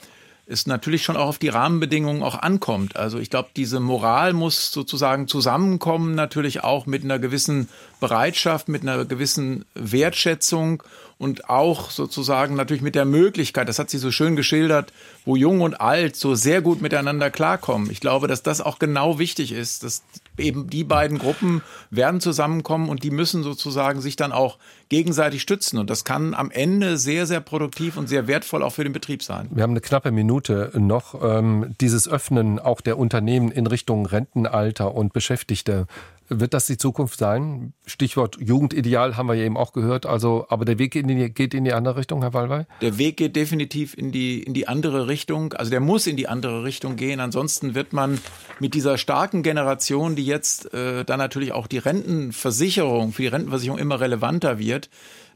es 0.48 0.68
natürlich 0.68 1.04
schon 1.04 1.18
auch 1.18 1.28
auf 1.28 1.38
die 1.40 1.50
Rahmenbedingungen 1.50 2.22
auch 2.22 2.36
ankommt. 2.36 2.96
Also 2.96 3.18
ich 3.18 3.30
glaube, 3.30 3.50
diese 3.56 3.80
Moral 3.80 4.34
muss 4.34 4.72
sozusagen 4.72 5.28
zusammenkommen, 5.28 6.14
natürlich 6.14 6.64
auch 6.64 6.86
mit 6.86 7.04
einer 7.04 7.20
gewissen 7.20 7.68
Bereitschaft, 8.00 8.70
mit 8.70 8.84
einer 8.84 9.06
gewissen 9.06 9.66
Wertschätzung 9.74 10.84
und 11.18 11.50
auch 11.50 11.90
sozusagen 11.90 12.56
natürlich 12.56 12.84
mit 12.84 12.96
der 12.96 13.06
Möglichkeit, 13.06 13.70
das 13.70 13.80
hat 13.80 13.90
sie 13.90 13.98
so 13.98 14.12
schön 14.12 14.36
geschildert, 14.36 14.94
wo 15.24 15.36
Jung 15.36 15.62
und 15.62 15.80
Alt 15.82 16.16
so 16.16 16.36
sehr 16.36 16.62
gut 16.62 16.82
miteinander 16.82 17.32
klarkommen. 17.32 17.90
Ich 17.90 18.00
glaube, 18.00 18.28
dass 18.28 18.44
das 18.44 18.62
auch 18.62 18.80
genau 18.80 19.18
wichtig 19.18 19.52
ist, 19.52 19.84
dass 19.84 20.04
eben 20.38 20.70
die 20.70 20.84
beiden 20.84 21.18
Gruppen 21.18 21.62
werden 21.90 22.22
zusammenkommen 22.22 22.90
und 22.90 23.04
die 23.04 23.12
müssen 23.12 23.44
sozusagen 23.44 24.02
sich 24.02 24.16
dann 24.16 24.32
auch 24.32 24.58
gegenseitig 24.90 25.42
stützen. 25.42 25.78
Und 25.78 25.90
das 25.90 26.04
kann 26.04 26.34
am 26.34 26.52
Ende 26.52 26.98
sehr, 26.98 27.26
sehr 27.26 27.40
produktiv 27.40 27.98
und 27.98 28.08
sehr 28.08 28.28
wertvoll 28.28 28.64
auch 28.64 28.74
für 28.74 28.84
den 28.84 28.94
Betrieb 28.94 29.24
sein. 29.24 29.48
Wir 29.52 29.64
haben 29.64 29.72
eine 29.72 29.82
knappe 29.82 30.12
Minute 30.12 30.72
noch. 30.76 31.22
Ähm, 31.22 31.76
dieses 31.82 32.08
Öffnen 32.08 32.60
auch 32.60 32.82
der 32.82 32.98
Unternehmen 32.98 33.52
in 33.52 33.68
Richtung 33.68 34.06
Rentenalter 34.06 34.94
und 34.94 35.14
Beschäftigte. 35.14 35.88
Wird 36.28 36.54
das 36.56 36.66
die 36.66 36.78
Zukunft 36.78 37.20
sein? 37.20 37.74
Stichwort 37.86 38.38
Jugendideal 38.40 39.16
haben 39.16 39.28
wir 39.28 39.36
ja 39.36 39.46
eben 39.46 39.58
auch 39.58 39.74
gehört. 39.74 40.06
Also, 40.06 40.48
aber 40.50 40.66
der 40.66 40.80
Weg 40.80 40.92
geht 40.92 41.08
in 41.08 41.18
die, 41.18 41.30
geht 41.30 41.54
in 41.54 41.66
die 41.66 41.74
andere 41.74 41.98
Richtung, 41.98 42.22
Herr 42.22 42.34
Wallwey? 42.34 42.66
Der 42.82 42.98
Weg 42.98 43.18
geht 43.18 43.36
definitiv 43.36 43.96
in 43.96 44.12
die, 44.12 44.42
in 44.42 44.54
die 44.56 44.68
andere 44.68 45.08
Richtung. 45.08 45.54
Also 45.54 45.70
der 45.70 45.82
muss 45.82 46.08
in 46.08 46.18
die 46.18 46.28
andere 46.28 46.64
Richtung 46.64 46.96
gehen. 46.96 47.20
Ansonsten 47.20 47.76
wird 47.76 47.94
man 47.94 48.20
mit 48.60 48.74
dieser 48.74 48.98
starken 48.98 49.44
Generation, 49.44 50.16
die 50.16 50.26
jetzt 50.26 50.74
äh, 50.74 51.06
dann 51.06 51.20
natürlich 51.20 51.52
auch 51.52 51.68
die 51.68 51.78
Rentenversicherung, 51.78 53.14
für 53.14 53.22
die 53.22 53.28
Rentenversicherung 53.28 53.78
immer 53.78 54.00
relevanter 54.00 54.58
wird, 54.58 54.90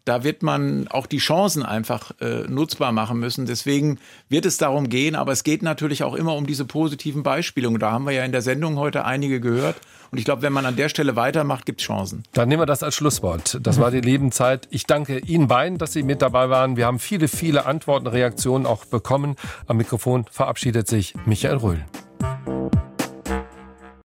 da 0.06 0.24
wird 0.24 0.41
man 0.41 0.88
auch 0.88 1.06
die 1.06 1.18
Chancen 1.18 1.61
einfach 1.61 2.11
äh, 2.20 2.48
nutzbar 2.48 2.91
machen 2.91 3.20
müssen. 3.20 3.45
Deswegen 3.45 3.99
wird 4.28 4.45
es 4.48 4.57
darum 4.57 4.90
gehen, 4.90 5.16
aber 5.16 5.32
es 5.32 5.44
geht 5.44 5.61
natürlich 5.61 6.02
auch 6.03 6.16
immer 6.16 6.36
um 6.36 6.48
diese 6.48 6.66
positiven 6.66 7.22
Beispiele. 7.22 7.70
Da 7.78 7.91
haben 7.91 8.06
wir 8.06 8.14
ja 8.14 8.24
in 8.24 8.32
der 8.32 8.41
Sendung 8.41 8.78
heute 8.78 9.06
einige 9.06 9.40
gehört. 9.40 9.76
Und 10.11 10.18
ich 10.18 10.26
glaube, 10.26 10.41
wenn 10.41 10.53
man 10.53 10.65
an 10.65 10.76
der 10.76 10.90
Stelle 10.90 11.15
weitermacht, 11.15 11.65
gibt 11.65 11.81
es 11.81 11.88
Chancen. 11.88 12.23
Dann 12.34 12.49
nehmen 12.49 12.61
wir 12.61 12.65
das 12.65 12.84
als 12.84 12.95
Schlusswort. 12.95 13.60
Das 13.61 13.80
war 13.80 13.91
die 13.91 14.02
Lebenszeit. 14.02 14.68
Ich 14.72 14.86
danke 14.86 15.19
Ihnen 15.19 15.48
beiden, 15.48 15.77
dass 15.77 15.94
Sie 15.94 16.03
mit 16.03 16.22
dabei 16.22 16.49
waren. 16.49 16.77
Wir 16.77 16.86
haben 16.86 16.99
viele, 16.99 17.27
viele 17.27 17.65
Antworten, 17.65 18.07
Reaktionen 18.07 18.65
auch 18.65 18.86
bekommen. 18.86 19.36
Am 19.68 19.77
Mikrofon 19.77 20.26
verabschiedet 20.31 20.88
sich 20.88 21.14
Michael 21.26 21.57
Röhl. 21.57 21.86